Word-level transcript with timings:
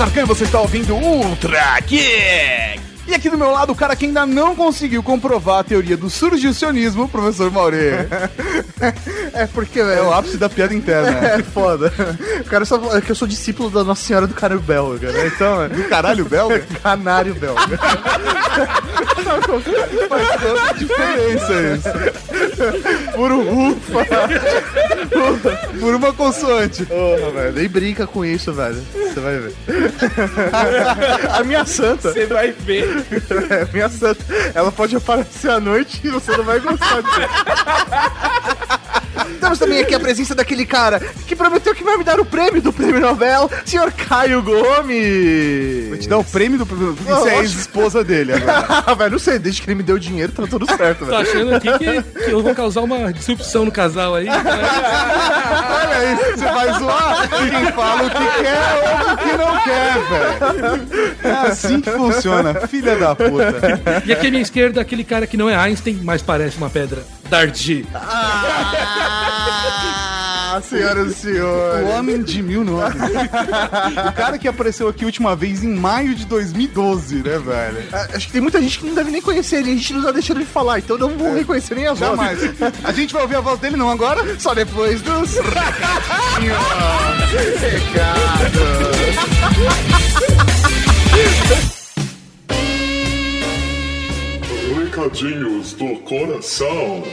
E 0.00 0.24
você 0.24 0.44
está 0.44 0.60
ouvindo 0.60 0.94
Ultra 0.94 1.82
Kick. 1.82 2.80
E 3.08 3.14
aqui 3.14 3.28
do 3.30 3.36
meu 3.38 3.50
lado, 3.50 3.72
o 3.72 3.74
cara 3.74 3.96
que 3.96 4.04
ainda 4.06 4.24
não 4.26 4.54
conseguiu 4.54 5.02
comprovar 5.02 5.58
a 5.60 5.64
teoria 5.64 5.96
do 5.96 6.08
surgicionismo, 6.10 7.04
o 7.04 7.08
professor 7.08 7.50
Maurê. 7.50 8.06
É 9.32 9.46
porque, 9.46 9.80
É 9.80 9.84
velho. 9.84 10.04
o 10.08 10.12
ápice 10.12 10.36
da 10.36 10.48
piada 10.48 10.74
interna. 10.74 11.10
É 11.28 11.42
foda. 11.42 11.92
O 12.40 12.44
cara 12.44 12.64
só 12.64 12.78
fala 12.78 13.00
que 13.00 13.10
eu 13.10 13.16
sou 13.16 13.26
discípulo 13.26 13.70
da 13.70 13.82
Nossa 13.82 14.02
Senhora 14.04 14.26
do 14.26 14.34
Canário 14.34 14.60
Belga, 14.62 15.10
né? 15.10 15.26
Então, 15.34 15.62
é. 15.62 15.68
Do 15.72 15.84
caralho 15.88 16.24
belga? 16.26 16.64
Canário 16.82 17.34
Belga. 17.34 17.78
Faz 20.08 20.40
toda 20.40 20.72
diferença 20.74 21.52
isso. 21.74 21.88
Por 23.14 23.32
um 23.32 23.70
ufa. 23.70 24.04
Por 25.80 25.94
uma 25.94 26.12
consoante. 26.12 26.84
Porra, 26.86 27.30
velho. 27.30 27.52
Nem 27.52 27.68
brinca 27.68 28.06
com 28.06 28.24
isso, 28.24 28.52
velho. 28.52 28.82
Você 28.92 29.20
vai 29.20 29.38
ver. 29.38 29.54
A 31.32 31.44
minha 31.44 31.64
santa. 31.64 32.12
Você 32.12 32.26
vai 32.26 32.52
ver. 32.52 33.04
É, 33.50 33.72
minha 33.72 33.88
santa. 33.88 34.24
Ela 34.54 34.70
pode 34.72 34.96
aparecer 34.96 35.50
à 35.50 35.60
noite 35.60 36.00
e 36.04 36.10
você 36.10 36.36
não 36.36 36.44
vai 36.44 36.60
gostar 36.60 37.02
disso. 37.02 38.78
Temos 39.38 39.58
também 39.58 39.80
aqui 39.80 39.94
a 39.94 40.00
presença 40.00 40.34
daquele 40.34 40.66
cara 40.66 41.00
que 41.26 41.34
prometeu 41.36 41.74
que 41.74 41.84
vai 41.84 41.96
me 41.96 42.04
dar 42.04 42.18
o 42.20 42.24
prêmio 42.24 42.60
do 42.60 42.72
prêmio 42.72 43.00
Nobel, 43.00 43.50
senhor 43.64 43.90
Caio 43.92 44.42
Gomes. 44.42 45.88
Vou 45.88 45.98
te 45.98 46.08
dar 46.08 46.18
o 46.18 46.24
prêmio 46.24 46.58
do. 46.58 46.66
Porque 46.66 47.10
Não, 47.10 47.20
você 47.20 47.28
é 47.30 47.38
ex-esposa 47.40 48.02
dele 48.04 48.32
agora. 48.34 48.66
Ah, 48.88 48.94
velho, 48.94 49.12
não 49.12 49.18
sei, 49.18 49.38
desde 49.38 49.60
que 49.60 49.68
ele 49.68 49.74
me 49.76 49.82
deu 49.82 49.98
dinheiro, 49.98 50.32
tá 50.32 50.46
tudo 50.46 50.64
certo, 50.66 51.00
Tô 51.00 51.06
velho. 51.06 51.18
achando 51.18 51.54
aqui 51.54 51.68
que, 51.78 52.02
que 52.24 52.30
eu 52.30 52.42
vou 52.42 52.54
causar 52.54 52.80
uma 52.82 53.12
disrupção 53.12 53.64
no 53.64 53.72
casal 53.72 54.14
aí. 54.14 54.26
Olha 54.28 56.12
isso, 56.14 56.38
você 56.38 56.44
vai 56.44 56.78
zoar 56.78 57.28
quem 57.28 57.72
fala 57.72 58.02
o 58.04 58.10
que 58.10 58.42
quer 58.42 58.58
ou 58.74 59.12
o 59.12 59.16
que 59.16 59.36
não 59.36 59.58
quer, 59.64 59.98
velho. 60.08 60.88
É 61.24 61.30
assim 61.48 61.80
que 61.80 61.90
funciona, 61.90 62.54
filha 62.66 62.96
da 62.96 63.14
puta. 63.14 63.80
E 64.06 64.12
aqui 64.12 64.26
à 64.28 64.30
minha 64.30 64.42
esquerda, 64.42 64.80
aquele 64.80 65.04
cara 65.04 65.26
que 65.26 65.36
não 65.36 65.48
é 65.50 65.56
Einstein, 65.56 66.00
mas 66.02 66.22
parece 66.22 66.56
uma 66.56 66.70
pedra. 66.70 67.02
Dardi. 67.28 67.86
Ah, 67.94 69.10
senhoras 70.68 71.08
e 71.08 71.10
O 71.10 71.14
senhores. 71.14 71.88
homem 71.90 72.22
de 72.22 72.42
mil 72.42 72.64
nomes. 72.64 72.96
O 74.08 74.12
cara 74.12 74.38
que 74.38 74.48
apareceu 74.48 74.88
aqui 74.88 75.04
a 75.04 75.06
última 75.06 75.36
vez 75.36 75.62
em 75.62 75.74
maio 75.74 76.14
de 76.14 76.24
2012, 76.26 77.16
né, 77.16 77.38
velho? 77.38 77.84
Ah, 77.92 78.08
Acho 78.14 78.26
que 78.26 78.32
tem 78.32 78.40
muita 78.40 78.60
gente 78.60 78.78
que 78.78 78.86
não 78.86 78.94
deve 78.94 79.10
nem 79.10 79.20
conhecer 79.22 79.56
ele, 79.56 79.72
a 79.72 79.74
gente 79.74 79.92
não 79.92 80.02
tá 80.02 80.12
deixando 80.12 80.38
ele 80.38 80.46
falar, 80.46 80.78
então 80.78 80.96
eu 80.96 81.08
não 81.08 81.16
vou 81.18 81.34
reconhecer 81.34 81.74
nem 81.74 81.86
a 81.86 81.94
voz. 81.94 82.00
Jamais. 82.00 82.38
A 82.84 82.92
gente 82.92 83.12
vai 83.12 83.22
ouvir 83.22 83.36
a 83.36 83.40
voz 83.40 83.58
dele 83.60 83.76
não 83.76 83.90
agora? 83.90 84.38
Só 84.38 84.54
depois 84.54 85.00
dos 85.02 85.36
Recadinhos 94.98 95.74
do 95.74 95.94
coração. 96.00 97.04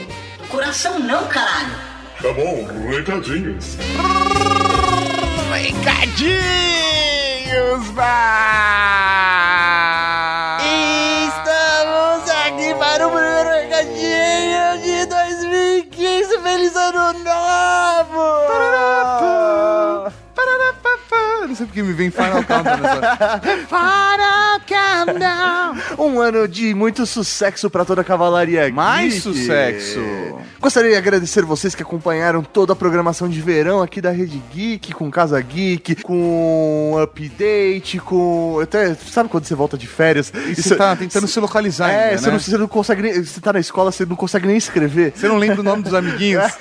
Coração 0.49 0.97
não, 0.97 1.23
caralho. 1.27 1.75
Tá 2.19 2.33
bom, 2.33 2.65
recadinhos. 2.89 3.77
Recadinhos, 5.53 6.41
vai! 7.93 8.07
Estamos 11.27 12.27
aqui 12.47 12.73
para 12.73 13.07
o 13.07 13.11
primeiro 13.11 13.49
recadinho 13.51 14.81
de 14.81 15.05
2015. 15.05 16.39
Feliz 16.39 16.75
ano 16.75 17.13
novo! 17.19 18.35
Não 21.47 21.55
sei 21.55 21.67
porque 21.67 21.83
me 21.83 21.93
vem 21.93 22.09
Final 22.09 22.43
Countdown 22.43 22.77
nessa... 22.77 23.39
Para! 23.69 24.54
Um 25.97 26.19
ano 26.19 26.47
de 26.47 26.73
muito 26.73 27.05
sucesso 27.05 27.69
para 27.69 27.85
toda 27.85 28.01
a 28.01 28.03
cavalaria 28.03 28.71
Mais 28.71 29.13
geek. 29.13 29.21
sucesso. 29.21 29.99
Gostaria 30.59 30.91
de 30.91 30.97
agradecer 30.97 31.43
vocês 31.43 31.75
que 31.75 31.83
acompanharam 31.83 32.41
toda 32.43 32.73
a 32.73 32.75
programação 32.75 33.29
de 33.29 33.39
verão 33.41 33.81
aqui 33.81 34.01
da 34.01 34.11
Rede 34.11 34.41
Geek, 34.53 34.93
com 34.93 35.11
Casa 35.11 35.39
Geek, 35.41 36.01
com 36.01 36.97
Update, 37.01 37.99
com. 37.99 38.59
Até, 38.61 38.95
sabe 38.95 39.29
quando 39.29 39.45
você 39.45 39.53
volta 39.55 39.77
de 39.77 39.85
férias? 39.87 40.31
E 40.47 40.55
você 40.55 40.75
tá 40.75 40.95
tentando 40.95 41.27
se 41.27 41.39
localizar 41.39 41.89
É, 41.91 42.09
ainda, 42.09 42.17
você, 42.17 42.25
né? 42.27 42.31
não, 42.33 42.39
você 42.39 42.57
não 42.57 42.67
consegue 42.67 43.01
nem. 43.01 43.23
Você 43.23 43.39
tá 43.39 43.53
na 43.53 43.59
escola, 43.59 43.91
você 43.91 44.05
não 44.05 44.15
consegue 44.15 44.47
nem 44.47 44.57
escrever. 44.57 45.13
Você 45.15 45.27
não 45.27 45.37
lembra 45.37 45.61
o 45.61 45.63
nome 45.63 45.83
dos 45.83 45.93
amiguinhos? 45.93 46.43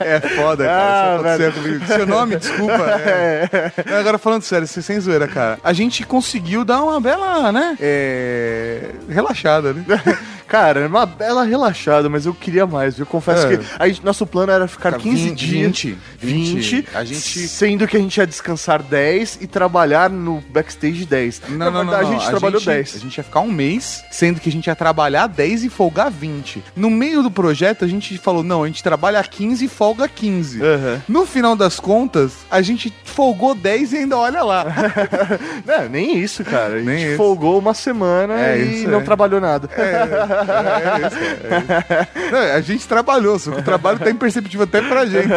É 0.00 0.20
foda, 0.20 0.64
cara. 0.64 1.34
Ah, 1.34 1.48
Isso 1.48 1.60
comigo. 1.60 1.86
Seu 1.86 2.06
nome, 2.06 2.36
desculpa. 2.36 2.72
é. 3.00 3.72
Agora 3.98 4.18
falando 4.18 4.42
sério, 4.42 4.66
você 4.66 4.82
sem 4.82 4.98
zoeira, 4.98 5.28
cara. 5.28 5.58
A 5.62 5.72
gente 5.72 6.04
conseguiu 6.04 6.64
dar 6.64 6.82
uma 6.82 7.00
bela, 7.00 7.21
né? 7.52 7.76
É. 7.80 8.90
Relaxada, 9.08 9.72
né? 9.72 9.84
Cara, 10.52 10.80
é 10.80 10.86
uma 10.86 11.06
bela 11.06 11.44
relaxada, 11.44 12.10
mas 12.10 12.26
eu 12.26 12.34
queria 12.34 12.66
mais. 12.66 12.98
Eu 12.98 13.06
confesso 13.06 13.46
É. 13.46 13.56
que 13.56 13.64
a 13.78 13.88
gente- 13.88 14.04
nosso 14.04 14.26
plano 14.26 14.52
era 14.52 14.68
ficar 14.68 14.98
15 14.98 15.30
20, 15.30 15.38
dias. 15.46 15.62
20, 15.72 15.98
20, 16.20 16.86
A 16.94 17.02
gente. 17.04 17.48
Sendo 17.48 17.88
que 17.88 17.96
a 17.96 18.00
gente 18.00 18.18
ia 18.18 18.26
descansar 18.26 18.82
10 18.82 19.38
e 19.40 19.46
trabalhar 19.46 20.10
no 20.10 20.44
backstage 20.50 21.06
10. 21.06 21.40
Não, 21.48 21.56
Na 21.56 21.64
não, 21.70 21.72
não, 21.72 21.80
verdade, 21.90 22.02
não. 22.02 22.10
a 22.10 22.18
gente 22.20 22.28
trabalhou 22.30 22.60
gente- 22.60 22.68
10. 22.68 22.96
A 22.96 22.98
gente 22.98 23.16
ia 23.16 23.24
ficar 23.24 23.40
um 23.40 23.50
mês, 23.50 24.04
sendo 24.10 24.40
que 24.40 24.48
a 24.50 24.52
gente 24.52 24.66
ia 24.66 24.76
trabalhar 24.76 25.26
10 25.26 25.64
e 25.64 25.70
folgar 25.70 26.10
20. 26.10 26.62
No 26.76 26.90
meio 26.90 27.22
do 27.22 27.30
projeto, 27.30 27.86
a 27.86 27.88
gente 27.88 28.18
falou: 28.18 28.42
não, 28.42 28.62
a 28.62 28.66
gente 28.66 28.82
trabalha 28.82 29.22
15 29.24 29.64
e 29.64 29.68
folga 29.68 30.06
15. 30.06 30.60
Aham. 30.62 31.00
No 31.08 31.24
final 31.24 31.56
das 31.56 31.80
contas, 31.80 32.32
a 32.50 32.60
gente 32.60 32.92
folgou 33.04 33.54
10 33.54 33.94
e 33.94 33.98
ainda 33.98 34.18
olha 34.18 34.42
lá. 34.42 34.66
Não, 35.64 35.88
nem 35.88 36.18
isso, 36.18 36.44
cara. 36.44 36.74
A 36.74 36.80
Nem 36.80 36.98
gente 36.98 37.08
isso. 37.08 37.16
folgou 37.16 37.58
uma 37.58 37.72
semana 37.74 38.34
É, 38.38 38.58
e 38.58 38.80
isso 38.82 38.90
não 38.90 39.00
é. 39.00 39.02
trabalhou 39.02 39.40
nada. 39.40 39.68
É 39.76 40.41
isso, 40.42 41.16
é 41.18 41.58
isso. 41.58 42.32
Não, 42.32 42.38
a 42.56 42.60
gente 42.60 42.88
trabalhou, 42.88 43.38
só 43.38 43.50
que 43.52 43.60
o 43.60 43.64
trabalho 43.64 43.98
tá 43.98 44.10
imperceptível 44.10 44.64
até 44.64 44.80
pra 44.82 45.06
gente. 45.06 45.32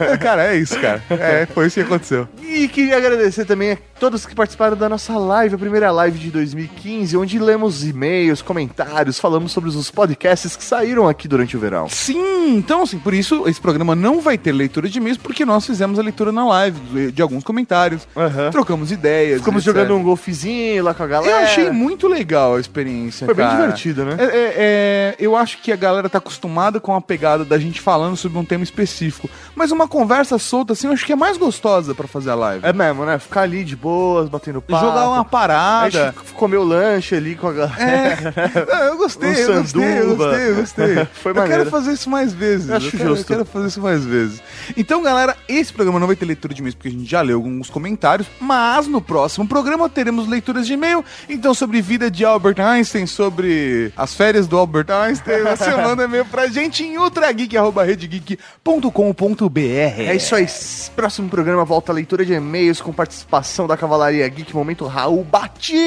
É, 0.00 0.16
Cara, 0.16 0.54
é 0.54 0.56
isso, 0.56 0.78
cara. 0.80 1.02
É, 1.10 1.46
foi 1.46 1.66
isso 1.66 1.74
que 1.74 1.86
aconteceu. 1.86 2.28
E 2.42 2.68
queria 2.68 2.96
agradecer 2.96 3.44
também 3.44 3.72
a 3.72 3.78
todos 3.98 4.24
que 4.24 4.34
participaram 4.34 4.76
da 4.76 4.88
nossa 4.88 5.16
live, 5.18 5.54
a 5.54 5.58
primeira 5.58 5.90
live 5.90 6.18
de 6.18 6.30
2015, 6.30 7.16
onde 7.16 7.38
lemos 7.38 7.84
e-mails, 7.84 8.40
comentários, 8.42 9.18
falamos 9.18 9.52
sobre 9.52 9.68
os 9.70 9.90
podcasts 9.90 10.56
que 10.56 10.64
saíram 10.64 11.06
aqui 11.08 11.28
durante 11.28 11.56
o 11.56 11.60
verão. 11.60 11.88
Sim, 11.88 12.56
então 12.56 12.82
assim, 12.82 12.98
por 12.98 13.12
isso 13.12 13.46
esse 13.46 13.60
programa 13.60 13.94
não 13.94 14.20
vai 14.20 14.38
ter 14.38 14.52
leitura 14.52 14.88
de 14.88 14.98
e-mails, 14.98 15.18
porque 15.18 15.44
nós 15.44 15.66
fizemos 15.66 15.98
a 15.98 16.02
leitura 16.02 16.32
na 16.32 16.46
live 16.46 17.12
de, 17.12 17.22
alguns 17.22 17.44
comentários, 17.44 18.08
Aham. 18.16 18.50
trocamos 18.50 18.90
ideias. 18.90 19.38
Ficamos 19.38 19.66
etc. 19.66 19.74
jogando 19.74 19.96
um 19.96 20.02
golfezinho 20.02 20.82
lá 20.82 20.94
com 20.94 21.02
a 21.02 21.06
galera. 21.06 21.32
Eu 21.32 21.44
achei 21.44 21.70
muito 21.70 22.08
legal 22.08 22.56
a 22.56 22.60
experiência. 22.60 23.26
Foi 23.26 23.34
bem 23.34 23.46
cara. 23.46 23.60
divertido, 23.60 24.04
né? 24.04 24.16
É, 24.18 24.24
é, 24.40 24.54
é, 24.56 25.16
eu 25.18 25.36
acho 25.36 25.58
que 25.58 25.72
a 25.72 25.76
galera 25.76 26.08
tá 26.08 26.18
acostumada 26.18 26.80
com 26.80 26.94
a 26.94 27.00
pegada 27.00 27.44
da 27.44 27.58
gente 27.58 27.80
falando 27.80 28.16
sobre 28.16 28.38
um 28.38 28.44
tema 28.44 28.64
específico. 28.64 29.28
Mas 29.54 29.70
uma 29.70 29.86
conversa 29.86 30.38
solta, 30.38 30.72
assim, 30.72 30.86
eu 30.86 30.92
acho 30.92 31.04
que 31.04 31.12
é 31.12 31.16
mais 31.16 31.36
gostosa 31.36 31.94
pra 31.94 32.06
fazer 32.08 32.30
a 32.30 32.34
live. 32.34 32.66
É 32.66 32.72
mesmo, 32.72 33.04
né? 33.04 33.18
Ficar 33.18 33.42
ali 33.42 33.64
de 33.64 33.76
boas, 33.76 34.28
batendo 34.28 34.60
papo. 34.60 34.84
Jogar 34.84 35.08
uma 35.08 35.24
parada. 35.24 36.14
gente 36.14 36.32
comeu 36.34 36.62
lanche 36.64 37.14
ali 37.14 37.34
com 37.34 37.48
a 37.48 37.52
galera. 37.52 37.80
É, 37.80 38.66
Não, 38.70 38.84
eu 38.84 38.96
gostei, 38.96 39.30
Um 39.30 39.52
eu 39.52 39.62
gostei, 39.62 39.98
eu 40.00 40.16
gostei, 40.16 40.50
eu 40.50 40.54
gostei. 40.56 41.04
Foi 41.12 41.32
eu 41.32 41.36
maneiro. 41.36 41.58
quero 41.58 41.70
fazer 41.70 41.92
isso 41.92 42.08
mais 42.10 42.32
vezes. 42.32 42.68
Eu 42.68 42.76
acho 42.76 42.86
eu, 42.86 42.90
quero, 42.92 43.04
eu 43.04 43.16
justo. 43.16 43.26
quero 43.26 43.44
fazer 43.44 43.68
isso 43.68 43.80
mais 43.80 44.04
vezes. 44.04 44.42
Então, 44.76 45.02
galera, 45.02 45.36
esse 45.48 45.72
programa 45.72 45.98
não 45.98 46.06
vai 46.06 46.16
ter 46.16 46.24
leitura 46.24 46.54
de 46.54 46.60
e-mails 46.60 46.74
porque 46.74 46.88
a 46.88 46.92
gente 46.92 47.10
já 47.10 47.20
leu 47.20 47.36
alguns 47.36 47.68
comentários, 47.70 48.28
mas 48.40 48.86
no 48.86 49.00
próximo 49.00 49.46
programa 49.46 49.88
teremos 49.88 50.28
leituras 50.28 50.66
de 50.66 50.72
e-mail. 50.74 51.04
Então, 51.28 51.52
sobre 51.54 51.80
vida 51.80 52.10
de 52.10 52.24
Albert 52.24 52.60
Einstein, 52.60 53.06
sobre 53.06 53.92
as 53.96 54.14
férias 54.14 54.29
do 54.30 54.56
Albert 54.56 54.86
Einstein, 54.90 55.42
você 55.42 55.76
manda 55.76 56.04
e-mail 56.04 56.24
pra 56.24 56.46
gente 56.46 56.84
em 56.84 56.96
ultrageek.com.br. 56.96 59.58
É 59.58 60.14
isso 60.14 60.36
aí. 60.36 60.46
Próximo 60.94 61.28
programa 61.28 61.64
volta 61.64 61.90
a 61.90 61.94
leitura 61.94 62.24
de 62.24 62.32
e-mails 62.32 62.80
com 62.80 62.92
participação 62.92 63.66
da 63.66 63.76
Cavalaria 63.76 64.28
Geek, 64.28 64.54
momento 64.54 64.86
Raul 64.86 65.24
Batismo. 65.24 65.80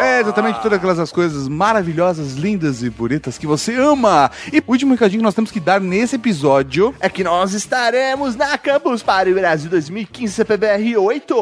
É, 0.00 0.20
exatamente 0.20 0.60
todas 0.60 0.78
aquelas 0.78 1.12
coisas 1.12 1.46
maravilhosas, 1.46 2.34
lindas 2.34 2.82
e 2.82 2.90
bonitas 2.90 3.38
que 3.38 3.46
você 3.46 3.76
ama. 3.76 4.28
E 4.52 4.58
o 4.58 4.64
último 4.66 4.92
recadinho 4.92 5.20
que 5.20 5.24
nós 5.24 5.34
temos 5.34 5.52
que 5.52 5.60
dar 5.60 5.80
nesse 5.80 6.16
episódio 6.16 6.92
É 6.98 7.08
que 7.08 7.22
nós 7.22 7.54
estaremos 7.54 8.34
na 8.34 8.58
Campus 8.58 9.02
Party 9.02 9.32
Brasil 9.32 9.70
2015 9.70 10.34
CPBR 10.34 10.96
8. 10.96 11.34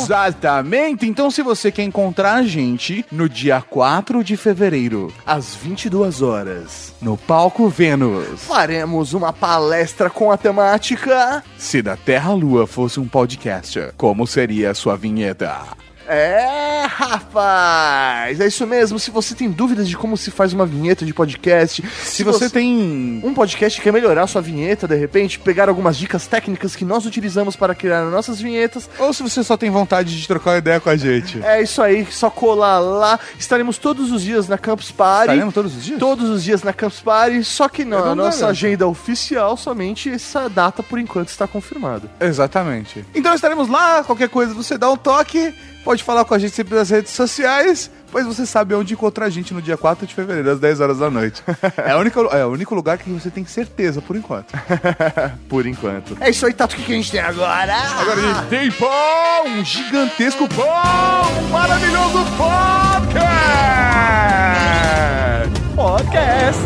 Exatamente! 0.00 1.06
Então, 1.06 1.30
se 1.30 1.42
você 1.42 1.70
quer 1.70 1.82
encontrar 1.82 2.34
a 2.34 2.42
gente 2.42 3.04
no 3.12 3.28
dia 3.28 3.60
4 3.60 4.24
de 4.24 4.36
fevereiro, 4.36 4.67
Às 5.26 5.54
22 5.54 6.22
horas. 6.22 6.94
no 7.00 7.16
Palco 7.16 7.68
Vênus, 7.68 8.42
Faremos 8.42 9.12
uma 9.14 9.32
palestra 9.32 10.10
com 10.10 10.30
a 10.30 10.36
temática. 10.36 11.42
se 11.56 11.80
da 11.82 11.96
Terra 11.96 12.32
Lua 12.32 12.66
fosse 12.66 13.00
um 13.00 13.08
podcast, 13.08 13.92
como 13.96 14.26
seria 14.26 14.70
a 14.70 14.74
sua 14.74 14.96
vinheta? 14.96 15.87
É, 16.10 16.86
rapaz! 16.88 18.40
É 18.40 18.46
isso 18.46 18.66
mesmo. 18.66 18.98
Se 18.98 19.10
você 19.10 19.34
tem 19.34 19.50
dúvidas 19.50 19.88
de 19.88 19.96
como 19.96 20.16
se 20.16 20.30
faz 20.30 20.52
uma 20.52 20.64
vinheta 20.64 21.04
de 21.04 21.12
podcast, 21.12 21.82
Se 22.02 22.24
você 22.24 22.48
tem. 22.48 23.20
um 23.22 23.34
podcast 23.34 23.78
que 23.78 23.84
quer 23.84 23.92
melhorar 23.92 24.26
sua 24.26 24.40
vinheta, 24.40 24.88
de 24.88 24.96
repente, 24.96 25.38
pegar 25.38 25.68
algumas 25.68 25.96
dicas 25.96 26.26
técnicas 26.26 26.74
que 26.74 26.84
nós 26.84 27.04
utilizamos 27.04 27.56
para 27.56 27.74
criar 27.74 28.04
nossas 28.06 28.40
vinhetas, 28.40 28.88
Ou 28.98 29.12
se 29.12 29.22
você 29.22 29.42
só 29.44 29.56
tem 29.56 29.70
vontade 29.70 30.18
de 30.18 30.26
trocar 30.26 30.52
uma 30.52 30.58
ideia 30.58 30.80
com 30.80 30.88
a 30.90 30.96
gente. 30.96 31.42
é 31.44 31.62
isso 31.62 31.82
aí, 31.82 32.06
só 32.10 32.30
colar 32.30 32.78
lá. 32.78 33.20
Estaremos 33.38 33.76
todos 33.78 34.10
os 34.10 34.22
dias 34.22 34.48
na 34.48 34.56
Campus 34.56 34.90
Party. 34.90 35.24
Estaremos 35.32 35.54
todos 35.54 35.76
os 35.76 35.84
dias? 35.84 35.98
Todos 35.98 36.30
os 36.30 36.42
dias 36.42 36.62
na 36.62 36.72
Campus 36.72 37.00
Party, 37.00 37.44
só 37.44 37.68
que 37.68 37.84
não, 37.84 37.98
não 38.00 38.12
a 38.12 38.14
nossa 38.14 38.40
garanto. 38.40 38.50
agenda 38.50 38.86
oficial, 38.86 39.56
somente 39.56 40.08
essa 40.10 40.48
data 40.48 40.82
por 40.82 40.98
enquanto 40.98 41.28
está 41.28 41.46
confirmada. 41.46 42.10
Exatamente. 42.20 43.04
Então 43.14 43.34
estaremos 43.34 43.68
lá, 43.68 44.02
qualquer 44.04 44.28
coisa 44.28 44.54
você 44.54 44.78
dá 44.78 44.90
um 44.90 44.96
toque, 44.96 45.54
pode 45.84 46.02
falar 46.02 46.24
com 46.24 46.34
a 46.34 46.38
gente 46.38 46.54
sempre 46.54 46.74
nas 46.74 46.90
redes 46.90 47.12
sociais, 47.12 47.90
pois 48.10 48.26
você 48.26 48.44
sabe 48.44 48.74
onde 48.74 48.94
encontrar 48.94 49.26
a 49.26 49.30
gente 49.30 49.54
no 49.54 49.62
dia 49.62 49.76
4 49.76 50.06
de 50.06 50.14
fevereiro, 50.14 50.50
às 50.50 50.60
10 50.60 50.80
horas 50.80 50.98
da 50.98 51.10
noite. 51.10 51.42
É, 51.78 51.92
a 51.92 51.96
única, 51.98 52.20
é 52.20 52.44
o 52.44 52.48
único 52.48 52.74
lugar 52.74 52.98
que 52.98 53.08
você 53.08 53.30
tem 53.30 53.44
certeza, 53.46 54.02
por 54.02 54.16
enquanto. 54.16 54.52
Por 55.48 55.66
enquanto. 55.66 56.16
É 56.20 56.30
isso 56.30 56.44
aí, 56.46 56.52
Tato, 56.52 56.74
o 56.74 56.78
que 56.78 56.92
a 56.92 56.96
gente 56.96 57.10
tem 57.10 57.20
agora? 57.20 57.74
Agora 57.74 58.20
a 58.20 58.34
gente 58.34 58.48
tem 58.48 58.70
pão, 58.72 59.46
um 59.46 59.64
gigantesco 59.64 60.48
pão, 60.48 60.66
um 61.38 61.48
maravilhoso 61.48 62.18
podcast! 62.36 63.78
podcast. 65.74 66.62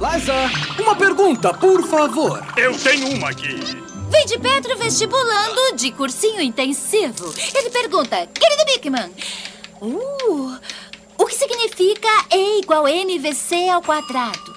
Liza, 0.00 0.34
uma 0.78 0.94
pergunta, 0.94 1.52
por 1.54 1.82
favor. 1.88 2.44
Eu 2.56 2.76
tenho 2.78 3.08
uma 3.16 3.30
aqui. 3.30 3.85
Vem 4.08 4.26
de 4.26 4.38
Petro 4.38 4.76
vestibulando 4.76 5.76
de 5.76 5.90
cursinho 5.92 6.40
intensivo. 6.40 7.32
Ele 7.54 7.70
pergunta, 7.70 8.26
querido 8.26 8.64
Bigman, 8.66 9.10
uh, 9.80 10.58
o 11.18 11.26
que 11.26 11.34
significa 11.34 12.08
E 12.32 12.60
igual 12.60 12.86
a 12.86 12.90
NVC 12.90 13.68
ao 13.68 13.82
quadrado? 13.82 14.55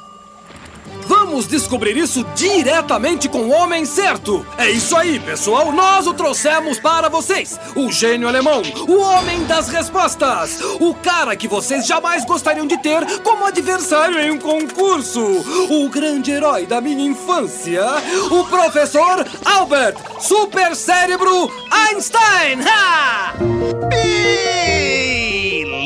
Vamos 1.10 1.48
descobrir 1.48 1.98
isso 1.98 2.24
diretamente 2.36 3.28
com 3.28 3.40
o 3.40 3.50
homem 3.50 3.84
certo. 3.84 4.46
É 4.60 4.70
isso 4.70 4.96
aí, 4.96 5.20
pessoal. 5.20 5.72
Nós 5.72 6.06
o 6.06 6.14
trouxemos 6.14 6.80
para 6.80 7.10
vocês. 7.10 7.60
O 7.76 7.92
gênio 7.92 8.28
alemão, 8.28 8.62
o 8.88 9.00
homem 9.00 9.44
das 9.46 9.70
respostas. 9.70 10.60
O 10.80 10.94
cara 10.94 11.36
que 11.36 11.48
vocês 11.48 11.88
jamais 11.88 12.24
gostariam 12.26 12.68
de 12.68 12.78
ter 12.78 13.04
como 13.24 13.44
adversário 13.44 14.20
em 14.20 14.30
um 14.30 14.38
concurso. 14.38 15.20
O 15.68 15.90
grande 15.90 16.30
herói 16.30 16.68
da 16.68 16.80
minha 16.80 17.10
infância. 17.10 17.84
O 18.30 18.44
professor 18.44 19.26
Albert 19.44 19.96
Super 20.20 20.76
Cérebro 20.76 21.52
Einstein. 21.72 22.62
Ha! 22.68 23.34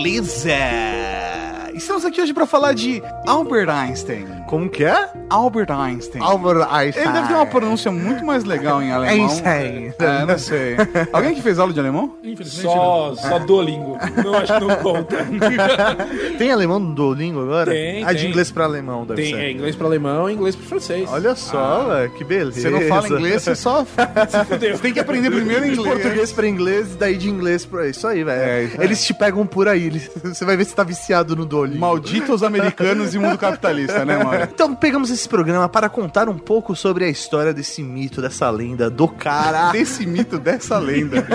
Beleza! 0.04 0.58
Estamos 1.74 2.04
aqui 2.04 2.22
hoje 2.22 2.34
para 2.34 2.46
falar 2.46 2.74
de 2.74 3.02
Albert 3.26 3.69
Einstein. 3.69 4.43
Como 4.54 4.70
que 4.70 4.84
é? 4.84 5.10
Albert 5.32 5.72
Einstein. 5.72 6.22
Albert 6.24 6.68
Einstein. 6.72 7.06
Ele 7.06 7.14
deve 7.14 7.28
ter 7.28 7.34
uma 7.34 7.46
pronúncia 7.48 7.92
muito 7.92 8.24
mais 8.24 8.44
legal 8.44 8.84
em 8.84 8.92
alemão. 8.92 9.26
Einstein. 9.26 9.92
É, 9.98 10.26
não 10.28 10.38
sei. 10.38 10.76
Alguém 11.12 11.34
que 11.34 11.42
fez 11.42 11.58
aula 11.58 11.74
de 11.74 11.80
alemão? 11.80 12.16
Infelizmente, 12.24 12.62
só, 12.72 13.16
só 13.16 13.40
Duolingo. 13.40 13.98
Não 14.24 14.36
acho 14.36 14.54
que 14.54 14.64
não 14.66 14.76
conta. 14.76 15.16
Tem 16.38 16.52
alemão 16.52 16.78
no 16.80 16.94
Duolingo 16.94 17.42
agora? 17.42 17.72
Tem, 17.72 18.04
Ah, 18.04 18.14
de 18.14 18.20
tem. 18.22 18.30
inglês 18.30 18.52
pra 18.52 18.66
alemão, 18.66 19.06
deve 19.08 19.24
Tem 19.24 19.34
ser. 19.34 19.40
é, 19.40 19.52
inglês 19.52 19.76
para 19.76 19.88
alemão 19.88 20.30
e 20.30 20.34
inglês 20.34 20.56
para 20.56 20.68
francês. 20.68 21.10
Olha 21.12 21.34
só, 21.36 21.86
velho, 21.88 22.12
que 22.12 22.24
beleza. 22.24 22.62
Você 22.62 22.70
não 22.70 22.82
fala 22.82 23.08
inglês, 23.08 23.42
você 23.42 23.56
só. 23.56 23.84
Você 24.64 24.78
tem 24.82 24.94
que 24.94 25.00
aprender 25.00 25.32
primeiro 25.32 25.64
De 25.66 25.72
inglês. 25.72 25.94
português 25.94 26.32
pra 26.32 26.48
inglês, 26.48 26.96
daí 26.96 27.18
de 27.18 27.28
inglês 27.28 27.66
pra 27.66 27.88
isso 27.88 28.06
aí, 28.08 28.24
velho. 28.24 28.40
É, 28.42 28.64
isso 28.66 28.80
aí. 28.80 28.86
Eles 28.86 29.04
te 29.04 29.14
pegam 29.16 29.48
por 29.48 29.68
aí, 29.68 29.88
eles- 29.88 30.12
você 30.24 30.46
vai 30.46 30.56
ver 30.56 30.66
se 30.66 30.76
tá 30.76 30.84
viciado 30.84 31.36
no 31.36 31.44
Duolingo. 31.44 31.80
Malditos 31.80 32.44
americanos 32.44 33.16
e 33.16 33.20
mundo 33.20 33.36
capitalista, 33.38 34.06
né, 34.06 34.24
mano? 34.24 34.43
Então 34.51 34.74
pegamos 34.75 35.10
esse 35.10 35.28
programa 35.28 35.68
para 35.69 35.90
contar 35.90 36.28
um 36.30 36.38
pouco 36.38 36.75
sobre 36.75 37.06
a 37.06 37.10
história 37.10 37.54
desse 37.54 37.81
mito, 37.84 38.22
dessa 38.22 38.50
lenda, 38.50 38.90
do 38.90 39.07
cara. 39.07 39.72
Desse 39.72 40.06
mito, 40.06 40.38
dessa 40.40 40.78
lenda. 40.78 41.25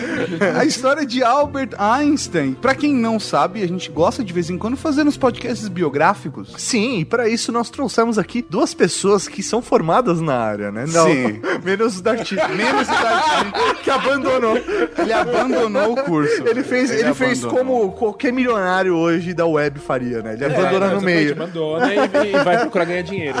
A 0.58 0.64
história 0.64 1.04
de 1.06 1.22
Albert 1.22 1.70
Einstein. 1.78 2.54
Pra 2.54 2.74
quem 2.74 2.94
não 2.94 3.18
sabe, 3.20 3.62
a 3.62 3.68
gente 3.68 3.90
gosta 3.90 4.22
de 4.24 4.32
vez 4.32 4.50
em 4.50 4.58
quando 4.58 4.76
fazer 4.76 5.02
uns 5.06 5.16
podcasts 5.16 5.68
biográficos. 5.68 6.52
Sim, 6.56 7.00
e 7.00 7.04
para 7.04 7.28
isso 7.28 7.52
nós 7.52 7.70
trouxemos 7.70 8.18
aqui 8.18 8.44
duas 8.48 8.74
pessoas 8.74 9.28
que 9.28 9.42
são 9.42 9.60
formadas 9.62 10.20
na 10.20 10.34
área, 10.36 10.70
né? 10.72 10.86
Sim. 10.86 11.40
menos 11.64 11.98
o 11.98 12.02
Darty. 12.02 12.34
menos 12.56 12.88
o 12.88 12.92
Darty, 12.92 13.82
que 13.82 13.90
abandonou. 13.90 14.56
Ele 14.98 15.12
abandonou 15.12 15.92
o 15.92 15.96
curso. 16.04 16.42
Ele 16.46 16.62
fez, 16.62 16.90
ele 16.90 17.14
fez 17.14 17.44
abandonou. 17.44 17.64
como 17.64 17.92
qualquer 17.92 18.32
milionário 18.32 18.94
hoje 18.94 19.32
da 19.34 19.46
web 19.46 19.78
faria, 19.80 20.22
né? 20.22 20.34
Ele 20.34 20.44
abandona 20.44 20.86
É, 20.86 20.94
no 20.94 21.00
meio. 21.00 21.32
Abandona 21.32 21.92
e, 21.94 21.98
e 21.98 22.44
vai 22.44 22.55
procurar 22.60 22.84
ganhar 22.84 23.02
dinheiro. 23.02 23.38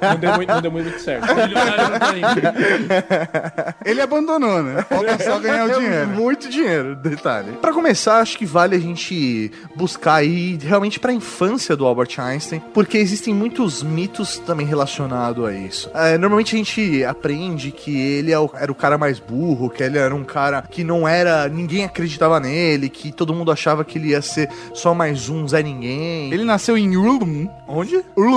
Não 0.00 0.16
deu 0.16 0.34
muito, 0.34 0.48
não 0.48 0.62
deu 0.62 0.70
muito 0.70 1.00
certo. 1.00 1.26
Milionário 1.34 1.90
não 1.90 1.98
tá. 1.98 3.74
Ele 3.84 4.00
abandonou, 4.00 4.62
né? 4.62 4.82
Falta 4.88 5.22
só 5.22 5.38
ganhar 5.38 5.66
o 5.66 5.72
dinheiro. 5.78 6.08
muito 6.08 6.48
dinheiro, 6.48 6.96
detalhe. 6.96 7.52
Pra 7.60 7.72
começar, 7.72 8.18
acho 8.18 8.38
que 8.38 8.46
vale 8.46 8.76
a 8.76 8.78
gente 8.78 9.50
buscar 9.74 10.16
aí 10.16 10.58
realmente 10.62 11.00
pra 11.00 11.12
infância 11.12 11.76
do 11.76 11.86
Albert 11.86 12.18
Einstein, 12.18 12.62
porque 12.72 12.98
existem 12.98 13.34
muitos 13.34 13.82
mitos 13.82 14.38
também 14.38 14.66
relacionados 14.66 15.44
a 15.44 15.52
isso. 15.52 15.90
É, 15.94 16.16
normalmente 16.18 16.54
a 16.54 16.58
gente 16.58 17.04
aprende 17.04 17.70
que 17.70 17.96
ele 17.96 18.32
é 18.32 18.44
era 18.54 18.70
o 18.70 18.74
cara 18.74 18.98
mais 18.98 19.18
burro, 19.18 19.70
que 19.70 19.82
ele 19.82 19.98
era 19.98 20.14
um 20.14 20.24
cara 20.24 20.62
que 20.62 20.84
não 20.84 21.06
era. 21.06 21.48
ninguém 21.48 21.84
acreditava 21.84 22.38
nele, 22.40 22.88
que 22.88 23.12
todo 23.12 23.34
mundo 23.34 23.50
achava 23.50 23.84
que 23.84 23.98
ele 23.98 24.08
ia 24.08 24.22
ser 24.22 24.48
só 24.72 24.94
mais 24.94 25.28
um 25.28 25.46
Zé 25.46 25.62
Ninguém. 25.62 26.32
Ele 26.32 26.44
nasceu 26.44 26.76
em 26.76 26.96
Ulm. 26.96 27.46
Onde? 27.66 28.04
Ulm, 28.16 28.33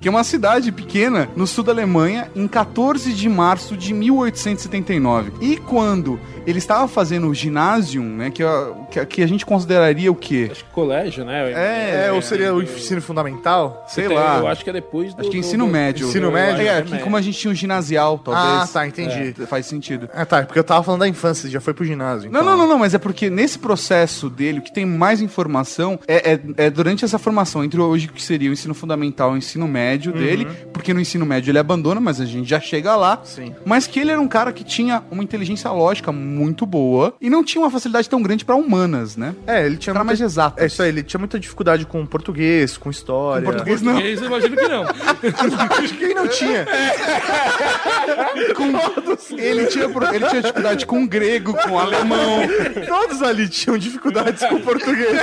que 0.00 0.08
é 0.08 0.10
uma 0.10 0.24
cidade 0.24 0.70
pequena 0.72 1.28
no 1.36 1.46
sul 1.46 1.64
da 1.64 1.72
Alemanha, 1.72 2.30
em 2.34 2.46
14 2.46 3.12
de 3.12 3.28
março 3.28 3.76
de 3.76 3.92
1879. 3.94 5.32
E 5.40 5.56
quando 5.56 6.18
ele 6.46 6.58
estava 6.58 6.86
fazendo 6.88 7.28
o 7.28 7.34
ginásio, 7.34 8.02
né, 8.02 8.30
que, 8.30 8.42
a- 8.42 8.72
que, 8.90 9.00
a- 9.00 9.06
que 9.06 9.22
a 9.22 9.26
gente 9.26 9.46
consideraria 9.46 10.10
o 10.10 10.14
quê? 10.14 10.48
Acho 10.50 10.64
que 10.64 10.70
colégio, 10.70 11.24
né? 11.24 11.52
É, 11.52 12.06
É, 12.08 12.12
ou 12.12 12.20
seria 12.20 12.52
o 12.54 12.62
ensino 12.62 13.00
fundamental? 13.00 13.84
Sei 13.88 14.08
Tem- 14.08 14.16
lá. 14.16 14.38
Eu 14.38 14.46
acho 14.48 14.64
que 14.64 14.70
é 14.70 14.72
depois 14.72 15.14
do. 15.14 15.20
Acho 15.20 15.30
que 15.30 15.36
é 15.36 15.40
ensino 15.40 15.66
do- 15.66 15.72
médio. 15.72 16.08
Ensino 16.08 16.26
eu 16.26 16.32
médio? 16.32 16.56
que 16.56 16.62
É, 16.62 16.66
é 16.72 16.78
aqui 16.78 16.98
como 16.98 17.16
a 17.16 17.20
gente 17.22 17.38
tinha 17.38 17.50
o 17.52 17.54
ginasial, 17.54 18.18
talvez. 18.18 18.44
Ah, 18.44 18.68
tá, 18.72 18.86
entendi. 18.86 19.34
É, 19.40 19.46
faz 19.46 19.66
sentido. 19.66 20.08
Ah, 20.12 20.24
tá, 20.26 20.42
porque 20.42 20.58
eu 20.58 20.64
tava 20.64 20.82
falando 20.82 21.00
da 21.00 21.08
infância, 21.08 21.48
já 21.48 21.60
foi 21.60 21.72
pro 21.74 21.84
ginásio. 21.84 22.30
Não, 22.30 22.40
então. 22.40 22.50
não, 22.52 22.58
não, 22.62 22.68
não, 22.74 22.78
mas 22.78 22.94
é 22.94 22.98
porque 22.98 23.30
nesse 23.30 23.58
processo 23.58 24.28
dele, 24.28 24.58
o 24.58 24.62
que 24.62 24.72
tem 24.72 24.84
mais 24.84 25.20
informação 25.20 25.98
é, 26.08 26.32
é- 26.34 26.40
é 26.66 26.70
durante 26.70 27.04
essa 27.04 27.18
formação, 27.18 27.62
entre 27.64 27.80
hoje 27.80 28.08
que 28.08 28.22
seria 28.22 28.50
o 28.50 28.52
ensino 28.52 28.74
fundamental 28.74 29.31
o 29.32 29.36
ensino 29.36 29.66
médio 29.68 30.12
dele, 30.12 30.46
porque 30.72 30.92
no 30.94 31.00
ensino 31.00 31.24
médio 31.26 31.50
ele 31.50 31.58
abandona, 31.58 32.00
mas 32.00 32.20
a 32.20 32.24
gente 32.24 32.48
já 32.48 32.60
chega 32.60 32.94
lá. 32.96 33.20
Sim. 33.24 33.54
Mas 33.64 33.86
que 33.86 34.00
ele 34.00 34.10
era 34.10 34.20
um 34.20 34.28
cara 34.28 34.52
que 34.52 34.64
tinha 34.64 35.02
uma 35.10 35.22
inteligência 35.22 35.70
lógica 35.70 36.12
muito 36.12 36.64
boa 36.66 37.14
e 37.20 37.28
não 37.30 37.42
tinha 37.44 37.62
uma 37.64 37.70
facilidade 37.70 38.08
tão 38.08 38.22
grande 38.22 38.44
pra 38.44 38.54
humanas, 38.54 39.16
né? 39.16 39.34
É, 39.46 39.64
ele 39.66 39.76
tinha 39.76 39.92
Pra 39.94 40.04
mais 40.04 40.18
muita... 40.20 40.30
exato. 40.32 40.60
É 40.62 40.66
isso 40.66 40.82
aí, 40.82 40.88
ele 40.88 41.02
tinha 41.02 41.18
muita 41.18 41.38
dificuldade 41.38 41.84
com 41.86 42.04
português, 42.06 42.76
com 42.76 42.90
história. 42.90 43.42
Com 43.44 43.50
português 43.52 43.82
não. 43.82 43.92
Português, 43.92 44.20
eu 44.20 44.26
imagino 44.26 44.56
que 44.56 44.68
não. 44.68 44.84
Quem 45.98 46.14
não 46.14 46.28
tinha? 46.28 46.66
Ele 49.36 49.66
tinha, 49.66 49.88
pro- 49.88 50.14
ele 50.14 50.26
tinha 50.26 50.40
dificuldade 50.42 50.86
com 50.86 51.06
grego, 51.06 51.54
com 51.54 51.78
alemão. 51.78 52.40
Todos 52.86 53.22
ali 53.22 53.48
tinham 53.48 53.76
dificuldades 53.78 54.44
com 54.46 54.60
português. 54.60 55.20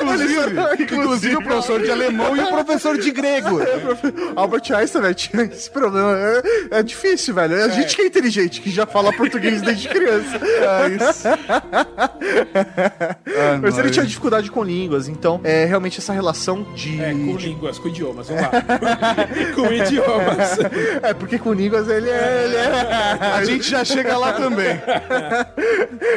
Inclusive, 0.00 0.82
inclusive 0.82 1.36
o 1.36 1.42
professor 1.42 1.80
de 1.82 1.90
alemão 1.90 2.36
e 2.36 2.40
o 2.40 2.48
professor 2.48 2.98
de 2.98 2.99
grego. 3.10 3.60
Albert 4.36 4.72
Einstein, 4.72 5.02
velho, 5.02 5.14
tinha 5.14 5.42
esse 5.44 5.70
problema. 5.70 6.16
É, 6.18 6.78
é 6.78 6.82
difícil, 6.82 7.34
velho. 7.34 7.54
É 7.54 7.64
a 7.64 7.68
gente 7.68 7.96
que 7.96 8.02
é 8.02 8.06
inteligente, 8.06 8.60
que 8.60 8.70
já 8.70 8.86
fala 8.86 9.12
português 9.12 9.62
desde 9.62 9.88
criança. 9.88 10.40
Ah, 13.40 13.58
Mas 13.62 13.78
ele 13.78 13.90
tinha 13.90 14.04
dificuldade 14.04 14.50
com 14.50 14.62
línguas, 14.62 15.08
então 15.08 15.40
é 15.44 15.64
realmente 15.64 15.98
essa 15.98 16.12
relação 16.12 16.62
de. 16.74 17.00
É, 17.00 17.12
com 17.12 17.36
línguas, 17.36 17.78
com 17.78 17.88
idiomas, 17.88 18.28
vamos 18.28 18.42
lá. 18.42 18.50
com 19.54 19.72
idiomas. 19.72 20.58
É, 21.02 21.14
porque 21.14 21.38
com 21.38 21.52
línguas 21.52 21.88
ele 21.88 22.08
é. 22.08 22.44
Ele 22.44 22.56
é... 22.56 22.70
A 23.34 23.44
gente 23.44 23.68
já 23.68 23.84
chega 23.84 24.16
lá 24.18 24.32
também. 24.32 24.80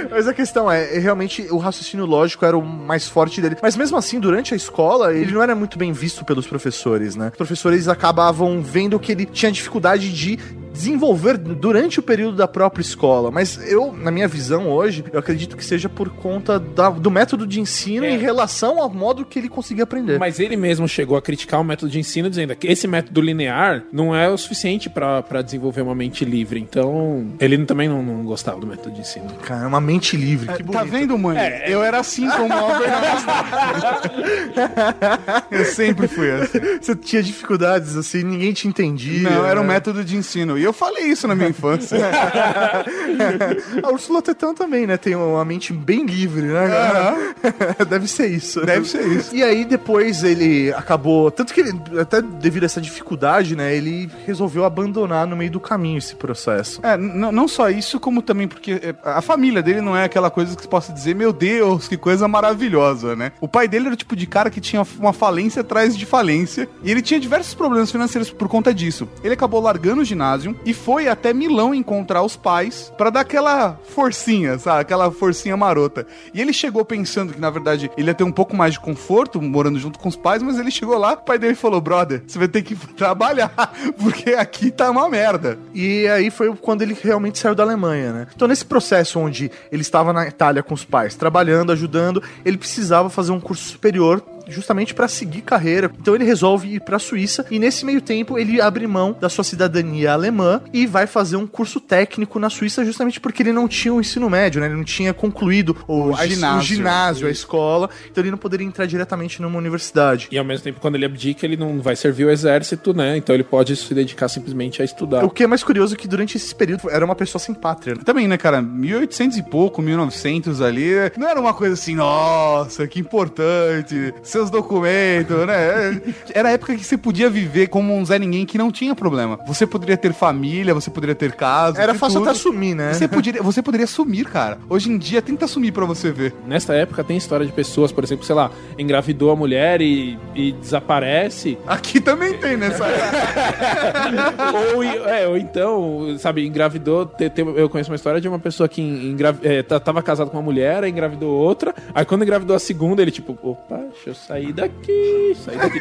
Mas 0.10 0.28
a 0.28 0.34
questão 0.34 0.72
é, 0.72 0.96
é, 0.96 1.00
realmente 1.00 1.48
o 1.52 1.58
raciocínio 1.58 2.06
lógico 2.06 2.46
era 2.46 2.58
o 2.58 2.66
mais 2.66 3.08
forte 3.08 3.42
dele. 3.42 3.58
Mas 3.62 3.76
mesmo 3.76 3.98
assim, 3.98 4.20
durante 4.20 4.54
a 4.54 4.58
escola, 4.58 5.14
ele 5.14 5.32
não 5.32 5.42
era 5.42 5.56
muito 5.56 5.78
bem 5.78 5.92
visto 5.92 6.26
pelos 6.26 6.48
professores, 6.48 6.73
né? 7.16 7.30
Os 7.30 7.38
professores 7.38 7.88
acabavam 7.88 8.62
vendo 8.62 9.00
que 9.00 9.12
ele 9.12 9.26
tinha 9.26 9.52
dificuldade 9.52 10.12
de 10.12 10.40
desenvolver 10.74 11.38
durante 11.38 12.00
o 12.00 12.04
período 12.04 12.36
da 12.36 12.48
própria 12.48 12.82
escola. 12.82 13.32
Mas 13.32 13.58
eu, 13.72 13.94
na 13.94 14.12
minha 14.12 14.28
visão 14.28 14.68
hoje, 14.70 15.04
eu 15.14 15.20
acredito 15.20 15.56
que 15.56 15.64
seja 15.64 15.88
por 15.88 16.10
conta 16.10 16.60
da- 16.60 16.90
do 16.90 17.10
método 17.12 17.46
de 17.48 17.62
ensino 17.62 18.06
É. 18.06 18.12
em 18.12 18.18
relação 18.18 18.82
ao 18.82 18.90
modo 18.90 19.24
que 19.26 19.40
ele 19.40 19.48
conseguia 19.50 19.84
aprender. 19.84 20.20
Mas 20.20 20.40
ele 20.40 20.58
mesmo 20.58 20.88
chegou 20.88 21.16
a 21.16 21.22
criticar 21.22 21.62
o 21.62 21.64
método 21.64 21.92
de 21.92 22.00
ensino, 22.00 22.30
dizendo 22.30 22.56
que 22.56 22.68
esse 22.68 22.88
método 22.88 23.22
linear 23.22 23.84
não 23.92 24.16
é 24.16 24.30
o 24.30 24.38
suficiente 24.38 24.90
pra 24.90 25.22
pra 25.22 25.42
desenvolver 25.42 25.82
uma 25.82 25.96
mente 25.96 26.26
livre. 26.26 26.60
Então, 26.60 27.28
ele 27.40 27.58
também 27.66 27.88
não, 27.88 28.02
não 28.02 28.24
gostava 28.24 28.60
do 28.60 28.66
método 28.68 28.96
de 28.96 29.02
ensino. 29.02 29.28
Cara, 29.44 29.64
é 29.64 29.68
uma 29.68 29.82
mente 29.82 30.18
livre, 30.18 30.52
que 30.56 30.64
Tá 30.64 30.84
vendo, 30.84 31.18
mãe? 31.18 31.38
Eu 31.68 31.84
era 31.84 32.00
assim 32.00 32.28
como 32.30 32.50
o 32.50 32.58
Albert. 32.58 32.92
Eu 35.52 35.66
sempre 35.66 36.08
fui 36.08 36.32
assim. 36.32 36.60
Você 36.82 36.96
tinha 36.96 37.22
dificuldades, 37.24 37.96
assim, 37.96 38.24
ninguém 38.24 38.54
te 38.54 38.68
entendia. 38.68 39.30
Não, 39.30 39.46
era 39.46 39.60
um 39.60 39.64
né? 39.64 39.74
método 39.76 40.04
de 40.04 40.16
ensino. 40.16 40.58
E 40.64 40.66
eu 40.66 40.72
falei 40.72 41.08
isso 41.08 41.28
na 41.28 41.36
minha 41.36 41.50
infância. 41.50 41.98
A 43.84 43.92
Ursula 43.92 44.22
Tetão 44.22 44.56
também, 44.56 44.88
né? 44.88 44.96
Tem 44.96 45.14
uma 45.14 45.44
mente 45.44 45.74
bem 45.74 46.06
livre, 46.06 46.44
né? 46.44 47.36
Deve 47.86 48.08
ser 48.08 48.28
isso. 48.28 48.66
Deve 48.66 48.88
ser 48.88 49.06
isso. 49.06 49.36
E 49.36 49.44
aí 49.44 49.66
depois 49.66 50.24
ele 50.24 50.72
acabou. 50.72 51.30
Tanto 51.30 51.54
que 51.54 51.60
ele, 51.60 51.74
até 52.00 52.22
devido 52.22 52.64
a 52.64 52.68
essa 52.68 52.80
dificuldade, 52.80 53.58
né? 53.58 53.76
Ele 53.76 54.10
resolveu 54.26 54.64
abandonar 54.64 55.28
no 55.28 55.36
meio 55.36 55.52
do 55.52 55.60
caminho 55.60 55.98
esse 55.98 56.16
processo. 56.16 56.80
É, 56.82 56.96
não 56.96 57.46
só 57.46 57.70
isso, 57.70 58.00
como 58.00 58.22
também 58.22 58.48
porque 58.48 58.72
é, 58.72 58.96
a 59.04 59.22
família 59.22 59.62
dele 59.62 59.82
não 59.82 59.98
é 59.98 60.06
aquela 60.06 60.32
coisa 60.32 60.56
que 60.56 60.62
você 60.62 60.70
possa 60.70 60.94
dizer, 60.94 61.14
meu 61.14 61.34
Deus, 61.34 61.90
que 61.90 61.98
coisa 61.98 62.26
maravilhosa, 62.26 63.18
né? 63.18 63.34
O 63.42 63.50
pai 63.50 63.68
dele 63.68 63.88
era 63.88 63.96
o 63.96 63.98
tipo 63.98 64.16
de 64.16 64.26
cara 64.26 64.50
que 64.50 64.62
tinha 64.62 64.82
uma 64.98 65.12
falência 65.12 65.60
atrás 65.60 65.98
de 65.98 66.06
falência, 66.06 66.70
e 66.82 66.90
ele 66.90 67.02
tinha 67.02 67.20
diversos 67.20 67.54
problemas 67.54 67.92
financeiros 67.92 68.30
por 68.30 68.48
conta 68.48 68.74
disso. 68.74 69.10
Ele 69.22 69.34
acabou 69.34 69.60
largando 69.60 70.04
o 70.04 70.06
ginásio 70.06 70.53
e 70.66 70.74
foi 70.74 71.08
até 71.08 71.34
Milão 71.34 71.74
encontrar 71.74 72.24
os 72.24 72.36
pais 72.36 72.92
pra 72.98 73.10
dar 73.10 73.22
aquela 73.22 73.80
forcinha, 73.90 74.58
sabe? 74.58 74.82
Aquela 74.82 75.12
forcinha 75.12 75.56
marota. 75.58 76.06
E 76.34 76.42
ele 76.42 76.54
chegou 76.54 76.84
pensando 76.86 77.34
que, 77.34 77.40
na 77.40 77.50
verdade, 77.50 77.90
ele 77.98 78.08
ia 78.08 78.14
ter 78.14 78.24
um 78.24 78.32
pouco 78.32 78.56
mais 78.56 78.74
de 78.74 78.80
conforto 78.80 79.42
morando 79.42 79.80
junto 79.80 80.00
com 80.00 80.10
os 80.10 80.16
pais, 80.16 80.42
mas 80.42 80.60
ele 80.60 80.72
chegou 80.72 80.98
lá, 80.98 81.14
o 81.14 81.18
pai 81.18 81.38
dele 81.38 81.56
falou, 81.56 81.82
brother, 81.82 82.24
você 82.26 82.38
vai 82.40 82.48
ter 82.48 82.62
que 82.62 82.76
trabalhar, 82.96 83.52
porque 83.98 84.32
aqui 84.32 84.72
tá 84.72 84.90
uma 84.90 85.10
merda. 85.10 85.58
E 85.74 86.08
aí 86.08 86.30
foi 86.30 86.54
quando 86.56 86.82
ele 86.82 86.98
realmente 87.00 87.40
saiu 87.40 87.56
da 87.56 87.64
Alemanha, 87.64 88.14
né? 88.14 88.28
Então, 88.36 88.48
nesse 88.48 88.66
processo 88.66 89.20
onde 89.20 89.52
ele 89.72 89.82
estava 89.82 90.14
na 90.14 90.28
Itália 90.28 90.64
com 90.64 90.74
os 90.74 90.86
pais, 90.86 91.16
trabalhando, 91.16 91.72
ajudando, 91.72 92.22
ele 92.46 92.58
precisava 92.58 93.10
fazer 93.10 93.32
um 93.32 93.40
curso 93.40 93.64
superior 93.70 94.24
justamente 94.48 94.94
para 94.94 95.08
seguir 95.08 95.42
carreira. 95.42 95.92
Então 96.00 96.16
ele 96.16 96.24
resolve 96.24 96.76
ir 96.76 96.80
para 96.82 96.98
a 96.98 97.00
Suíça 97.00 97.46
e 97.50 97.60
nesse 97.60 97.86
meio 97.86 98.02
tempo 98.02 98.38
ele 98.38 98.60
abre 98.62 98.86
mão 98.88 99.16
da 99.20 99.30
sua 99.30 99.44
cidadania 99.44 100.12
alemã 100.14 100.62
e 100.74 100.86
vai 100.86 101.08
fazer 101.08 101.36
um 101.36 101.48
curso 101.48 101.80
técnico 101.80 102.40
na 102.40 102.50
Suíça 102.50 102.84
justamente 102.86 103.20
porque 103.20 103.44
ele 103.44 103.52
não 103.54 103.68
tinha 103.68 103.94
o 103.94 104.00
ensino 104.02 104.30
médio, 104.30 104.60
né? 104.62 104.68
Ele 104.68 104.76
não 104.76 104.84
tinha 104.84 105.14
concluído 105.14 105.76
o, 105.88 106.14
a- 106.16 106.26
ginásio. 106.28 106.60
o 106.60 106.62
ginásio, 106.64 107.28
a 107.28 107.32
escola, 107.32 107.90
então 108.10 108.22
ele 108.24 108.32
não 108.32 108.38
poderia 108.38 108.66
entrar 108.66 108.86
diretamente 108.86 109.42
numa 109.42 109.58
universidade. 109.58 110.28
E 110.32 110.38
ao 110.38 110.46
mesmo 110.46 110.64
tempo, 110.64 110.80
quando 110.80 110.96
ele 110.96 111.06
abdica, 111.06 111.46
ele 111.46 111.58
não 111.58 111.80
vai 111.82 111.96
servir 111.96 112.26
o 112.26 112.30
exército, 112.30 112.94
né? 112.94 113.18
Então 113.18 113.34
ele 113.36 113.44
pode 113.44 113.76
se 113.76 113.94
dedicar 113.94 114.28
simplesmente 114.28 114.82
a 114.82 114.86
estudar. 114.86 115.24
O 115.24 115.30
que 115.30 115.44
é 115.44 115.48
mais 115.48 115.64
curioso 115.64 115.94
é 115.96 115.98
que 115.98 116.08
durante 116.08 116.38
esse 116.38 116.54
período 116.54 116.90
era 116.90 117.04
uma 117.04 117.16
pessoa 117.16 117.40
sem 117.40 117.54
pátria. 117.54 117.96
né? 117.96 118.02
Também, 118.06 118.28
né, 118.28 118.38
cara? 118.38 118.62
1800 118.62 119.38
e 119.38 119.44
pouco, 119.44 119.82
1900 119.82 120.62
ali, 120.62 120.92
não 121.18 121.28
era 121.30 121.40
uma 121.40 121.54
coisa 121.54 121.74
assim, 121.74 121.96
nossa, 121.96 122.88
que 122.88 123.00
importante, 123.00 124.14
seus 124.34 124.50
documentos, 124.50 125.46
né? 125.48 126.02
Era 126.34 126.50
a 126.50 126.52
época 126.54 126.76
que 126.76 126.84
você 126.84 126.98
podia 126.98 127.30
viver 127.30 127.68
como 127.68 127.96
um 127.96 128.04
Zé 128.06 128.18
Ninguém 128.20 128.46
que 128.46 128.58
não 128.58 128.72
tinha 128.72 128.96
problema. 128.96 129.40
Você 129.48 129.66
poderia 129.66 129.96
ter 129.96 130.12
família, 130.14 130.74
você 130.74 130.90
poderia 130.90 131.16
ter 131.16 131.32
casa. 131.34 131.82
Era 131.82 131.94
fácil 131.94 132.20
tudo. 132.20 132.30
até 132.30 132.38
assumir, 132.38 132.74
né? 132.76 132.94
Você 132.94 133.08
poderia, 133.08 133.42
você 133.42 133.62
poderia 133.62 133.88
sumir, 133.88 134.26
cara. 134.26 134.58
Hoje 134.70 134.90
em 134.92 134.98
dia, 134.98 135.22
tenta 135.22 135.48
sumir 135.48 135.72
pra 135.72 135.86
você 135.86 136.12
ver. 136.12 136.34
Nessa 136.48 136.74
época 136.74 137.04
tem 137.04 137.16
história 137.16 137.46
de 137.46 137.52
pessoas, 137.52 137.92
por 137.92 138.04
exemplo, 138.04 138.26
sei 138.26 138.36
lá, 138.36 138.50
engravidou 138.78 139.32
a 139.32 139.36
mulher 139.36 139.82
e, 139.82 140.18
e 140.36 140.52
desaparece. 140.54 141.58
Aqui 141.68 142.02
também 142.02 142.38
tem 142.38 142.58
nessa 142.58 142.86
época. 142.86 144.54
ou, 144.76 144.84
é, 144.84 145.28
ou 145.28 145.38
então, 145.38 146.16
sabe, 146.20 146.46
engravidou. 146.46 147.06
te- 147.06 147.30
te- 147.30 147.42
eu 147.42 147.70
conheço 147.70 147.92
uma 147.92 147.96
história 147.96 148.20
de 148.20 148.28
uma 148.28 148.40
pessoa 148.40 148.68
que 148.68 148.82
engra, 148.82 149.36
é, 149.44 149.62
tava 149.62 150.02
casado 150.02 150.30
com 150.30 150.38
uma 150.38 150.44
mulher, 150.44 150.84
aí 150.84 150.90
engravidou 150.92 151.32
outra. 151.32 151.74
Aí 151.94 152.04
quando 152.04 152.24
engravidou 152.24 152.56
a 152.56 152.60
segunda, 152.60 153.02
ele 153.02 153.12
tipo, 153.12 153.38
opa, 153.44 153.78
deixa 153.78 154.10
eu 154.10 154.16
sair 154.28 154.54
daqui, 154.54 155.36
sair 155.36 155.58
daqui. 155.58 155.80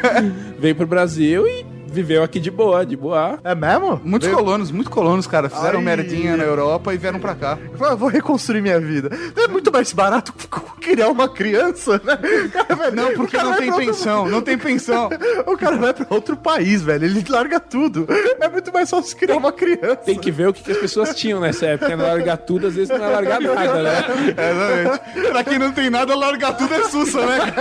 Veio 0.59 0.75
pro 0.75 0.87
Brasil 0.87 1.47
e 1.47 1.65
viveu 1.93 2.23
aqui 2.23 2.39
de 2.39 2.49
boa, 2.51 2.85
de 2.85 2.97
boa. 2.97 3.39
É 3.43 3.53
mesmo? 3.55 4.01
Muitos 4.03 4.27
Eu- 4.27 4.35
colonos, 4.35 4.71
muitos 4.71 4.91
colonos, 4.93 5.27
cara, 5.27 5.49
fizeram 5.49 5.79
Ai. 5.79 5.85
merdinha 5.85 6.35
na 6.35 6.43
Europa 6.43 6.93
e 6.93 6.97
vieram 6.97 7.19
pra 7.19 7.35
cá. 7.35 7.57
Ah, 7.79 7.95
vou 7.95 8.09
reconstruir 8.09 8.61
minha 8.61 8.79
vida. 8.79 9.09
É 9.37 9.47
muito 9.47 9.71
mais 9.71 9.93
barato 9.93 10.33
criar 10.81 11.09
uma 11.09 11.29
criança, 11.29 12.01
né? 12.03 12.17
Cara, 12.51 12.75
velho, 12.75 12.95
Não, 12.95 13.13
porque 13.13 13.37
não 13.37 13.53
tem 13.55 13.67
pra 13.67 13.75
outro- 13.75 13.85
pensão, 13.93 14.27
não 14.27 14.41
tem 14.41 14.57
pensão. 14.57 15.09
O 15.45 15.57
cara 15.57 15.77
vai 15.77 15.93
pra 15.93 16.05
outro 16.09 16.35
país, 16.35 16.81
velho. 16.81 17.05
Ele 17.05 17.23
larga 17.29 17.59
tudo. 17.59 18.07
É 18.39 18.47
muito 18.49 18.73
mais 18.73 18.89
fácil 18.89 19.15
criar 19.17 19.37
uma 19.37 19.51
criança. 19.51 19.97
Tem 19.97 20.17
que 20.17 20.31
ver 20.31 20.47
o 20.47 20.53
que, 20.53 20.63
que 20.63 20.71
as 20.71 20.77
pessoas 20.77 21.13
tinham 21.15 21.39
nessa 21.39 21.65
época. 21.67 21.95
né? 21.95 22.03
Largar 22.03 22.37
tudo, 22.37 22.67
às 22.67 22.73
vezes 22.75 22.89
não 22.89 23.03
é 23.05 23.09
largar 23.09 23.39
nada, 23.39 23.83
né? 23.83 24.03
Exatamente. 24.37 25.29
pra 25.31 25.43
quem 25.43 25.59
não 25.59 25.71
tem 25.71 25.89
nada, 25.89 26.15
largar 26.15 26.53
tudo 26.57 26.73
é 26.73 26.83
sussa, 26.89 27.25
né? 27.25 27.39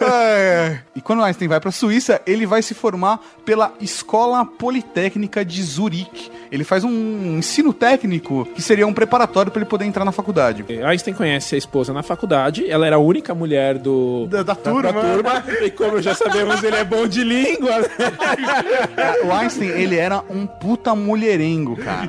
Ai, 0.00 0.55
ai. 0.56 0.80
E 0.94 1.00
quando 1.00 1.22
Einstein 1.22 1.48
vai 1.48 1.60
pra 1.60 1.70
Suíça, 1.70 2.20
ele 2.26 2.46
vai 2.46 2.62
se 2.62 2.74
formar 2.74 3.20
pela 3.44 3.72
Escola 3.80 4.44
Politécnica 4.44 5.44
de 5.44 5.62
Zurique. 5.62 6.30
Ele 6.50 6.64
faz 6.64 6.84
um 6.84 7.38
ensino 7.38 7.72
técnico 7.72 8.46
que 8.54 8.62
seria 8.62 8.86
um 8.86 8.92
preparatório 8.92 9.50
pra 9.50 9.60
ele 9.60 9.68
poder 9.68 9.84
entrar 9.84 10.04
na 10.04 10.12
faculdade. 10.12 10.64
Einstein 10.84 11.14
conhece 11.14 11.54
a 11.54 11.58
esposa 11.58 11.92
na 11.92 12.02
faculdade, 12.02 12.68
ela 12.70 12.86
era 12.86 12.96
a 12.96 12.98
única 12.98 13.34
mulher 13.34 13.78
do, 13.78 14.26
Da, 14.28 14.42
da 14.42 14.54
turma. 14.54 14.92
e 15.62 15.70
como 15.70 16.00
já 16.00 16.14
sabemos, 16.14 16.62
ele 16.62 16.76
é 16.76 16.84
bom 16.84 17.06
de 17.06 17.22
língua. 17.24 17.78
né? 17.78 19.14
O 19.24 19.32
Einstein, 19.32 19.68
ele 19.70 19.96
era 19.96 20.22
um 20.30 20.46
puta 20.46 20.94
mulherengo, 20.94 21.76
cara. 21.76 22.08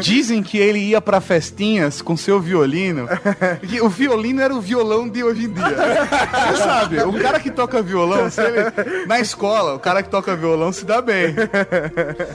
Dizem 0.00 0.42
que 0.42 0.58
ele 0.58 0.78
ia 0.78 1.00
pra 1.00 1.20
festinhas 1.20 2.02
com 2.02 2.16
seu 2.16 2.40
violino. 2.40 3.08
Que 3.68 3.80
o 3.80 3.88
violino 3.88 4.40
era 4.40 4.54
o 4.54 4.60
violão 4.60 5.08
de 5.08 5.22
hoje 5.24 5.44
em 5.46 5.52
dia. 5.52 5.64
Você 5.66 6.62
sabe, 6.62 7.00
o 7.02 7.12
cara 7.20 7.40
que 7.40 7.50
toca 7.50 7.82
violão, 7.82 8.26
ele- 8.26 9.06
na 9.06 9.20
escola, 9.20 9.74
o 9.74 9.78
cara 9.78 10.02
que 10.02 10.08
toca 10.10 10.36
violão 10.36 10.72
se 10.72 10.84
dá 10.84 11.00
bem. 11.00 11.34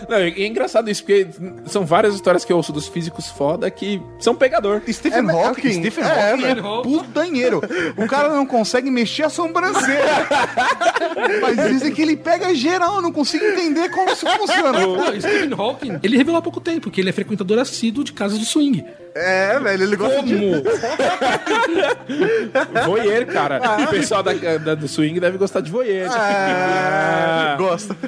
Não, 0.10 0.18
é 0.18 0.46
engraçado 0.46 0.90
isso, 0.90 1.04
porque 1.04 1.27
são 1.66 1.86
várias 1.86 2.14
histórias 2.16 2.44
que 2.46 2.52
eu 2.54 2.58
ouço 2.58 2.72
dos 2.74 2.88
físicos 2.88 3.28
foda 3.28 3.70
que 3.72 4.02
são 4.20 4.34
pegador. 4.36 4.82
Stephen 4.90 5.30
É, 5.30 5.32
Hawking, 5.32 5.48
Hawking. 5.48 5.74
Stephen 5.74 6.04
É, 6.04 6.32
Hawking 6.32 6.44
é, 6.44 6.56
velho. 6.56 6.82
putanheiro. 6.82 7.62
O 7.98 8.08
cara 8.08 8.30
não 8.30 8.46
consegue 8.46 8.90
mexer 8.92 9.24
a 9.24 9.30
sobrancelha. 9.30 10.28
Mas 11.42 11.58
dizem 11.70 11.92
que 11.94 12.02
ele 12.02 12.16
pega 12.18 12.54
geral, 12.56 12.96
eu 12.98 13.02
não 13.02 13.12
consigo 13.12 13.44
entender 13.46 13.90
como 13.90 14.10
isso 14.12 14.26
funciona. 14.38 14.80
Não, 14.80 15.20
Stephen 15.20 15.54
Hawking, 15.58 16.00
ele 16.04 16.18
revelou 16.18 16.40
há 16.40 16.42
pouco 16.42 16.60
tempo 16.62 16.90
que 16.92 17.02
ele 17.02 17.10
é 17.10 17.14
frequentador 17.14 17.58
assíduo 17.60 18.04
de 18.04 18.14
casas 18.14 18.38
de 18.40 18.46
swing. 18.46 18.84
É, 19.16 19.58
velho. 19.60 19.84
Ele 19.84 19.96
gosta 19.96 20.22
de... 20.22 20.36
Como? 20.38 20.64
voyeur, 22.86 23.26
cara. 23.26 23.60
O 23.84 23.88
pessoal 23.88 24.22
da, 24.22 24.32
da- 24.34 24.76
do 24.76 24.88
swing 24.88 25.20
deve 25.20 25.38
gostar 25.40 25.62
de 25.62 25.72
voyeur. 25.72 26.08
Ah, 26.12 27.54
Ah. 27.54 27.56
Gosta. 27.58 27.96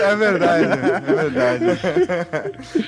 É 0.00 0.16
verdade, 0.16 0.64
é 0.64 1.14
verdade. 1.14 1.64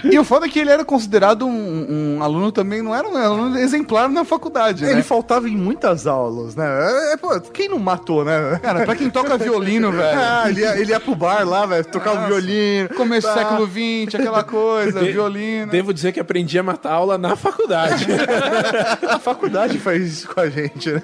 E 0.05 0.19
o 0.19 0.25
foda 0.25 0.47
é 0.47 0.49
que 0.49 0.59
ele 0.59 0.71
era 0.71 0.85
considerado 0.85 1.47
um, 1.47 2.17
um 2.19 2.23
aluno 2.23 2.51
também, 2.53 2.83
não 2.83 2.95
era 2.95 3.07
um 3.09 3.17
aluno 3.17 3.59
exemplar 3.59 4.09
na 4.09 4.25
faculdade, 4.25 4.85
Ele 4.85 4.95
né? 4.97 5.03
faltava 5.03 5.49
em 5.49 5.57
muitas 5.57 6.07
aulas, 6.07 6.55
né? 6.57 6.67
É, 7.13 7.17
pô, 7.17 7.39
quem 7.41 7.69
não 7.69 7.79
matou, 7.79 8.25
né? 8.25 8.59
Cara, 8.63 8.85
pra 8.85 8.95
quem 8.97 9.11
toca 9.11 9.37
violino, 9.37 9.91
velho. 9.93 10.19
Ah, 10.19 10.45
ele 10.49 10.61
ia, 10.61 10.77
ele 10.79 10.91
ia 10.93 11.01
pro 11.01 11.15
bar 11.15 11.47
lá, 11.47 11.67
velho, 11.67 11.85
tocar 11.85 12.13
o 12.15 12.27
violino. 12.27 12.89
Começo 12.91 13.27
do 13.29 13.33
Tá. 13.35 13.39
século 13.41 13.67
XX, 13.67 14.15
aquela 14.15 14.43
coisa, 14.45 15.01
De- 15.01 15.13
violino. 15.13 15.71
Devo 15.71 15.93
dizer 15.95 16.13
que 16.13 16.21
aprendi 16.21 16.59
a 16.59 16.63
matar 16.63 16.93
aula 16.93 17.17
na 17.19 17.37
faculdade. 17.37 18.07
A 19.09 19.19
faculdade 19.19 19.79
faz 19.79 20.03
isso 20.13 20.29
com 20.29 20.41
a 20.41 20.49
gente, 20.49 20.91
né? 20.93 21.03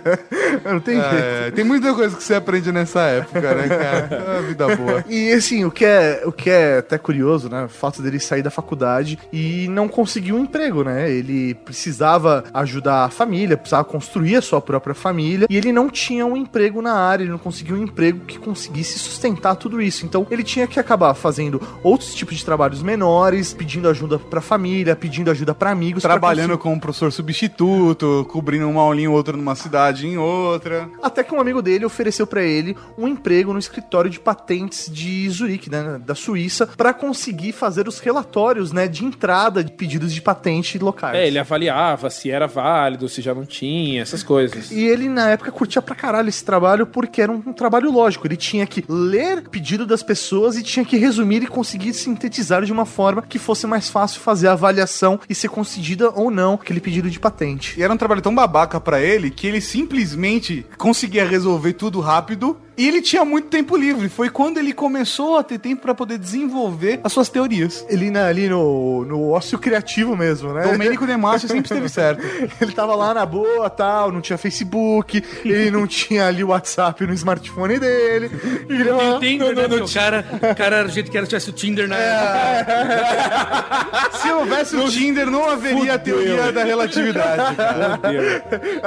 Não 0.65 0.81
tem 0.81 0.97
jeito. 1.01 1.15
É, 1.15 1.51
tem 1.51 1.65
muita 1.65 1.93
coisa 1.95 2.17
que 2.17 2.23
você 2.23 2.35
aprende 2.35 2.71
nessa 2.73 3.01
época, 3.03 3.55
né, 3.55 3.69
cara? 3.69 4.09
É 4.11 4.31
uma 4.33 4.43
vida 4.43 4.77
boa. 4.77 5.05
E 5.09 5.33
assim, 5.33 5.65
o 5.65 5.71
que 5.71 5.85
é 5.85 5.98
é, 5.99 6.23
o 6.27 6.33
que 6.33 6.49
é 6.51 6.79
até 6.79 6.97
curioso, 6.99 7.49
né? 7.49 7.65
O 7.65 7.69
fato 7.69 8.03
dele 8.03 8.19
sair 8.21 8.43
da 8.43 8.51
faculdade 8.51 9.19
e 9.33 9.67
não 9.69 9.89
conseguir 9.89 10.33
um 10.33 10.41
emprego, 10.41 10.83
né? 10.85 11.11
Ele 11.11 11.55
precisava 11.55 12.45
ajudar 12.55 13.05
a 13.05 13.09
família, 13.11 13.57
precisava 13.57 13.85
construir 13.85 14.37
a 14.37 14.43
sua 14.43 14.61
própria 14.61 14.95
família 14.95 15.47
e 15.49 15.57
ele 15.57 15.73
não 15.73 15.89
tinha 15.91 16.25
um 16.27 16.37
emprego 16.37 16.81
na 16.83 16.95
área, 16.95 17.23
ele 17.25 17.31
não 17.31 17.39
conseguiu 17.39 17.77
um 17.77 17.83
emprego 17.83 18.21
que 18.27 18.39
conseguisse 18.39 18.99
sustentar 18.99 19.57
tudo 19.57 19.81
isso. 19.81 20.05
Então 20.05 20.27
ele 20.31 20.43
tinha 20.43 20.67
que 20.67 20.79
acabar 20.79 21.15
fazendo 21.15 21.61
outros 21.83 22.15
tipos 22.15 22.37
de 22.37 22.45
trabalhos 22.45 22.83
menores, 22.83 23.53
pedindo 23.55 23.89
ajuda 23.89 24.19
pra 24.19 24.41
família, 24.41 24.95
pedindo 24.97 25.31
ajuda 25.31 25.55
pra 25.55 25.71
amigos. 25.71 26.03
Trabalhando 26.03 26.51
conseguir- 26.51 26.63
como 26.63 26.81
professor 26.81 27.11
substituto, 27.13 28.27
cobrindo 28.31 28.69
uma 28.69 28.83
aulinha 28.83 29.11
ou 29.11 29.17
outra 29.17 29.37
numa 29.37 29.55
cidade 29.55 30.07
em 30.07 30.19
outra. 30.19 30.89
Até 31.03 31.23
que 31.25 31.35
um 31.35 31.41
amigo 31.41 31.63
dele 31.63 31.85
ofereceu 31.85 32.27
pra 32.27 32.43
ele 32.43 32.77
um 32.97 33.09
emprego 33.09 33.53
no 33.53 33.59
escritório 33.59 34.11
de 34.11 34.21
patentes 34.21 34.91
de 34.93 35.29
Zurique, 35.31 35.71
né, 35.71 35.88
da 35.97 36.15
Suíça, 36.15 36.67
pra 36.67 36.93
conseguir 36.93 37.53
fazer 37.53 37.87
os 37.87 38.01
relatórios, 38.01 38.73
né, 38.73 38.89
de 38.89 39.05
entrada 39.05 39.63
de 39.63 39.73
pedidos 39.73 40.13
de 40.13 40.21
patente 40.21 40.79
locais. 40.79 41.17
É, 41.17 41.27
ele 41.27 41.39
avaliava 41.39 42.11
se 42.11 42.31
era 42.31 42.47
válido, 42.47 43.09
se 43.09 43.23
já 43.23 43.33
não 43.33 43.47
tinha, 43.47 44.03
essas 44.03 44.23
coisas. 44.23 44.71
E 44.71 44.85
ele, 44.85 45.09
na 45.09 45.31
época, 45.31 45.53
curtia 45.53 45.81
pra 45.81 45.95
caralho 45.95 46.29
esse 46.29 46.45
trabalho 46.45 46.87
porque 46.87 47.23
era 47.23 47.31
um, 47.31 47.43
um 47.47 47.53
trabalho 47.53 47.91
lógico. 47.91 48.27
Ele 48.27 48.37
tinha 48.37 48.67
que 48.67 48.85
ler 48.89 49.39
o 49.39 49.51
pedido 49.51 49.87
das 49.87 50.03
pessoas 50.03 50.57
e 50.57 50.63
tinha 50.63 50.85
que 50.85 50.97
resumir 50.97 51.43
e 51.43 51.47
conseguir 51.47 51.95
sintetizar 51.95 52.65
de 52.65 52.73
uma 52.73 52.85
forma 52.85 53.23
que 53.23 53.39
fosse 53.39 53.67
mais 53.67 53.89
fácil 53.89 54.21
fazer 54.21 54.49
a 54.49 54.53
avaliação 54.53 55.21
e 55.29 55.35
ser 55.35 55.49
concedida 55.49 56.11
ou 56.11 56.31
não 56.31 56.55
aquele 56.55 56.81
pedido 56.81 57.11
de 57.11 57.21
patente. 57.21 57.79
E 57.79 57.83
era 57.83 57.93
um 57.93 57.97
trabalho 57.97 58.23
tão 58.23 58.35
babaca 58.35 58.81
pra 58.81 59.01
ele 59.01 59.31
que 59.31 59.47
ele 59.47 59.61
simplesmente 59.61 60.67
conseguia 60.77 61.27
resolver 61.27 61.75
tudo 61.75 62.01
rápido 62.01 62.57
e 62.79 62.87
ele 62.89 63.03
tinha 63.03 63.25
muito 63.25 63.49
tempo 63.49 63.77
livre. 63.77 64.09
Foi 64.09 64.31
quando 64.31 64.59
ele 64.59 64.73
começou 64.73 65.37
a 65.37 65.43
ter 65.43 65.59
tempo 65.59 65.83
pra 65.83 65.95
poder 65.95 66.17
desenvolver 66.17 67.01
as 67.03 67.13
suas 67.13 67.29
teorias. 67.29 67.85
Ele 67.89 68.11
na- 68.11 68.27
ali 68.27 68.49
no, 68.49 69.05
no 69.05 69.31
ócio 69.31 69.59
criativo 69.59 70.17
mesmo, 70.17 70.53
né? 70.53 70.63
Domênico 70.63 71.05
De 71.07 71.17
Márcio 71.17 71.49
sempre 71.49 71.65
esteve 71.65 71.89
certo. 71.89 72.23
Ele 72.61 72.73
tava 72.73 72.95
lá 72.95 73.13
na 73.13 73.27
boa, 73.27 73.69
tal, 73.69 74.13
não 74.13 74.21
tinha 74.21 74.39
Facebook, 74.39 75.23
ele 75.45 75.71
não 75.71 75.87
tinha 75.87 76.27
ali 76.27 76.45
o 76.45 76.49
WhatsApp 76.49 77.05
no 77.07 77.13
smartphone 77.13 77.79
dele. 77.79 78.31
E 78.69 78.73
ele, 78.81 78.91
ah, 78.91 79.19
Tinder, 79.21 79.55
né? 79.57 79.69
Porque 79.69 79.83
o 79.85 79.89
cara, 79.93 80.25
o 80.35 80.55
cara 80.55 80.77
era 80.77 80.89
do 80.89 80.95
jeito 80.95 81.11
que 81.11 81.17
era 81.17 81.27
se 81.27 81.31
tivesse 81.31 81.51
o 81.51 81.53
Tinder 81.53 81.89
na 81.89 81.97
Se 84.23 84.31
houvesse 84.31 84.77
o 84.77 84.89
Tinder, 84.89 85.31
não 85.31 85.49
haveria 85.51 85.95
a 85.95 85.99
teoria 85.99 86.53
da 86.53 86.65
relatividade. 86.65 87.57
cara. 87.57 88.01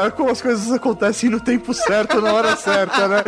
é 0.07 0.11
como 0.11 0.29
as 0.29 0.41
coisas 0.41 0.71
acontecem 0.71 1.29
no 1.29 1.39
tempo 1.39 1.73
certo, 1.73 2.21
na 2.21 2.33
hora 2.33 2.55
certa, 2.55 3.07
né? 3.07 3.23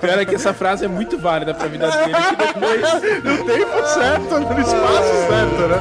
Pior 0.00 0.18
é 0.18 0.24
que 0.24 0.34
essa 0.34 0.52
frase 0.52 0.84
é 0.84 0.88
muito 0.88 1.18
válida 1.18 1.54
pra 1.54 1.66
vida 1.68 1.90
dele. 1.90 2.14
que 2.14 2.36
depois- 2.36 2.92
No 3.22 3.44
tempo 3.44 3.86
certo, 3.86 4.40
no 4.40 4.60
espaço 4.60 5.14
certo, 5.28 5.68
né? 5.68 5.78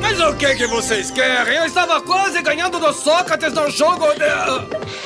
Mas 0.00 0.20
o 0.20 0.34
que 0.36 0.54
que 0.56 0.66
vocês 0.66 1.10
querem? 1.10 1.56
Eu 1.56 1.64
estava 1.66 2.00
quase 2.00 2.40
ganhando 2.42 2.78
do 2.78 2.92
Sócrates 2.92 3.52
no 3.52 3.70
jogo 3.70 4.06
de... 4.14 4.18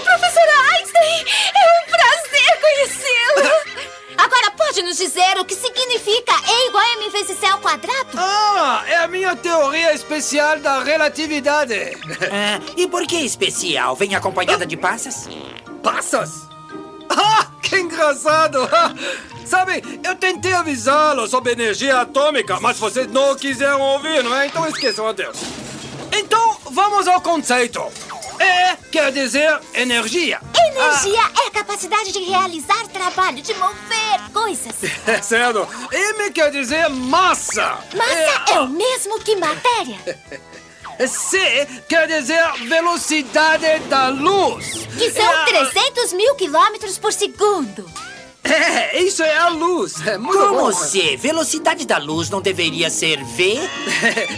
Professora 0.02 0.52
Einstein, 0.78 1.24
é 1.54 1.64
um 1.78 1.90
prazer 1.90 2.60
conhecê-la. 2.60 3.52
Agora 4.16 4.50
pode 4.52 4.82
nos 4.82 4.96
dizer 4.96 5.38
o 5.38 5.44
que 5.44 5.54
significa 5.54 6.32
E 6.46 6.68
igual 6.68 6.84
a 6.84 6.96
mc 7.04 7.34
c 7.34 7.46
ao 7.46 7.58
quadrado? 7.58 8.10
Ah, 8.16 8.84
é 8.86 8.96
a 8.96 9.08
minha 9.08 9.34
teoria 9.36 9.92
especial 9.94 10.58
da 10.58 10.82
relatividade. 10.82 11.72
Ah, 12.34 12.60
e 12.76 12.86
por 12.86 13.06
que 13.06 13.16
especial? 13.16 13.94
Vem 13.96 14.14
acompanhada 14.14 14.64
de 14.64 14.76
passas? 14.76 15.28
Passas? 15.82 16.48
Ah, 17.10 17.46
que 17.62 17.76
engraçado! 17.76 18.58
Sabe, 19.44 19.82
eu 20.02 20.14
tentei 20.14 20.54
avisá-lo 20.54 21.26
sobre 21.28 21.52
energia 21.52 22.00
atômica, 22.00 22.58
mas 22.60 22.78
vocês 22.78 23.06
não 23.08 23.34
quiseram 23.36 23.80
ouvir, 23.80 24.22
não 24.24 24.34
é? 24.34 24.46
Então 24.46 24.66
esqueçam, 24.66 25.06
adeus. 25.06 25.36
Então, 26.10 26.56
vamos 26.70 27.06
ao 27.06 27.20
conceito. 27.20 27.82
E 28.40 28.76
quer 28.90 29.12
dizer 29.12 29.60
energia. 29.74 30.40
Energia 30.76 31.20
é 31.44 31.46
a 31.48 31.50
capacidade 31.50 32.12
de 32.12 32.18
realizar 32.24 32.86
trabalho, 32.88 33.42
de 33.42 33.54
mover 33.54 34.20
coisas. 34.32 34.74
É 35.06 35.20
sério. 35.22 35.66
M 35.92 36.30
quer 36.32 36.50
dizer 36.50 36.88
massa. 36.88 37.78
Massa 37.94 38.52
é 38.52 38.60
o 38.60 38.68
mesmo 38.68 39.18
que 39.20 39.36
matéria. 39.36 39.98
É- 40.06 41.06
C 41.06 41.66
quer 41.88 42.06
dizer 42.06 42.40
velocidade 42.68 43.78
da 43.88 44.08
luz. 44.08 44.86
Que 44.98 45.10
são 45.10 45.22
É 45.22 45.34
a- 45.42 45.44
300 45.44 46.12
mil 46.12 46.34
quilômetros 46.36 46.98
por 46.98 47.12
segundo. 47.12 47.90
É, 48.44 49.00
isso 49.02 49.22
é 49.22 49.38
a 49.38 49.48
luz. 49.48 50.04
É 50.06 50.18
muito 50.18 50.36
Como 50.38 50.58
bom. 50.60 50.72
C? 50.72 51.16
Velocidade 51.16 51.86
da 51.86 51.98
luz 51.98 52.28
não 52.28 52.40
deveria 52.40 52.90
ser 52.90 53.22
V? 53.24 53.58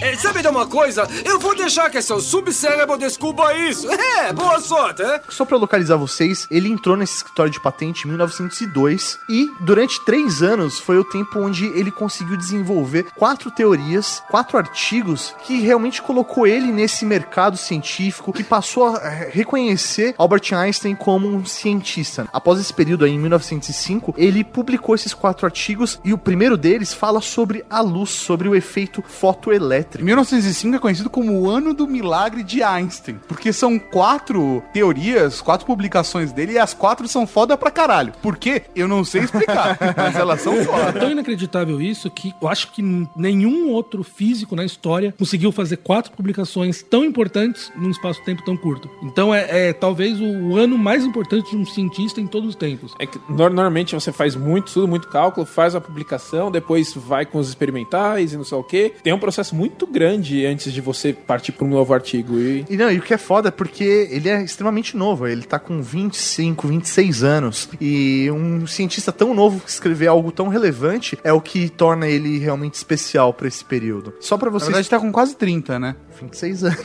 É, 0.01 0.15
Sabe 0.17 0.43
de 0.43 0.49
uma 0.49 0.67
coisa? 0.67 1.09
Eu 1.25 1.39
vou 1.39 1.55
deixar 1.55 1.89
que 1.91 2.01
seu 2.03 2.21
subcérebro 2.21 2.97
descubra 2.99 3.57
isso. 3.57 3.91
É, 3.91 4.33
boa 4.33 4.61
sorte, 4.61 5.03
é? 5.03 5.21
Só 5.29 5.45
pra 5.45 5.57
localizar 5.57 5.97
vocês, 5.97 6.47
ele 6.51 6.69
entrou 6.69 6.97
nesse 6.97 7.17
escritório 7.17 7.51
de 7.51 7.61
patente 7.61 8.05
em 8.05 8.09
1902 8.09 9.19
e 9.29 9.49
durante 9.61 10.05
três 10.05 10.43
anos 10.43 10.79
foi 10.79 10.99
o 10.99 11.05
tempo 11.05 11.41
onde 11.41 11.67
ele 11.67 11.91
conseguiu 11.91 12.37
desenvolver 12.37 13.07
quatro 13.17 13.51
teorias, 13.51 14.23
quatro 14.31 14.59
artigos 14.59 15.35
que 15.45 15.61
realmente 15.61 16.03
colocou 16.03 16.47
ele 16.47 16.71
nesse 16.71 17.05
mercado 17.05 17.57
científico 17.57 18.33
que 18.33 18.45
passou 18.45 18.89
a 18.97 19.09
reconhecer 19.09 20.15
Albert 20.19 20.53
Einstein 20.53 20.95
como 20.95 21.29
um 21.29 21.45
cientista. 21.47 22.29
Após 22.33 22.61
esse 22.61 22.73
período 22.73 23.05
aí, 23.05 23.13
em 23.13 23.19
1905, 23.19 23.94
ele 24.17 24.43
publicou 24.45 24.95
esses 24.95 25.13
quatro 25.15 25.47
artigos 25.47 26.01
e 26.05 26.13
o 26.13 26.19
primeiro 26.19 26.57
deles 26.57 26.93
fala 26.95 27.21
sobre 27.21 27.65
a 27.69 27.81
luz, 27.81 28.11
sobre 28.11 28.49
o 28.49 28.55
efeito 28.55 29.03
fotoelétrico. 29.07 30.05
1905 30.05 30.77
é 30.77 30.79
conhecido 30.79 31.11
como 31.11 31.33
o 31.41 31.49
ano 31.51 31.75
do 31.75 31.87
milagre 31.87 32.43
de 32.43 32.63
Einstein, 32.63 33.19
porque 33.29 33.53
são 33.53 33.79
quatro 33.79 34.63
teorias, 34.73 35.41
quatro 35.41 35.67
publicações 35.67 36.33
dele 36.33 36.53
e 36.53 36.59
as 36.59 36.73
quatro 36.75 37.07
são 37.09 37.27
foda 37.27 37.57
pra 37.57 37.71
caralho. 37.71 38.13
Por 38.23 38.37
quê? 38.37 38.63
Eu 38.75 38.87
não 38.89 39.05
sei 39.05 39.23
explicar, 39.23 39.77
mas 39.97 40.15
elas 40.17 40.41
são 40.41 40.55
É 40.55 40.65
foda. 40.65 40.93
tão 40.93 41.11
inacreditável 41.11 41.81
isso 41.81 42.11
que 42.11 42.33
eu 42.41 42.49
acho 42.49 42.73
que 42.73 42.83
nenhum 43.17 43.71
outro 43.71 44.03
físico 44.03 44.55
na 44.55 44.65
história 44.65 45.15
conseguiu 45.19 45.51
fazer 45.53 45.79
quatro 45.79 46.13
publicações 46.13 46.83
tão 46.83 47.05
importantes 47.05 47.73
num 47.77 47.91
espaço-tempo 47.91 48.45
tão 48.45 48.57
curto. 48.57 48.89
Então 49.03 49.35
é, 49.35 49.69
é 49.69 49.73
talvez 49.73 50.21
o, 50.21 50.57
ano 50.57 50.79
mais 50.79 51.05
importante 51.05 51.51
de 51.51 51.57
um 51.57 51.65
cientista 51.67 52.21
em 52.21 52.27
todos 52.27 52.51
os 52.51 52.55
tempos. 52.55 52.93
É 52.99 53.07
que 53.07 53.19
nor- 53.29 53.51
você 53.93 54.13
faz 54.13 54.37
muito 54.37 54.69
estudo, 54.69 54.87
muito 54.89 55.09
cálculo, 55.09 55.45
faz 55.45 55.75
a 55.75 55.81
publicação, 55.81 56.51
depois 56.51 56.95
vai 56.95 57.27
com 57.27 57.39
os 57.39 57.49
experimentais 57.49 58.33
e 58.33 58.37
não 58.37 58.45
sei 58.45 58.57
o 58.59 58.63
quê. 58.63 58.93
Tem 59.03 59.13
um 59.13 59.19
processo 59.19 59.55
muito 59.55 59.87
grande 59.87 60.47
antes 60.47 60.73
de 60.73 60.81
você 60.81 61.13
partir 61.13 61.53
para 61.53 61.67
um 61.67 61.71
novo 61.71 61.93
artigo. 61.93 62.39
E 62.39 62.65
E 62.71 62.77
não, 62.77 62.91
e 62.91 62.99
o 62.99 63.03
que 63.03 63.13
é 63.13 63.19
foda 63.19 63.49
é 63.49 63.51
porque 63.51 64.09
ele 64.11 64.29
é 64.29 64.43
extremamente 64.43 64.97
novo, 64.97 65.27
ele 65.27 65.43
tá 65.43 65.59
com 65.59 65.83
25, 65.83 66.69
26 66.69 67.23
anos. 67.25 67.69
E 67.81 68.31
um 68.31 68.67
cientista 68.67 69.11
tão 69.13 69.35
novo 69.35 69.61
escrever 69.67 70.07
algo 70.07 70.31
tão 70.33 70.49
relevante 70.49 71.19
é 71.25 71.33
o 71.33 71.41
que 71.41 71.69
torna 71.69 72.07
ele 72.09 72.39
realmente 72.39 72.75
especial 72.75 73.33
pra 73.35 73.49
esse 73.49 73.65
período. 73.65 74.15
Só 74.21 74.37
pra 74.39 74.47
Na 74.47 74.53
vocês. 74.53 74.69
verdade 74.69 74.89
tá 74.89 74.99
com 75.01 75.11
quase 75.11 75.35
30, 75.37 75.79
né? 75.79 75.97
26 76.21 76.65
anos. 76.65 76.77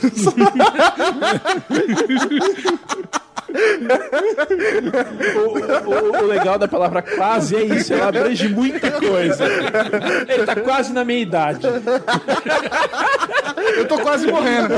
o, 5.86 6.24
o 6.24 6.26
legal 6.26 6.58
da 6.58 6.68
palavra 6.68 7.02
quase 7.02 7.56
é 7.56 7.62
isso, 7.62 7.92
ela 7.92 8.08
abrange 8.08 8.48
muita 8.48 8.90
coisa. 8.92 9.44
Ele 10.28 10.46
tá 10.46 10.56
quase 10.56 10.92
na 10.92 11.04
meia 11.04 11.22
idade. 11.22 11.66
Eu 13.76 13.88
tô 13.88 13.98
quase 13.98 14.26
morrendo. 14.26 14.74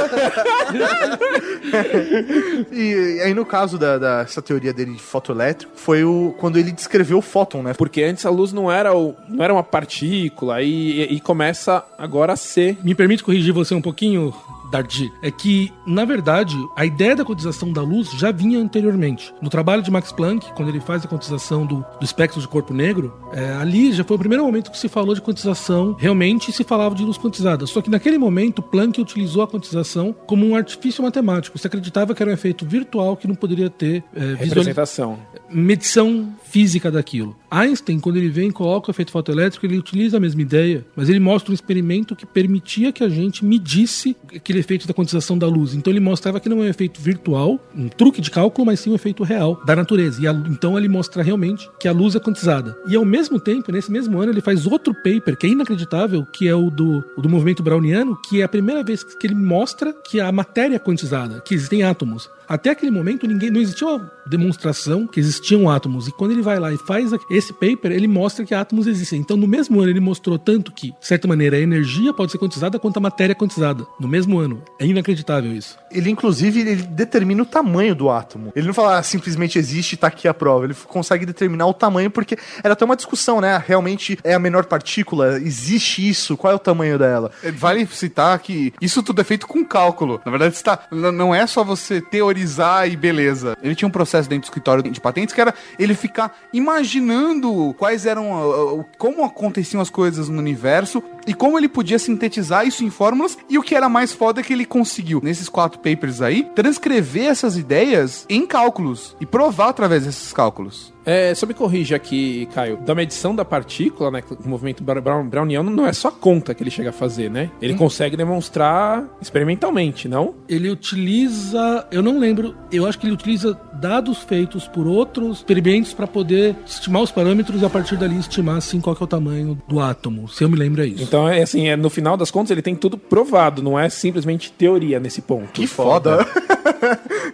e 2.71 3.21
aí, 3.23 3.35
no 3.35 3.45
caso 3.45 3.79
da, 3.79 3.99
dessa 3.99 4.43
teoria 4.43 4.73
dele 4.73 4.93
de 4.93 5.03
fotoelétrico, 5.03 5.73
foi 5.77 6.05
o 6.05 6.35
quando 6.39 6.57
ele 6.59 6.73
descreveu 6.73 7.19
o 7.19 7.23
fóton, 7.23 7.63
né? 7.63 7.75
Porque 7.75 8.03
antes 8.03 8.27
a 8.27 8.31
luz 8.31 8.53
não 8.53 8.71
era, 8.71 8.97
o, 8.97 9.15
não 9.29 9.43
era 9.43 9.53
uma 9.53 9.63
partícula 9.63 10.63
e, 10.63 11.03
e 11.03 11.21
começa 11.21 11.85
agora 11.99 12.33
a 12.33 12.37
ser. 12.37 12.79
Me 12.83 12.95
permite 12.95 13.23
corrigir 13.23 13.53
você 13.53 13.75
um 13.75 13.83
pouquinho, 13.83 14.35
Dardi? 14.71 15.13
É 15.23 15.31
que, 15.31 15.73
na 15.87 16.05
verdade, 16.05 16.57
a 16.77 16.85
ideia 16.85 17.15
da 17.17 17.25
quantização 17.25 17.73
da 17.73 17.83
luz 17.83 18.11
já 18.13 18.33
vinha 18.33 18.59
anteriormente. 18.63 19.35
No 19.41 19.51
trabalho 19.51 19.83
de 19.83 19.91
Max 19.91 20.13
Planck, 20.13 20.53
quando 20.55 20.69
ele 20.69 20.81
faz 20.81 21.05
a 21.05 21.09
quantização 21.09 21.67
do, 21.67 21.85
do 21.99 22.05
espectro 22.05 22.41
de 22.41 22.49
corpo 22.49 22.73
negro, 22.73 23.13
é, 23.33 23.53
ali 23.55 23.93
já 23.93 24.05
foi 24.05 24.17
o 24.17 24.19
primeiro 24.19 24.45
momento 24.45 24.71
que 24.71 24.79
se 24.79 24.89
falou 24.89 25.15
de 25.15 25.21
quantização, 25.21 25.95
realmente 25.99 26.53
se 26.53 26.65
falava 26.65 26.95
de 26.95 27.05
luz 27.05 27.19
quantizada. 27.19 27.67
Só 27.67 27.81
que 27.81 27.91
naquele 27.91 28.19
momento, 28.19 28.63
Planck 28.63 29.01
utilizou 29.01 29.43
a 29.43 29.49
quantização 29.49 30.15
como 30.27 30.47
um 30.47 30.55
artifício 30.57 31.03
matemático. 31.03 31.59
Se 31.59 31.67
acreditava 31.67 32.15
que 32.15 32.23
era 32.23 32.31
um 32.31 32.35
efeito 32.35 32.65
virtual 32.67 33.17
que 33.17 33.29
não 33.29 33.35
poderia 33.35 33.71
ter 33.71 34.05
é, 34.15 34.35
Representação. 34.35 35.19
medição 35.51 36.33
física 36.45 36.91
daquilo. 36.91 37.37
Einstein, 37.51 38.01
quando 38.01 38.17
ele 38.17 38.29
vem 38.29 38.49
e 38.49 38.53
coloca 38.53 38.89
o 38.89 38.93
efeito 38.93 39.11
fotoelétrico, 39.11 39.65
ele 39.67 39.79
utiliza 39.79 40.17
a 40.17 40.21
mesma 40.21 40.43
ideia, 40.43 40.85
mas 40.95 41.09
ele 41.09 41.21
mostra 41.21 41.51
um 41.51 41.55
experimento 41.55 42.15
que 42.15 42.27
permitia 42.27 42.93
que 42.93 43.03
a 43.03 43.09
gente 43.09 43.45
medisse 43.45 44.17
aquele 44.35 44.59
efeito 44.59 44.87
da 44.87 44.95
quantização 44.95 45.37
da 45.37 45.47
luz. 45.47 45.75
Então 45.75 45.93
ele 45.93 46.01
mostrava 46.01 46.41
que 46.41 46.49
não 46.49 46.59
é 46.59 46.67
um 46.67 46.69
efeito 46.69 47.01
virtual, 47.01 47.59
um 47.75 47.89
truque 47.89 48.21
de 48.21 48.31
cálculo, 48.31 48.52
mas 48.65 48.81
sim 48.81 48.91
um 48.91 48.95
efeito 48.95 49.23
real 49.23 49.61
da 49.65 49.75
natureza. 49.75 50.21
E 50.23 50.27
a- 50.29 50.33
então 50.33 50.77
ele 50.79 50.89
mostra 50.89 51.23
realmente 51.23 51.69
que 51.81 51.89
a 51.89 51.93
luz 51.93 52.15
é 52.15 52.21
quantizada. 52.21 52.77
E 52.87 52.95
ao 52.97 53.05
mesmo 53.05 53.41
tempo, 53.41 53.73
nesse 53.73 53.91
mesmo 53.91 54.21
ano, 54.21 54.33
ele 54.33 54.41
faz 54.41 54.67
outro 54.67 54.93
paper 54.95 55.37
que 55.37 55.47
é 55.47 55.51
inacreditável, 55.51 56.27
que 56.27 56.47
é 56.49 56.55
o 56.55 56.71
do, 56.71 57.05
o 57.17 57.23
do 57.23 57.29
movimento 57.29 57.63
browniano, 57.63 58.17
que 58.29 58.41
é 58.41 58.45
a 58.45 58.49
primeira 58.49 58.83
vez 58.85 59.03
que 59.03 59.27
ele 59.27 59.35
mostra 59.35 59.93
que 59.93 60.21
a 60.21 60.31
matéria 60.31 60.77
é 60.77 60.79
quantizada, 60.79 61.41
que 61.41 61.55
existem 61.55 61.83
átomos. 61.83 62.29
Até 62.49 62.71
aquele 62.71 62.91
momento 62.91 63.27
ninguém 63.27 63.51
não 63.51 63.61
existia 63.61 63.87
uma 63.89 64.11
demonstração 64.27 65.07
que 65.07 65.19
existiam 65.21 65.71
átomos. 65.71 66.09
E 66.09 66.13
quando 66.13 66.33
ele 66.33 66.43
vai 66.43 66.59
lá 66.59 66.73
e 66.73 66.77
faz 66.77 67.11
esse 67.31 67.53
paper, 67.53 67.93
ele 67.93 68.07
mostra 68.09 68.45
que 68.45 68.55
átomos 68.55 68.87
existem. 68.87 69.21
Então, 69.21 69.37
no 69.37 69.47
mesmo 69.47 69.81
ano, 69.81 69.91
ele 69.91 70.01
mostrou 70.01 70.39
tanto 70.39 70.73
que, 70.73 70.89
de 70.91 71.07
certa 71.07 71.27
maneira, 71.27 71.57
a 71.57 71.61
energia 71.61 72.13
pode 72.13 72.33
ser 72.33 72.39
quantizada 72.39 72.79
quanto 72.79 72.97
a 72.99 73.01
matéria 73.01 73.33
é 73.33 73.35
quantizada. 73.35 73.87
No 73.99 74.09
mesmo 74.09 74.39
ano. 74.39 74.63
É 74.79 74.85
inacreditável 74.87 75.53
isso. 75.55 75.79
Ele, 75.91 76.11
inclusive, 76.11 76.61
ele 76.61 76.83
determina 76.83 77.43
o 77.43 77.47
tamanho 77.47 77.95
do 77.95 78.11
átomo. 78.11 78.42
Ele 78.55 78.67
não 78.67 78.75
fala 78.75 78.99
ah, 78.99 79.03
simplesmente 79.03 79.59
existe 79.59 79.93
e 79.93 79.97
tá 79.97 80.07
aqui 80.07 80.27
a 80.27 80.35
prova. 80.35 80.65
Ele 80.65 80.75
consegue 80.87 81.27
determinar 81.27 81.67
o 81.67 81.75
tamanho, 81.75 82.11
porque 82.11 82.37
era 82.63 82.73
até 82.73 82.85
uma 82.85 82.97
discussão, 82.97 83.41
né? 83.41 83.63
Realmente 83.65 84.19
é 84.25 84.35
a 84.35 84.39
menor 84.39 84.65
partícula? 84.65 85.39
Existe 85.39 86.09
isso? 86.09 86.37
Qual 86.37 86.53
é 86.53 86.57
o 86.57 86.59
tamanho 86.59 86.99
dela? 86.99 87.31
Vale 87.55 87.87
citar 87.87 88.39
que 88.39 88.73
isso 88.81 89.03
tudo 89.03 89.21
é 89.21 89.25
feito 89.25 89.47
com 89.47 89.65
cálculo. 89.65 90.21
Na 90.25 90.31
verdade, 90.31 90.55
está, 90.55 90.79
não 90.91 91.35
é 91.35 91.47
só 91.47 91.65
você 91.65 92.01
teorizar 92.01 92.89
e 92.91 92.97
beleza. 92.97 93.57
Ele 93.63 93.75
tinha 93.75 93.89
um 93.89 93.93
processo 93.93 94.29
dentro 94.29 94.43
do 94.43 94.51
escritório 94.51 94.83
de 94.83 95.01
patentes 95.01 95.35
que 95.35 95.41
era 95.41 95.55
ele 95.79 95.95
ficar 95.95 96.37
imaginando 96.53 97.75
quais 97.79 98.07
eram, 98.07 98.35
ah, 98.35 98.81
ah, 98.81 98.85
como 98.99 99.25
aconteciam 99.25 99.81
as 99.81 99.91
coisas 99.91 100.29
no 100.29 100.39
universo 100.39 101.03
e 101.27 101.35
como 101.35 101.59
ele 101.59 101.69
podia 101.69 101.99
sintetizar 101.99 102.67
isso 102.67 102.85
em 102.85 102.91
fórmulas. 102.91 103.37
E 103.49 103.59
o 103.59 103.63
que 103.63 103.75
era 103.75 103.89
mais 103.89 104.13
foda 104.13 104.41
é 104.41 104.45
que 104.45 104.53
ele 104.53 104.65
conseguiu, 104.65 105.21
nesses 105.23 105.49
quatro 105.49 105.79
papers 105.79 106.21
aí, 106.21 106.45
transcrever 106.55 107.27
essas 107.27 107.57
ideias 107.57 108.25
em 108.35 108.47
cálculos 108.47 109.15
e 109.21 109.27
provar 109.27 109.69
através 109.69 110.05
desses 110.05 110.33
cálculos. 110.33 110.92
É, 111.05 111.35
só 111.35 111.47
me 111.47 111.55
corrija 111.55 111.97
aqui, 111.97 112.49
Caio. 112.55 112.77
Da 112.79 112.95
medição 112.95 113.35
da 113.35 113.45
partícula, 113.45 114.11
né? 114.11 114.23
O 114.45 114.49
movimento 114.49 114.83
browniano 114.85 115.71
não 115.71 115.87
é 115.87 115.93
só 115.93 116.11
conta 116.11 116.55
que 116.55 116.63
ele 116.63 116.71
chega 116.71 116.91
a 116.91 116.93
fazer, 116.93 117.31
né? 117.31 117.51
Ele 117.61 117.75
consegue 117.75 118.17
demonstrar 118.17 119.05
experimentalmente, 119.21 120.09
não? 120.09 120.35
Ele 120.49 120.71
utiliza, 120.71 121.87
eu 121.91 122.03
não 122.03 122.19
lembro, 122.19 122.55
eu 122.71 122.87
acho 122.87 122.99
que 122.99 123.07
ele 123.07 123.15
utiliza 123.15 123.59
dados 123.75 124.19
feitos 124.19 124.69
por 124.69 124.87
outros 124.87 125.39
experimentos 125.39 125.93
para 125.93 126.07
poder 126.07 126.55
estimar 126.65 127.03
os 127.03 127.11
parâmetros 127.11 127.61
e 127.61 127.65
a 127.65 127.71
partir 127.71 127.97
dali 127.97 128.19
estimar 128.19 128.57
assim 128.57 128.81
qual 128.81 128.95
que 128.95 129.03
é 129.03 129.05
o 129.05 129.09
tamanho 129.09 129.61
do 129.69 129.81
átomo. 129.81 130.29
Se 130.29 130.45
eu 130.45 130.49
me 130.49 130.57
lembro 130.57 130.83
é 130.83 130.87
isso. 130.87 131.03
Então, 131.03 131.29
é 131.29 131.43
assim, 131.43 131.69
é, 131.69 131.77
no 131.77 131.91
final 131.91 132.17
das 132.17 132.31
contas, 132.31 132.51
ele 132.51 132.63
tem 132.63 132.77
tudo 132.77 132.97
provado, 132.97 133.63
não 133.63 133.79
é 133.79 133.89
simplesmente 133.89 134.53
teoria 134.53 135.01
nesse 135.01 135.21
ponto. 135.21 135.49
Que 135.53 135.67
foda! 135.67 136.27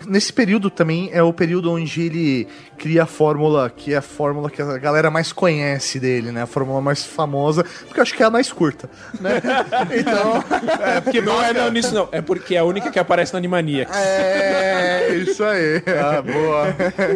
Nesse 0.07 0.33
período 0.33 0.71
também 0.71 1.11
é 1.13 1.23
o 1.23 1.33
período 1.33 1.71
onde 1.71 2.01
ele 2.01 2.47
cria 2.77 3.03
a 3.03 3.07
fórmula, 3.07 3.58
que 3.75 3.95
é 3.95 3.97
a 3.97 4.03
fórmula 4.03 4.51
que 4.51 4.61
a 4.61 4.77
galera 4.79 5.11
mais 5.11 5.33
conhece 5.33 5.99
dele, 5.99 6.31
né? 6.31 6.43
A 6.43 6.47
fórmula 6.47 6.81
mais 6.83 7.05
famosa, 7.05 7.65
porque 7.87 7.99
eu 7.99 8.03
acho 8.03 8.15
que 8.15 8.23
é 8.23 8.27
a 8.27 8.31
mais 8.31 8.53
curta, 8.53 8.91
né? 9.21 9.41
Então, 9.99 10.45
É, 10.87 11.01
porque 11.01 11.21
não 11.21 11.43
é 11.43 11.53
não, 11.55 11.71
nisso 11.71 11.95
não. 11.95 12.09
É 12.13 12.21
porque 12.21 12.55
é 12.55 12.59
a 12.59 12.65
única 12.65 12.91
que 12.91 12.99
aparece 12.99 13.33
no 13.33 13.39
Animaniacs. 13.39 13.97
é 13.97 15.15
isso 15.17 15.43
aí. 15.45 15.83
Ah, 15.87 16.21
boa. 16.23 16.67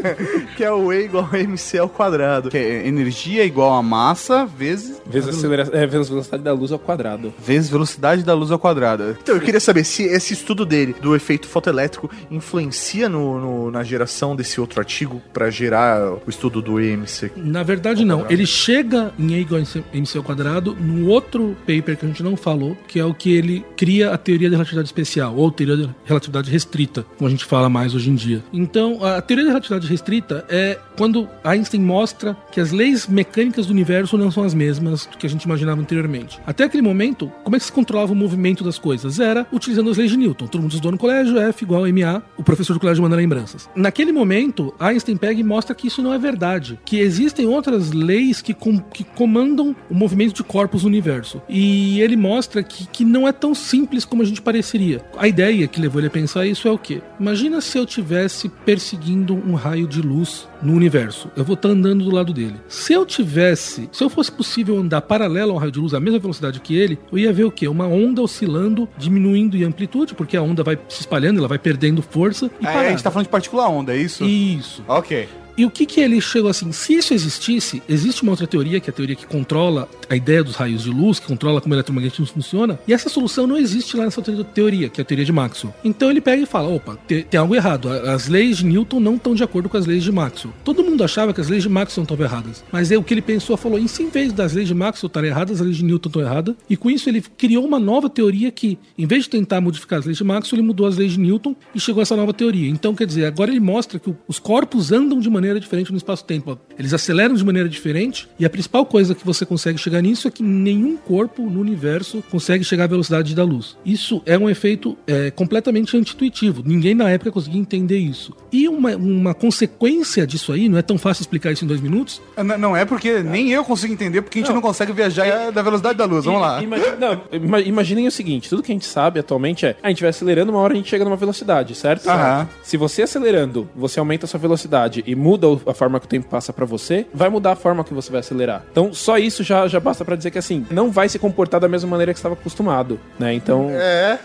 que 0.57 0.65
é 0.65 0.71
o 0.71 0.93
E 0.93 1.05
igual 1.05 1.29
a 1.33 1.39
MC 1.39 1.79
ao 1.79 1.89
quadrado. 1.89 2.49
que 2.51 2.57
é 2.57 2.87
energia 2.87 3.45
igual 3.45 3.75
a 3.75 3.83
massa 3.83 4.47
vezes, 4.47 5.01
Vezes 5.07 5.29
a, 5.35 5.39
acelera... 5.39 5.69
é, 5.73 5.87
vezes 5.87 6.09
velocidade 6.09 6.43
da 6.43 6.53
luz 6.53 6.73
ao 6.73 6.79
quadrado. 6.79 7.33
vezes 7.39 7.69
velocidade 7.69 8.23
da 8.23 8.35
luz 8.35 8.51
ao 8.51 8.59
quadrado. 8.59 9.17
Então, 9.23 9.35
eu 9.35 9.41
queria 9.41 9.61
saber 9.61 9.85
se 9.85 10.05
esse 10.05 10.33
estudo 10.33 10.65
dele, 10.65 10.95
do 11.01 11.15
efeito 11.15 11.47
fotoelétrico, 11.49 12.11
influencia 12.31 13.09
no, 13.09 13.39
no- 13.39 13.71
na 13.71 13.83
geração 13.83 14.35
desse 14.37 14.61
outro 14.61 14.81
artigo 14.81 15.21
para 15.33 15.51
gerar 15.51 16.13
o 16.27 16.31
estudo 16.33 16.61
do 16.61 16.81
EMC. 16.81 17.33
Na 17.37 17.63
verdade, 17.63 18.05
não. 18.05 18.27
Ele 18.29 18.47
chega 18.47 19.13
em 19.19 19.33
E 19.33 19.41
igual 19.41 19.61
a 19.61 19.97
MC 19.97 20.19
ao 20.19 20.25
quadrado 20.25 20.75
no 20.75 21.07
outro 21.09 21.57
paper 21.67 21.97
que 21.97 22.05
a 22.05 22.09
gente 22.09 22.23
não 22.23 22.37
falou, 22.37 22.77
que 22.89 22.99
é 22.99 23.05
o 23.05 23.15
que 23.15 23.33
ele 23.33 23.65
cria 23.77 24.13
a 24.13 24.19
teoria 24.19 24.51
da 24.51 24.57
relatividade 24.57 24.89
especial, 24.89 25.37
ou 25.37 25.51
teoria 25.51 25.77
da 25.77 25.95
relatividade 26.05 26.51
restrita, 26.51 27.05
como 27.17 27.29
a 27.29 27.31
gente 27.31 27.45
fala 27.45 27.69
mais 27.69 27.95
hoje 27.95 28.11
em 28.11 28.15
dia. 28.15 28.43
Então, 28.53 29.05
a 29.05 29.21
teoria 29.21 29.45
da 29.45 29.51
relatividade 29.51 29.87
restrita 29.87 30.45
é 30.49 30.79
quando 30.97 31.29
Einstein 31.45 31.81
mostra 31.81 32.37
que 32.51 32.61
as 32.61 32.73
leis 32.73 33.07
mecânicas 33.07 33.67
do 33.67 33.73
universo 33.73 34.17
não 34.17 34.31
são 34.31 34.45
as 34.45 34.55
mesmas 34.55 35.07
do 35.07 35.19
que 35.19 35.27
a 35.27 35.31
gente 35.31 35.45
imaginava 35.45 35.81
anteriormente. 35.81 36.41
Até 36.47 36.65
aquele 36.65 36.83
momento, 36.83 37.31
como 37.45 37.57
é 37.57 37.59
que 37.59 37.65
se 37.65 37.73
controlava 37.73 38.13
o 38.13 38.17
movimento 38.17 38.65
das 38.65 38.79
coisas? 38.79 39.21
Era 39.21 39.47
utilizando 39.53 39.91
as 39.91 39.97
leis 39.97 40.11
de 40.11 40.17
Newton. 40.17 40.47
Todo 40.47 40.61
mundo 40.63 40.71
estudou 40.71 40.93
no 40.93 40.99
colégio, 40.99 41.39
F 41.39 41.65
igual 41.65 41.85
a 41.85 41.89
MA, 41.89 42.23
o 42.37 42.43
professor 42.43 42.75
do 42.75 42.81
colégio 42.81 43.03
manda 43.03 43.17
lembranças. 43.17 43.69
Naquele 43.75 44.13
momento, 44.13 44.75
Einstein 44.79 45.17
pega 45.17 45.41
e 45.41 45.45
mostra 45.45 45.75
que 45.75 45.87
isso 45.87 46.03
não 46.03 46.13
é 46.13 46.19
verdade, 46.23 46.79
que 46.85 46.99
existem 46.99 47.47
outras 47.47 47.93
leis 47.93 48.41
que, 48.41 48.55
com- 48.55 48.79
que 48.79 49.05
comandam 49.05 49.77
o 49.91 49.95
movimento 49.95 50.33
de 50.35 50.43
corpos 50.43 50.85
no 50.85 50.89
universo. 50.89 51.43
E 51.49 52.01
ele 52.01 52.17
mostra 52.17 52.63
que, 52.63 52.87
que 52.87 53.05
não 53.05 53.29
é 53.29 53.33
tão 53.33 53.55
simples 53.55 54.05
como 54.05 54.23
a 54.23 54.25
gente 54.25 54.41
pareceria. 54.41 55.05
A 55.19 55.29
ideia 55.29 55.67
que 55.69 55.81
levou 55.81 56.01
ele 56.01 56.07
a 56.09 56.11
pensar 56.11 56.47
isso 56.47 56.67
é 56.67 56.71
o 56.71 56.79
quê? 56.79 57.03
Imagina 57.21 57.61
se 57.61 57.77
eu 57.77 57.85
tivesse 57.85 58.49
perseguindo 58.49 59.35
um 59.35 59.55
raio 59.55 59.87
de 59.87 60.01
luz 60.01 60.49
no 60.63 60.73
universo. 60.75 61.29
Eu 61.37 61.45
vou 61.45 61.55
estar 61.55 61.69
andando 61.69 62.05
do 62.05 62.11
lado 62.15 62.33
dele. 62.33 62.55
Se 62.69 62.93
eu 62.93 63.05
tivesse, 63.05 63.89
se 63.93 64.03
eu 64.03 64.09
fosse 64.09 64.31
possível 64.31 64.79
andar 64.79 65.01
paralelo 65.03 65.53
ao 65.53 65.59
raio 65.59 65.73
de 65.73 65.79
luz 65.81 65.93
à 65.93 66.01
mesma 66.01 66.19
velocidade 66.19 66.61
que 66.61 66.75
ele, 66.77 66.99
eu 67.11 67.19
ia 67.19 67.33
ver 67.33 67.45
o 67.45 67.51
quê? 67.51 67.67
Uma 67.69 67.87
onda 67.87 68.23
oscilando, 68.23 68.89
diminuindo 68.97 69.57
em 69.57 69.65
amplitude, 69.65 70.15
porque 70.15 70.37
a 70.37 70.43
onda 70.43 70.63
vai 70.63 70.79
se 70.89 71.01
espalhando, 71.01 71.39
ela 71.39 71.49
vai 71.49 71.59
perdendo 71.59 72.01
força 72.03 72.51
e 72.61 72.67
É, 72.67 72.69
a 72.71 72.91
gente 72.91 73.03
tá 73.03 73.11
falando 73.11 73.27
de 73.27 73.31
partícula 73.31 73.69
onda, 73.69 73.93
é 73.95 73.99
isso? 73.99 74.25
Isso. 74.25 74.85
Ok. 74.87 75.29
E 75.57 75.65
o 75.65 75.71
que 75.71 75.85
que 75.87 76.01
ele 76.01 76.21
chegou 76.21 76.51
assim? 76.51 76.73
Se 76.73 76.95
isso 76.95 77.13
existisse, 77.15 77.83
existe 77.89 78.23
uma 78.23 78.33
outra 78.33 78.47
teoria, 78.47 78.81
que 78.81 78.89
é 78.89 78.93
a 78.93 78.95
teoria 78.95 79.15
que 79.17 79.27
controla 79.27 79.89
a 80.09 80.17
ideia 80.17 80.43
dos 80.43 80.55
raios 80.57 80.83
de 80.83 80.91
luz, 80.91 81.19
que 81.19 81.27
controla 81.27 81.61
como 81.61 81.75
o 81.75 81.77
eletromagnetismo 81.77 82.27
funciona, 82.27 82.79
e 82.87 82.93
essa 82.93 83.09
solução 83.09 83.47
não 83.47 83.57
existe 83.57 83.97
lá 83.97 84.05
nessa 84.05 84.23
teoria, 84.23 84.89
que 84.89 85.01
é 85.01 85.03
a 85.03 85.05
teoria 85.05 85.25
de 85.25 85.33
Maxwell. 85.33 85.75
Então 85.85 86.11
ele 86.11 86.21
pega 86.21 86.43
e 86.43 86.47
fala: 86.47 86.69
opa, 86.69 86.99
te- 87.07 87.23
tem 87.25 87.39
algo 87.39 87.55
errado. 87.55 87.89
As 87.89 88.29
leis 88.29 88.59
de 88.59 88.65
Newton 88.67 89.01
não 89.01 89.17
estão 89.17 89.35
de 89.35 89.43
acordo 89.43 89.69
com 89.69 89.77
as 89.77 89.87
leis 89.87 90.03
de 90.03 90.13
Maxwell. 90.13 90.55
Todo 90.65 90.83
mundo 90.83 91.03
achava 91.05 91.33
que 91.35 91.41
as 91.41 91.49
leis 91.49 91.63
de 91.63 91.69
Maxwell 91.69 92.03
estavam 92.05 92.25
erradas. 92.25 92.65
Mas 92.73 92.91
é 92.91 92.97
o 92.97 93.03
que 93.03 93.13
ele 93.15 93.23
pensou, 93.23 93.57
falou: 93.57 93.79
em 93.79 93.87
se 93.87 94.03
em 94.03 94.09
vez 94.09 94.33
das 94.33 94.53
leis 94.55 94.69
de 94.69 94.75
Maxwell 94.75 95.09
estarem 95.09 95.31
erradas, 95.31 95.61
as 95.61 95.67
leis 95.67 95.77
de 95.77 95.85
Newton 95.85 96.09
estão 96.09 96.23
erradas. 96.23 96.55
E 96.69 96.77
com 96.77 96.91
isso 96.91 97.09
ele 97.09 97.21
criou 97.21 97.65
uma 97.65 97.79
nova 97.79 98.09
teoria 98.09 98.51
que, 98.51 98.79
em 98.97 99.07
vez 99.07 99.25
de 99.25 99.31
tentar 99.31 99.61
modificar 99.61 99.99
as 99.99 100.07
leis 100.07 100.19
de 100.19 100.25
Maxwell, 100.25 100.61
ele 100.61 100.67
mudou 100.67 100.87
as 100.87 100.97
leis 100.97 101.13
de 101.13 101.21
Newton 101.21 101.55
e 101.75 101.81
chegou 101.81 102.01
a 102.01 102.03
essa 102.03 102.17
nova 102.17 102.33
teoria. 102.33 102.69
Então, 102.69 102.95
quer 102.95 103.07
dizer, 103.07 103.27
agora 103.27 103.51
ele 103.51 103.61
mostra 103.61 103.99
que 103.99 104.13
os 104.27 104.39
corpos 104.39 104.93
andam 104.93 105.19
de 105.21 105.29
maneira 105.43 105.61
diferente 105.61 105.91
no 105.91 105.97
espaço-tempo. 105.97 106.59
Eles 106.79 106.93
aceleram 106.95 107.35
de 107.35 107.45
maneira 107.45 107.69
diferente. 107.69 108.29
E 108.39 108.45
a 108.45 108.51
principal 108.51 108.87
coisa 108.87 109.15
que 109.15 109.25
você 109.27 109.45
consegue 109.45 109.79
chegar 109.79 110.01
nisso 110.01 110.29
é 110.29 110.31
que 110.31 110.43
nenhum 110.43 110.97
corpo 110.97 111.43
no 111.49 111.61
universo 111.61 112.23
consegue 112.31 112.63
chegar 112.65 112.85
à 112.85 112.87
velocidade 112.87 113.35
da 113.35 113.45
luz. 113.45 113.77
Isso 113.85 114.23
é 114.25 114.39
um 114.39 114.49
efeito 114.49 114.97
é, 115.07 115.31
completamente 115.31 115.97
anti-intuitivo. 115.97 116.63
Ninguém 116.65 116.95
na 116.95 117.11
época 117.11 117.33
conseguia 117.33 117.61
entender 117.61 117.99
isso. 117.99 118.33
E 118.53 118.69
uma, 118.69 118.95
uma 118.97 119.35
consequência 119.35 120.27
disso 120.27 120.53
aí, 120.53 120.69
não 120.69 120.79
é 120.79 120.83
tão 120.83 120.99
fácil 120.99 121.23
explicar 121.23 121.53
isso 121.53 121.65
em 121.65 121.69
dois 121.69 121.81
minutos, 121.81 122.21
N- 122.37 122.57
Não 122.57 122.77
é 122.77 122.85
porque 122.85 123.21
nem 123.23 123.51
eu 123.51 123.65
consigo 123.65 123.93
entender, 123.93 124.23
porque 124.23 124.39
a 124.39 124.43
gente 124.43 124.53
não, 124.55 124.61
consegue 124.61 124.93
viajar 124.93 125.51
da 125.51 125.63
velocidade 125.63 125.97
da 125.99 126.05
luz. 126.05 126.25
Vamos 126.25 126.41
lá. 126.41 126.63
Imagina, 126.63 126.97
não, 126.97 127.21
ima- 127.33 127.61
imaginem 127.61 128.07
o 128.07 128.11
seguinte: 128.11 128.49
tudo 128.49 128.63
que 128.63 128.71
a 128.71 128.75
gente 128.75 128.87
sabe 128.87 129.19
atualmente 129.21 129.67
é 129.67 129.77
a 129.83 129.89
gente 129.89 130.01
vai 130.01 130.11
acelerando, 130.11 130.53
uma 130.53 130.61
hora 130.61 130.73
a 130.73 130.77
gente 130.77 130.89
chega 130.89 131.05
numa 131.05 131.17
velocidade, 131.17 131.75
certo? 131.75 132.09
Aham. 132.09 132.49
Se 132.63 132.77
você 132.77 133.03
acelerando, 133.03 133.69
você 133.75 133.99
aumenta 133.99 134.27
a 134.27 134.29
sua 134.29 134.39
velocidade 134.39 135.03
e 135.07 135.15
muda 135.15 135.32
o- 135.49 135.61
a 135.67 135.75
forma 135.75 135.99
que 136.01 136.07
o 136.07 136.09
tempo 136.09 136.29
passa 136.29 136.53
pra 136.53 136.65
você, 136.65 137.07
vai 137.13 137.29
mudar 137.29 137.53
a 137.53 137.57
forma 137.57 137.83
que 137.85 137.93
você 137.95 138.11
vai 138.11 138.21
acelerar. 138.21 138.65
Então, 138.71 138.93
só 138.93 139.19
isso 139.19 139.43
já, 139.43 139.67
já 139.69 139.79
basta 139.81 140.05
pra 140.05 140.17
dizer 140.17 140.31
que 140.31 140.39
assim, 140.39 140.67
não 140.71 140.91
vai 140.91 141.09
se 141.09 141.19
comportar 141.19 141.61
da 141.61 141.69
mesma 141.69 141.89
maneira 141.91 142.13
que 142.13 142.19
estava 142.19 142.35
acostumado, 142.35 142.99
né? 143.19 143.33
Então. 143.35 143.69
É. 143.71 144.19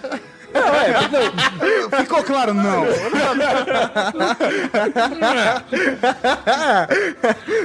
Não, 0.60 0.76
é, 0.76 1.90
não, 1.92 2.00
Ficou 2.00 2.24
claro? 2.24 2.54
Não. 2.54 2.86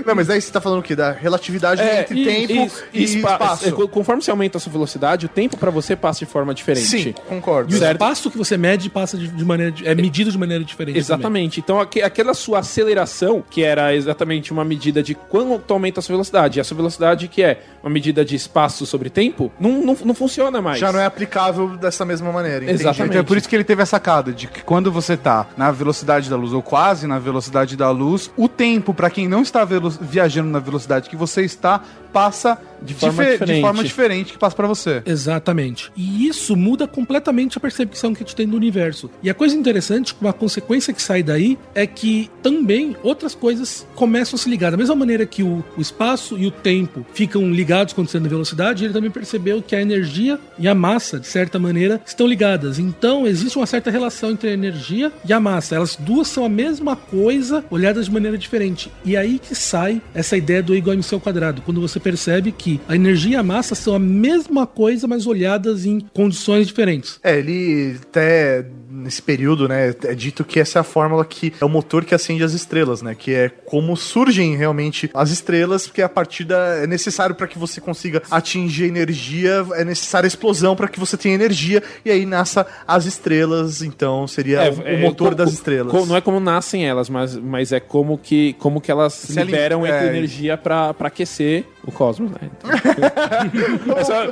Não, 0.07 0.15
mas 0.15 0.31
aí 0.31 0.41
você 0.41 0.51
tá 0.53 0.61
falando 0.61 0.81
o 0.81 0.83
quê? 0.83 0.95
Da 0.97 1.13
relatividade 1.13 1.83
entre 1.83 2.21
e- 2.21 2.25
tempo 2.47 2.67
isso, 2.67 2.85
e 2.93 3.05
espa- 3.05 3.33
espaço. 3.33 3.69
é, 3.69 3.73
co- 3.73 3.89
conforme 3.89 4.23
você 4.23 4.31
aumenta 4.31 4.59
a 4.59 4.61
sua 4.61 4.73
velocidade, 4.73 5.27
o 5.27 5.29
tempo 5.29 5.57
pra 5.57 5.71
você 5.71 5.95
passa 5.97 6.21
de 6.21 6.27
forma 6.27 6.55
diferente. 6.55 6.87
Sim, 6.87 7.15
concordo. 7.29 7.73
E 7.73 7.77
o 7.77 7.79
Certo. 7.79 7.93
espaço 7.93 8.31
que 8.31 8.39
você 8.39 8.57
mede 8.57 8.89
passa 8.91 9.17
de, 9.17 9.45
maneira. 9.45 9.75
é 9.85 9.95
medido 9.95 10.31
de 10.31 10.39
maneira 10.39 10.65
diferente. 10.65 10.99
Exatamente. 10.99 11.61
Então, 11.61 11.81
aque- 11.81 12.03
aquela 12.03 12.35
sua 12.35 12.61
aceleração, 12.61 13.43
que 13.49 13.63
era 13.63 13.95
exatamente 13.95 14.53
uma 14.53 14.65
medida 14.65 15.03
de 15.03 15.15
quanto 15.15 15.73
aumenta 15.73 16.01
a 16.01 16.03
sua 16.03 16.15
velocidade, 16.15 16.59
e 16.59 16.61
a 16.61 16.65
sua 16.65 16.77
velocidade, 16.77 17.29
que 17.29 17.43
é 17.43 17.61
uma 17.83 17.91
medida 17.91 18.25
de 18.25 18.35
espaço 18.37 18.87
sobre 18.87 19.11
tempo, 19.11 19.51
não, 19.59 19.71
não, 19.83 19.97
não 20.05 20.15
funciona 20.15 20.61
mais. 20.63 20.79
Já 20.79 20.93
não 20.93 21.01
é 21.01 21.07
aplicável 21.07 21.69
dessa 21.77 22.05
mesma 22.05 22.31
maneira. 22.33 22.65
entendi. 22.65 22.82
Exatamente. 22.83 23.11
Então 23.13 23.21
é 23.21 23.23
por 23.23 23.37
isso 23.37 23.49
que 23.49 23.57
ele 23.57 23.65
teve 23.65 23.83
essa 23.83 23.93
sacada 24.03 24.33
de 24.33 24.47
que 24.47 24.63
quando 24.63 24.91
você 24.91 25.17
tá 25.17 25.47
na 25.57 25.71
velocidade 25.71 26.29
da 26.29 26.37
luz 26.37 26.53
ou 26.53 26.63
quase 26.63 27.07
na 27.07 27.19
velocidade 27.19 27.77
da 27.77 27.91
luz, 27.91 28.31
o 28.37 28.49
tempo 28.49 28.93
pra 28.93 29.11
quem 29.11 29.29
não 29.29 29.43
está 29.43 29.65
viajando 29.65 30.49
na 30.49 30.59
velocidade 30.59 31.09
que 31.09 31.17
você 31.17 31.43
está 31.43 31.83
passa 32.13 32.59
de 32.85 32.95
forma 32.95 33.25
de 33.25 33.31
diferente. 33.31 33.61
forma 33.61 33.85
diferente 33.85 34.33
que 34.33 34.39
passa 34.39 34.57
pra 34.57 34.67
você. 34.67 35.03
Exatamente. 35.07 35.91
E 35.97 36.27
isso 36.27 36.57
muda 36.57 36.87
completamente 36.87 37.57
a 37.57 37.61
percepção 37.61 38.13
que 38.13 38.23
a 38.23 38.27
gente 38.27 38.37
tem 38.37 38.47
do 38.47 38.57
universo. 38.57 39.11
E 39.23 39.31
a 39.31 39.35
coisa 39.35 39.57
interessante, 39.57 40.15
uma 40.21 40.33
consequência 40.33 40.93
que 40.93 41.01
sai 41.01 41.23
daí, 41.23 41.59
é 41.75 41.87
que 41.87 42.31
também 42.43 42.97
outras 43.03 43.35
coisas 43.35 43.87
começam 43.95 44.37
a 44.37 44.39
se 44.39 44.49
ligar. 44.49 44.71
Da 44.71 44.77
mesma 44.77 44.95
maneira 44.95 45.25
que 45.25 45.43
o, 45.43 45.65
o 45.77 45.81
espaço 45.81 46.37
e 46.37 46.47
o 46.47 46.51
tempo 46.51 47.07
ficam 47.15 47.51
ligados 47.51 47.95
quando 47.95 48.09
você 48.09 48.19
anda 48.19 48.27
em 48.27 48.31
velocidade, 48.31 48.85
ele 48.85 48.93
também 48.93 49.11
percebeu 49.11 49.63
que 49.63 49.77
a 49.77 49.81
energia 49.81 50.39
e 50.59 50.67
a 50.67 50.75
massa, 50.75 51.19
de 51.21 51.27
certa 51.27 51.59
maneira, 51.59 52.01
estão 52.05 52.27
ligadas. 52.27 52.79
Então 52.79 53.27
existe 53.27 53.57
uma 53.57 53.67
certa 53.67 53.91
relação 53.91 54.31
entre 54.31 54.51
a 54.51 54.53
energia 54.53 55.13
e 55.25 55.33
a 55.33 55.41
massa. 55.41 55.77
Elas 55.77 55.97
duas 55.97 56.29
são 56.29 56.45
a 56.45 56.49
mesma 56.49 56.97
coisa, 56.97 57.65
olhadas 57.71 58.07
de 58.07 58.13
maneira 58.13 58.37
diferente. 58.37 58.91
E 59.05 59.17
aí 59.17 59.39
que 59.39 59.55
sai 59.55 60.03
essa 60.15 60.37
ideia 60.37 60.63
do 60.63 60.75
igual 60.75 60.97
ao 61.13 61.21
quadrado, 61.21 61.63
quando 61.63 61.81
você 61.81 61.99
percebe 62.03 62.53
que 62.53 62.81
a 62.89 62.95
energia 62.95 63.33
e 63.33 63.37
a 63.37 63.43
massa 63.43 63.75
são 63.75 63.95
a 63.95 63.99
mesma 63.99 64.67
coisa, 64.67 65.07
mas 65.07 65.27
olhadas 65.27 65.87
em 65.87 66.01
condições 66.13 66.67
diferentes. 66.67 67.19
É, 67.23 67.39
ele 67.39 67.97
até 68.03 68.67
nesse 69.03 69.21
período, 69.21 69.69
né, 69.69 69.95
é 70.05 70.15
dito 70.15 70.45
que 70.45 70.59
essa 70.61 70.79
é 70.79 70.81
a 70.81 70.85
fórmula 70.85 71.25
que 71.25 71.53
é 71.61 71.65
o 71.65 71.69
motor 71.69 72.05
que 72.05 72.15
acende 72.15 72.43
as 72.45 72.53
estrelas, 72.53 73.03
né, 73.03 73.15
que 73.15 73.35
é 73.35 73.49
como 73.49 73.97
surgem 73.97 74.57
realmente 74.57 75.11
as 75.13 75.31
estrelas, 75.31 75.87
porque 75.87 76.01
a 76.03 76.09
partida 76.09 76.57
é 76.83 76.87
necessário 76.87 77.35
para 77.35 77.47
que 77.47 77.59
você 77.59 77.81
consiga 77.81 78.23
atingir 78.31 78.85
energia, 78.85 79.67
é 79.75 79.85
necessária 79.85 80.27
a 80.27 80.29
explosão 80.29 80.75
para 80.77 80.89
que 80.89 80.99
você 81.01 81.17
tenha 81.17 81.35
energia 81.35 81.83
e 82.05 82.11
aí 82.11 82.25
nasça 82.25 82.67
as 82.87 83.05
estrelas, 83.07 83.83
então 83.83 84.27
seria 84.27 84.63
É, 84.63 84.71
o, 84.71 84.83
é, 84.87 84.95
o 84.97 85.01
motor 85.01 85.31
co- 85.31 85.35
das 85.35 85.53
estrelas. 85.53 85.91
co- 85.93 86.07
não 86.07 86.17
é 86.17 86.21
como 86.21 86.39
nascem 86.41 86.87
elas, 86.89 87.09
mas, 87.09 87.37
mas 87.37 87.73
é 87.73 87.81
como 87.81 88.17
que, 88.17 88.53
como 88.55 88.81
que 88.81 88.91
elas 88.91 89.13
Se 89.15 89.43
liberam 89.43 89.85
é. 89.85 90.07
energia 90.07 90.57
pra 90.57 90.95
aquecer 91.01 91.65
o 91.85 91.91
cosmos, 91.91 92.31
né? 92.31 92.39
Então, 92.45 92.71
é 93.99 94.05
só- 94.05 94.31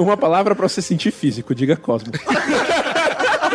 uma 0.00 0.16
palavra 0.16 0.54
pra 0.54 0.68
você 0.68 0.82
sentir 0.82 1.10
físico, 1.12 1.54
diga 1.54 1.76
cosmos. 1.76 2.18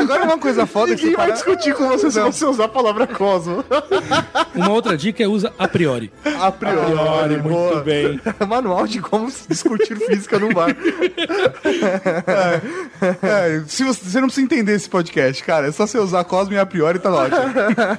Agora 0.00 0.24
uma 0.24 0.38
coisa 0.38 0.66
foda 0.66 0.92
é 0.92 0.96
que 0.96 1.06
Ninguém 1.06 1.10
você 1.12 1.16
vai 1.16 1.26
para- 1.26 1.34
discutir 1.36 1.74
com 1.74 1.88
você 1.88 2.10
se 2.10 2.20
você 2.20 2.44
usar 2.44 2.64
a 2.64 2.68
palavra 2.68 3.06
cosmo. 3.06 3.64
Uma 4.54 4.70
outra 4.70 4.96
dica 4.96 5.22
é 5.22 5.26
usa 5.28 5.52
a 5.58 5.66
priori. 5.68 6.12
A 6.40 6.50
priori, 6.52 7.36
muito 7.38 7.48
boa. 7.48 7.80
bem. 7.82 8.20
Manual 8.48 8.86
de 8.86 9.00
como 9.00 9.30
discutir 9.48 9.96
física 9.98 10.38
no 10.38 10.52
bar. 10.52 10.74
É, 13.22 13.62
se 13.66 13.84
você, 13.84 14.00
você 14.04 14.20
não 14.20 14.28
precisa 14.28 14.44
entender 14.44 14.72
esse 14.74 14.88
podcast, 14.88 15.42
cara. 15.44 15.66
É 15.68 15.72
só 15.72 15.86
você 15.86 15.98
usar 15.98 16.24
Cosmo 16.24 16.54
e 16.54 16.58
a 16.58 16.66
priori 16.66 16.98
tá 16.98 17.12
ótimo. 17.12 17.36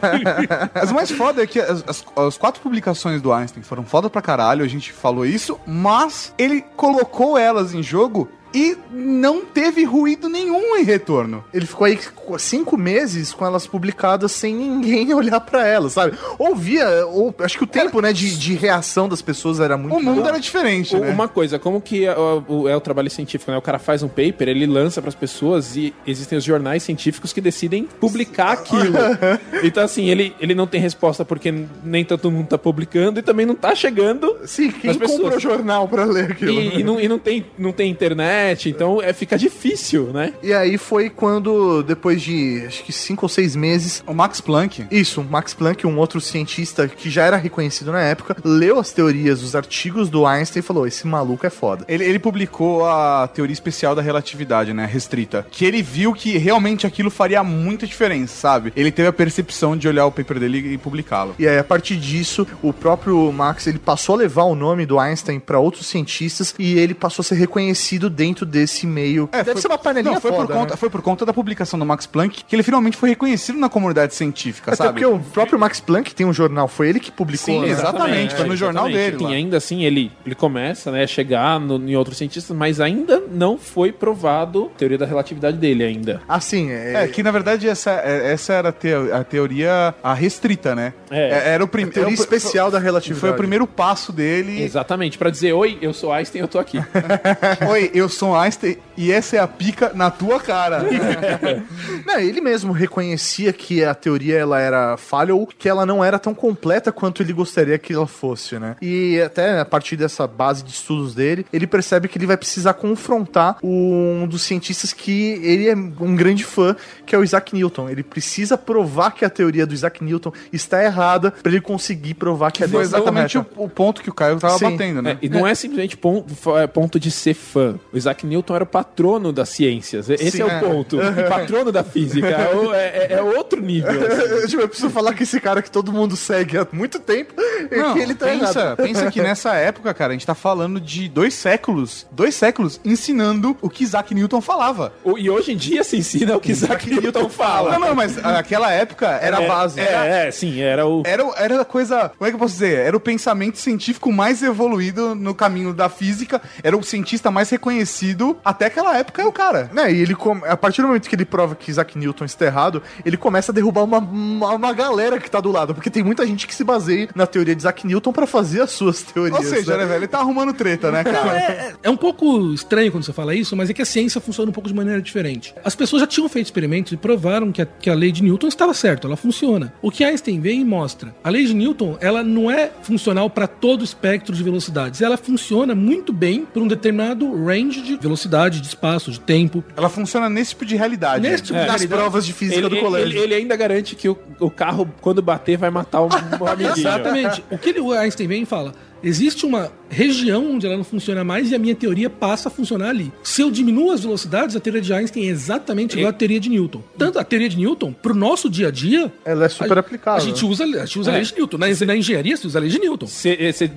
Mas 0.73 0.91
o 0.91 0.93
mais 0.95 1.11
foda 1.11 1.43
é 1.43 1.47
que 1.47 1.59
as, 1.59 1.83
as- 1.87 2.05
as 2.15 2.37
quatro 2.37 2.61
publicações 2.61 3.21
do 3.21 3.31
Einstein 3.31 3.63
foram 3.63 3.83
foda 3.83 4.09
pra 4.09 4.21
caralho, 4.21 4.63
a 4.63 4.67
gente 4.67 4.91
falou 4.91 5.25
isso, 5.25 5.59
mas 5.65 6.33
ele 6.37 6.63
colocou 6.75 7.37
elas 7.37 7.73
em 7.73 7.81
jogo 7.83 8.29
e 8.53 8.77
não 8.91 9.41
teve 9.45 9.83
ruído 9.83 10.27
nenhum 10.29 10.75
em 10.77 10.83
retorno. 10.83 11.43
Ele 11.53 11.65
ficou 11.65 11.85
aí 11.85 11.99
cinco 12.39 12.77
meses 12.77 13.33
com 13.33 13.45
elas 13.45 13.65
publicadas 13.67 14.31
sem 14.31 14.53
ninguém 14.55 15.13
olhar 15.15 15.39
pra 15.41 15.65
elas, 15.67 15.93
sabe? 15.93 16.17
Ouvia, 16.39 17.05
ou, 17.07 17.33
acho 17.39 17.57
que 17.57 17.63
o 17.63 17.67
tempo, 17.67 18.01
né, 18.01 18.11
de, 18.13 18.37
de 18.37 18.53
reação 18.55 19.07
das 19.09 19.21
pessoas 19.21 19.59
era 19.59 19.77
muito 19.77 19.95
O 19.95 20.01
mundo 20.03 20.21
bom. 20.21 20.27
era 20.27 20.39
diferente, 20.39 20.95
O- 20.95 20.99
né? 20.99 21.09
Uma 21.09 21.27
coisa, 21.27 21.57
como 21.59 21.81
que 21.81 22.07
ó, 22.07 22.41
o- 22.47 22.67
é 22.69 22.75
o 22.75 22.81
trabalho 22.81 23.09
científico, 23.09 23.51
né? 23.51 23.57
O 23.57 23.61
cara 23.61 23.79
faz 23.79 24.01
um 24.03 24.07
paper, 24.07 24.47
ele 24.49 24.65
lança 24.65 25.01
pras 25.01 25.15
pessoas 25.15 25.75
e 25.75 25.93
existem 26.05 26.37
os 26.37 26.43
jornais 26.43 26.83
científicos 26.83 27.33
que 27.33 27.41
decidem 27.41 27.83
publicar 27.99 28.51
aquilo. 28.53 28.93
então, 29.63 29.83
assim, 29.83 30.09
ele, 30.09 30.35
ele 30.39 30.55
não 30.55 30.67
tem 30.67 30.79
resposta 30.81 31.23
porque 31.25 31.53
nem 31.83 32.03
todo 32.05 32.31
mundo 32.31 32.47
tá 32.47 32.57
publicando 32.57 33.19
e 33.19 33.23
também 33.23 33.45
não 33.45 33.55
tá 33.55 33.75
chegando. 33.75 34.37
Sim, 34.45 34.71
quem 34.71 34.91
As 34.91 34.97
compra 34.97 35.37
o 35.37 35.39
jornal 35.39 35.87
pra 35.87 36.05
ler 36.05 36.31
aquilo? 36.31 36.51
E, 36.51 36.79
e 36.79 36.83
não, 36.83 36.99
e 36.99 37.07
não 37.07 37.19
tem, 37.19 37.45
não 37.57 37.71
tem 37.71 37.89
internet, 37.91 38.37
então 38.69 39.01
é, 39.01 39.13
fica 39.13 39.37
difícil, 39.37 40.07
né? 40.13 40.33
E 40.41 40.53
aí 40.53 40.77
foi 40.77 41.09
quando, 41.09 41.83
depois 41.83 42.21
de 42.21 42.63
acho 42.67 42.83
que 42.83 42.93
cinco 42.93 43.25
ou 43.25 43.29
seis 43.29 43.55
meses, 43.55 44.03
O 44.05 44.13
Max 44.13 44.41
Planck, 44.41 44.85
isso, 44.91 45.23
Max 45.23 45.53
Planck, 45.53 45.85
um 45.85 45.97
outro 45.97 46.19
cientista 46.21 46.87
que 46.87 47.09
já 47.09 47.23
era 47.25 47.37
reconhecido 47.37 47.91
na 47.91 48.01
época, 48.01 48.35
leu 48.43 48.79
as 48.79 48.91
teorias, 48.91 49.41
os 49.43 49.55
artigos 49.55 50.09
do 50.09 50.25
Einstein 50.25 50.59
e 50.59 50.63
falou: 50.63 50.87
esse 50.87 51.05
maluco 51.07 51.45
é 51.45 51.49
foda. 51.49 51.85
ele, 51.87 52.03
ele 52.03 52.19
publicou 52.19 52.85
a 52.85 53.27
teoria 53.27 53.53
especial 53.53 53.95
da 53.95 54.01
relatividade, 54.01 54.73
né? 54.73 54.85
Restrita. 54.85 55.45
Que 55.49 55.65
ele 55.65 55.81
viu 55.81 56.13
que 56.13 56.37
realmente 56.37 56.85
aquilo 56.85 57.09
faria 57.09 57.43
muita 57.43 57.85
diferença, 57.87 58.35
sabe? 58.35 58.73
Ele 58.75 58.91
teve 58.91 59.07
a 59.07 59.13
percepção 59.13 59.75
de 59.75 59.87
olhar 59.87 60.05
o 60.05 60.11
paper 60.11 60.39
dele 60.39 60.73
e 60.73 60.77
publicá-lo. 60.77 61.35
E 61.39 61.47
aí, 61.47 61.57
a 61.57 61.63
partir 61.63 61.97
disso, 61.97 62.47
o 62.61 62.71
próprio 62.73 63.31
Max 63.31 63.67
ele 63.67 63.79
passou 63.79 64.15
a 64.15 64.17
levar 64.19 64.43
o 64.43 64.55
nome 64.55 64.85
do 64.85 64.99
Einstein 64.99 65.39
para 65.39 65.59
outros 65.59 65.87
cientistas 65.87 66.53
e 66.57 66.77
ele 66.77 66.93
passou 66.93 67.23
a 67.23 67.25
ser 67.25 67.35
reconhecido 67.35 68.09
dentro 68.09 68.26
desse 68.45 68.85
meio. 68.87 69.27
Deve 69.31 69.53
foi- 69.53 69.61
ser 69.61 69.67
uma 69.67 69.77
panelinha 69.77 70.13
não, 70.15 70.21
foi 70.21 70.31
foda, 70.31 70.45
por 70.47 70.53
conta, 70.53 70.71
né? 70.73 70.77
Foi 70.77 70.89
por 70.89 71.01
conta 71.01 71.25
da 71.25 71.33
publicação 71.33 71.77
do 71.79 71.85
Max 71.85 72.05
Planck 72.05 72.43
que 72.43 72.55
ele 72.55 72.63
finalmente 72.63 72.97
foi 72.97 73.09
reconhecido 73.09 73.57
na 73.57 73.69
comunidade 73.69 74.13
científica, 74.15 74.71
Até 74.71 74.77
sabe? 74.83 74.89
porque 75.01 75.05
o 75.05 75.19
próprio 75.19 75.59
Max 75.59 75.79
Planck 75.79 76.13
tem 76.13 76.25
um 76.25 76.33
jornal, 76.33 76.67
foi 76.67 76.89
ele 76.89 76.99
que 76.99 77.11
publicou. 77.11 77.45
Sim, 77.45 77.61
né? 77.61 77.69
exatamente, 77.69 78.35
foi 78.35 78.45
no 78.47 78.55
jornal 78.55 78.87
exatamente. 78.87 79.11
dele 79.11 79.17
Sim, 79.17 79.23
lá. 79.25 79.31
ainda 79.31 79.57
assim, 79.57 79.83
ele, 79.83 80.11
ele 80.25 80.35
começa 80.35 80.91
né, 80.91 81.03
a 81.03 81.07
chegar 81.07 81.59
no- 81.59 81.77
em 81.89 81.95
outros 81.95 82.17
cientistas, 82.17 82.55
mas 82.55 82.79
ainda 82.79 83.21
não 83.31 83.57
foi 83.57 83.91
provado 83.91 84.71
a 84.73 84.77
teoria 84.77 84.97
da 84.97 85.05
relatividade 85.05 85.57
dele 85.57 85.83
ainda. 85.83 86.21
Assim, 86.27 86.71
é, 86.71 87.03
É, 87.03 87.07
que 87.07 87.21
na 87.23 87.31
verdade 87.31 87.67
essa, 87.67 87.91
é- 87.91 88.31
essa 88.33 88.53
era 88.53 88.69
a, 88.69 88.71
teo- 88.71 89.13
a 89.13 89.23
teoria 89.23 89.93
a 90.03 90.13
restrita, 90.13 90.73
né? 90.75 90.93
É. 91.09 91.53
era 91.53 91.63
o 91.63 91.67
primeiro. 91.67 91.93
teoria 91.93 92.13
especial 92.13 92.69
da 92.71 92.79
relatividade. 92.79 93.19
Foi 93.21 93.29
o 93.31 93.33
primeiro 93.33 93.65
passo 93.67 94.11
dele. 94.11 94.61
Exatamente, 94.61 95.17
pra 95.17 95.29
dizer, 95.29 95.53
oi, 95.53 95.77
eu 95.81 95.93
sou 95.93 96.11
Einstein, 96.11 96.41
eu 96.41 96.47
tô 96.47 96.59
aqui. 96.59 96.77
Oi, 97.69 97.91
eu 97.93 98.09
sou 98.17 98.35
Einstein 98.35 98.77
e 98.97 99.11
essa 99.11 99.35
é 99.35 99.39
a 99.39 99.47
pica 99.47 99.91
na 99.93 100.09
tua 100.09 100.39
cara. 100.39 100.83
Não, 102.05 102.19
ele 102.19 102.41
mesmo 102.41 102.73
reconhecia 102.73 103.53
que 103.53 103.83
a 103.83 103.93
teoria 103.93 104.37
ela 104.37 104.59
era 104.59 104.97
falha 104.97 105.35
ou 105.35 105.45
que 105.45 105.69
ela 105.69 105.85
não 105.85 106.03
era 106.03 106.17
tão 106.17 106.33
completa 106.33 106.91
quanto 106.91 107.21
ele 107.21 107.33
gostaria 107.33 107.77
que 107.77 107.93
ela 107.93 108.07
fosse, 108.07 108.57
né? 108.57 108.75
E 108.81 109.21
até 109.21 109.59
a 109.59 109.65
partir 109.65 109.97
dessa 109.97 110.25
base 110.25 110.63
de 110.63 110.71
estudos 110.71 111.13
dele, 111.13 111.45
ele 111.51 111.67
percebe 111.67 112.07
que 112.07 112.17
ele 112.17 112.25
vai 112.25 112.37
precisar 112.37 112.73
confrontar 112.73 113.57
um 113.61 114.25
dos 114.27 114.41
cientistas 114.41 114.93
que 114.93 115.39
ele 115.43 115.69
é 115.69 115.75
um 115.75 116.15
grande 116.15 116.43
fã, 116.43 116.75
que 117.05 117.15
é 117.15 117.19
o 117.19 117.23
Isaac 117.23 117.53
Newton. 117.53 117.89
Ele 117.89 118.03
precisa 118.03 118.57
provar 118.57 119.11
que 119.11 119.25
a 119.25 119.29
teoria 119.29 119.65
do 119.65 119.73
Isaac 119.73 120.03
Newton 120.03 120.31
está 120.51 120.83
errada 120.83 121.31
para 121.31 121.51
ele 121.51 121.61
conseguir 121.61 122.15
provar 122.15 122.51
que 122.51 122.63
a 122.63 122.67
Foi 122.67 122.79
dele 122.79 122.85
está 122.85 122.97
exatamente 122.97 123.37
o, 123.37 123.45
o 123.57 123.69
ponto 123.69 124.01
que 124.01 124.09
o 124.09 124.13
Caio 124.13 124.39
tava 124.39 124.57
Sim. 124.57 124.71
batendo, 124.71 125.01
né? 125.01 125.11
É, 125.21 125.25
e 125.25 125.29
não 125.29 125.45
é, 125.45 125.53
simplesmente 125.53 125.97
ponto, 125.97 126.57
é, 126.57 126.65
ponto 126.65 126.99
de 126.99 127.11
ser 127.11 127.33
fã. 127.33 127.75
O 127.91 127.97
Isaac 127.97 128.06
Newton 128.25 128.55
era 128.55 128.63
o 128.63 128.67
patrono 128.67 129.31
das 129.33 129.49
ciências. 129.49 130.09
Esse 130.09 130.31
Sim, 130.31 130.41
é 130.41 130.45
o 130.45 130.49
é. 130.49 130.59
ponto. 130.59 130.97
O 130.99 131.29
patrono 131.29 131.71
da 131.71 131.83
física. 131.83 132.27
É, 132.27 132.55
o- 132.55 132.73
é- 132.73 133.07
é 133.13 133.21
outro 133.21 133.61
nível. 133.61 133.91
assim. 134.07 134.47
Tipo, 134.47 134.61
eu 134.61 134.67
preciso 134.67 134.89
falar 134.89 135.13
que 135.13 135.23
esse 135.23 135.39
cara 135.39 135.61
que 135.61 135.69
todo 135.69 135.91
mundo 135.91 136.15
segue 136.15 136.57
há 136.57 136.67
muito 136.71 136.99
tempo, 136.99 137.33
é 137.69 137.77
Não, 137.77 137.93
que 137.93 137.99
ele 137.99 138.13
tá 138.15 138.25
pensa, 138.27 138.59
errado. 138.59 138.77
pensa 138.77 139.11
que 139.11 139.21
nessa 139.21 139.53
época, 139.55 139.93
cara, 139.93 140.11
a 140.11 140.13
gente 140.13 140.25
tá 140.25 140.35
falando 140.35 140.79
de 140.79 141.07
dois 141.09 141.33
séculos, 141.33 142.05
dois 142.11 142.33
séculos 142.35 142.79
ensinando 142.85 143.57
o 143.61 143.69
que 143.69 143.83
Isaac 143.83 144.13
Newton 144.13 144.41
falava. 144.41 144.93
O- 145.03 145.17
E 145.17 145.29
hoje 145.29 145.51
em 145.51 145.57
dia 145.57 145.83
se 145.83 145.97
ensina 145.97 146.35
o 146.35 146.39
que 146.39 146.51
Isaac 146.51 146.89
Newton 146.89 147.29
fala. 147.29 147.71
Não, 147.73 147.79
não, 147.79 147.95
mas 147.95 148.17
aquela 148.23 148.71
época 148.71 149.07
era 149.21 149.37
a 149.39 149.43
É, 149.43 149.47
base. 149.47 149.79
É, 149.79 149.83
Era, 149.83 150.05
é, 150.05 150.31
sim, 150.31 150.61
era 150.61 150.85
o. 150.87 151.03
era, 151.05 151.25
o- 151.25 151.33
era 151.35 151.61
a 151.61 151.65
coisa. 151.65 152.09
Como 152.17 152.27
é 152.27 152.31
que 152.31 152.35
eu 152.35 152.39
posso 152.39 152.53
dizer? 152.53 152.79
Era 152.79 152.95
o 152.95 152.99
pensamento 152.99 153.57
científico 153.57 154.11
mais 154.11 154.41
evoluído 154.43 155.15
no 155.15 155.33
caminho 155.33 155.73
da 155.73 155.89
física. 155.89 156.41
Era 156.63 156.77
o 156.77 156.83
cientista 156.83 157.29
mais 157.31 157.49
reconhecido 157.49 157.77
sido, 157.97 158.37
até 158.43 158.65
aquela 158.65 158.97
época, 158.97 159.21
é 159.21 159.25
o 159.25 159.31
cara. 159.31 159.69
Né, 159.73 159.91
e 159.91 160.01
ele 160.01 160.15
a 160.47 160.57
partir 160.57 160.81
do 160.81 160.87
momento 160.87 161.07
que 161.09 161.15
ele 161.15 161.25
prova 161.25 161.55
que 161.55 161.69
Isaac 161.71 161.97
Newton 161.97 162.25
está 162.25 162.45
errado, 162.45 162.81
ele 163.05 163.17
começa 163.17 163.51
a 163.51 163.55
derrubar 163.55 163.83
uma, 163.83 163.99
uma, 163.99 164.51
uma 164.51 164.73
galera 164.73 165.19
que 165.19 165.29
tá 165.29 165.39
do 165.39 165.51
lado, 165.51 165.73
porque 165.73 165.89
tem 165.89 166.03
muita 166.03 166.25
gente 166.25 166.47
que 166.47 166.53
se 166.55 166.63
baseia 166.63 167.09
na 167.15 167.25
teoria 167.25 167.55
de 167.55 167.61
Isaac 167.61 167.85
Newton 167.85 168.11
pra 168.11 168.27
fazer 168.27 168.61
as 168.61 168.71
suas 168.71 169.01
teorias. 169.01 169.37
Ou 169.37 169.43
seja, 169.43 169.73
né? 169.73 169.79
né, 169.79 169.85
velho, 169.85 169.99
ele 169.99 170.07
tá 170.07 170.19
arrumando 170.19 170.53
treta, 170.53 170.91
né, 170.91 171.03
cara? 171.03 171.37
é, 171.37 171.41
é- 171.41 171.73
é 171.83 171.89
um 171.89 171.97
pouco 171.97 172.53
estranho 172.53 172.91
quando 172.91 173.03
você 173.03 173.13
fala 173.13 173.33
isso, 173.33 173.55
mas 173.55 173.69
é 173.69 173.73
que 173.73 173.81
a 173.81 173.85
ciência 173.85 174.19
funciona 174.21 174.49
um 174.49 174.53
pouco 174.53 174.67
de 174.67 174.75
maneira 174.75 175.01
diferente. 175.01 175.53
As 175.63 175.75
pessoas 175.75 176.01
já 176.01 176.07
tinham 176.07 176.27
feito 176.29 176.45
experimentos 176.45 176.91
e 176.91 176.97
provaram 176.97 177.51
que 177.51 177.61
a, 177.61 177.65
que 177.65 177.89
a 177.89 177.93
lei 177.93 178.11
de 178.11 178.23
Newton 178.23 178.47
estava 178.47 178.73
certa, 178.73 179.07
ela 179.07 179.17
funciona. 179.17 179.73
O 179.81 179.89
que 179.91 180.03
Einstein 180.03 180.39
vem 180.39 180.61
e 180.61 180.65
mostra, 180.65 181.15
a 181.23 181.29
lei 181.29 181.45
de 181.45 181.53
Newton, 181.53 181.97
ela 182.01 182.23
não 182.23 182.49
é 182.51 182.71
funcional 182.81 183.29
para 183.29 183.47
todo 183.47 183.81
o 183.81 183.83
espectro 183.83 184.35
de 184.35 184.43
velocidades, 184.43 185.01
ela 185.01 185.17
funciona 185.17 185.73
muito 185.73 186.11
bem 186.13 186.45
para 186.45 186.61
um 186.61 186.67
determinado 186.67 187.45
range 187.45 187.81
de 187.95 188.01
velocidade, 188.01 188.59
de 188.61 188.67
espaço, 188.67 189.11
de 189.11 189.19
tempo. 189.19 189.63
Ela 189.75 189.89
funciona 189.89 190.29
nesse 190.29 190.49
tipo 190.51 190.65
de 190.65 190.75
realidade. 190.75 191.21
Nesse 191.21 191.43
tipo 191.43 191.59
de 191.59 191.65
Nas 191.65 191.75
realidade- 191.75 192.01
provas 192.01 192.25
de 192.25 192.33
física 192.33 192.59
Ele, 192.59 192.69
do 192.69 192.77
colégio. 192.79 193.09
ele- 193.09 193.19
ele 193.19 193.33
ainda 193.35 193.55
garante 193.55 193.95
que 193.95 194.09
o, 194.09 194.17
o 194.39 194.49
carro, 194.49 194.91
quando 195.01 195.21
bater, 195.21 195.57
vai 195.57 195.69
matar 195.69 196.01
o, 196.01 196.07
o 196.07 196.09
amiguinho. 196.47 196.77
Exatamente. 196.77 197.43
O 197.49 197.57
que 197.57 197.69
ele- 197.69 197.79
o 197.79 197.91
Einstein 197.93 198.27
vem 198.27 198.43
e 198.43 198.45
fala: 198.45 198.73
existe 199.03 199.45
uma 199.45 199.71
região 199.89 200.51
onde 200.53 200.65
ela 200.65 200.75
não 200.75 200.83
funciona 200.83 201.23
mais 201.23 201.49
e 201.51 201.55
a 201.55 201.59
minha 201.59 201.73
teoria 201.75 202.09
passa 202.09 202.49
a 202.49 202.51
funcionar 202.51 202.89
ali. 202.89 203.11
Se 203.23 203.41
eu 203.41 203.49
diminuo 203.49 203.91
as 203.91 204.01
velocidades, 204.01 204.55
a 204.55 204.59
teoria 204.59 204.81
de 204.81 204.93
Einstein 204.93 205.27
é 205.27 205.29
exatamente 205.29 205.95
igual 205.97 206.09
à 206.09 206.13
teoria 206.13 206.39
de 206.39 206.49
Newton. 206.49 206.83
Tanto 206.97 207.17
a 207.19 207.23
teoria 207.23 207.47
de 207.47 207.57
Newton, 207.57 207.93
pro 207.93 208.13
nosso 208.13 208.49
dia 208.49 208.67
a 208.67 208.71
dia. 208.71 209.11
Ela 209.23 209.45
é 209.45 209.49
super 209.49 209.77
a, 209.77 209.79
aplicável. 209.79 210.21
A 210.21 210.25
gente 210.25 210.45
usa, 210.45 210.63
a 210.65 210.85
gente 210.85 210.99
usa 210.99 211.11
a 211.11 211.13
É. 211.13 211.17
lei 211.17 211.25
de 211.25 211.35
Newton. 211.35 211.57
Na, 211.57 211.67
na 211.85 211.95
engenharia, 211.95 212.35
se 212.35 212.45
usa 212.47 212.59
a 212.59 212.61
lei 212.61 212.69
de 212.69 212.79
Newton. 212.79 213.07
Você 213.07 213.71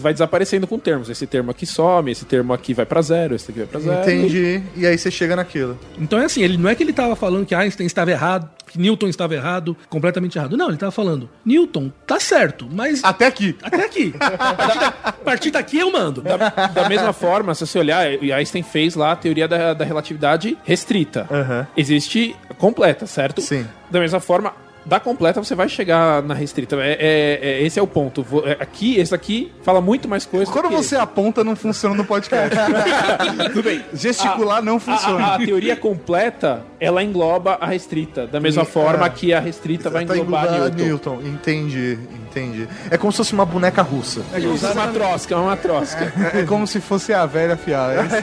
vai 0.00 0.12
desaparecendo 0.12 0.66
com 0.66 0.78
termos. 0.78 1.08
Esse 1.08 1.26
termo 1.26 1.50
aqui 1.50 1.66
some, 1.66 2.10
esse 2.10 2.24
termo 2.24 2.52
aqui 2.52 2.74
vai 2.74 2.86
pra 2.86 3.00
zero, 3.02 3.34
esse 3.34 3.50
aqui 3.50 3.60
vai 3.60 3.68
pra 3.68 3.80
zero. 3.80 4.02
Entendi. 4.02 4.62
E 4.76 4.86
aí 4.86 4.98
você 4.98 5.10
chega 5.10 5.36
naquilo. 5.36 5.78
Então 5.98 6.18
é 6.18 6.24
assim, 6.24 6.42
ele 6.42 6.56
não 6.56 6.68
é 6.68 6.74
que 6.74 6.82
ele 6.82 6.90
estava 6.90 7.14
falando 7.14 7.46
que 7.46 7.54
Einstein 7.54 7.86
estava 7.86 8.10
errado, 8.10 8.48
que 8.66 8.78
Newton 8.78 9.08
estava 9.08 9.34
errado, 9.34 9.76
completamente 9.88 10.38
errado. 10.38 10.56
Não, 10.56 10.66
ele 10.66 10.74
estava 10.74 10.92
falando, 10.92 11.28
Newton 11.44 11.92
tá 12.06 12.18
certo, 12.18 12.68
mas 12.70 13.02
Até 13.04 13.26
aqui. 13.26 13.56
até 13.62 13.84
aqui. 13.84 14.14
A 14.20 14.54
partir, 14.54 14.78
da- 14.78 14.94
a 15.04 15.12
partir 15.12 15.50
daqui 15.50 15.78
eu 15.78 15.90
mando. 15.92 16.22
Da, 16.22 16.36
da 16.36 16.88
mesma 16.88 17.12
forma, 17.12 17.54
se 17.54 17.66
você 17.66 17.78
olhar, 17.78 18.06
Einstein 18.06 18.62
fez 18.62 18.94
lá 18.94 19.12
a 19.12 19.16
teoria 19.16 19.46
da, 19.46 19.74
da 19.74 19.84
relatividade 19.84 20.56
restrita. 20.64 21.26
Aham. 21.30 21.66
Existe 21.76 22.34
completa, 22.58 23.06
certo? 23.06 23.40
Sim. 23.40 23.66
Da 23.90 24.00
mesma 24.00 24.20
forma, 24.20 24.52
da 24.84 24.98
completa 25.00 25.42
você 25.42 25.54
vai 25.54 25.68
chegar 25.68 26.22
na 26.22 26.34
restrita. 26.34 26.76
É, 26.76 26.92
é- 26.98 27.38
é- 27.42 27.62
esse 27.62 27.78
é 27.78 27.82
o 27.82 27.86
ponto. 27.86 28.24
É, 28.44 28.56
Aqui, 28.60 28.96
esse 28.98 29.14
aqui 29.14 29.52
fala 29.62 29.80
muito 29.80 30.08
mais 30.08 30.24
coisa. 30.26 30.50
Quando 30.50 30.64
do 30.64 30.70
que 30.70 30.76
você 30.76 30.96
aponta, 30.96 31.42
não 31.44 31.54
funciona 31.56 31.94
no 31.94 32.04
podcast. 32.04 32.56
Tudo 33.52 33.62
bem. 33.62 33.84
Gesticular 33.92 34.62
não 34.62 34.76
A, 34.76 34.80
funciona. 34.80 35.24
a- 35.26 35.34
a 35.34 35.38
teoria 35.38 35.76
completa, 35.76 36.62
ela 36.80 37.02
engloba 37.02 37.58
a 37.60 37.66
restrita. 37.66 38.26
Da 38.26 38.40
mesma 38.40 38.62
E- 38.62 38.66
forma 38.66 39.06
é. 39.06 39.10
que 39.10 39.32
a 39.34 39.40
restrita 39.40 39.88
vai 39.90 40.04
englobar 40.04 40.46
englobando 40.46 40.82
Newton. 40.82 41.20
Entendi, 41.24 41.98
entendi. 42.28 42.66
É 42.90 42.96
como 42.96 43.12
se 43.12 43.18
fosse 43.18 43.32
uma 43.32 43.44
boneca 43.44 43.82
russa. 43.82 44.22
É 44.32 44.38
uma 44.38 44.74
matrosca, 44.74 45.34
é 45.34 45.36
uma 45.36 45.46
matrosca. 45.50 46.12
É, 46.34 46.40
é 46.40 46.44
como 46.44 46.66
se 46.66 46.80
fosse 46.80 47.12
a 47.12 47.24
velha 47.26 47.56
fiada. 47.56 47.94
É 47.94 48.04
isso. 48.04 48.16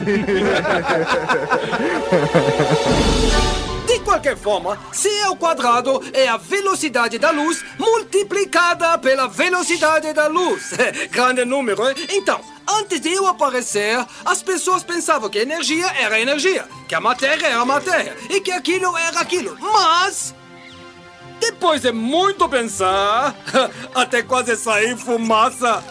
Qualquer 4.10 4.36
forma, 4.36 4.76
C 4.92 5.08
ao 5.22 5.36
quadrado 5.36 6.02
é 6.12 6.26
a 6.26 6.36
velocidade 6.36 7.16
da 7.16 7.30
luz 7.30 7.64
multiplicada 7.78 8.98
pela 8.98 9.28
velocidade 9.28 10.12
da 10.12 10.26
luz. 10.26 10.72
Grande 11.12 11.44
número, 11.44 11.88
hein? 11.88 11.94
Então, 12.10 12.40
antes 12.68 13.00
de 13.00 13.12
eu 13.12 13.28
aparecer, 13.28 14.04
as 14.24 14.42
pessoas 14.42 14.82
pensavam 14.82 15.30
que 15.30 15.38
energia 15.38 15.86
era 15.96 16.18
energia, 16.18 16.66
que 16.88 16.94
a 16.96 17.00
matéria 17.00 17.46
era 17.46 17.64
matéria 17.64 18.16
e 18.28 18.40
que 18.40 18.50
aquilo 18.50 18.98
era 18.98 19.20
aquilo. 19.20 19.56
Mas. 19.60 20.34
Depois 21.38 21.80
de 21.80 21.92
muito 21.92 22.48
pensar, 22.48 23.36
até 23.94 24.24
quase 24.24 24.56
sair 24.56 24.96
fumaça, 24.96 25.84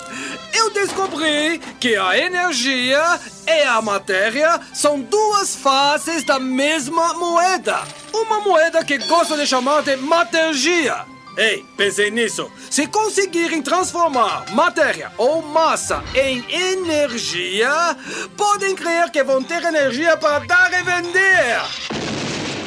eu 0.53 0.69
descobri 0.71 1.59
que 1.79 1.95
a 1.95 2.17
energia 2.17 3.19
e 3.47 3.61
a 3.63 3.81
matéria 3.81 4.59
são 4.73 5.01
duas 5.01 5.55
faces 5.55 6.23
da 6.23 6.39
mesma 6.39 7.13
moeda. 7.13 7.79
Uma 8.13 8.39
moeda 8.41 8.83
que 8.83 8.97
gosto 8.99 9.37
de 9.37 9.45
chamar 9.45 9.83
de 9.83 9.95
matergia. 9.97 11.05
Ei, 11.37 11.65
pensei 11.77 12.11
nisso. 12.11 12.51
Se 12.69 12.85
conseguirem 12.87 13.61
transformar 13.61 14.45
matéria 14.51 15.11
ou 15.17 15.41
massa 15.41 16.03
em 16.13 16.43
energia, 16.51 17.95
podem 18.35 18.75
crer 18.75 19.09
que 19.09 19.23
vão 19.23 19.41
ter 19.41 19.63
energia 19.63 20.17
para 20.17 20.39
dar 20.39 20.73
e 20.73 20.83
vender. 20.83 21.61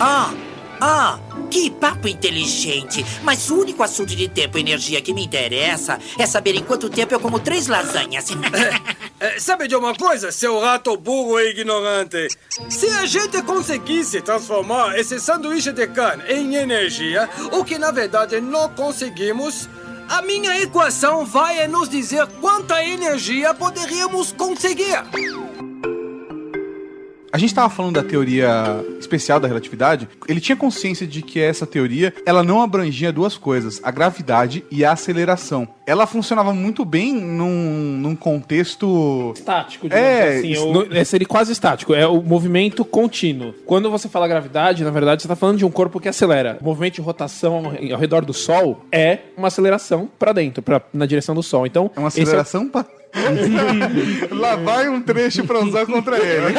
Ah, 0.01 0.33
ah, 0.81 1.19
que 1.53 1.71
papo 1.71 2.09
inteligente. 2.09 3.05
Mas 3.23 3.51
o 3.51 3.61
único 3.61 3.83
assunto 3.83 4.17
de 4.17 4.27
tempo 4.27 4.57
e 4.57 4.63
energia 4.63 5.03
que 5.03 5.13
me 5.13 5.23
interessa 5.23 5.99
é 6.19 6.27
saber 6.27 6.57
em 6.57 6.65
quanto 6.65 6.89
tempo 6.89 7.13
eu 7.13 7.21
como 7.21 7.39
três 7.39 7.67
lasanhas. 7.67 8.29
É, 9.21 9.39
sabe 9.39 9.69
de 9.69 9.77
uma 9.77 9.95
coisa, 9.95 10.33
seu 10.33 10.59
rato 10.59 10.97
burro 10.97 11.39
e 11.39 11.51
ignorante? 11.51 12.27
Se 12.69 12.89
a 12.89 13.07
gente 13.07 13.41
conseguisse 13.43 14.21
transformar 14.21 14.99
esse 14.99 15.21
sanduíche 15.21 15.71
de 15.71 15.87
carne 15.87 16.25
em 16.27 16.57
energia, 16.57 17.31
o 17.53 17.65
que 17.65 17.79
na 17.79 17.93
verdade 17.93 18.41
não 18.41 18.69
conseguimos, 18.71 19.69
a 20.09 20.23
minha 20.23 20.61
equação 20.61 21.25
vai 21.25 21.69
nos 21.69 21.89
dizer 21.89 22.27
quanta 22.41 22.85
energia 22.85 23.55
poderíamos 23.55 24.33
conseguir. 24.33 24.99
A 27.33 27.39
gente 27.39 27.55
tava 27.55 27.71
falando 27.71 27.95
da 27.95 28.03
teoria 28.03 28.85
especial 29.01 29.41
da 29.41 29.49
relatividade. 29.49 30.07
Ele 30.29 30.39
tinha 30.41 30.55
consciência 30.55 31.07
de 31.07 31.23
que 31.23 31.41
essa 31.41 31.67
teoria, 31.67 32.13
ela 32.27 32.43
não 32.43 32.61
abrangia 32.61 33.11
duas 33.11 33.39
coisas, 33.39 33.81
a 33.83 33.91
gravidade 33.91 34.63
e 34.71 34.85
a 34.85 34.93
aceleração. 34.93 35.67
Ela 35.87 36.07
funcionava 36.07 36.53
muito 36.53 36.85
bem 36.85 37.15
num, 37.15 37.97
num 37.99 38.15
contexto 38.15 39.33
estático, 39.35 39.89
É, 39.91 40.39
assim. 40.39 40.51
isso- 40.51 40.71
o- 40.71 40.95
é, 40.95 41.03
seria 41.05 41.27
quase 41.27 41.53
estático. 41.53 41.95
É 41.95 42.07
o 42.07 42.21
movimento 42.23 42.85
contínuo. 42.85 43.55
Quando 43.67 43.91
você 43.91 44.09
fala 44.09 44.29
gravidade, 44.29 44.85
na 44.85 44.91
verdade, 44.91 45.23
você 45.23 45.27
está 45.27 45.35
falando 45.37 45.57
de 45.59 45.65
um 45.65 45.71
corpo 45.71 45.99
que 45.99 46.09
acelera. 46.09 46.59
O 46.61 46.65
movimento 46.65 46.95
de 46.97 47.01
rotação 47.01 47.65
ao- 47.93 47.99
redor 47.99 48.25
do 48.25 48.35
Sol 48.35 48.85
é 48.93 49.19
uma 49.37 49.49
aceleração 49.49 50.09
para 50.19 50.33
dentro, 50.33 50.63
pra, 50.63 50.83
na 50.93 51.07
direção 51.07 51.35
do 51.35 51.43
Sol. 51.43 51.67
Então, 51.67 51.91
É 51.97 51.99
uma 51.99 52.09
esse 52.09 52.21
é 52.21 52.23
aceleração 52.25 52.69
pra... 52.69 52.85
Lá 54.31 54.57
vai 54.57 54.89
um 54.89 55.01
trecho 55.01 55.45
pra 55.45 55.61
usar 55.61 55.87
contra 55.87 56.17
ele. 56.19 56.55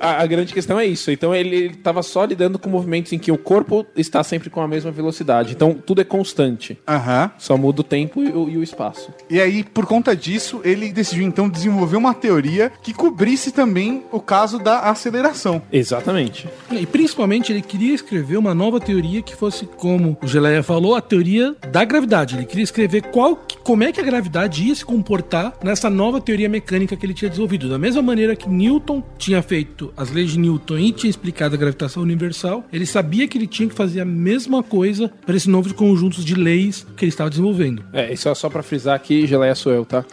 a, 0.00 0.22
a 0.22 0.26
grande 0.26 0.52
questão 0.52 0.78
é 0.78 0.86
isso. 0.86 1.10
Então 1.10 1.34
ele 1.34 1.66
estava 1.66 2.02
só 2.02 2.24
lidando 2.24 2.58
com 2.58 2.68
movimentos 2.68 3.12
em 3.12 3.18
que 3.18 3.30
o 3.32 3.38
corpo 3.38 3.86
está 3.96 4.22
sempre 4.22 4.50
com 4.50 4.60
a 4.60 4.68
mesma 4.68 4.90
velocidade. 4.90 5.52
Então 5.52 5.74
tudo 5.74 6.00
é 6.00 6.04
constante. 6.04 6.78
Aham. 6.88 7.30
Só 7.38 7.56
muda 7.56 7.80
o 7.80 7.84
tempo 7.84 8.22
e 8.22 8.28
o, 8.30 8.48
e 8.48 8.56
o 8.56 8.62
espaço. 8.62 9.12
E 9.30 9.40
aí, 9.40 9.62
por 9.64 9.86
conta 9.86 10.14
disso, 10.16 10.60
ele 10.64 10.92
decidiu 10.92 11.24
então 11.26 11.48
desenvolver 11.48 11.96
uma 11.96 12.14
teoria 12.14 12.70
que 12.82 12.92
cobrisse 12.92 13.52
também 13.52 14.02
o 14.12 14.20
caso 14.20 14.58
da 14.58 14.80
aceleração. 14.80 15.62
Exatamente. 15.72 16.48
E 16.70 16.86
principalmente 16.86 17.52
ele 17.52 17.62
queria 17.62 17.94
escrever 17.94 18.36
uma 18.36 18.54
nova 18.54 18.80
teoria 18.80 19.22
que 19.22 19.34
fosse, 19.36 19.66
como 19.66 20.16
o 20.22 20.26
Geleia 20.26 20.62
falou, 20.62 20.94
a 20.94 21.00
teoria 21.00 21.54
da 21.70 21.84
gravidade. 21.84 22.36
Ele 22.36 22.44
queria 22.46 22.64
escrever 22.64 23.02
qual, 23.02 23.36
que- 23.36 23.56
como 23.58 23.82
é 23.84 23.92
que 23.92 24.00
a 24.00 24.04
gravidade 24.04 24.63
ia 24.68 24.74
se 24.74 24.84
comportar 24.84 25.54
nessa 25.62 25.88
nova 25.90 26.20
teoria 26.20 26.48
mecânica 26.48 26.96
que 26.96 27.04
ele 27.04 27.14
tinha 27.14 27.28
desenvolvido. 27.28 27.68
Da 27.68 27.78
mesma 27.78 28.02
maneira 28.02 28.34
que 28.36 28.48
Newton 28.48 29.02
tinha 29.18 29.42
feito 29.42 29.92
as 29.96 30.10
leis 30.10 30.32
de 30.32 30.38
Newton 30.38 30.78
e 30.78 30.92
tinha 30.92 31.10
explicado 31.10 31.54
a 31.54 31.58
gravitação 31.58 32.02
universal, 32.02 32.64
ele 32.72 32.86
sabia 32.86 33.26
que 33.28 33.38
ele 33.38 33.46
tinha 33.46 33.68
que 33.68 33.74
fazer 33.74 34.00
a 34.00 34.04
mesma 34.04 34.62
coisa 34.62 35.10
para 35.24 35.36
esse 35.36 35.48
novo 35.48 35.72
conjunto 35.74 36.22
de 36.22 36.34
leis 36.34 36.86
que 36.96 37.04
ele 37.04 37.10
estava 37.10 37.30
desenvolvendo. 37.30 37.84
É, 37.92 38.12
isso 38.12 38.28
é 38.28 38.34
só 38.34 38.48
pra 38.48 38.62
frisar 38.62 38.98
que 39.00 39.26
Geleia 39.26 39.54
sou 39.54 39.72
eu, 39.72 39.84
tá? 39.84 40.04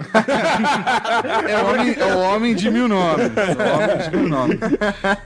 É 1.47 1.61
o 1.61 1.69
homem, 1.69 1.95
é 1.97 2.05
o 2.05 2.19
homem 2.19 2.55
de 2.55 2.69
mil 2.69 2.87
nomes. 2.87 3.31
É 3.35 3.71
o 3.71 3.83
homem 3.83 4.09
de 4.09 4.17
mil 4.17 4.29
nomes. 4.29 4.59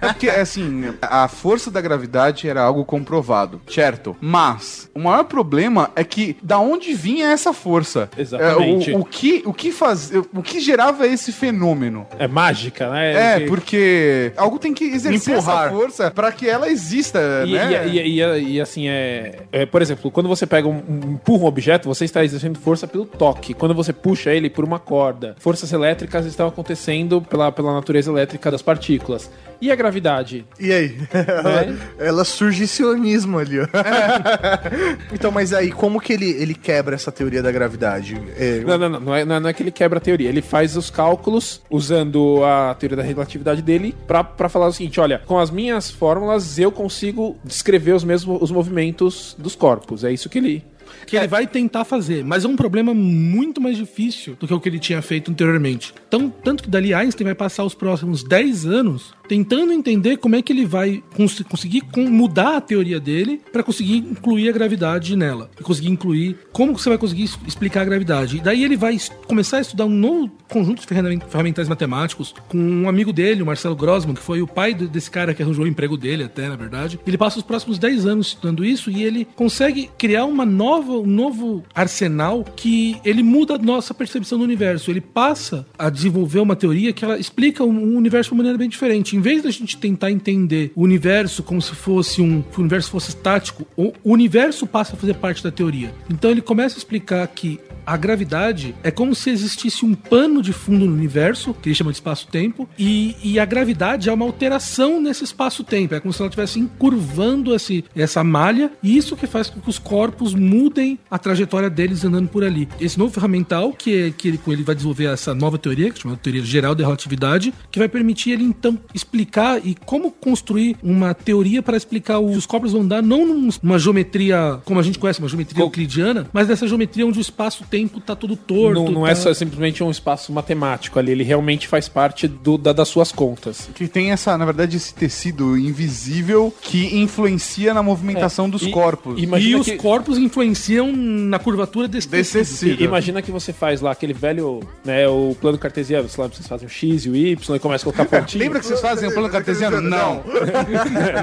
É 0.02 0.08
porque, 0.08 0.30
assim, 0.30 0.94
a 1.02 1.28
força 1.28 1.72
da 1.72 1.82
gravidade 1.82 2.48
era 2.48 2.62
algo 2.62 2.84
comprovado, 2.86 3.62
certo? 3.68 4.16
Mas 4.20 4.90
o 4.94 5.00
maior 5.00 5.24
problema 5.24 5.92
é 5.96 6.04
que 6.04 6.38
da 6.42 6.60
onde 6.60 6.94
vinha 6.94 7.28
essa 7.28 7.54
força? 7.54 8.10
Exatamente. 8.18 8.92
É, 8.92 8.96
o, 8.96 9.02
o 9.02 9.06
que, 9.18 9.42
o, 9.46 9.54
que 9.54 9.72
faz, 9.72 10.12
o 10.34 10.42
que 10.44 10.60
gerava 10.60 11.08
esse 11.08 11.32
fenômeno? 11.32 12.06
É 12.20 12.28
mágica, 12.28 12.90
né? 12.90 13.36
É, 13.36 13.40
Que- 13.40 13.46
porque 13.46 14.32
algo 14.36 14.60
tem 14.60 14.74
que 14.74 14.84
exercer 14.84 15.38
Empurrar. 15.38 15.68
essa 15.68 15.70
força 15.76 16.12
pra 16.12 16.32
que 16.34 16.50
ela 16.50 16.70
exista, 16.70 17.20
E, 17.48 17.54
né? 17.54 17.88
e- 17.88 17.98
e- 17.98 18.22
e- 18.22 18.50
e, 18.56 18.62
assim, 18.62 18.90
é, 18.90 19.44
é, 19.52 19.66
Por 19.66 19.82
exemplo, 19.82 20.12
quando 20.12 20.28
você 20.28 20.46
pega 20.46 20.68
um, 20.68 20.84
um- 20.88 21.14
empurra 21.14 21.44
um 21.44 21.48
objeto, 21.48 21.88
você 21.88 22.04
está 22.06 22.24
exercendo 22.26 22.60
força 22.60 22.88
pelo 22.88 23.06
toque. 23.06 23.54
Quando 23.54 23.74
você 23.74 23.94
puxa 23.94 24.32
ele 24.32 24.50
por 24.50 24.66
uma 24.66 24.80
corda, 24.80 25.36
forças 25.40 25.72
elétricas 25.72 26.26
estão 26.26 26.48
acontecendo 26.48 27.22
pela, 27.22 27.52
pela 27.52 27.74
natureza 27.74 28.12
elétrica 28.12 28.52
das 28.52 28.62
partículas. 28.62 29.30
E 29.62 29.72
a 29.72 29.76
gravidade? 29.76 30.46
E 30.60 30.72
aí? 30.74 30.98
Ela, 31.14 31.78
ela 31.98 32.26
surge 32.26 32.68
sionismo 32.68 33.40
ali, 33.40 33.60
ó. 33.62 33.68
então, 35.14 35.32
mas 35.32 35.54
aí, 35.54 35.72
como 35.72 36.00
que 36.00 36.12
ele, 36.14 36.30
ele 36.32 36.54
quebra 36.54 36.96
essa 36.96 37.12
teoria 37.12 37.42
da 37.42 37.52
gravidade? 37.52 38.22
É, 38.38 38.60
Não, 38.66 38.78
não, 38.78 38.90
não. 38.90 39.05
Não 39.06 39.16
é, 39.16 39.24
não 39.24 39.36
é, 39.36 39.40
não 39.40 39.50
é 39.50 39.54
que 39.54 39.62
ele 39.62 39.72
quebra 39.72 40.00
a 40.00 40.02
teoria. 40.02 40.28
Ele 40.28 40.42
faz 40.42 40.76
os 40.76 40.90
cálculos 40.90 41.62
usando 41.70 42.44
a 42.44 42.74
teoria 42.74 42.98
da 42.98 43.04
relatividade 43.04 43.62
dele 43.62 43.96
pra, 44.08 44.24
pra 44.24 44.50
falar 44.50 44.68
o 44.68 44.74
seguinte: 44.74 45.00
olha, 45.00 45.22
com 45.26 45.38
as 45.38 45.52
minhas 45.52 45.92
fórmulas 45.92 46.58
eu 46.58 46.72
consigo 46.72 47.38
descrever 47.44 47.94
os 47.94 48.04
mesmos 48.04 48.42
os 48.42 48.52
movimentos 48.52 49.36
dos 49.38 49.56
corpos. 49.56 50.04
É 50.04 50.12
isso 50.12 50.28
que 50.28 50.40
ele. 50.40 50.64
que 51.06 51.16
ele 51.16 51.28
vai 51.28 51.46
tentar 51.46 51.86
fazer, 51.86 52.24
mas 52.24 52.44
é 52.44 52.48
um 52.48 52.56
problema 52.56 52.94
muito 52.94 53.62
mais 53.62 53.78
difícil 53.78 54.36
do 54.40 54.48
que 54.48 54.54
o 54.54 54.60
que 54.60 54.68
ele 54.68 54.80
tinha 54.80 55.02
feito 55.02 55.30
anteriormente. 55.30 55.94
Então, 56.08 56.30
tanto 56.44 56.64
que 56.64 56.70
dali 56.70 56.94
Einstein 56.94 57.26
vai 57.26 57.36
passar 57.36 57.64
os 57.64 57.76
próximos 57.76 58.24
10 58.24 58.66
anos 58.66 59.14
tentando 59.28 59.72
entender 59.72 60.18
como 60.18 60.36
é 60.36 60.42
que 60.42 60.52
ele 60.52 60.66
vai 60.66 61.04
cons 61.16 61.42
conseguir 61.50 61.84
mudar 61.96 62.58
a 62.58 62.62
teoria 62.62 63.00
dele 63.00 63.42
para 63.52 63.64
conseguir 63.64 63.98
incluir 63.98 64.50
a 64.50 64.52
gravidade 64.52 65.16
nela. 65.16 65.50
E 65.60 65.64
conseguir 65.64 65.90
incluir 65.90 66.38
como 66.52 66.78
você 66.78 66.90
vai 66.90 66.98
conseguir 66.98 67.30
explicar 67.46 67.82
a 67.82 67.86
gravidade. 67.86 68.38
E 68.38 68.42
daí 68.42 68.64
ele 68.64 68.76
vai 68.76 68.98
começar 69.28 69.58
a 69.58 69.62
estudar 69.62 69.86
um 69.86 69.90
novo 69.90 70.32
conjunto 70.50 70.82
de 70.82 70.88
ferramen- 70.88 71.20
ferramentais 71.28 71.68
matemáticos 71.68 72.34
com 72.48 72.58
um 72.58 72.90
amigo 72.90 73.12
dele, 73.14 73.42
o 73.42 73.46
Marcelo 73.46 73.76
Grossman, 73.76 74.16
que 74.16 74.22
foi 74.22 74.42
o 74.42 74.48
pai 74.48 74.74
desse 74.74 75.10
cara 75.12 75.34
que 75.34 75.42
arranjou 75.44 75.66
o 75.66 75.68
emprego 75.68 75.98
dele 75.98 76.24
até, 76.24 76.48
na 76.48 76.56
verdade. 76.56 77.00
Ele 77.06 77.18
passa 77.18 77.38
os 77.38 77.44
próximos 77.44 77.78
10 77.78 78.06
anos 78.06 78.28
estudando 78.28 78.64
isso 78.66 78.90
e 78.90 79.04
ele 79.04 79.28
consegue 79.36 79.90
criar 79.98 80.26
uma 80.26 80.46
nova, 80.46 80.94
um 80.94 81.06
novo 81.06 81.64
arsenal 81.74 82.44
que 82.56 82.98
ele 83.04 83.22
muda 83.24 83.56
a 83.56 83.58
nossa 83.58 83.94
percepção 83.94 84.38
do 84.38 84.44
universo. 84.44 84.90
Ele 84.90 85.02
passa 85.02 85.66
a 85.78 85.90
desenvolver 85.90 86.40
uma 86.40 86.56
teoria 86.56 86.94
que 86.94 87.04
ela 87.06 87.20
explica 87.20 87.64
o 87.64 87.76
o 87.76 87.98
universo 87.98 88.30
de 88.30 88.34
uma 88.34 88.38
maneira 88.38 88.58
bem 88.58 88.70
diferente. 88.70 89.15
Em 89.16 89.22
vez 89.22 89.42
da 89.44 89.50
gente 89.50 89.78
tentar 89.78 90.12
entender 90.12 90.74
o 90.76 90.84
universo 90.84 91.42
como 91.42 91.62
se 91.62 91.74
fosse 91.74 92.22
um, 92.22 92.44
o 92.58 92.60
universo 92.60 92.92
fosse 92.92 93.10
estático, 93.10 93.66
o 93.78 93.94
o 94.04 94.12
universo 94.12 94.68
passa 94.68 94.94
a 94.94 94.98
fazer 94.98 95.14
parte 95.16 95.42
da 95.42 95.52
teoria. 95.52 95.94
Então 96.10 96.30
ele 96.30 96.42
começa 96.42 96.76
a 96.76 96.80
explicar 96.80 97.26
que 97.28 97.60
a 97.86 97.96
gravidade 97.98 98.74
é 98.84 98.90
como 98.90 99.14
se 99.14 99.30
existisse 99.30 99.86
um 99.86 99.94
pano 99.94 100.42
de 100.42 100.52
fundo 100.52 100.86
no 100.86 100.94
universo, 100.94 101.54
que 101.54 101.70
ele 101.70 101.76
chama 101.76 101.92
de 101.92 101.98
espaço-tempo, 101.98 102.68
e, 102.80 103.16
e 103.24 103.40
a 103.40 103.46
gravidade 103.46 104.10
é 104.10 104.14
uma 104.14 104.26
alteração 104.26 105.00
nesse 105.00 105.24
espaço-tempo. 105.24 105.94
É 105.94 106.00
como 106.00 106.12
se 106.12 106.20
ela 106.20 106.28
estivesse 106.28 106.60
encurvando 106.60 107.54
esse, 107.54 107.86
essa 107.96 108.24
malha, 108.24 108.72
e 108.82 108.98
isso 108.98 109.16
que 109.16 109.28
faz 109.28 109.50
com 109.52 109.62
que 109.62 109.70
os 109.70 109.78
corpos 109.78 110.34
mudem 110.34 110.98
a 111.12 111.20
trajetória 111.20 111.70
deles 111.70 112.04
andando 112.04 112.28
por 112.28 112.44
ali. 112.44 112.68
Esse 112.82 112.98
novo 112.98 113.14
ferramental, 113.14 113.72
que, 113.72 113.94
é- 114.08 114.12
que 114.12 114.30
ele, 114.30 114.40
ele 114.48 114.64
vai 114.64 114.74
desenvolver 114.74 115.06
essa 115.06 115.36
nova 115.36 115.58
teoria, 115.60 115.92
que 115.92 116.02
chama 116.02 116.18
teoria 116.18 116.44
geral 116.44 116.74
da 116.74 116.84
relatividade, 116.84 117.54
que 117.72 117.78
vai 117.78 117.88
permitir 117.88 118.32
ele 118.32 118.44
então 118.44 118.80
explicar 119.06 119.62
e 119.66 119.76
como 119.86 120.12
construir 120.12 120.76
uma 120.84 121.14
teoria 121.14 121.62
para 121.62 121.78
explicar 121.78 122.20
o- 122.20 122.32
os 122.32 122.46
corpos 122.46 122.72
vão 122.74 122.82
andar 122.82 123.02
não 123.02 123.26
num- 123.26 123.50
numa 123.62 123.80
geometria 123.80 124.60
como 124.66 124.80
a 124.80 124.84
gente 124.84 124.98
conhece, 125.00 125.20
uma 125.20 125.30
geometria 125.30 125.58
Co- 125.62 125.68
euclidiana, 125.68 126.28
mas 126.34 126.48
dessa 126.48 126.68
geometria 126.68 127.06
onde 127.06 127.20
o 127.20 127.22
espaço-tempo 127.22 128.00
tá 128.00 128.16
todo 128.16 128.36
torto. 128.36 128.74
Não, 128.84 128.92
não 128.92 129.04
tá- 129.04 129.10
é 129.12 129.16
só 129.16 129.34
simplesmente 129.34 129.84
um 129.84 129.92
espaço 129.92 130.32
matemático 130.34 130.98
ali, 131.00 131.12
ele 131.12 131.24
realmente 131.24 131.68
faz 131.68 131.88
parte 131.88 132.28
do, 132.28 132.58
da- 132.58 132.74
das 132.74 132.88
suas 132.88 133.12
contas. 133.12 133.70
Que 133.76 133.88
tem 133.88 134.12
essa, 134.12 134.38
na 134.38 134.46
verdade, 134.46 134.78
esse 134.78 134.94
tecido 134.94 135.58
invisível 135.58 136.54
que 136.62 136.98
influencia 136.98 137.74
na 137.74 137.84
movimentação 137.84 138.50
dos 138.50 138.64
E- 138.64 138.72
corpos. 138.72 139.22
E 139.22 139.56
os 139.56 139.66
que- 139.66 139.76
corpos 139.78 140.18
influenciam 140.18 140.92
na 140.96 141.38
curvatura 141.40 141.88
desse, 141.88 142.08
Desse 142.08 142.34
tecido. 142.40 142.70
tecido. 142.70 142.82
E- 142.82 142.86
Imagina 142.86 143.22
que 143.22 143.32
você 143.32 143.52
faz 143.54 143.82
lá 143.82 143.92
aquele 143.92 144.14
velho, 144.14 144.62
né, 144.84 145.08
o 145.08 145.36
plano 145.40 145.58
cartesiano, 145.58 146.08
sei 146.08 146.24
lá, 146.24 146.30
vocês 146.30 146.48
fazem 146.48 146.66
o 146.68 146.70
X 146.70 147.06
e 147.06 147.10
o 147.10 147.16
Y 147.16 147.56
e 147.56 147.60
começa 147.60 147.84
a 147.88 147.92
colocar 147.94 148.06
pontinho. 148.26 148.44
Lembra 148.44 148.60
que 148.60 148.66
vocês 148.66 148.80
fazem 148.80 148.95
o 149.08 149.12
plano 149.12 149.30
cartesiano? 149.30 149.82
Não. 149.82 150.24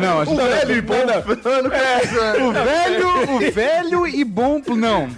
Não, 0.01 0.21
a 0.21 0.25
gente 0.25 0.33
O 0.33 0.37
velho 0.37 0.77
e 0.77 0.81
bom 0.81 1.07
plano 1.43 1.71
cartesiano. 1.71 2.49
O 2.49 2.53
velho, 2.53 3.37
o 3.37 3.53
velho 3.53 4.07
e 4.07 4.25
bom. 4.25 4.63
Não. 4.69 5.09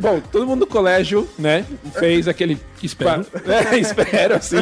Bom, 0.00 0.20
todo 0.20 0.46
mundo 0.46 0.60
do 0.60 0.66
colégio, 0.66 1.28
né, 1.38 1.64
fez 1.98 2.28
aquele... 2.28 2.58
Espero. 2.86 3.24
É, 3.72 3.76
espero, 3.78 4.34
assim. 4.36 4.56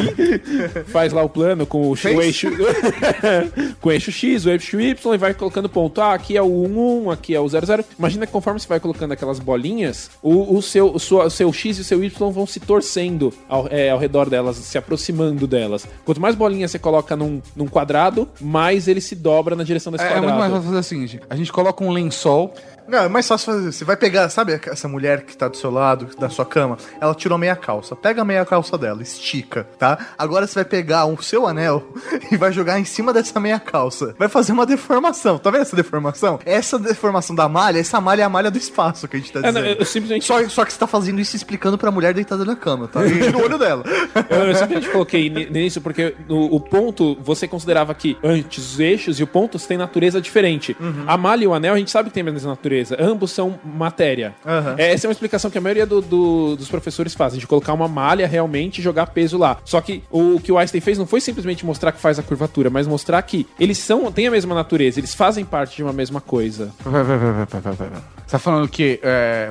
Faz 0.87 1.13
lá 1.13 1.23
o 1.23 1.29
plano 1.29 1.65
com 1.65 1.81
o, 1.87 1.91
o 1.93 2.21
eixo... 2.21 2.47
com 3.79 3.89
o 3.89 3.91
eixo 3.91 4.11
X, 4.11 4.45
o 4.45 4.49
eixo 4.49 4.79
Y 4.79 5.13
e 5.13 5.17
vai 5.17 5.33
colocando 5.33 5.69
ponto. 5.69 6.01
Ah, 6.01 6.13
aqui 6.13 6.35
é 6.37 6.41
o 6.41 6.45
1, 6.45 7.03
1, 7.05 7.11
aqui 7.11 7.35
é 7.35 7.39
o 7.39 7.47
0, 7.47 7.65
0. 7.65 7.85
Imagina 7.97 8.25
que 8.25 8.31
conforme 8.31 8.59
você 8.59 8.67
vai 8.67 8.79
colocando 8.79 9.11
aquelas 9.11 9.39
bolinhas, 9.39 10.11
o, 10.21 10.55
o 10.57 10.61
seu, 10.61 10.93
o, 10.93 10.99
sua- 10.99 11.25
o 11.25 11.29
seu 11.29 11.51
X 11.51 11.77
e 11.77 11.81
o 11.81 11.83
seu 11.83 12.03
Y 12.03 12.31
vão 12.31 12.45
se 12.45 12.59
torcendo 12.59 13.33
ao, 13.47 13.67
é, 13.69 13.89
ao 13.89 13.99
redor 13.99 14.29
delas, 14.29 14.57
se 14.57 14.77
aproximando 14.77 15.47
delas. 15.47 15.87
Quanto 16.05 16.21
mais 16.21 16.35
bolinhas 16.35 16.71
você 16.71 16.79
coloca 16.79 17.15
num, 17.15 17.41
num 17.55 17.67
quadrado, 17.67 18.27
mais 18.39 18.87
ele 18.87 19.01
se 19.01 19.15
dobra 19.15 19.55
na 19.55 19.63
direção 19.63 19.91
desse 19.91 20.03
É, 20.03 20.07
é 20.07 20.11
muito 20.13 20.23
quadrado. 20.25 20.39
mais 20.39 20.51
fácil 20.53 20.67
fazer 20.67 20.79
o 20.79 20.83
seguinte: 20.83 21.19
a 21.29 21.35
gente 21.35 21.51
coloca 21.51 21.83
um 21.83 21.91
lençol. 21.91 22.53
Não, 22.91 23.03
é 23.05 23.09
mais 23.09 23.27
fácil 23.27 23.53
fazer. 23.53 23.71
Você 23.71 23.85
vai 23.85 23.95
pegar, 23.95 24.29
sabe 24.29 24.59
essa 24.67 24.87
mulher 24.87 25.21
que 25.21 25.35
tá 25.37 25.47
do 25.47 25.55
seu 25.57 25.71
lado, 25.71 26.09
da 26.19 26.29
sua 26.29 26.45
cama? 26.45 26.77
Ela 26.99 27.15
tirou 27.15 27.37
meia 27.37 27.55
calça. 27.55 27.95
Pega 27.95 28.21
a 28.21 28.25
meia 28.25 28.45
calça 28.45 28.77
dela, 28.77 29.01
estica, 29.01 29.67
tá? 29.79 29.97
Agora 30.17 30.45
você 30.45 30.55
vai 30.55 30.65
pegar 30.65 31.05
o 31.05 31.21
seu 31.21 31.47
anel 31.47 31.87
e 32.31 32.37
vai 32.37 32.51
jogar 32.51 32.79
em 32.79 32.85
cima 32.85 33.13
dessa 33.13 33.39
meia 33.39 33.59
calça. 33.59 34.13
Vai 34.19 34.27
fazer 34.27 34.51
uma 34.51 34.65
deformação. 34.65 35.37
Tá 35.37 35.49
vendo 35.49 35.61
essa 35.61 35.75
deformação? 35.75 36.39
Essa 36.45 36.77
deformação 36.77 37.35
da 37.35 37.47
malha, 37.47 37.79
essa 37.79 38.01
malha 38.01 38.23
é 38.23 38.25
a 38.25 38.29
malha 38.29 38.51
do 38.51 38.57
espaço 38.57 39.07
que 39.07 39.15
a 39.15 39.19
gente 39.19 39.31
tá 39.31 39.39
É, 39.39 39.43
dizendo. 39.43 39.63
não, 39.63 39.71
eu 39.71 39.85
simplesmente 39.85 40.25
Só, 40.25 40.47
só 40.49 40.65
que 40.65 40.73
você 40.73 40.79
tá 40.79 40.87
fazendo 40.87 41.19
isso 41.21 41.35
explicando 41.35 41.77
pra 41.77 41.91
mulher 41.91 42.13
deitada 42.13 42.43
na 42.43 42.55
cama, 42.55 42.87
tá? 42.87 43.01
Tira 43.07 43.37
o 43.37 43.41
olho 43.43 43.57
dela. 43.57 43.83
Eu, 44.29 44.47
eu 44.47 44.55
simplesmente 44.55 44.89
coloquei 44.89 45.29
ni- 45.29 45.49
nisso 45.49 45.79
porque 45.81 46.15
no, 46.27 46.53
o 46.53 46.59
ponto 46.59 47.15
você 47.21 47.47
considerava 47.47 47.93
que 47.93 48.17
antes 48.23 48.73
os 48.73 48.79
eixos 48.79 49.19
e 49.19 49.23
o 49.23 49.27
ponto 49.27 49.57
têm 49.59 49.77
natureza 49.77 50.19
diferente. 50.21 50.75
Uhum. 50.79 51.03
A 51.07 51.17
malha 51.17 51.43
e 51.43 51.47
o 51.47 51.53
anel 51.53 51.73
a 51.73 51.77
gente 51.77 51.91
sabe 51.91 52.09
que 52.09 52.13
tem 52.13 52.21
a 52.21 52.31
mesma 52.31 52.49
natureza. 52.51 52.80
Ambos 52.97 53.31
são 53.31 53.59
matéria. 53.63 54.33
Aham. 54.45 54.75
É, 54.77 54.93
Essa 54.93 55.05
é 55.05 55.09
uma 55.09 55.11
explicação 55.13 55.51
que 55.51 55.57
a 55.57 55.61
maioria 55.61 55.85
do- 55.85 56.01
do- 56.01 56.55
dos 56.55 56.69
professores 56.69 57.13
fazem, 57.13 57.39
de 57.39 57.45
colocar 57.47 57.73
uma 57.73 57.87
malha 57.87 58.25
realmente 58.27 58.79
e 58.79 58.81
jogar 58.81 59.07
peso 59.07 59.37
lá. 59.37 59.57
Só 59.65 59.79
que 59.81 60.03
o, 60.09 60.39
que 60.39 60.51
o 60.51 60.57
Einstein 60.57 60.81
fez 60.81 60.97
não 60.97 61.05
foi 61.05 61.21
simplesmente 61.21 61.65
mostrar 61.65 61.91
que 61.91 61.99
faz 61.99 62.17
a 62.17 62.23
curvatura, 62.23 62.69
mas 62.69 62.87
mostrar 62.87 63.21
que 63.21 63.45
eles 63.59 63.77
são 63.77 64.11
têm 64.11 64.27
a 64.27 64.31
mesma 64.31 64.55
natureza, 64.55 64.99
eles 64.99 65.13
fazem 65.13 65.43
parte 65.45 65.75
de 65.77 65.83
uma 65.83 65.93
mesma 65.93 66.19
coisa. 66.21 66.71
Você 66.83 68.31
tá 68.31 68.39
falando 68.39 68.67
que. 68.67 68.99
É. 69.03 69.49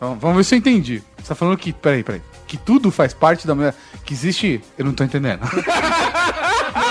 Vamos- 0.00 0.36
ver 0.36 0.44
se 0.44 0.54
eu 0.54 0.58
entendi. 0.58 1.02
Você 1.18 1.28
tá 1.28 1.34
falando 1.34 1.56
que. 1.56 1.72
Peraí, 1.72 2.02
peraí. 2.02 2.22
Que 2.46 2.56
tudo 2.56 2.90
faz 2.90 3.14
parte 3.14 3.46
da 3.46 3.54
mulher. 3.54 3.74
Que 4.04 4.12
existe. 4.14 4.60
Eu 4.76 4.84
não 4.86 4.92
tô 4.92 5.04
entendendo. 5.04 5.40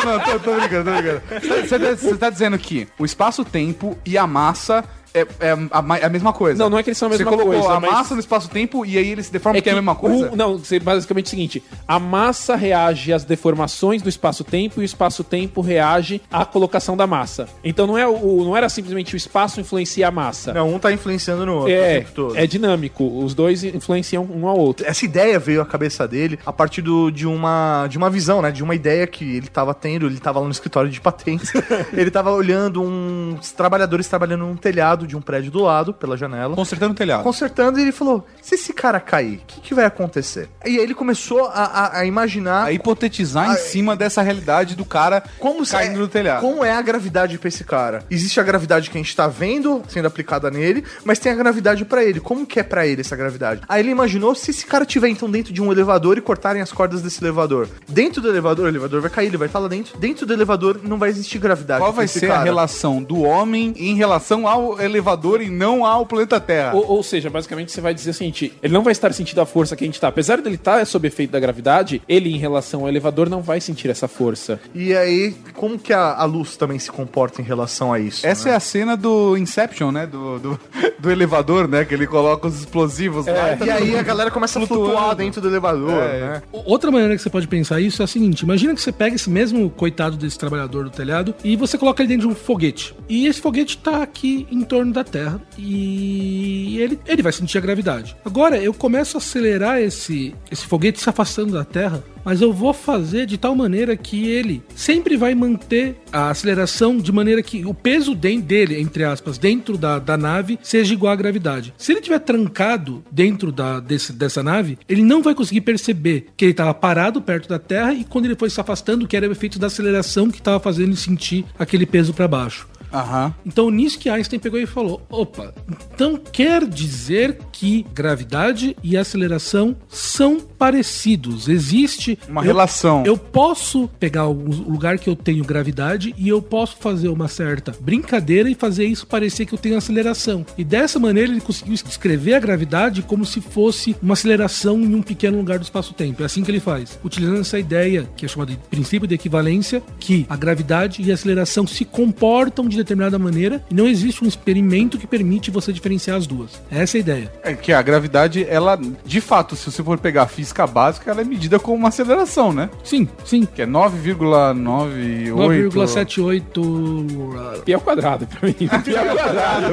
não, 0.06 0.14
não, 0.14 0.20
tô, 0.20 0.40
tô 0.40 0.56
brincando, 0.56 0.92
tô 0.92 0.98
brincando. 1.02 1.22
Você 1.68 1.80
tá, 1.80 1.96
você 1.96 2.18
tá 2.18 2.30
dizendo 2.30 2.58
que 2.58 2.88
o 2.98 3.06
espaço-tempo 3.06 3.98
e 4.06 4.18
a 4.18 4.26
massa. 4.28 4.84
É, 5.14 5.22
é 5.40 5.52
a, 5.52 5.98
é 6.00 6.06
a 6.06 6.10
mesma 6.10 6.32
coisa. 6.32 6.62
Não, 6.64 6.70
não 6.70 6.78
é 6.78 6.84
que 6.84 6.90
eles 6.90 6.98
são 6.98 7.08
a 7.08 7.10
mesma 7.10 7.26
Você 7.26 7.30
colocou 7.38 7.54
coisa, 7.54 7.74
a 7.76 7.80
mas- 7.80 7.92
massa 7.92 8.14
no 8.14 8.20
espaço-tempo 8.20 8.86
e 8.86 8.98
aí 8.98 9.08
eles 9.10 9.26
se 9.28 9.32
deformam 9.32 9.58
porque 9.60 9.70
é 9.70 9.72
a 9.72 9.76
mesma 9.76 9.96
coisa? 9.96 10.32
um- 10.32 10.36
não, 10.36 10.62
basicamente 10.84 11.26
é 11.26 11.28
o 11.28 11.30
seguinte: 11.30 11.64
a 11.88 12.00
massa 12.00 12.56
reage 12.56 13.12
às 13.12 13.24
deformações 13.24 14.02
do 14.02 14.10
espaço-tempo 14.10 14.80
e 14.80 14.84
o 14.84 14.86
espaço-tempo 14.86 15.62
reage 15.62 16.22
à 16.32 16.46
colocação 16.46 16.96
da 16.96 17.08
massa. 17.08 17.48
Então 17.64 17.88
não, 17.88 17.98
é 17.98 18.08
o, 18.08 18.44
não 18.44 18.56
era 18.56 18.70
simplesmente 18.70 19.16
o 19.16 19.18
espaço 19.18 19.60
influencia 19.60 20.08
a 20.08 20.12
massa. 20.12 20.54
Não, 20.54 20.74
um 20.74 20.80
tá 20.80 20.92
influenciando 20.92 21.46
no 21.46 21.54
outro 21.56 21.72
o 21.72 21.76
é, 21.76 22.00
tempo 22.00 22.12
todo. 22.14 22.38
é 22.38 22.46
dinâmico. 22.46 23.24
Os 23.24 23.34
dois 23.34 23.64
influenciam 23.64 24.24
um 24.32 24.48
ao 24.48 24.58
outro. 24.58 24.86
essa 24.86 25.04
ideia 25.06 25.40
veio 25.40 25.62
à 25.62 25.66
cabeça 25.66 26.08
dele 26.08 26.38
a 26.46 26.54
partir 26.54 26.82
do- 26.82 27.10
de, 27.10 27.26
uma, 27.26 27.88
de 27.90 27.98
uma 27.98 28.10
visão, 28.10 28.42
né? 28.42 28.52
De 28.52 28.64
uma 28.64 28.76
ideia 28.76 29.08
que 29.08 29.38
ele 29.38 29.48
tava 29.48 29.74
tendo, 29.74 30.06
ele 30.06 30.20
tava 30.20 30.40
lá 30.40 30.46
no 30.46 30.52
escritório 30.52 30.90
de 30.90 31.02
patentes, 31.02 31.52
ele 31.94 32.12
tava 32.12 32.32
olhando 32.32 32.82
uns 32.82 33.52
trabalhadores 33.52 34.08
trabalhando 34.08 34.42
num 34.46 34.56
telhado 34.56 35.08
de 35.10 35.18
um 35.18 35.22
prédio 35.22 35.52
do 35.52 35.60
lado, 35.64 35.94
pela 35.94 36.16
janela. 36.16 36.56
Consertando 36.56 36.94
o 36.94 36.96
telhado. 36.96 37.24
Consertando, 37.24 37.80
e 37.80 37.82
ele 37.82 37.92
falou: 37.92 38.26
se 38.42 38.56
esse 38.56 38.72
cara 38.74 39.00
cair, 39.00 39.38
o 39.38 39.42
que, 39.48 39.62
que 39.62 39.74
vai 39.74 39.86
acontecer? 39.86 40.48
E 40.66 40.70
aí 40.70 40.78
ele 40.78 40.94
começou 40.96 41.46
a, 41.46 41.64
a- 41.64 42.00
a 42.00 42.06
imaginar 42.06 42.66
A 42.66 42.72
hipotetizar 42.72 43.52
em 43.52 43.58
cima 43.58 43.96
dessa 43.96 44.22
realidade 44.22 44.76
do 44.76 44.86
cara 44.86 45.24
como 45.40 45.66
caindo 45.68 45.96
é, 45.96 45.98
do 46.00 46.08
telhado. 46.08 46.42
Como 46.42 46.64
é 46.64 46.72
a 46.72 46.82
gravidade 46.82 47.38
pra 47.38 47.48
esse 47.48 47.64
cara? 47.64 48.04
Existe 48.10 48.40
a 48.40 48.44
gravidade 48.44 48.90
que 48.90 48.98
a 48.98 49.02
gente 49.02 49.16
tá 49.16 49.28
vendo 49.28 49.82
sendo 49.88 50.08
aplicada 50.08 50.50
nele, 50.52 50.84
mas 51.04 51.20
tem 51.20 51.32
a 51.32 51.36
gravidade 51.36 51.84
pra 51.86 52.04
ele. 52.04 52.20
Como 52.20 52.46
que 52.46 52.60
é 52.60 52.64
pra 52.64 52.86
ele 52.86 53.02
essa 53.02 53.16
gravidade? 53.16 53.62
Aí 53.68 53.82
ele 53.82 53.90
imaginou 53.92 54.36
se 54.36 54.52
esse 54.52 54.66
cara 54.66 54.86
tiver 54.86 55.10
então 55.10 55.30
dentro 55.30 55.52
de 55.52 55.62
um 55.62 55.72
elevador 55.72 56.18
e 56.18 56.22
cortarem 56.22 56.62
as 56.62 56.72
cordas 56.72 57.02
desse 57.02 57.24
elevador. 57.24 57.68
Dentro 57.88 58.22
do 58.22 58.30
elevador, 58.30 58.66
o 58.66 58.68
elevador 58.70 59.02
vai 59.02 59.10
cair, 59.10 59.28
ele 59.28 59.38
vai 59.38 59.48
estar 59.48 59.60
lá 59.60 59.68
dentro. 59.68 59.98
Dentro 59.98 60.26
do 60.26 60.34
elevador 60.34 60.80
não 60.84 60.98
vai 60.98 61.10
existir 61.10 61.40
gravidade. 61.40 61.80
Qual 61.82 61.92
vai 61.94 62.08
ser 62.08 62.26
a 62.26 62.36
cara. 62.36 62.44
relação 62.44 63.02
do 63.02 63.22
homem 63.22 63.74
em 63.78 63.96
relação 63.96 64.48
ao 64.48 64.74
elevador 64.74 64.89
e 64.98 65.50
não 65.50 65.86
ao 65.86 66.06
planeta 66.06 66.40
Terra? 66.40 66.74
Ou, 66.74 66.86
ou 66.88 67.04
seja, 67.04 67.30
basicamente 67.30 67.72
você 67.72 67.82
vai 67.82 67.94
dizer 67.94 68.12
o 68.12 68.14
seguinte: 68.14 68.54
ele 68.62 68.74
não 68.74 68.84
vai 68.84 68.92
estar 68.92 69.14
sentindo 69.14 69.40
a 69.42 69.46
força 69.46 69.76
que 69.76 69.84
a 69.84 69.88
gente 69.88 70.00
tá. 70.00 70.08
Apesar 70.08 70.42
dele 70.42 70.56
estar 70.56 70.86
sob 70.86 71.08
efeito 71.08 71.32
da 71.32 71.40
gravidade, 71.40 72.02
ele, 72.08 72.34
em 72.34 72.38
relação 72.38 72.82
ao 72.82 72.90
elevador, 72.90 73.30
não 73.30 73.42
vai 73.42 73.62
sentir 73.62 73.90
essa 73.90 74.08
força. 74.08 74.60
E 74.74 74.96
aí, 74.96 75.36
como 75.54 75.78
que 75.78 75.94
a, 75.94 76.14
a 76.16 76.26
luz 76.26 76.58
também 76.58 76.80
se 76.80 76.92
comporta 76.92 77.42
em 77.42 77.46
relação 77.46 77.94
a 77.94 78.00
isso? 78.00 78.26
Essa 78.26 78.50
é 78.50 78.56
a 78.56 78.60
cena 78.60 78.96
do 78.98 79.38
Inception, 79.38 79.92
né? 79.92 80.06
Do, 80.08 80.40
do, 80.40 80.60
do 81.00 81.12
elevador, 81.12 81.68
né? 81.68 81.86
Que 81.86 81.94
ele 81.94 82.08
coloca 82.08 82.48
os 82.48 82.60
explosivos 82.60 83.26
lá. 83.26 83.58
E 83.66 83.70
aí 83.70 83.98
a 83.98 84.04
galera 84.04 84.32
começa 84.32 84.60
a 84.60 84.66
flutuar 84.66 84.92
Flutuando. 84.92 85.16
dentro 85.16 85.42
do 85.42 85.48
elevador, 85.48 85.92
É, 86.04 86.20
né? 86.20 86.44
Outra 86.52 86.92
maneira 86.92 87.16
que 87.16 87.22
você 87.22 87.30
pode 87.30 87.48
pensar 87.48 87.80
isso 87.80 88.02
é 88.02 88.06
a 88.06 88.08
seguinte: 88.08 88.42
imagina 88.42 88.74
que 88.74 88.82
você 88.82 88.92
pega 88.92 89.16
esse 89.16 89.30
mesmo 89.30 89.70
coitado 89.70 90.18
desse 90.18 90.38
trabalhador 90.38 90.86
do 90.86 90.90
telhado 90.90 91.34
e 91.44 91.56
você 91.56 91.78
coloca 91.78 92.02
ele 92.02 92.10
dentro 92.10 92.28
de 92.28 92.34
um 92.34 92.36
foguete. 92.36 92.96
E 93.08 93.28
esse 93.28 93.42
foguete 93.42 93.78
tá 93.78 94.02
aqui 94.02 94.48
em 94.52 94.62
torno 94.62 94.79
torno 94.80 94.94
da 94.94 95.04
Terra 95.04 95.42
e 95.58 96.78
ele, 96.80 97.00
ele 97.06 97.22
vai 97.22 97.34
sentir 97.34 97.58
a 97.58 97.62
gravidade. 97.62 98.16
Agora 98.24 98.58
eu 98.58 98.74
começo 98.74 99.18
a 99.18 99.20
acelerar 99.20 99.82
esse, 99.82 100.34
esse 100.50 100.66
foguete 100.66 101.02
se 101.02 101.10
afastando 101.10 101.52
da 101.54 101.66
Terra, 101.66 102.02
mas 102.24 102.42
eu 102.42 102.54
vou 102.54 102.74
fazer 102.74 103.26
de 103.26 103.38
tal 103.38 103.54
maneira 103.56 103.98
que 103.98 104.28
ele 104.30 104.62
sempre 104.76 105.18
vai 105.18 105.36
manter 105.36 105.98
a 106.14 106.30
aceleração 106.30 106.98
de 106.98 107.12
maneira 107.12 107.42
que 107.44 107.66
o 107.66 107.74
peso 107.74 108.16
de- 108.16 108.40
dele, 108.42 108.80
entre 108.80 109.04
aspas, 109.04 109.38
dentro 109.38 109.78
da, 109.78 110.00
da 110.00 110.16
nave 110.18 110.58
seja 110.62 110.94
igual 110.94 111.12
à 111.12 111.16
gravidade. 111.16 111.74
Se 111.78 111.92
ele 111.92 112.00
estiver 112.00 112.20
trancado 112.20 113.04
dentro 113.12 113.52
da, 113.52 113.80
desse, 113.82 114.14
dessa 114.14 114.42
nave, 114.42 114.78
ele 114.88 115.02
não 115.04 115.22
vai 115.22 115.36
conseguir 115.36 115.62
perceber 115.62 116.28
que 116.38 116.46
ele 116.46 116.52
estava 116.52 116.74
parado 116.74 117.22
perto 117.22 117.50
da 117.50 117.60
Terra 117.60 117.94
e 117.94 118.06
quando 118.06 118.26
ele 118.26 118.36
foi 118.36 118.50
se 118.50 118.62
afastando, 118.62 119.08
que 119.08 119.18
era 119.18 119.28
o 119.28 119.32
efeito 119.32 119.60
da 119.60 119.68
aceleração 119.68 120.30
que 120.32 120.38
estava 120.40 120.60
fazendo 120.60 120.90
ele 120.90 120.96
sentir 120.98 121.44
aquele 121.58 121.86
peso 121.86 122.14
para 122.14 122.28
baixo. 122.28 122.68
Aham. 122.92 123.34
Então, 123.46 123.70
nisso 123.70 124.00
que 124.00 124.10
Einstein 124.10 124.40
pegou 124.40 124.60
e 124.60 124.66
falou: 124.66 125.02
opa, 125.10 125.54
então 125.94 126.18
quer 126.32 126.66
dizer 126.66 127.38
que 127.52 127.86
gravidade 127.94 128.76
e 128.84 128.96
aceleração 128.98 129.76
são 129.88 130.40
parecidos. 130.40 131.48
Existe 131.48 132.18
Uma 132.28 132.42
eu- 132.42 132.46
relação. 132.46 133.04
Eu 133.06 133.18
posso 133.18 133.90
pegar 134.00 134.28
o 134.28 134.34
lugar 134.34 134.98
que 134.98 135.10
eu 135.10 135.16
tenho 135.16 135.44
gravidade 135.44 136.14
e 136.18 136.28
eu 136.30 136.42
posso 136.42 136.78
fazer 136.78 137.10
uma 137.10 137.28
certa 137.28 137.74
brincadeira 137.80 138.50
e 138.50 138.56
fazer 138.56 138.86
isso 138.86 139.06
parecer 139.08 139.46
que 139.46 139.54
eu 139.54 139.60
tenho 139.60 139.78
aceleração. 139.78 140.46
E 140.58 140.64
dessa 140.64 141.00
maneira 141.00 141.32
ele 141.32 141.42
conseguiu 141.42 141.74
descrever 141.76 142.34
a 142.34 142.40
gravidade 142.40 143.02
como 143.02 143.26
se 143.26 143.42
fosse 143.42 143.96
uma 144.02 144.14
aceleração 144.14 144.80
em 144.82 144.96
um 144.96 145.02
pequeno 145.02 145.38
lugar 145.38 145.60
do 145.60 145.64
espaço-tempo. 145.64 146.22
É 146.22 146.26
assim 146.26 146.44
que 146.44 146.52
ele 146.52 146.60
faz, 146.60 146.98
utilizando 147.04 147.40
essa 147.42 147.60
ideia 147.60 148.10
que 148.16 148.26
é 148.26 148.28
chamada 148.28 148.52
de 148.52 148.58
princípio 148.58 149.08
de 149.08 149.16
equivalência, 149.16 149.82
que 150.00 150.26
a 150.30 150.36
gravidade 150.36 151.02
e 151.02 151.12
a 151.12 151.14
aceleração 151.14 151.66
se 151.68 151.84
comportam 151.86 152.68
de 152.68 152.79
determinada 152.80 153.18
maneira 153.20 153.64
e 153.70 153.74
não 153.74 153.88
existe 153.88 154.24
um 154.24 154.28
experimento 154.28 154.98
que 154.98 155.08
permite 155.08 155.52
você 155.52 155.72
diferenciar 155.72 156.18
as 156.18 156.26
duas. 156.28 156.52
Essa 156.72 156.98
é 156.98 157.00
a 157.00 157.02
ideia. 157.02 157.32
É 157.44 157.54
que 157.54 157.72
a 157.72 157.82
gravidade, 157.82 158.46
ela, 158.50 158.80
de 159.06 159.22
fato, 159.22 159.56
se 159.56 159.72
você 159.72 159.84
for 159.84 159.98
pegar 159.98 160.24
a 160.24 160.28
física 160.28 160.66
básica, 160.66 161.12
ela 161.12 161.22
é 161.22 161.24
medida 161.24 161.60
como 161.60 161.78
uma 161.78 161.90
aceleração, 161.90 162.52
né? 162.54 162.70
Sim, 162.84 163.08
sim. 163.26 163.46
Que 163.46 163.64
é 163.64 163.68
9,98. 163.68 165.30
9,78 165.30 167.62
Pi 167.64 167.74
ao 167.74 167.82
quadrado 167.82 168.28
pra 168.28 168.48
mim. 168.48 168.54
Pi 168.84 168.98
ao 168.98 169.06
quadrado. 169.16 169.68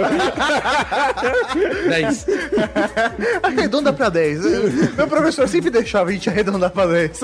10. 1.88 2.26
Arredonda 3.42 3.92
pra 3.92 4.08
10. 4.08 4.94
Meu 4.96 5.06
professor 5.06 5.48
sempre 5.48 5.70
deixava 5.70 6.10
a 6.10 6.12
gente 6.12 6.28
arredondar 6.28 6.70
pra 6.70 6.86
10. 6.86 7.20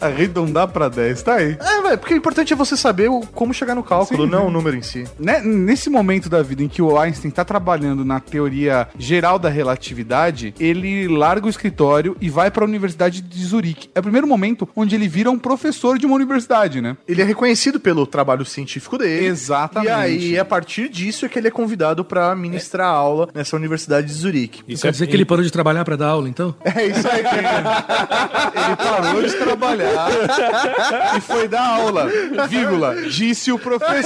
Arredondar 0.00 0.68
pra 0.68 0.88
10, 0.88 1.22
tá 1.22 1.34
aí. 1.34 1.56
É, 1.60 1.82
velho, 1.82 1.98
porque 1.98 2.14
o 2.14 2.16
importante 2.16 2.52
é 2.52 2.56
você 2.56 2.76
saber 2.76 3.08
como 3.32 3.54
chegar 3.54 3.74
no 3.74 3.82
cálculo, 3.82 4.13
Sim. 4.13 4.13
Não 4.18 4.46
o 4.46 4.50
número 4.50 4.76
em 4.76 4.82
si. 4.82 5.04
Né, 5.18 5.40
nesse 5.40 5.90
momento 5.90 6.28
da 6.28 6.42
vida 6.42 6.62
em 6.62 6.68
que 6.68 6.80
o 6.80 6.98
Einstein 6.98 7.28
está 7.28 7.44
trabalhando 7.44 8.04
na 8.04 8.20
teoria 8.20 8.88
geral 8.98 9.38
da 9.38 9.48
relatividade, 9.48 10.54
ele 10.58 11.08
larga 11.08 11.46
o 11.46 11.50
escritório 11.50 12.16
e 12.20 12.30
vai 12.30 12.50
para 12.50 12.64
a 12.64 12.66
Universidade 12.66 13.20
de 13.20 13.44
Zurique. 13.44 13.90
É 13.94 14.00
o 14.00 14.02
primeiro 14.02 14.26
momento 14.26 14.68
onde 14.76 14.94
ele 14.94 15.08
vira 15.08 15.30
um 15.30 15.38
professor 15.38 15.98
de 15.98 16.06
uma 16.06 16.14
universidade, 16.14 16.80
né? 16.80 16.96
Ele 17.08 17.22
é 17.22 17.24
reconhecido 17.24 17.80
pelo 17.80 18.06
trabalho 18.06 18.44
científico 18.44 18.98
dele. 18.98 19.26
Exatamente. 19.26 19.88
E 19.88 19.90
aí, 19.90 20.38
a 20.38 20.44
partir 20.44 20.88
disso, 20.88 21.26
é 21.26 21.28
que 21.28 21.38
ele 21.38 21.48
é 21.48 21.50
convidado 21.50 22.04
pra 22.04 22.34
ministrar 22.34 22.88
aula 22.88 23.28
nessa 23.34 23.56
Universidade 23.56 24.06
de 24.06 24.12
Zurique. 24.12 24.62
Isso 24.68 24.82
Quer 24.82 24.88
é 24.88 24.92
dizer 24.92 25.06
que 25.06 25.16
ele 25.16 25.24
parou 25.24 25.44
de 25.44 25.50
trabalhar 25.50 25.84
pra 25.84 25.96
dar 25.96 26.08
aula, 26.08 26.28
então? 26.28 26.54
É 26.74 26.86
isso 26.86 27.06
aí. 27.08 27.20
Ele 27.20 28.76
parou 28.76 29.22
de 29.22 29.32
trabalhar 29.36 30.08
e 31.16 31.20
foi 31.20 31.46
dar 31.46 31.64
aula. 31.64 32.08
Vírgula. 32.48 33.02
Disse 33.08 33.52
o 33.52 33.58
professor 33.58 34.03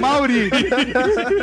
Mauri. 0.00 0.50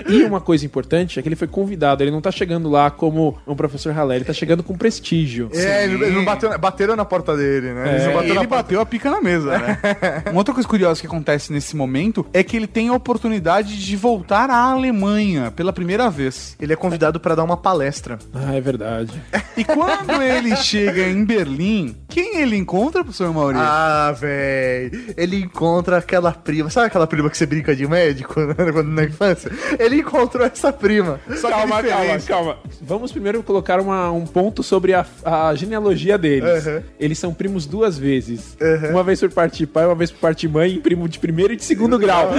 E 0.10 0.24
uma 0.24 0.42
coisa 0.42 0.66
importante 0.66 1.20
é 1.20 1.22
que 1.22 1.28
ele 1.28 1.36
foi 1.36 1.48
convidado. 1.48 2.04
Ele 2.04 2.12
não 2.12 2.22
tá 2.22 2.32
chegando 2.32 2.70
lá 2.70 2.90
como 2.92 3.38
um 3.48 3.56
professor 3.56 3.94
ralé, 3.94 4.16
ele 4.18 4.26
tá 4.26 4.34
chegando 4.34 4.64
com 4.64 4.76
prestígio. 4.78 5.50
É, 5.54 5.86
ele, 5.86 5.96
ele 6.06 6.12
não 6.16 6.26
bateu, 6.26 6.58
bateram 6.58 6.96
na 6.96 7.06
porta 7.06 7.36
dele, 7.36 7.74
né? 7.74 7.84
Não 8.08 8.14
bateram 8.14 8.22
Ele 8.24 8.34
na 8.34 8.40
porta. 8.42 8.56
bateu 8.64 8.82
a 8.82 8.86
pica 8.86 9.10
na 9.12 9.22
mesa, 9.22 9.58
né? 9.58 9.78
Uma 10.32 10.38
outra 10.40 10.54
coisa 10.54 10.68
curiosa 10.68 11.02
que 11.02 11.08
acontece 11.08 11.52
nesse 11.52 11.76
momento 11.76 12.26
é 12.34 12.44
que 12.44 12.56
ele 12.56 12.68
tem 12.68 12.90
a 12.90 12.94
oportunidade 12.94 13.78
de 13.84 13.96
voltar 13.96 14.50
à 14.50 14.58
Alemanha 14.72 15.52
pela 15.52 15.74
primeira 15.74 16.10
vez. 16.10 16.56
Ele 16.60 16.74
é 16.74 16.76
convidado 16.76 17.20
pra 17.20 17.36
dar 17.36 17.44
uma 17.44 17.58
palestra. 17.58 18.18
Ah, 18.34 18.54
é 18.56 18.62
verdade. 18.62 19.12
E 19.58 19.64
quando 19.64 20.22
ele 20.22 20.56
chega 20.58 21.08
em 21.10 21.24
Berlim, 21.24 21.96
quem 22.08 22.38
ele 22.42 22.56
encontra, 22.56 23.04
professor 23.04 23.32
Mauri? 23.34 23.58
Ah, 23.60 24.14
véi. 24.18 24.92
Ele 25.18 25.38
encontra 25.38 25.98
aquela 25.98 26.32
prima. 26.32 26.70
Sabe 26.70 26.88
aquela 26.88 27.08
prima 27.08 27.30
que 27.30 27.38
você 27.38 27.46
brinca 27.54 27.76
de 27.76 27.88
médico 27.88 28.40
né, 28.42 28.56
quando 28.72 28.90
na 28.90 29.04
infância? 29.04 29.52
Ele 29.80 29.98
encontrou 29.98 30.46
essa 30.46 30.72
prima. 30.74 31.20
Só 31.38 31.48
que 31.48 31.54
calma, 31.54 31.84
calma, 31.84 31.84
diferente. 32.02 32.26
calma. 32.28 32.58
Vamos 32.82 33.12
primeiro 33.12 33.42
colocar 33.44 33.80
uma- 33.80 34.12
um 34.12 34.26
ponto 34.26 34.64
sobre 34.64 34.94
a, 34.94 35.06
a 35.24 35.54
genealogia 35.56 36.18
deles. 36.18 36.66
Uhum. 36.66 36.82
Eles 37.00 37.18
são 37.20 37.34
primos 37.34 37.66
duas 37.66 37.98
vezes. 37.98 38.58
Uhum. 38.62 38.92
Uma 38.92 39.04
vez 39.04 39.20
por 39.20 39.30
parte 39.32 39.58
de 39.60 39.68
pai, 39.68 39.86
uma 39.86 39.96
vez 39.96 40.12
por 40.12 40.20
parte 40.20 40.42
de 40.48 40.50
mãe, 40.54 40.80
primo 40.80 41.08
de 41.08 41.20
primeiro 41.20 41.54
e 41.54 41.56
de 41.56 41.64
segundo 41.64 41.98
grau. 41.98 42.32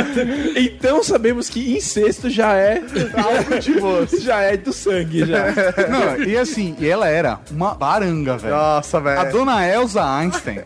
então 0.56 1.02
sabemos 1.02 1.48
que 1.48 1.74
incesto 1.76 2.28
já 2.30 2.54
é 2.54 2.82
algo 3.16 3.58
de 3.60 3.72
você. 3.72 4.14
Já 4.24 4.40
é 4.40 4.56
do 4.56 4.72
sangue, 4.72 5.26
já. 5.26 5.46
Não, 5.88 6.24
e 6.24 6.36
assim, 6.36 6.74
e 6.78 6.88
ela 6.88 7.08
era 7.08 7.40
uma 7.50 7.74
baranga, 7.74 8.36
velho. 8.38 8.54
Nossa, 8.54 8.98
velho. 9.00 9.20
A 9.20 9.24
dona 9.24 9.66
Elsa 9.68 10.02
Einstein. 10.02 10.60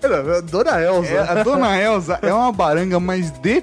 Dona 0.51 0.81
Elza. 0.81 1.13
é- 1.15 1.19
a 1.19 1.43
dona 1.43 1.81
Elsa 1.81 2.19
é 2.23 2.33
uma 2.33 2.53
baranga, 2.53 3.01
mas 3.01 3.31
de 3.31 3.61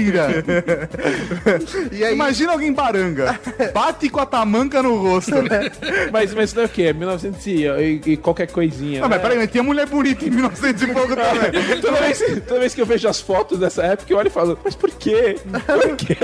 E 1.92 2.04
aí, 2.04 2.14
Imagina 2.14 2.52
alguém 2.52 2.72
baranga. 2.72 3.38
Bate 3.72 4.08
com 4.08 4.20
a 4.20 4.26
tamanca 4.26 4.82
no 4.82 4.96
rosto. 4.96 5.32
Mas, 6.12 6.34
mas 6.34 6.50
isso 6.50 6.60
é 6.60 6.64
o 6.64 6.68
quê? 6.68 6.92
1900 6.92 7.46
e, 7.46 7.50
e- 7.66 8.00
e 8.12 8.16
qualquer 8.16 8.46
coisinha. 8.48 9.00
Não, 9.00 9.08
mas 9.08 9.18
né? 9.18 9.22
peraí, 9.22 9.38
mas 9.38 9.50
tinha 9.50 9.62
mulher 9.62 9.86
bonita 9.86 10.24
em 10.24 10.30
1900 10.30 10.82
e 10.82 10.86
pouco 10.88 11.08
também. 11.16 11.50
Toda 11.80 11.96
vez, 12.00 12.18
toda 12.46 12.60
vez 12.60 12.74
que 12.74 12.80
eu 12.80 12.86
vejo 12.86 13.08
as 13.08 13.20
fotos 13.20 13.58
dessa 13.58 13.82
época, 13.84 14.12
eu 14.12 14.18
olho 14.18 14.26
e 14.28 14.30
falo, 14.30 14.58
mas 14.64 14.74
por 14.74 14.90
quê? 14.90 15.36
Por 15.66 15.96
quê? 15.96 16.16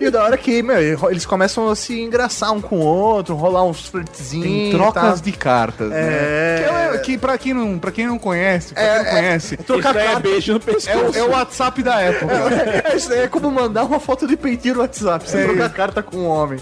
e 0.00 0.10
da 0.10 0.24
hora 0.24 0.36
que, 0.36 0.62
meu, 0.62 0.78
eles 1.10 1.24
começam 1.26 1.68
a 1.68 1.76
se 1.76 2.00
engraçar 2.00 2.52
um 2.52 2.60
com 2.60 2.76
o 2.78 2.84
outro, 2.84 3.34
rolar 3.34 3.64
uns 3.64 3.86
flirtzinhos. 3.88 4.46
Tem 4.46 4.70
trocas 4.72 5.20
de 5.22 5.32
cartas, 5.32 5.88
né? 5.90 5.96
É. 6.00 6.56
Que, 6.58 6.96
é- 6.96 6.98
que 6.98 7.18
pra, 7.18 7.38
quem 7.38 7.54
não, 7.54 7.78
pra 7.78 7.90
quem 7.90 8.06
não 8.06 8.18
conhece, 8.18 8.74
pra 8.74 8.82
quem 8.82 9.04
não 9.04 9.10
conhece, 9.12 9.56
Trocar 9.58 9.96
é 9.96 10.18
beijo 10.20 10.52
no 10.52 10.58
é, 10.58 10.62
pescoço. 10.62 11.18
é 11.18 11.22
o 11.22 11.30
WhatsApp 11.30 11.82
da 11.82 12.00
época. 12.00 12.29
É, 12.30 12.96
isso 12.96 13.12
é 13.12 13.26
como 13.26 13.50
mandar 13.50 13.84
uma 13.84 14.00
foto 14.00 14.26
de 14.26 14.36
peitinho 14.36 14.74
no 14.74 14.80
WhatsApp, 14.80 15.28
você 15.28 15.44
trocar 15.44 15.70
carta 15.70 16.02
com 16.02 16.18
um 16.18 16.26
homem. 16.26 16.58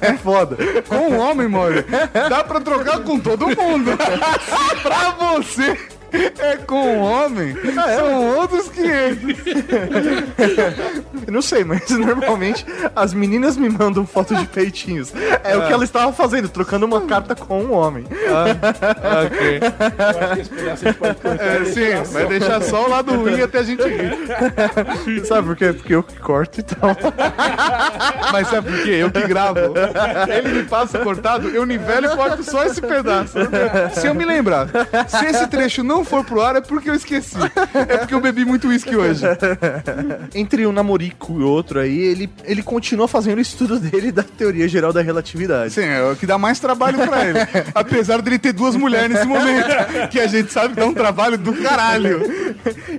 É 0.00 0.14
foda. 0.14 0.56
Com 0.88 0.96
um 0.96 1.18
homem, 1.18 1.48
mano, 1.48 1.84
dá 2.28 2.42
pra 2.44 2.60
trocar 2.60 3.00
com 3.00 3.18
todo 3.18 3.46
mundo. 3.46 3.92
pra 4.82 5.10
você 5.10 5.76
é 6.12 6.56
com 6.56 6.80
um 6.80 7.00
homem, 7.00 7.54
são 7.74 8.36
outros 8.36 8.68
500. 8.68 9.20
Não 11.30 11.42
sei, 11.42 11.64
mas 11.64 11.88
normalmente 11.90 12.64
as 12.94 13.14
meninas 13.14 13.56
me 13.56 13.68
mandam 13.68 14.06
foto 14.06 14.34
de 14.34 14.46
peitinhos. 14.46 15.12
É 15.44 15.56
o 15.56 15.66
que 15.66 15.72
ela 15.72 15.84
estava 15.84 16.12
fazendo, 16.12 16.48
trocando 16.48 16.86
uma 16.86 17.02
carta 17.02 17.34
com 17.34 17.62
um 17.62 17.72
homem. 17.72 18.04
ok. 18.04 19.60
Eu 19.60 20.32
acho 20.32 20.50
que 20.50 20.60
esse 20.68 20.92
pode 20.94 21.14
cortar. 21.16 21.44
É, 21.44 21.64
sim, 21.64 22.12
vai 22.12 22.26
deixar 22.26 22.62
só 22.62 22.86
o 22.86 22.90
lado 22.90 23.14
ruim 23.14 23.40
até 23.40 23.58
a 23.58 23.62
gente 23.62 23.82
rir. 23.82 25.24
Sabe 25.24 25.48
por 25.48 25.56
quê? 25.56 25.72
Porque 25.72 25.94
eu 25.94 26.02
que 26.02 26.18
corto 26.18 26.60
e 26.60 26.62
tal. 26.62 26.96
Mas 28.32 28.48
sabe 28.48 28.70
por 28.70 28.82
quê? 28.82 28.90
Eu 28.90 29.10
que 29.10 29.26
gravo. 29.26 29.60
Ele 30.28 30.62
me 30.62 30.62
passa 30.64 30.98
cortado, 30.98 31.48
eu 31.48 31.64
nivelo 31.64 32.06
e 32.06 32.16
corto 32.16 32.42
só 32.42 32.64
esse 32.64 32.80
pedaço. 32.80 33.38
Se 33.94 34.06
eu 34.06 34.14
me 34.14 34.24
lembrar, 34.24 34.68
se 35.08 35.26
esse 35.26 35.46
trecho 35.46 35.82
não 35.82 35.99
for 36.04 36.24
pro 36.24 36.40
ar, 36.40 36.56
é 36.56 36.60
porque 36.60 36.90
eu 36.90 36.94
esqueci. 36.94 37.36
É 37.74 37.98
porque 37.98 38.14
eu 38.14 38.20
bebi 38.20 38.44
muito 38.44 38.68
uísque 38.68 38.94
hoje. 38.96 39.24
Entre 40.34 40.66
um 40.66 40.72
namorico 40.72 41.40
e 41.40 41.42
outro 41.42 41.80
aí, 41.80 41.98
ele, 41.98 42.30
ele 42.44 42.62
continua 42.62 43.08
fazendo 43.08 43.38
o 43.38 43.42
estudo 43.42 43.78
dele 43.78 44.12
da 44.12 44.22
teoria 44.22 44.68
geral 44.68 44.92
da 44.92 45.02
relatividade. 45.02 45.72
Sim, 45.72 45.84
é 45.84 46.02
o 46.02 46.16
que 46.16 46.26
dá 46.26 46.38
mais 46.38 46.58
trabalho 46.58 46.98
pra 46.98 47.24
ele. 47.26 47.38
Apesar 47.74 48.20
dele 48.22 48.38
ter 48.38 48.52
duas 48.52 48.76
mulheres 48.76 49.10
nesse 49.10 49.26
momento. 49.26 49.68
Que 50.10 50.20
a 50.20 50.26
gente 50.26 50.52
sabe 50.52 50.74
que 50.74 50.80
dá 50.80 50.86
um 50.86 50.94
trabalho 50.94 51.38
do 51.38 51.52
caralho. 51.54 52.22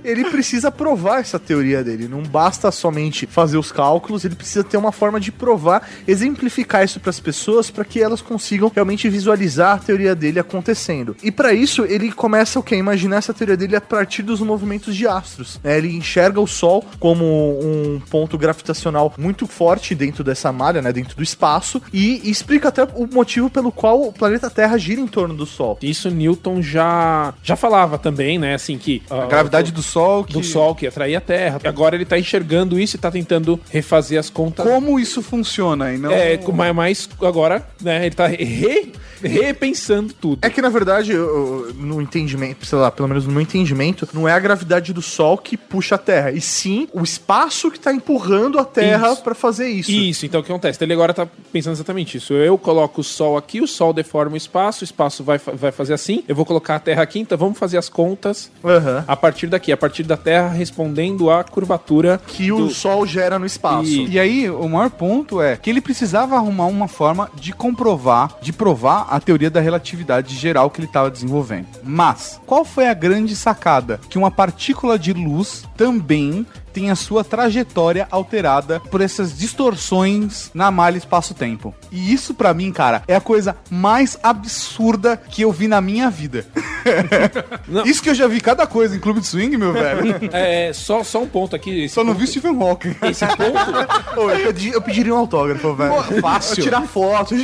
Ele 0.04 0.24
precisa 0.30 0.70
provar 0.70 1.20
essa 1.20 1.38
teoria 1.38 1.82
dele. 1.82 2.08
Não 2.08 2.22
basta 2.22 2.70
somente 2.70 3.26
fazer 3.26 3.58
os 3.58 3.70
cálculos, 3.72 4.24
ele 4.24 4.34
precisa 4.34 4.64
ter 4.64 4.76
uma 4.76 4.92
forma 4.92 5.20
de 5.20 5.30
provar, 5.30 5.88
exemplificar 6.06 6.84
isso 6.84 7.00
para 7.00 7.10
as 7.10 7.20
pessoas 7.20 7.70
para 7.70 7.84
que 7.84 8.00
elas 8.00 8.22
consigam 8.22 8.70
realmente 8.72 9.08
visualizar 9.08 9.76
a 9.76 9.78
teoria 9.78 10.14
dele 10.14 10.38
acontecendo. 10.38 11.16
E 11.22 11.30
para 11.30 11.52
isso 11.52 11.84
ele 11.84 12.12
começa 12.12 12.58
o 12.58 12.62
que? 12.62 12.74
Imagina 12.74 12.91
imaginar 12.92 13.16
essa 13.16 13.32
teoria 13.34 13.56
dele 13.56 13.74
a 13.76 13.80
partir 13.80 14.22
dos 14.22 14.40
movimentos 14.40 14.94
de 14.94 15.06
astros. 15.06 15.58
né? 15.64 15.78
Ele 15.78 15.94
enxerga 15.96 16.40
o 16.40 16.46
Sol 16.46 16.84
como 17.00 17.24
um 17.24 18.00
ponto 18.10 18.36
gravitacional 18.36 19.14
muito 19.18 19.46
forte 19.46 19.94
dentro 19.94 20.22
dessa 20.22 20.52
malha, 20.52 20.82
né? 20.82 20.92
Dentro 20.92 21.16
do 21.16 21.22
espaço, 21.22 21.80
e 21.92 22.20
explica 22.30 22.68
até 22.68 22.84
o 22.84 23.06
motivo 23.12 23.48
pelo 23.48 23.72
qual 23.72 24.02
o 24.02 24.12
planeta 24.12 24.50
Terra 24.50 24.76
gira 24.76 25.00
em 25.00 25.06
torno 25.06 25.34
do 25.34 25.46
Sol. 25.46 25.78
Isso 25.82 26.10
Newton 26.10 26.60
já 26.62 27.32
já 27.42 27.56
falava 27.56 27.98
também, 27.98 28.38
né? 28.38 28.54
Assim 28.54 28.76
que 28.76 29.02
A 29.08 29.26
gravidade 29.26 29.72
do 29.72 29.82
Sol 29.82 30.24
que... 30.24 30.32
do 30.32 30.42
Sol 30.42 30.74
que 30.74 30.86
atraía 30.86 31.18
a 31.18 31.20
Terra. 31.20 31.60
Agora 31.64 31.94
ele 31.94 32.04
tá 32.04 32.18
enxergando 32.18 32.78
isso 32.78 32.96
e 32.96 32.98
tá 32.98 33.10
tentando 33.10 33.58
refazer 33.70 34.18
as 34.18 34.28
contas. 34.28 34.66
Como 34.66 34.98
isso 35.00 35.22
funciona 35.22 35.92
e 35.94 35.98
não... 35.98 36.10
É, 36.12 36.38
mas, 36.52 36.74
mas 36.74 37.08
agora, 37.22 37.66
né, 37.80 38.04
ele 38.06 38.14
tá 38.14 38.26
re- 38.26 38.92
repensando 39.22 40.12
tudo. 40.12 40.38
É 40.42 40.50
que, 40.50 40.60
na 40.60 40.68
verdade, 40.68 41.12
eu- 41.12 41.66
eu- 41.68 41.74
no 41.74 42.00
entendimento, 42.00 42.66
sei 42.66 42.78
lá, 42.78 42.81
pelo 42.90 43.08
menos 43.08 43.26
no 43.26 43.32
meu 43.32 43.40
entendimento, 43.42 44.08
não 44.12 44.28
é 44.28 44.32
a 44.32 44.38
gravidade 44.38 44.92
do 44.92 45.02
Sol 45.02 45.36
que 45.38 45.56
puxa 45.56 45.94
a 45.94 45.98
Terra, 45.98 46.30
e 46.32 46.40
sim 46.40 46.88
o 46.92 47.02
espaço 47.02 47.70
que 47.70 47.78
tá 47.78 47.92
empurrando 47.92 48.58
a 48.58 48.64
Terra 48.64 49.14
pra 49.16 49.34
fazer 49.34 49.68
isso. 49.68 49.90
Isso, 49.90 50.26
então 50.26 50.40
o 50.40 50.44
que 50.44 50.50
acontece? 50.50 50.82
Ele 50.82 50.92
agora 50.92 51.12
tá 51.14 51.26
pensando 51.52 51.74
exatamente 51.74 52.16
isso. 52.16 52.32
Eu 52.34 52.56
coloco 52.58 53.00
o 53.00 53.04
Sol 53.04 53.36
aqui, 53.36 53.60
o 53.60 53.66
Sol 53.68 53.92
deforma 53.92 54.34
o 54.34 54.36
espaço, 54.36 54.82
o 54.82 54.84
espaço 54.84 55.22
vai, 55.22 55.38
vai 55.38 55.70
fazer 55.72 55.94
assim, 55.94 56.24
eu 56.26 56.34
vou 56.34 56.44
colocar 56.44 56.76
a 56.76 56.80
Terra 56.80 57.02
aqui, 57.02 57.18
então 57.20 57.36
vamos 57.38 57.58
fazer 57.58 57.78
as 57.78 57.88
contas 57.88 58.50
Aham. 58.64 59.04
a 59.06 59.16
partir 59.16 59.46
daqui, 59.46 59.70
a 59.72 59.76
partir 59.76 60.02
da 60.02 60.16
Terra 60.16 60.48
respondendo 60.48 61.30
à 61.30 61.44
curvatura 61.44 62.20
Que 62.26 62.50
o 62.52 62.70
Sol 62.70 63.06
gera 63.06 63.38
no 63.38 63.46
espaço. 63.46 63.88
E- 63.88 64.12
E 64.12 64.18
aí, 64.18 64.50
o 64.50 64.68
maior 64.68 64.90
ponto 64.90 65.40
é 65.40 65.56
que 65.56 65.70
ele 65.70 65.80
precisava 65.80 66.36
arrumar 66.36 66.66
uma 66.66 66.86
forma 66.88 67.30
de 67.34 67.52
comprovar, 67.52 68.36
de 68.42 68.52
provar 68.52 69.06
a 69.10 69.18
teoria 69.18 69.50
da 69.50 69.60
relatividade 69.60 70.34
geral 70.36 70.70
que 70.70 70.80
ele 70.80 70.86
estava 70.86 71.10
desenvolvendo. 71.10 71.66
Mas, 71.82 72.40
qual 72.46 72.64
foi 72.72 72.88
a 72.88 72.94
grande 72.94 73.36
sacada? 73.36 74.00
Que 74.08 74.16
uma 74.18 74.30
partícula 74.30 74.98
de 74.98 75.12
luz 75.12 75.64
também 75.76 76.46
tem 76.72 76.90
a 76.90 76.94
sua 76.96 77.22
trajetória 77.24 78.06
alterada 78.10 78.80
por 78.80 79.00
essas 79.00 79.36
distorções 79.36 80.50
na 80.54 80.70
malha 80.70 80.96
espaço-tempo. 80.98 81.74
E 81.90 82.12
isso, 82.12 82.34
pra 82.34 82.52
mim, 82.54 82.72
cara, 82.72 83.02
é 83.06 83.14
a 83.16 83.20
coisa 83.20 83.56
mais 83.70 84.18
absurda 84.22 85.16
que 85.16 85.42
eu 85.42 85.52
vi 85.52 85.68
na 85.68 85.80
minha 85.80 86.10
vida. 86.10 86.46
Não. 87.68 87.84
Isso 87.84 88.02
que 88.02 88.10
eu 88.10 88.14
já 88.14 88.26
vi 88.26 88.40
cada 88.40 88.66
coisa 88.66 88.96
em 88.96 88.98
Clube 88.98 89.20
de 89.20 89.26
Swing, 89.26 89.56
meu 89.56 89.72
velho. 89.72 90.20
É, 90.32 90.72
só, 90.72 91.02
só 91.04 91.20
um 91.22 91.26
ponto 91.28 91.54
aqui. 91.54 91.88
Só 91.88 92.02
não 92.02 92.12
ponto- 92.12 92.20
vi 92.20 92.26
Stephen 92.26 92.60
Hawking. 92.60 92.96
Esse 93.02 93.26
ponto, 93.26 93.50
Ô, 94.20 94.30
eu, 94.30 94.46
pedi- 94.52 94.72
eu 94.72 94.82
pediria 94.82 95.14
um 95.14 95.18
autógrafo, 95.18 95.74
velho. 95.74 95.92
Pô, 95.92 96.02
fácil. 96.20 96.58
Eu 96.60 96.64
tirar 96.64 96.82
foto. 96.82 97.34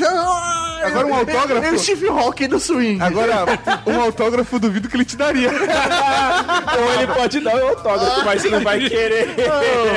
Agora 0.83 1.07
um 1.07 1.15
autógrafo? 1.15 1.67
Eu 1.67 1.79
Steve 1.79 2.09
Hawking 2.09 2.49
do 2.49 2.59
swing. 2.61 3.01
Agora, 3.03 3.45
um 3.87 4.01
autógrafo 4.01 4.57
eu 4.57 4.61
duvido 4.61 4.89
que 4.89 4.97
ele 4.97 5.05
te 5.05 5.17
daria. 5.17 5.51
ou 5.51 6.93
ele 6.95 7.07
pode 7.13 7.41
dar 7.41 7.55
o 7.57 7.69
autógrafo, 7.69 8.25
mas 8.25 8.43
você 8.43 8.49
não 8.51 8.61
vai 8.63 8.79
querer. 8.89 9.18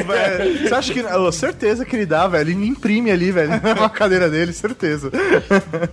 Velho. 0.07 0.67
Você 0.67 0.73
acha 0.73 0.93
que. 0.93 1.01
ô, 1.01 1.31
certeza 1.31 1.85
que 1.85 1.95
ele 1.95 2.05
dá, 2.05 2.27
velho. 2.27 2.49
Ele 2.51 2.67
imprime 2.67 3.11
ali, 3.11 3.31
velho. 3.31 3.51
Na 3.79 3.89
cadeira 3.89 4.29
dele, 4.29 4.53
certeza. 4.53 5.11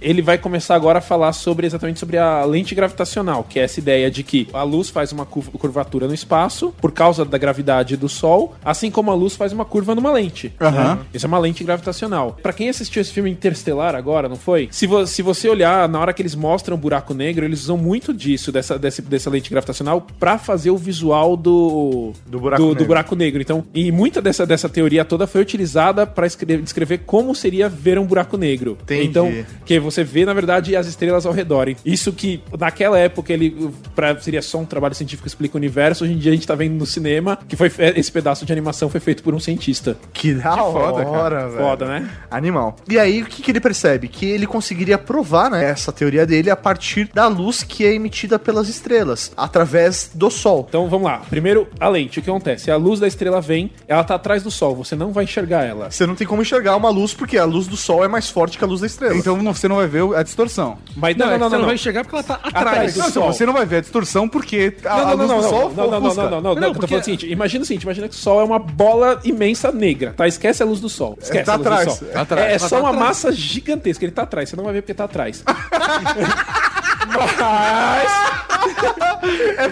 Ele 0.01 0.22
vai 0.22 0.39
começar 0.39 0.74
agora 0.74 0.99
a 0.99 1.03
falar 1.03 1.33
sobre 1.33 1.66
exatamente 1.66 1.99
sobre 2.01 2.16
a 2.18 2.45
lente 2.45 2.74
gravitacional, 2.74 3.45
que 3.49 3.59
é 3.59 3.64
essa 3.64 3.81
ideia 3.81 4.11
de 4.11 4.22
que 4.22 4.49
a 4.53 4.62
luz 4.62 4.89
faz 4.91 5.12
uma 5.12 5.24
cu- 5.26 5.43
curvatura 5.59 6.07
no 6.07 6.14
espaço 6.14 6.72
por 6.81 6.93
causa 6.93 7.24
da 7.24 7.39
gravidade 7.39 7.97
do 7.97 8.09
Sol, 8.09 8.55
assim 8.64 8.91
como 8.91 9.11
a 9.11 9.14
luz 9.14 9.35
faz 9.37 9.53
uma 9.53 9.64
curva 9.64 9.95
numa 9.95 10.12
lente. 10.12 10.53
Aham. 10.61 10.95
Né? 10.97 10.99
Isso 11.14 11.26
é 11.26 11.29
uma 11.29 11.39
lente 11.39 11.62
gravitacional. 11.64 12.37
Pra 12.43 12.53
quem 12.53 12.68
assistiu 12.68 13.01
esse 13.03 13.12
filme 13.12 13.31
Interstellar 13.31 13.95
agora, 13.95 14.29
não 14.29 14.37
foi? 14.37 14.68
Se, 14.70 14.87
vo- 14.87 15.07
se 15.07 15.22
você 15.22 15.49
olhar 15.49 15.89
na 15.89 16.01
hora 16.01 16.12
que 16.12 16.22
eles 16.22 16.35
mostram 16.35 16.76
o 16.76 16.79
buraco 16.79 17.14
negro, 17.14 17.45
eles 17.45 17.62
usam 17.62 17.76
muito 17.76 18.12
disso, 18.12 18.51
dessa, 18.53 18.79
desse- 18.79 19.03
dessa 19.03 19.31
lente 19.31 19.51
gravitacional, 19.51 20.07
pra 20.18 20.39
fazer 20.39 20.70
o 20.70 20.76
visual 20.76 21.37
do, 21.37 22.12
Do 22.26 22.39
buraco 22.41 22.62
do, 22.62 22.68
negro. 22.70 22.85
buraco 22.87 23.14
negro. 23.18 23.42
Então, 23.42 23.64
e 23.74 23.92
muita 23.92 24.22
dessa, 24.22 24.46
dessa 24.46 24.68
teoria 24.68 25.04
toda 25.04 25.26
foi 25.26 25.42
utilizada 25.42 26.06
pra 26.06 26.26
escrever, 26.26 26.62
descrever 26.62 26.98
como 27.04 27.34
seria 27.34 27.68
ver 27.68 27.98
um 27.98 28.06
buraco 28.06 28.36
negro. 28.36 28.78
Entendi. 28.82 29.06
Então, 29.06 29.32
que 29.66 29.78
você 29.78 30.02
vê, 30.02 30.24
na 30.24 30.32
verdade, 30.32 30.74
as 30.74 30.86
estrelas 30.86 31.26
ao 31.26 31.32
redor. 31.32 31.58
Isso 31.84 32.12
que, 32.12 32.40
naquela 32.58 32.98
época, 32.98 33.32
ele 33.32 33.70
pra, 33.94 34.18
seria 34.20 34.40
só 34.40 34.58
um 34.58 34.64
trabalho 34.64 34.94
científico 34.94 35.24
que 35.24 35.28
explica 35.28 35.56
o 35.56 35.58
universo. 35.58 36.04
Hoje 36.04 36.12
em 36.12 36.18
dia 36.18 36.30
a 36.30 36.34
gente 36.34 36.46
tá 36.46 36.54
vendo 36.54 36.74
no 36.74 36.86
cinema 36.86 37.38
que 37.48 37.56
foi 37.56 37.70
esse 37.96 38.12
pedaço 38.12 38.46
de 38.46 38.52
animação 38.52 38.88
foi 38.88 39.00
feito 39.00 39.22
por 39.22 39.34
um 39.34 39.40
cientista. 39.40 39.96
Que 40.12 40.34
da 40.34 40.56
foda, 40.56 40.78
hora, 40.78 41.04
cara. 41.04 41.48
velho. 41.48 41.62
Foda, 41.62 41.86
né? 41.86 42.10
Animal. 42.30 42.76
E 42.88 42.98
aí, 42.98 43.22
o 43.22 43.26
que, 43.26 43.42
que 43.42 43.50
ele 43.50 43.60
percebe? 43.60 44.08
Que 44.08 44.26
ele 44.26 44.46
conseguiria 44.46 44.96
provar 44.96 45.50
né, 45.50 45.64
essa 45.64 45.92
teoria 45.92 46.24
dele 46.24 46.50
a 46.50 46.56
partir 46.56 47.10
da 47.12 47.26
luz 47.26 47.62
que 47.62 47.84
é 47.84 47.92
emitida 47.94 48.38
pelas 48.38 48.68
estrelas, 48.68 49.32
através 49.36 50.10
do 50.14 50.30
Sol. 50.30 50.66
Então 50.68 50.88
vamos 50.88 51.06
lá. 51.06 51.22
Primeiro, 51.28 51.66
a 51.80 51.88
lente. 51.88 52.20
O 52.20 52.22
que 52.22 52.30
acontece? 52.30 52.70
A 52.70 52.76
luz 52.76 53.00
da 53.00 53.07
estrela 53.09 53.40
vem, 53.40 53.70
ela 53.86 54.04
tá 54.04 54.14
atrás 54.14 54.42
do 54.42 54.50
Sol, 54.50 54.74
você 54.76 54.94
não 54.96 55.12
vai 55.12 55.24
enxergar 55.24 55.64
ela. 55.64 55.90
Você 55.90 56.06
não 56.06 56.14
tem 56.14 56.26
como 56.26 56.42
enxergar 56.42 56.76
uma 56.76 56.90
luz 56.90 57.12
porque 57.14 57.36
a 57.38 57.44
luz 57.44 57.66
do 57.66 57.76
Sol 57.76 58.04
é 58.04 58.09
mais 58.09 58.28
forte 58.30 58.56
que 58.59 58.64
a 58.64 58.66
luz 58.66 58.80
da 58.80 58.86
estrela. 58.86 59.16
Então 59.16 59.36
não- 59.42 59.52
você 59.54 59.66
não 59.68 59.76
vai 59.76 59.86
ver 59.86 60.04
a 60.14 60.22
distorção. 60.22 60.78
Mas 60.96 61.16
Não, 61.16 61.26
não, 61.26 61.32
é 61.32 61.38
não, 61.38 61.44
não, 61.44 61.48
você 61.50 61.52
não. 61.54 61.61
não 61.61 61.66
vai 61.66 61.74
enxergar 61.74 62.04
porque 62.04 62.16
ela 62.16 62.22
tá 62.22 62.34
atrás. 62.34 62.56
Atrás 62.68 62.94
do 62.94 62.98
Não, 63.00 63.11
Sol. 63.11 63.32
você 63.32 63.46
não 63.46 63.52
vai 63.52 63.66
ver 63.66 63.76
a 63.76 63.80
distorção 63.80 64.28
porque 64.28 64.76
a, 64.84 64.88
Não, 64.88 64.94
a 64.96 65.00
não, 65.04 65.16
luz 65.16 65.18
não, 65.18 65.26
do 65.36 65.42
não, 65.42 65.50
sol 65.50 65.61
não, 65.61 65.68
não, 65.68 66.00
não, 66.00 66.00
não, 66.14 66.30
não, 66.30 66.40
não, 66.40 66.54
não, 66.54 66.72
porque- 66.74 66.94
o 66.94 67.02
seguinte, 67.04 67.26
imagina 67.30 67.62
o 67.62 67.66
seguinte, 67.66 67.82
imagina 67.84 68.09
que 68.09 68.14
o 68.14 68.18
Sol 68.18 68.40
é 68.40 68.44
uma 68.44 68.59
bola 68.59 69.20
imensa 69.24 69.70
negra, 69.72 70.12
tá? 70.16 70.26
Esquece 70.28 70.62
a 70.62 70.66
luz 70.66 70.80
do 70.80 70.88
Sol. 70.88 71.16
Esquece 71.20 71.44
tá 71.44 71.52
a 71.54 71.56
luz 71.56 71.66
atrás. 71.66 71.86
do 71.88 71.94
Sol. 71.98 72.09
Tá 72.09 72.20
atrás. 72.22 72.46
É, 72.46 72.54
é 72.54 72.59
Tá 72.59 72.68
só 72.68 72.80
uma 72.80 72.88
atrás. 72.90 73.06
massa 73.09 73.32
gigantesca, 73.32 74.04
ele 74.04 74.12
tá 74.12 74.22
atrás, 74.22 74.48
você 74.48 74.56
não 74.56 74.64
vai 74.64 74.72
ver 74.72 74.82
porque 74.82 74.94
tá 74.94 75.04
atrás. 75.04 75.42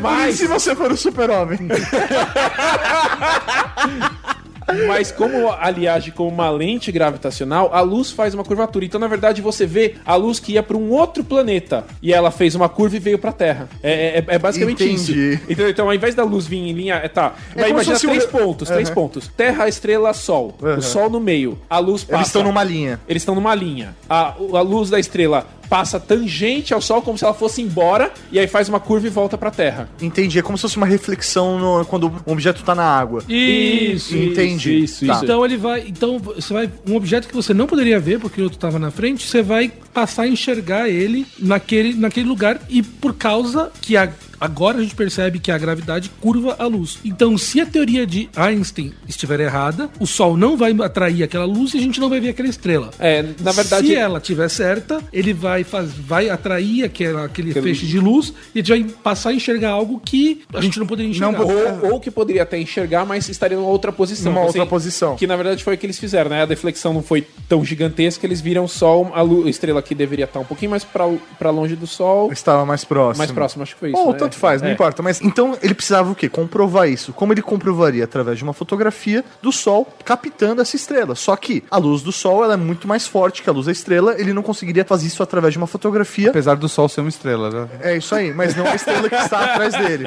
Mas... 0.01 0.27
é 0.27 0.29
isso 0.31 0.39
se 0.39 0.47
você 0.47 0.75
for 0.75 0.91
o 0.93 0.97
super-homem. 0.97 1.59
Mas 4.89 5.13
como 5.13 5.49
ali 5.53 5.87
age 5.87 6.11
como 6.11 6.29
uma 6.29 6.51
lente 6.51 6.91
gravitacional, 6.91 7.71
a 7.73 7.81
luz 7.83 8.11
faz 8.11 8.35
uma 8.35 8.43
curvatura. 8.43 8.85
Então, 8.85 8.99
na 8.99 9.07
verdade, 9.07 9.41
você 9.41 9.65
vê 9.65 9.95
a 10.05 10.17
luz 10.17 10.41
que 10.41 10.53
ia 10.55 10.63
para 10.63 10.77
um 10.77 10.91
outro 10.91 11.23
planeta 11.23 11.85
e 12.03 12.13
ela 12.13 12.33
fez 12.33 12.57
uma 12.57 12.69
curva 12.69 12.97
e 12.97 12.99
veio 12.99 13.17
para 13.19 13.31
a 13.31 13.33
Terra. 13.33 13.69
É, 13.81 14.19
é- 14.19 14.25
é 14.27 14.39
basicamente 14.39 14.83
Entendi. 14.83 15.35
isso. 15.35 15.43
Então, 15.49 15.69
então, 15.69 15.87
ao 15.87 15.95
invés 15.95 16.17
da 16.17 16.25
luz 16.25 16.47
vir 16.49 16.59
em 16.59 16.73
linha, 16.73 16.97
é, 16.97 17.07
tá. 17.07 17.35
É 17.55 17.61
Vai 17.61 17.71
imaginar 17.71 17.99
três 18.01 18.27
pontos, 18.27 18.69
três 18.69 18.89
Aham. 18.89 18.95
pontos. 18.95 19.29
Terra, 19.37 19.69
estrela, 19.69 20.13
Sol. 20.13 20.57
Aham. 20.61 20.79
O 20.79 20.83
Sol 20.83 21.09
no 21.11 21.21
meio. 21.21 21.57
A 21.71 21.79
luz 21.79 22.03
passa. 22.03 22.17
Eles 22.17 22.27
estão 22.27 22.43
numa 22.43 22.65
linha. 22.65 23.01
Eles 23.09 23.23
estão 23.23 23.37
numa 23.37 23.55
linha. 23.55 23.95
A, 24.11 24.35
a 24.35 24.61
luz 24.63 24.91
da 24.91 24.99
estrela 24.99 25.47
passa 25.69 25.99
tangente 26.01 26.73
ao 26.75 26.81
Sol 26.81 27.03
como 27.03 27.17
se 27.19 27.25
ela 27.25 27.35
fosse 27.35 27.61
embora 27.63 28.13
e 28.31 28.39
aí 28.39 28.47
faz 28.47 28.69
uma 28.69 28.81
curva 28.81 29.07
e 29.07 29.11
volta 29.11 29.37
para 29.37 29.49
a 29.49 29.53
Terra. 29.53 29.89
Entendi. 30.01 30.39
É 30.39 30.43
como 30.43 30.57
se 30.59 30.63
fosse 30.63 30.77
uma 30.77 30.87
reflexão 30.87 31.59
no- 31.59 31.85
quando 31.85 32.13
um 32.27 32.33
objeto 32.33 32.63
tá 32.63 32.75
na 32.75 32.85
água. 32.85 33.23
Isso, 33.29 34.17
Entendi. 34.17 34.85
Isso, 34.85 35.07
Tá. 35.07 35.15
isso. 35.15 35.25
Então 35.25 35.45
ele 35.45 35.57
vai. 35.57 35.85
Então 35.87 36.19
você 36.19 36.53
vai. 36.53 36.71
Um 36.89 36.95
objeto 36.97 37.29
que 37.29 37.35
você 37.35 37.53
não 37.55 37.67
poderia 37.67 37.99
ver, 38.01 38.19
porque 38.19 38.41
o 38.41 38.45
outro 38.45 38.57
estava 38.57 38.79
na 38.79 38.91
frente, 38.91 39.27
você 39.27 39.43
vai 39.43 39.71
passar 39.93 40.23
a 40.23 40.29
enxergar 40.29 40.89
ele 40.89 41.27
naquele, 41.39 41.95
naquele 41.95 42.29
lugar. 42.29 42.61
E 42.69 42.83
por 42.83 43.15
causa 43.15 43.71
que 43.81 43.97
a- 43.97 44.11
agora 44.41 44.79
a 44.79 44.83
gente 44.83 44.95
percebe 44.95 45.39
que 45.39 45.51
a 45.51 45.59
gravidade 45.59 46.11
curva 46.21 46.57
a 46.59 46.67
luz. 46.67 46.99
Então, 47.05 47.37
se 47.39 47.61
a 47.61 47.67
teoria 47.67 48.07
de 48.07 48.29
Einstein 48.37 48.93
estiver 49.09 49.41
errada, 49.41 49.89
o 50.01 50.07
Sol 50.07 50.37
não 50.37 50.57
vai 50.57 50.73
atrair 50.83 51.23
aquela 51.23 51.45
luz 51.45 51.75
e 51.75 51.79
a 51.79 51.81
gente 51.81 52.01
não 52.01 52.09
vai 52.09 52.21
ver 52.21 52.31
aquela 52.31 52.49
estrela. 52.49 52.91
É, 52.99 53.23
na 53.41 53.53
verdade. 53.53 53.87
Se 53.89 53.95
ela 53.95 54.19
estiver 54.19 54.49
certa, 54.49 55.01
ele 55.13 55.33
vai, 55.33 55.65
faz, 55.65 55.93
vai 55.93 56.29
atrair 56.29 56.85
aquela, 56.85 57.25
aquele 57.25 57.53
feixe 57.53 57.87
de 57.87 57.99
luz 57.99 58.33
e 58.55 58.61
a 58.61 58.63
gente 58.63 58.83
vai 58.85 58.93
passar 59.03 59.31
a 59.31 59.35
enxergar 59.35 59.71
algo 59.71 60.01
que 60.05 60.43
a 60.53 60.61
gente 60.61 60.79
não 60.79 60.87
poderia 60.87 61.11
enxergar. 61.11 61.41
Ou, 61.43 61.93
ou 61.93 62.01
que 62.01 62.11
poderia 62.11 62.43
até 62.43 62.59
enxergar, 62.59 63.05
mas 63.05 63.29
estaria 63.29 63.57
numa 63.57 63.69
outra 63.69 63.93
posição. 63.93 64.33
Numa 64.33 64.43
Assim, 64.47 64.59
outra 64.59 64.67
posição. 64.67 65.17
Que 65.17 65.27
na 65.27 65.37
verdade 65.37 65.63
foi 65.65 65.75
o 65.75 65.79
que 65.79 65.87
eles 65.87 65.99
fizeram, 65.99 66.31
né? 66.31 66.43
A 66.43 66.47
deflexão 66.47 66.93
não 66.93 67.03
foi 67.03 67.27
tão 67.49 67.65
gigantesca, 67.65 68.27
eles 68.27 68.41
viram 68.41 68.67
só 68.69 69.11
a, 69.15 69.23
lu- 69.23 69.47
a 69.47 69.51
estrela 69.51 69.83
que 69.83 69.95
deveria 69.95 70.25
estar 70.25 70.41
um 70.41 70.45
pouquinho 70.45 70.71
mais 70.71 70.85
pra, 70.85 71.05
pra 71.39 71.51
longe 71.51 71.75
do 71.77 71.87
Sol. 71.87 72.33
Estava 72.33 72.65
mais 72.65 72.85
próximo. 72.85 73.19
Mais 73.19 73.31
próximo, 73.31 73.63
acho 73.63 73.75
que 73.75 73.81
foi 73.81 73.91
isso. 73.91 73.99
Ou 73.99 74.13
né? 74.13 74.19
Tanto 74.27 74.39
faz, 74.39 74.63
não 74.63 74.69
É. 74.69 74.73
importa. 74.73 75.03
Mas 75.03 75.21
então 75.21 75.57
ele 75.63 75.75
precisava 75.75 76.11
o 76.11 76.15
quê? 76.15 76.29
Comprovar 76.29 76.89
isso. 76.89 77.13
Como 77.13 77.33
ele 77.33 77.43
comprovaria? 77.43 78.05
Através 78.05 78.39
de 78.39 78.45
uma 78.45 78.53
fotografia 78.53 79.25
do 79.43 79.51
Sol 79.53 79.87
captando 80.05 80.63
essa 80.63 80.77
estrela. 80.77 81.15
Só 81.15 81.35
que 81.37 81.63
a 81.71 81.77
luz 81.79 82.03
do 82.03 82.13
Sol 82.13 82.45
ela 82.45 82.55
é 82.55 82.57
muito 82.57 82.87
mais 82.87 83.07
forte 83.07 83.43
que 83.43 83.51
a 83.51 83.53
luz 83.53 83.67
da 83.67 83.73
estrela. 83.73 84.15
Ele 84.19 84.33
não 84.33 84.43
conseguiria 84.43 84.85
fazer 84.85 85.07
isso 85.07 85.23
através 85.23 85.53
de 85.53 85.59
uma 85.59 85.67
fotografia. 85.67 86.31
Apesar 86.31 86.57
do 86.57 86.69
sol 86.69 86.89
ser 86.89 87.01
uma 87.01 87.09
estrela, 87.11 87.51
né? 87.51 87.69
É 87.81 87.97
isso 87.97 88.15
aí, 88.15 88.33
mas 88.33 88.55
não 88.57 88.67
a 88.67 88.75
estrela 88.75 89.09
que 89.09 89.15
está 89.15 89.45
atrás 89.45 89.73
dele. 89.75 90.05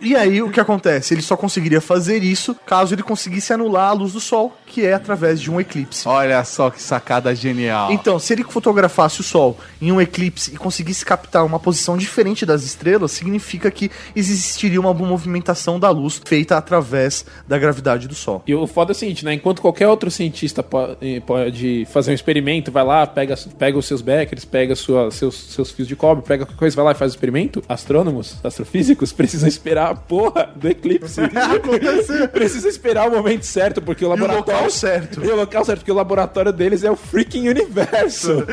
E 0.00 0.16
aí 0.16 0.42
o 0.42 0.50
que 0.50 0.58
acontece? 0.60 1.14
Ele 1.14 1.22
só 1.22 1.36
conseguiria 1.36 1.80
fazer 1.80 2.22
isso 2.24 2.56
caso 2.66 2.94
ele 2.94 3.02
conseguisse 3.02 3.52
anular 3.52 3.90
a 3.90 3.92
luz 3.92 4.12
do 4.12 4.20
Sol, 4.20 4.56
que 4.66 4.84
é 4.84 4.92
através 4.94 5.40
de 5.40 5.50
um 5.50 5.60
eclipse. 5.60 6.08
Olha 6.08 6.42
só 6.44 6.70
que 6.70 6.82
sacada 6.82 7.34
genial. 7.34 7.92
Então, 7.92 8.18
se 8.18 8.32
ele 8.32 8.42
fotografasse 8.42 9.20
o 9.20 9.24
Sol 9.24 9.58
em 9.80 9.92
um 9.92 10.00
eclipse 10.00 10.52
e 10.54 10.56
conseguisse 10.56 11.04
captar 11.04 11.44
uma 11.44 11.60
posição 11.60 11.91
diferente 11.96 12.44
das 12.46 12.62
estrelas, 12.62 13.12
significa 13.12 13.70
que 13.70 13.90
existiria 14.14 14.80
uma 14.80 14.92
movimentação 14.94 15.78
da 15.78 15.90
luz 15.90 16.20
feita 16.24 16.56
através 16.56 17.24
da 17.46 17.58
gravidade 17.58 18.08
do 18.08 18.14
Sol. 18.14 18.42
E 18.46 18.54
o 18.54 18.66
foda 18.66 18.92
é 18.92 18.94
o 18.94 18.94
seguinte, 18.94 19.24
né? 19.24 19.34
Enquanto 19.34 19.60
qualquer 19.62 19.88
outro 19.88 20.10
cientista 20.10 20.64
eh, 21.00 21.20
pode 21.20 21.86
fazer 21.90 22.10
um 22.10 22.14
experimento, 22.14 22.70
vai 22.70 22.84
lá, 22.84 23.06
pega, 23.06 23.34
pega 23.58 23.78
os 23.78 23.86
seus 23.86 24.02
beckers, 24.02 24.44
pega 24.44 24.74
sua- 24.74 25.10
seus, 25.10 25.34
seus 25.34 25.70
fios 25.70 25.88
de 25.88 25.96
cobre, 25.96 26.24
pega 26.24 26.44
qualquer 26.44 26.58
coisa, 26.58 26.76
vai 26.76 26.84
lá 26.86 26.92
e 26.92 26.94
faz 26.94 27.12
o 27.12 27.14
experimento, 27.14 27.62
astrônomos, 27.68 28.36
astrofísicos, 28.42 29.12
precisam 29.12 29.48
esperar 29.48 29.90
a 29.90 29.94
porra 29.94 30.50
do 30.56 30.68
eclipse. 30.68 31.20
Precisam 32.32 32.68
esperar 32.70 33.08
o 33.08 33.12
momento 33.12 33.44
certo, 33.44 33.80
porque 33.82 34.04
o 34.04 34.08
laboratório... 34.08 34.52
local 34.54 34.70
certo. 34.70 35.24
E 35.24 35.28
o 35.28 35.36
local 35.36 35.64
certo, 35.64 35.80
porque 35.80 35.92
o 35.92 35.94
laboratório 35.94 36.52
deles 36.52 36.84
é 36.84 36.90
o 36.90 36.96
freaking 36.96 37.48
universo. 37.48 38.44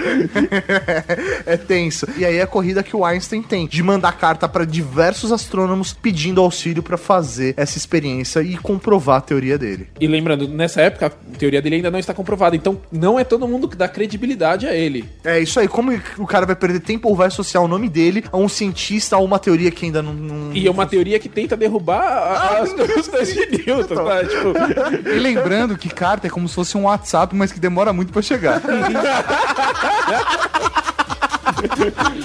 é 1.46 1.58
tenso. 1.58 2.08
E 2.18 2.26
aí 2.26 2.38
é 2.38 2.42
a 2.42 2.48
corrida 2.48 2.84
que 2.84 2.96
o 2.96 3.06
Einstein 3.06 3.29
tem 3.42 3.68
de 3.68 3.84
mandar 3.84 4.14
carta 4.14 4.48
para 4.48 4.66
diversos 4.66 5.32
astrônomos 5.32 5.94
pedindo 5.94 6.42
auxílio 6.42 6.82
para 6.82 6.98
fazer 6.98 7.54
essa 7.58 7.78
experiência 7.78 8.42
e 8.42 8.58
comprovar 8.58 9.18
a 9.18 9.22
teoria 9.22 9.58
dele. 9.58 9.88
E 10.00 10.08
lembrando, 10.08 10.48
nessa 10.48 10.82
época, 10.82 11.08
a 11.08 11.38
teoria 11.38 11.62
dele 11.62 11.76
ainda 11.78 11.92
não 11.92 12.00
está 12.00 12.14
comprovada, 12.14 12.56
então 12.56 12.80
não 12.92 13.20
é 13.20 13.24
todo 13.24 13.48
mundo 13.48 13.68
que 13.68 13.76
dá 13.76 13.88
credibilidade 13.88 14.68
a 14.68 14.74
ele. 14.74 15.08
É 15.24 15.40
isso 15.40 15.60
aí. 15.60 15.68
Como 15.68 15.92
o 16.18 16.26
cara 16.26 16.46
vai 16.46 16.56
perder 16.56 16.80
tempo 16.80 17.08
ou 17.10 17.16
vai 17.16 17.28
associar 17.28 17.64
o 17.64 17.68
nome 17.68 17.90
dele 17.90 18.24
a 18.32 18.38
um 18.38 18.48
cientista 18.50 19.18
ou 19.18 19.26
uma 19.26 19.38
teoria 19.38 19.70
que 19.70 19.86
ainda 19.86 20.02
não. 20.02 20.14
não- 20.14 20.54
E 20.54 20.68
é 20.68 20.72
uma 20.72 20.86
teoria 20.86 21.20
que 21.20 21.28
tenta 21.30 21.56
derrubar 21.58 22.02
a- 22.02 22.60
as 22.62 22.74
teorias 22.74 23.06
de 23.34 23.66
Newton, 23.66 23.96
tá? 23.96 24.24
Tipo, 24.24 25.10
E 25.10 25.20
lembrando 25.20 25.78
que 25.78 25.90
carta 25.90 26.28
é 26.28 26.30
como 26.30 26.48
se 26.48 26.56
fosse 26.56 26.78
um 26.78 26.84
WhatsApp, 26.84 27.36
mas 27.36 27.52
que 27.52 27.60
demora 27.60 27.92
muito 27.94 28.12
pra 28.14 28.22
chegar. 28.22 28.62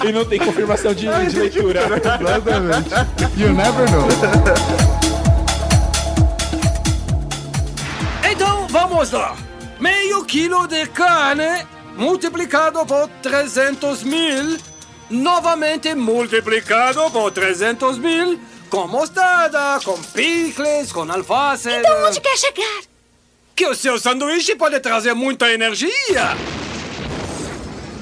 e 0.07 0.11
não 0.11 0.25
tem 0.25 0.39
confirmação 0.39 0.93
de, 0.93 1.07
de 1.07 1.39
leitura. 1.39 1.81
Exatamente. 1.85 2.89
You 3.37 3.53
never 3.53 3.89
know. 3.91 4.07
Então 8.29 8.67
vamos 8.67 9.11
lá. 9.11 9.35
Meio 9.79 10.23
quilo 10.23 10.67
de 10.67 10.87
carne 10.87 11.65
multiplicado 11.97 12.85
por 12.85 13.09
300 13.21 14.03
mil, 14.03 14.57
novamente 15.09 15.93
multiplicado 15.95 17.09
por 17.11 17.31
300 17.31 17.97
mil, 17.97 18.39
com 18.69 18.87
mostarda, 18.87 19.79
com 19.83 19.97
picles, 20.13 20.91
com 20.91 21.09
alface. 21.11 21.69
Então 21.69 22.07
onde 22.07 22.19
quer 22.19 22.37
chegar? 22.37 22.81
Que 23.55 23.67
o 23.67 23.75
seu 23.75 23.97
sanduíche 23.97 24.55
pode 24.55 24.79
trazer 24.79 25.13
muita 25.13 25.51
energia. 25.51 26.35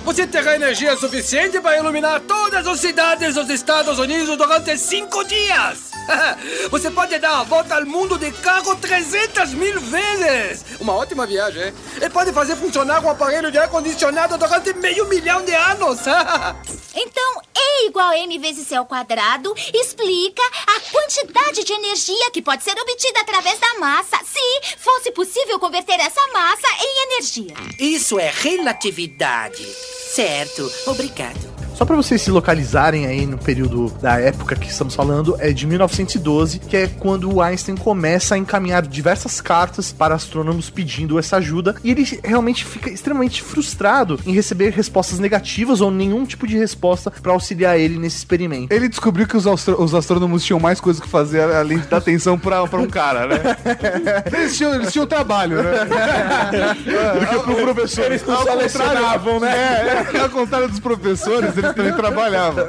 Você 0.06 0.28
terá 0.28 0.56
energia 0.56 0.98
suficiente 0.98 1.62
para 1.62 1.78
iluminar 1.78 2.20
todas 2.22 2.68
as 2.68 2.80
cidades 2.80 3.36
dos 3.36 3.50
Estados 3.50 3.98
Unidos 3.98 4.38
durante 4.38 4.78
cinco 4.78 5.24
dias. 5.24 5.92
Você 6.70 6.92
pode 6.92 7.18
dar 7.20 7.40
a 7.40 7.44
volta 7.44 7.76
ao 7.76 7.86
mundo 7.86 8.18
de 8.18 8.30
carro 8.34 8.76
300 8.76 9.54
mil 9.54 9.80
vezes. 9.80 10.66
Uma 10.82 10.94
ótima 10.94 11.26
viagem, 11.26 11.68
hein? 11.68 11.74
E 12.02 12.10
pode 12.10 12.34
fazer 12.34 12.58
funcionar 12.58 13.04
um 13.04 13.10
aparelho 13.10 13.50
de 13.50 13.58
ar-condicionado 13.58 14.38
durante 14.38 14.74
meio 14.74 15.08
milhão 15.08 15.44
de 15.44 15.54
anos. 15.54 16.00
Então, 16.96 17.42
E 17.56 17.88
igual 17.88 18.10
a 18.10 18.18
M 18.20 18.38
vezes 18.38 18.68
C 18.68 18.76
ao 18.76 18.86
quadrado 18.86 19.52
explica 19.74 20.44
a 20.68 20.80
quantidade 20.92 21.64
de 21.64 21.74
energia 21.74 22.30
que 22.32 22.42
pode 22.42 22.64
ser 22.64 22.80
obtida 22.80 23.20
através 23.20 23.58
da 23.60 23.80
massa 23.80 24.20
se 24.24 24.78
fosse 24.78 25.12
possível 25.12 25.60
converter 25.60 26.00
essa 26.00 26.22
massa 26.32 26.68
em 26.80 27.14
energia. 27.14 27.56
Isso 27.80 28.20
é 28.20 28.30
relatividade. 28.30 29.66
Certo, 30.14 30.70
obrigado. 30.86 31.53
Só 31.76 31.86
pra 31.86 31.96
vocês 31.96 32.22
se 32.22 32.32
localizarem 32.32 33.06
aí 33.06 33.26
no 33.26 33.38
período 33.38 33.92
da 34.02 34.20
época 34.20 34.56
que 34.56 34.70
estamos 34.70 34.94
falando, 34.94 35.36
é 35.40 35.52
de 35.52 35.66
1912, 35.66 36.60
que 36.60 36.78
é 36.78 36.88
quando 36.88 37.34
o 37.34 37.42
Einstein 37.42 37.76
começa 37.76 38.36
a 38.36 38.38
encaminhar 38.38 38.84
diversas 38.84 39.42
cartas 39.42 39.92
para 39.92 40.16
astrônomos 40.16 40.70
pedindo 40.70 41.18
essa 41.18 41.38
ajuda, 41.38 41.76
e 41.84 41.92
ele 41.92 42.20
realmente 42.24 42.64
fica 42.64 42.90
extremamente 42.90 43.42
frustrado 43.42 44.20
em 44.26 44.34
receber 44.34 44.70
respostas 44.72 45.20
negativas 45.20 45.82
ou 45.82 45.90
nenhum 45.90 46.26
tipo 46.26 46.46
de 46.46 46.58
resposta 46.58 47.12
para 47.12 47.32
auxiliar 47.32 47.78
ele 47.80 47.98
nesse 47.98 48.18
experimento. 48.18 48.74
Ele 48.74 48.88
descobriu 48.88 49.28
que 49.28 49.36
os, 49.36 49.46
os 49.46 49.96
astrônomos 49.96 50.44
tinham 50.44 50.60
mais 50.60 50.80
coisas 50.80 51.02
que 51.02 51.10
fazer 51.10 51.42
além 51.42 51.80
de 51.80 51.88
dar 51.88 51.98
atenção 51.98 52.38
pra, 52.38 52.68
pra 52.68 52.80
um 52.80 52.88
cara, 52.88 53.28
né? 53.28 53.40
Eles 54.32 54.58
tinham, 54.58 54.76
eles 54.76 54.92
tinham 54.92 55.06
trabalho, 55.06 55.62
né? 55.62 55.72
Do 57.20 57.28
que 57.28 57.40
pro 57.44 57.74
professor. 57.74 58.06
Eles 58.06 58.26
não 58.26 58.44
selecionavam, 58.44 59.40
né? 59.40 59.52
É, 59.52 60.18
é, 60.18 60.20
ao 60.20 60.30
contrário 60.30 60.68
dos 60.68 60.80
professores, 60.80 61.54
eles 61.64 61.76
também 61.76 61.94
trabalhavam. 61.98 62.66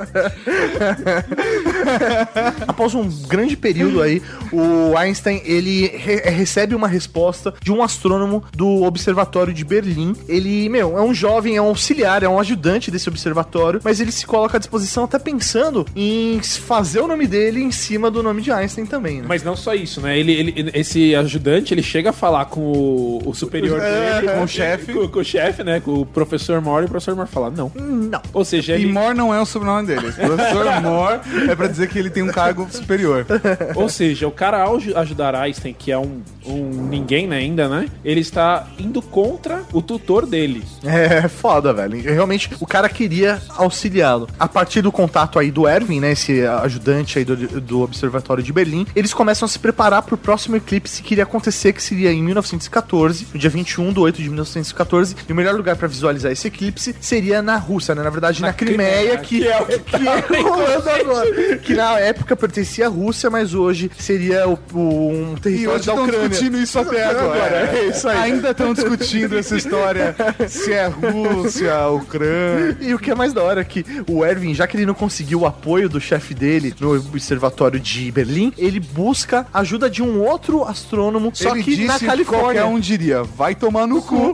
Após 2.66 2.94
um 2.94 3.08
grande 3.26 3.56
período 3.56 4.02
aí, 4.02 4.22
o 4.52 4.96
Einstein 4.96 5.40
ele 5.44 5.88
re- 5.88 6.22
recebe 6.30 6.74
uma 6.74 6.88
resposta 6.88 7.54
de 7.62 7.72
um 7.72 7.82
astrônomo 7.82 8.42
do 8.54 8.82
observatório 8.82 9.52
de 9.52 9.64
Berlim. 9.64 10.14
Ele, 10.28 10.68
meu, 10.68 10.96
é 10.98 11.02
um 11.02 11.14
jovem, 11.14 11.56
é 11.56 11.62
um 11.62 11.66
auxiliar, 11.66 12.22
é 12.22 12.28
um 12.28 12.38
ajudante 12.38 12.90
desse 12.90 13.08
observatório, 13.08 13.80
mas 13.84 14.00
ele 14.00 14.12
se 14.12 14.26
coloca 14.26 14.56
à 14.56 14.60
disposição 14.60 15.04
até 15.04 15.18
pensando 15.18 15.86
em 15.94 16.40
fazer 16.42 17.00
o 17.00 17.06
nome 17.06 17.26
dele 17.26 17.62
em 17.62 17.70
cima 17.72 18.10
do 18.10 18.22
nome 18.22 18.42
de 18.42 18.50
Einstein 18.50 18.86
também, 18.86 19.18
né? 19.20 19.26
Mas 19.28 19.42
não 19.42 19.56
só 19.56 19.74
isso, 19.74 20.00
né? 20.00 20.18
Ele, 20.18 20.32
ele- 20.32 20.70
esse 20.74 21.14
ajudante, 21.14 21.72
ele 21.74 21.82
chega 21.82 22.10
a 22.10 22.12
falar 22.12 22.46
com 22.46 22.60
o, 22.60 23.22
o 23.28 23.34
superior 23.34 23.80
É, 23.80 24.20
dele, 24.20 24.32
com 24.32 24.42
o 24.44 24.48
chefe. 24.48 24.92
com, 24.92 25.08
com 25.08 25.18
o 25.20 25.24
chefe, 25.24 25.62
né? 25.64 25.80
Com 25.80 26.00
o 26.00 26.06
professor 26.06 26.60
Moore, 26.60 26.84
e 26.84 26.86
o 26.86 26.90
professor 26.90 27.14
Moore 27.14 27.28
fala, 27.30 27.50
não. 27.50 27.70
Não. 27.74 28.20
Ou 28.32 28.44
seja, 28.44 28.76
E 28.76 28.83
ele, 28.84 28.92
Moore 28.92 29.16
não 29.16 29.34
é 29.34 29.40
o 29.40 29.46
sobrenome 29.46 29.86
dele. 29.86 30.12
Professor 30.12 30.64
Moore 30.82 31.20
é 31.48 31.54
pra 31.54 31.66
dizer 31.66 31.88
que 31.88 31.98
ele 31.98 32.10
tem 32.10 32.22
um 32.22 32.28
cargo 32.32 32.66
superior. 32.70 33.26
ou 33.74 33.88
seja, 33.88 34.26
o 34.26 34.30
cara 34.30 34.62
ao 34.62 34.78
ju- 34.80 34.96
ajudar 34.96 35.34
Einstein, 35.34 35.74
que 35.78 35.90
é 35.92 35.98
um, 35.98 36.22
um 36.46 36.64
ninguém 36.88 37.26
né, 37.26 37.36
ainda, 37.36 37.68
né? 37.68 37.88
Ele 38.04 38.20
está 38.20 38.66
indo 38.78 39.00
contra 39.02 39.62
o 39.72 39.80
tutor 39.82 40.26
dele. 40.26 40.62
É 40.84 41.28
foda, 41.28 41.72
velho. 41.72 42.00
Realmente, 42.02 42.50
o 42.60 42.66
cara 42.66 42.88
queria 42.88 43.40
auxiliá-lo. 43.56 44.28
A 44.38 44.46
partir 44.48 44.82
do 44.82 44.92
contato 44.92 45.38
aí 45.38 45.50
do 45.50 45.68
Erwin, 45.68 46.00
né, 46.00 46.12
esse 46.12 46.44
ajudante 46.46 47.18
aí 47.18 47.24
do, 47.24 47.36
do 47.60 47.80
Observatório 47.82 48.42
de 48.42 48.52
Berlim, 48.52 48.86
eles 48.94 49.12
começam 49.14 49.46
a 49.46 49.48
se 49.48 49.58
preparar 49.58 50.02
pro 50.02 50.16
próximo 50.16 50.56
eclipse 50.56 51.02
que 51.02 51.14
iria 51.14 51.24
acontecer, 51.24 51.72
que 51.72 51.82
seria 51.82 52.12
em 52.12 52.22
1914, 52.22 53.26
no 53.32 53.38
dia 53.40 53.50
21 53.50 53.92
de 53.92 54.00
8 54.00 54.16
de 54.22 54.28
1914. 54.28 55.16
E 55.28 55.32
o 55.32 55.34
melhor 55.34 55.54
lugar 55.54 55.76
pra 55.76 55.88
visualizar 55.88 56.30
esse 56.32 56.46
eclipse 56.48 56.94
seria 57.00 57.42
na 57.42 57.56
Rússia, 57.56 57.94
né? 57.94 58.02
Na 58.02 58.10
verdade, 58.10 58.40
na, 58.40 58.52
Crimeia, 58.52 58.73
Crimeia, 58.76 59.18
que, 59.18 59.40
que 59.40 59.48
é 59.48 59.60
o 59.60 59.66
que 59.66 59.78
que 59.78 60.08
é 60.08 60.40
rolando 60.40 60.90
agora. 60.90 61.56
Que 61.58 61.74
na 61.74 61.98
época 61.98 62.36
pertencia 62.36 62.86
à 62.86 62.88
Rússia, 62.88 63.30
mas 63.30 63.54
hoje 63.54 63.90
seria 63.98 64.48
o, 64.48 64.58
o- 64.72 64.78
um 65.10 65.34
E 65.36 65.40
território 65.40 65.76
hoje 65.76 65.86
da 65.86 65.92
estão 65.92 66.04
Ucrânia. 66.04 66.28
discutindo 66.28 66.58
isso 66.60 66.78
até 66.78 67.04
agora. 67.04 67.70
É 67.76 67.86
isso 67.88 68.08
aí. 68.08 68.18
Ainda 68.18 68.50
estão 68.50 68.72
discutindo 68.74 69.38
essa 69.38 69.56
história 69.56 70.14
se 70.48 70.72
é 70.72 70.86
Rússia, 70.86 71.86
Ucrânia. 71.88 72.76
E 72.80 72.94
o 72.94 72.98
que 72.98 73.10
é 73.10 73.14
mais 73.14 73.32
da 73.32 73.42
hora 73.42 73.60
é 73.60 73.64
que 73.64 73.84
o 74.08 74.24
Erwin, 74.24 74.54
já 74.54 74.66
que 74.66 74.76
ele 74.76 74.86
não 74.86 74.94
conseguiu 74.94 75.40
o 75.40 75.46
apoio 75.46 75.88
do 75.88 76.00
chefe 76.00 76.34
dele 76.34 76.74
no 76.80 76.94
observatório 76.96 77.78
de 77.80 78.10
Berlim, 78.10 78.52
ele 78.58 78.80
busca 78.80 79.46
a 79.52 79.60
ajuda 79.60 79.88
de 79.88 80.02
um 80.02 80.20
outro 80.22 80.64
astrônomo, 80.64 81.30
só 81.34 81.50
Ele 81.54 81.62
que 81.62 81.84
na 81.84 81.98
Califórnia. 81.98 82.40
qualquer 82.62 82.64
um 82.64 82.78
diria, 82.80 83.22
vai 83.22 83.54
tomar 83.54 83.86
no 83.86 84.02
cu. 84.02 84.32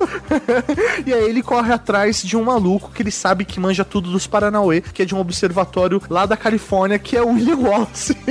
e 1.07 1.13
aí 1.13 1.25
ele 1.29 1.43
corre 1.43 1.73
atrás 1.73 2.23
de 2.23 2.37
um 2.37 2.45
maluco 2.45 2.91
que 2.93 3.03
ele 3.03 3.11
sabe 3.11 3.45
que 3.45 3.59
manja 3.61 3.85
tudo 3.85 4.11
dos 4.11 4.27
Paranauê, 4.31 4.81
que 4.81 5.03
é 5.03 5.05
de 5.05 5.15
um 5.15 5.19
observatório 5.19 6.01
lá 6.09 6.25
da 6.27 6.37
Califórnia, 6.37 6.99
que 6.99 7.17
é 7.17 7.23
o 7.23 7.29
William 7.29 7.57
Wallace. 7.59 8.17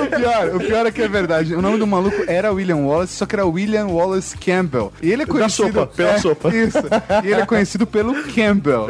O 0.00 0.06
pior, 0.06 0.56
o 0.56 0.58
pior 0.58 0.86
é 0.86 0.90
que 0.90 1.02
é 1.02 1.08
verdade. 1.08 1.54
O 1.54 1.62
nome 1.62 1.78
do 1.78 1.86
maluco 1.86 2.24
era 2.26 2.52
William 2.52 2.76
Wallace, 2.78 3.14
só 3.14 3.26
que 3.26 3.36
era 3.36 3.46
William 3.46 3.86
Wallace 3.86 4.36
Campbell. 4.36 4.92
E 5.02 5.12
ele 5.12 5.22
é 5.22 5.26
conhecido... 5.26 5.68
sopa, 5.72 5.86
pela 5.86 6.10
é, 6.12 6.18
sopa. 6.18 6.54
Isso. 6.54 6.78
E 7.24 7.28
ele 7.28 7.40
é 7.40 7.46
conhecido 7.46 7.86
pelo 7.86 8.14
Campbell. 8.34 8.86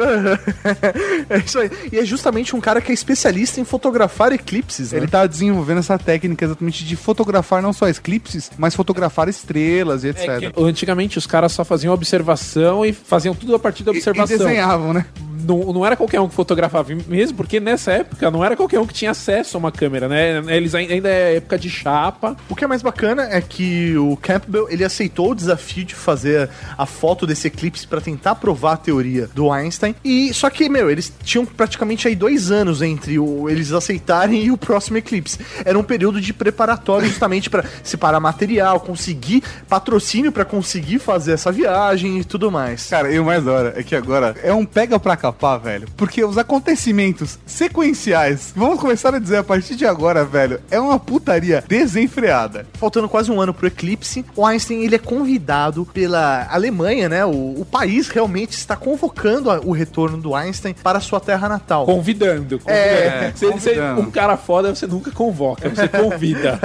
é 1.29 1.37
isso 1.37 1.59
aí. 1.59 1.69
E 1.91 1.99
é 1.99 2.05
justamente 2.05 2.55
um 2.55 2.61
cara 2.61 2.81
que 2.81 2.91
é 2.91 2.93
especialista 2.93 3.59
em 3.59 3.63
fotografar 3.63 4.31
eclipses, 4.31 4.91
né? 4.91 4.99
Ele 4.99 5.07
tá 5.07 5.27
desenvolvendo 5.27 5.79
essa 5.79 5.97
técnica 5.99 6.45
exatamente 6.45 6.83
de 6.85 6.95
fotografar 6.95 7.61
não 7.61 7.73
só 7.73 7.87
eclipses, 7.87 8.51
mas 8.57 8.73
fotografar 8.75 9.29
estrelas 9.29 10.03
e 10.03 10.07
etc. 10.09 10.27
É 10.27 10.39
que, 10.51 10.63
antigamente 10.63 11.17
os 11.17 11.27
caras 11.27 11.51
só 11.51 11.63
faziam 11.63 11.93
observação 11.93 12.85
e 12.85 12.93
faziam 12.93 13.35
tudo 13.35 13.55
a 13.55 13.59
partir 13.59 13.83
da 13.83 13.91
E- 13.91 13.97
observação. 13.97 14.35
E 14.51 14.57
desenhavam, 14.71 14.93
né? 14.93 15.05
Não, 15.43 15.73
não 15.73 15.85
era 15.85 15.95
qualquer 15.95 16.19
um 16.19 16.27
que 16.27 16.35
fotografava, 16.35 16.89
mesmo 17.07 17.37
porque 17.37 17.59
nessa 17.59 17.91
época 17.91 18.29
não 18.31 18.43
era 18.43 18.55
qualquer 18.55 18.79
um 18.79 18.85
que 18.87 18.93
tinha 18.93 19.11
acesso 19.11 19.57
a 19.57 19.59
uma 19.59 19.71
câmera, 19.71 20.07
né? 20.07 20.41
Eles 20.55 20.73
ai- 20.75 20.87
ainda 20.91 21.09
é 21.09 21.35
época 21.37 21.57
de 21.57 21.69
chapa. 21.69 22.35
O 22.49 22.55
que 22.55 22.63
é 22.63 22.67
mais 22.67 22.81
bacana 22.81 23.23
é 23.23 23.41
que 23.41 23.95
o 23.97 24.17
Campbell 24.17 24.67
ele 24.69 24.83
aceitou 24.83 25.31
o 25.31 25.35
desafio 25.35 25.83
de 25.85 25.95
fazer 25.95 26.49
a 26.77 26.85
foto 26.85 27.25
desse 27.27 27.47
eclipse 27.47 27.87
pra 27.87 28.01
tentar 28.01 28.35
provar 28.35 28.73
a 28.73 28.77
teoria 28.77 29.29
do 29.33 29.51
Einstein. 29.51 29.95
E 30.03 30.33
só 30.33 30.49
que, 30.49 30.67
meu, 30.69 30.89
eles 30.89 31.11
tinham 31.23 31.45
praticamente 31.45 32.07
aí 32.07 32.15
dois 32.15 32.51
anos 32.51 32.81
entre 32.81 33.17
o, 33.19 33.49
eles 33.49 33.71
aceitarem 33.71 34.43
e 34.45 34.51
o 34.51 34.57
próximo 34.57 34.97
eclipse. 34.97 35.39
Era 35.65 35.77
um 35.77 35.83
período 35.83 36.19
de 36.21 36.33
preparatório 36.33 37.07
justamente 37.07 37.49
pra 37.49 37.63
separar 37.83 38.19
material, 38.19 38.79
conseguir 38.79 39.43
patrocínio 39.67 40.31
pra 40.31 40.45
conseguir 40.45 40.99
fazer 40.99 41.33
essa 41.33 41.51
viagem 41.51 42.19
e 42.19 42.23
tudo 42.23 42.51
mais. 42.51 42.87
Cara, 42.89 43.11
e 43.11 43.19
o 43.19 43.25
mais 43.25 43.43
da 43.43 43.51
hora 43.51 43.73
é 43.77 43.83
que 43.83 43.95
agora 43.95 44.35
é 44.43 44.53
um 44.53 44.65
pega 44.65 44.99
pra 44.99 45.15
capar, 45.31 45.59
velho. 45.59 45.87
Porque 45.95 46.23
os 46.23 46.37
acontecimentos 46.37 47.39
sequenciais, 47.45 48.51
vamos 48.55 48.79
começar 48.79 49.13
a 49.15 49.19
dizer 49.19 49.37
a 49.37 49.43
partir 49.43 49.75
de 49.75 49.85
agora, 49.85 50.23
velho, 50.25 50.59
é 50.69 50.79
uma 50.79 50.99
putaria 50.99 51.63
desenfreada. 51.67 52.65
Faltando 52.73 53.07
quase 53.09 53.31
um 53.31 53.39
ano 53.39 53.53
pro 53.53 53.67
eclipse, 53.67 54.25
o 54.35 54.45
Einstein 54.45 54.83
ele 54.83 54.95
é 54.95 54.99
convidado 54.99 55.85
pela 55.93 56.47
Alemanha, 56.51 57.07
né? 57.09 57.25
O, 57.25 57.61
o 57.61 57.65
país 57.69 58.09
realmente 58.09 58.51
está 58.53 58.75
convocando 58.75 59.49
a- 59.49 59.59
o 59.63 59.71
retorno 59.71 60.17
do 60.17 60.35
Einstein 60.35 60.73
para 60.73 60.99
sua 60.99 61.19
terra 61.19 61.47
natal. 61.47 61.85
Convidando. 61.85 62.59
convidando. 62.59 62.61
É, 62.67 63.31
Você- 63.33 63.45
você- 63.47 63.69
convidando. 63.69 64.01
um 64.01 64.11
cara 64.11 64.37
foda 64.37 64.73
você 64.75 64.85
nunca 64.87 65.11
convoca, 65.11 65.69
você 65.69 65.87
convida. 65.89 66.59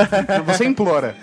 Você 0.46 0.64
implora. 0.64 1.14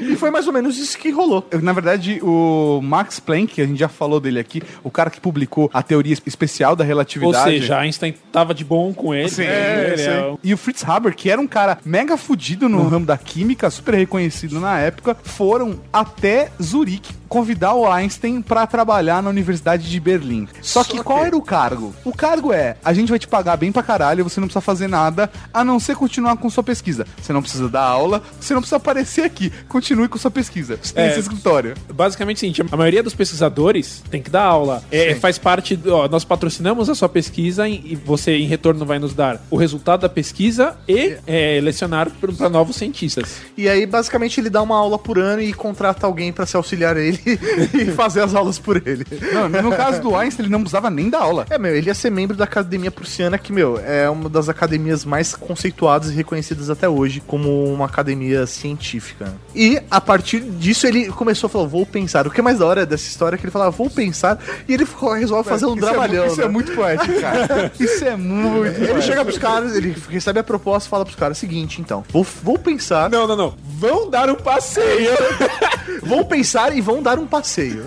E 0.00 0.16
foi 0.16 0.30
mais 0.30 0.46
ou 0.46 0.52
menos 0.52 0.78
isso 0.78 0.98
que 0.98 1.10
rolou. 1.10 1.46
Na 1.62 1.72
verdade, 1.72 2.20
o 2.22 2.80
Max 2.82 3.20
Planck, 3.20 3.54
que 3.54 3.62
a 3.62 3.66
gente 3.66 3.78
já 3.78 3.88
falou 3.88 4.20
dele 4.20 4.38
aqui, 4.40 4.62
o 4.82 4.90
cara 4.90 5.10
que 5.10 5.20
publicou 5.20 5.70
a 5.72 5.82
teoria 5.82 6.12
especial 6.56 6.74
da 6.74 6.84
Ou 6.84 6.88
relatividade. 6.88 7.50
seja, 7.60 7.78
Einstein 7.78 8.14
tava 8.32 8.54
de 8.54 8.64
bom 8.64 8.92
com 8.94 9.14
ele. 9.14 9.28
Sim, 9.28 9.42
né? 9.42 9.92
Ele 9.92 10.02
é 10.02 10.20
o- 10.26 10.38
E 10.42 10.54
o 10.54 10.56
Fritz 10.56 10.82
Haber, 10.88 11.14
que 11.14 11.30
era 11.30 11.40
um 11.40 11.46
cara 11.46 11.78
mega 11.84 12.16
fudido 12.16 12.68
no 12.68 12.88
ramo 12.88 13.04
da 13.06 13.16
química, 13.18 13.68
super 13.70 13.94
reconhecido 13.94 14.58
na 14.60 14.78
época, 14.78 15.16
foram 15.22 15.78
até 15.92 16.50
Zurique 16.62 17.12
convidar 17.28 17.74
o 17.74 17.90
Einstein 17.90 18.40
pra 18.42 18.66
trabalhar 18.66 19.22
na 19.22 19.30
Universidade 19.30 19.88
de 19.90 20.00
Berlim. 20.00 20.48
Só 20.62 20.82
que 20.84 21.02
qual 21.02 21.24
era 21.24 21.36
o 21.36 21.42
cargo? 21.42 21.94
O 22.04 22.12
cargo 22.12 22.52
é: 22.52 22.76
a 22.84 22.92
gente 22.92 23.08
vai 23.10 23.18
te 23.18 23.26
pagar 23.28 23.56
bem 23.56 23.72
pra 23.72 23.82
caralho, 23.82 24.24
você 24.24 24.40
não 24.40 24.46
precisa 24.48 24.60
fazer 24.60 24.88
nada, 24.88 25.30
a 25.52 25.64
não 25.64 25.78
ser 25.80 25.96
continuar 25.96 26.36
com 26.36 26.48
sua 26.50 26.62
pesquisa. 26.62 27.06
Você 27.20 27.32
não 27.32 27.42
precisa 27.42 27.68
dar 27.68 27.82
aula, 27.82 28.22
você 28.40 28.54
não 28.54 28.60
precisa 28.60 28.76
aparecer 28.76 29.22
aqui. 29.22 29.52
Continue 29.68 30.08
com 30.08 30.18
sua 30.18 30.30
pesquisa. 30.30 30.78
Você 30.82 30.94
tem 30.94 31.04
É. 31.04 31.10
esse 31.10 31.20
escritório. 31.20 31.74
Basicamente, 31.92 32.36
é 32.36 32.38
o 32.38 32.40
seguinte, 32.54 32.62
a 32.72 32.76
maioria 32.76 33.02
dos 33.02 33.14
pesquisadores 33.14 34.02
tem 34.10 34.22
que 34.22 34.30
dar 34.30 34.44
aula. 34.44 34.82
É, 34.90 35.14
faz 35.16 35.38
parte, 35.38 35.76
do- 35.76 35.94
ó, 35.94 36.08
nós 36.08 36.24
patrocinamos 36.24 36.88
a 36.88 36.94
sua 36.94 37.08
pesquisa 37.08 37.68
e 37.68 37.94
você, 38.04 38.36
em 38.36 38.46
retorno, 38.46 38.84
vai 38.84 38.98
nos 38.98 39.14
dar 39.14 39.40
o 39.50 39.56
resultado 39.56 40.00
da 40.02 40.08
pesquisa 40.08 40.76
e 40.88 41.16
é, 41.26 41.60
lecionar 41.62 42.10
para 42.10 42.48
novos 42.48 42.76
cientistas. 42.76 43.36
E 43.56 43.68
aí, 43.68 43.86
basicamente, 43.86 44.40
ele 44.40 44.50
dá 44.50 44.62
uma 44.62 44.76
aula 44.76 44.98
por 44.98 45.18
ano 45.18 45.42
e 45.42 45.52
contrata 45.52 46.06
alguém 46.06 46.32
pra 46.32 46.46
se 46.46 46.56
auxiliar 46.56 46.96
ele 46.96 47.15
e 47.24 47.86
fazer 47.92 48.22
as 48.22 48.34
aulas 48.34 48.58
por 48.58 48.76
ele. 48.86 49.06
Não, 49.32 49.48
no 49.48 49.70
caso 49.76 50.00
do 50.00 50.14
Einstein, 50.16 50.46
ele 50.46 50.52
não 50.52 50.60
precisava 50.60 50.90
nem 50.90 51.08
dar 51.08 51.20
aula. 51.20 51.46
É, 51.50 51.58
meu, 51.58 51.74
ele 51.74 51.86
ia 51.86 51.94
ser 51.94 52.10
membro 52.10 52.36
da 52.36 52.44
Academia 52.44 52.90
Prussiana, 52.90 53.38
que, 53.38 53.52
meu, 53.52 53.78
é 53.78 54.08
uma 54.08 54.28
das 54.28 54.48
academias 54.48 55.04
mais 55.04 55.34
conceituadas 55.34 56.10
e 56.10 56.14
reconhecidas 56.14 56.70
até 56.70 56.88
hoje 56.88 57.22
como 57.26 57.64
uma 57.72 57.86
academia 57.86 58.46
científica. 58.46 59.32
E, 59.54 59.80
a 59.90 60.00
partir 60.00 60.40
disso, 60.40 60.86
ele 60.86 61.06
começou 61.08 61.48
a 61.48 61.50
falar, 61.50 61.66
vou 61.66 61.86
pensar. 61.86 62.26
O 62.26 62.30
que 62.30 62.40
é 62.40 62.42
mais 62.42 62.58
da 62.58 62.66
hora 62.66 62.86
dessa 62.86 63.08
história 63.08 63.36
é 63.36 63.38
que 63.38 63.44
ele 63.44 63.52
falava, 63.52 63.70
vou 63.70 63.90
pensar, 63.90 64.38
e 64.68 64.74
ele 64.74 64.86
resolve 65.18 65.48
fazer 65.48 65.66
um 65.66 65.74
Isso 65.76 65.84
é 65.84 65.88
trabalhão. 65.88 66.26
Isso 66.26 66.40
é, 66.40 66.44
né? 66.44 66.50
muito 66.50 66.72
poético, 66.72 67.20
cara. 67.20 67.72
Isso 67.78 68.04
é 68.04 68.16
muito 68.16 68.82
Ele 68.82 69.02
chega 69.02 69.24
pros 69.24 69.38
caras, 69.38 69.76
ele 69.76 69.96
recebe 70.08 70.40
a 70.40 70.44
proposta 70.44 70.88
e 70.88 70.90
fala 70.90 71.04
pros 71.04 71.16
caras, 71.16 71.38
seguinte, 71.38 71.80
então, 71.80 72.04
vou, 72.10 72.26
vou 72.42 72.58
pensar, 72.58 73.10
Não, 73.10 73.26
não, 73.26 73.36
não. 73.36 73.54
Vão 73.64 74.10
dar 74.10 74.30
um 74.30 74.34
passeio. 74.34 75.10
vão 76.02 76.24
pensar 76.24 76.76
e 76.76 76.80
vão 76.80 77.02
dar 77.06 77.20
um 77.20 77.26
passeio. 77.26 77.84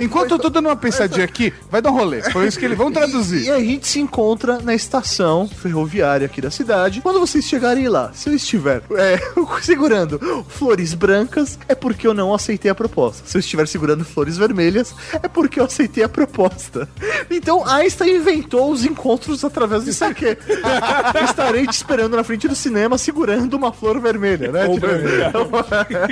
Enquanto 0.00 0.32
eu 0.32 0.38
tô 0.38 0.48
dando 0.50 0.66
uma 0.66 0.76
pensadinha 0.76 1.24
aqui, 1.24 1.52
vai 1.70 1.80
dar 1.82 1.90
um 1.90 1.94
rolê. 1.94 2.22
Foi 2.30 2.46
isso 2.46 2.58
que 2.58 2.64
eles 2.64 2.76
vão 2.78 2.90
E 2.90 2.92
traduzir. 2.92 3.50
a 3.50 3.58
gente 3.60 3.86
se 3.86 4.00
encontra 4.00 4.58
na 4.60 4.74
estação 4.74 5.48
ferroviária 5.48 6.26
aqui 6.26 6.40
da 6.40 6.50
cidade. 6.50 7.00
Quando 7.00 7.20
vocês 7.20 7.44
chegarem 7.44 7.88
lá, 7.88 8.10
se 8.14 8.28
eu 8.28 8.34
estiver 8.34 8.82
é, 8.96 9.18
segurando 9.62 10.18
flores 10.48 10.94
brancas, 10.94 11.58
é 11.68 11.74
porque 11.74 12.06
eu 12.06 12.14
não 12.14 12.32
aceitei 12.34 12.70
a 12.70 12.74
proposta. 12.74 13.22
Se 13.26 13.36
eu 13.36 13.40
estiver 13.40 13.66
segurando 13.66 14.04
flores 14.04 14.36
vermelhas, 14.36 14.94
é 15.22 15.28
porque 15.28 15.60
eu 15.60 15.64
aceitei 15.64 16.04
a 16.04 16.08
proposta. 16.08 16.88
Então 17.30 17.66
Einstein 17.66 18.16
inventou 18.16 18.70
os 18.70 18.84
encontros 18.84 19.44
através 19.44 19.84
disso 19.84 20.04
aqui. 20.04 20.36
Estarei 21.24 21.66
te 21.66 21.72
esperando 21.74 22.16
na 22.16 22.22
frente 22.24 22.46
do 22.48 22.54
cinema 22.54 22.96
segurando 22.98 23.54
uma 23.54 23.72
flor 23.72 24.00
vermelha, 24.00 24.52
né? 24.52 24.66
Ou 24.66 24.74
Tipo, 24.76 24.86
branca. 24.86 26.06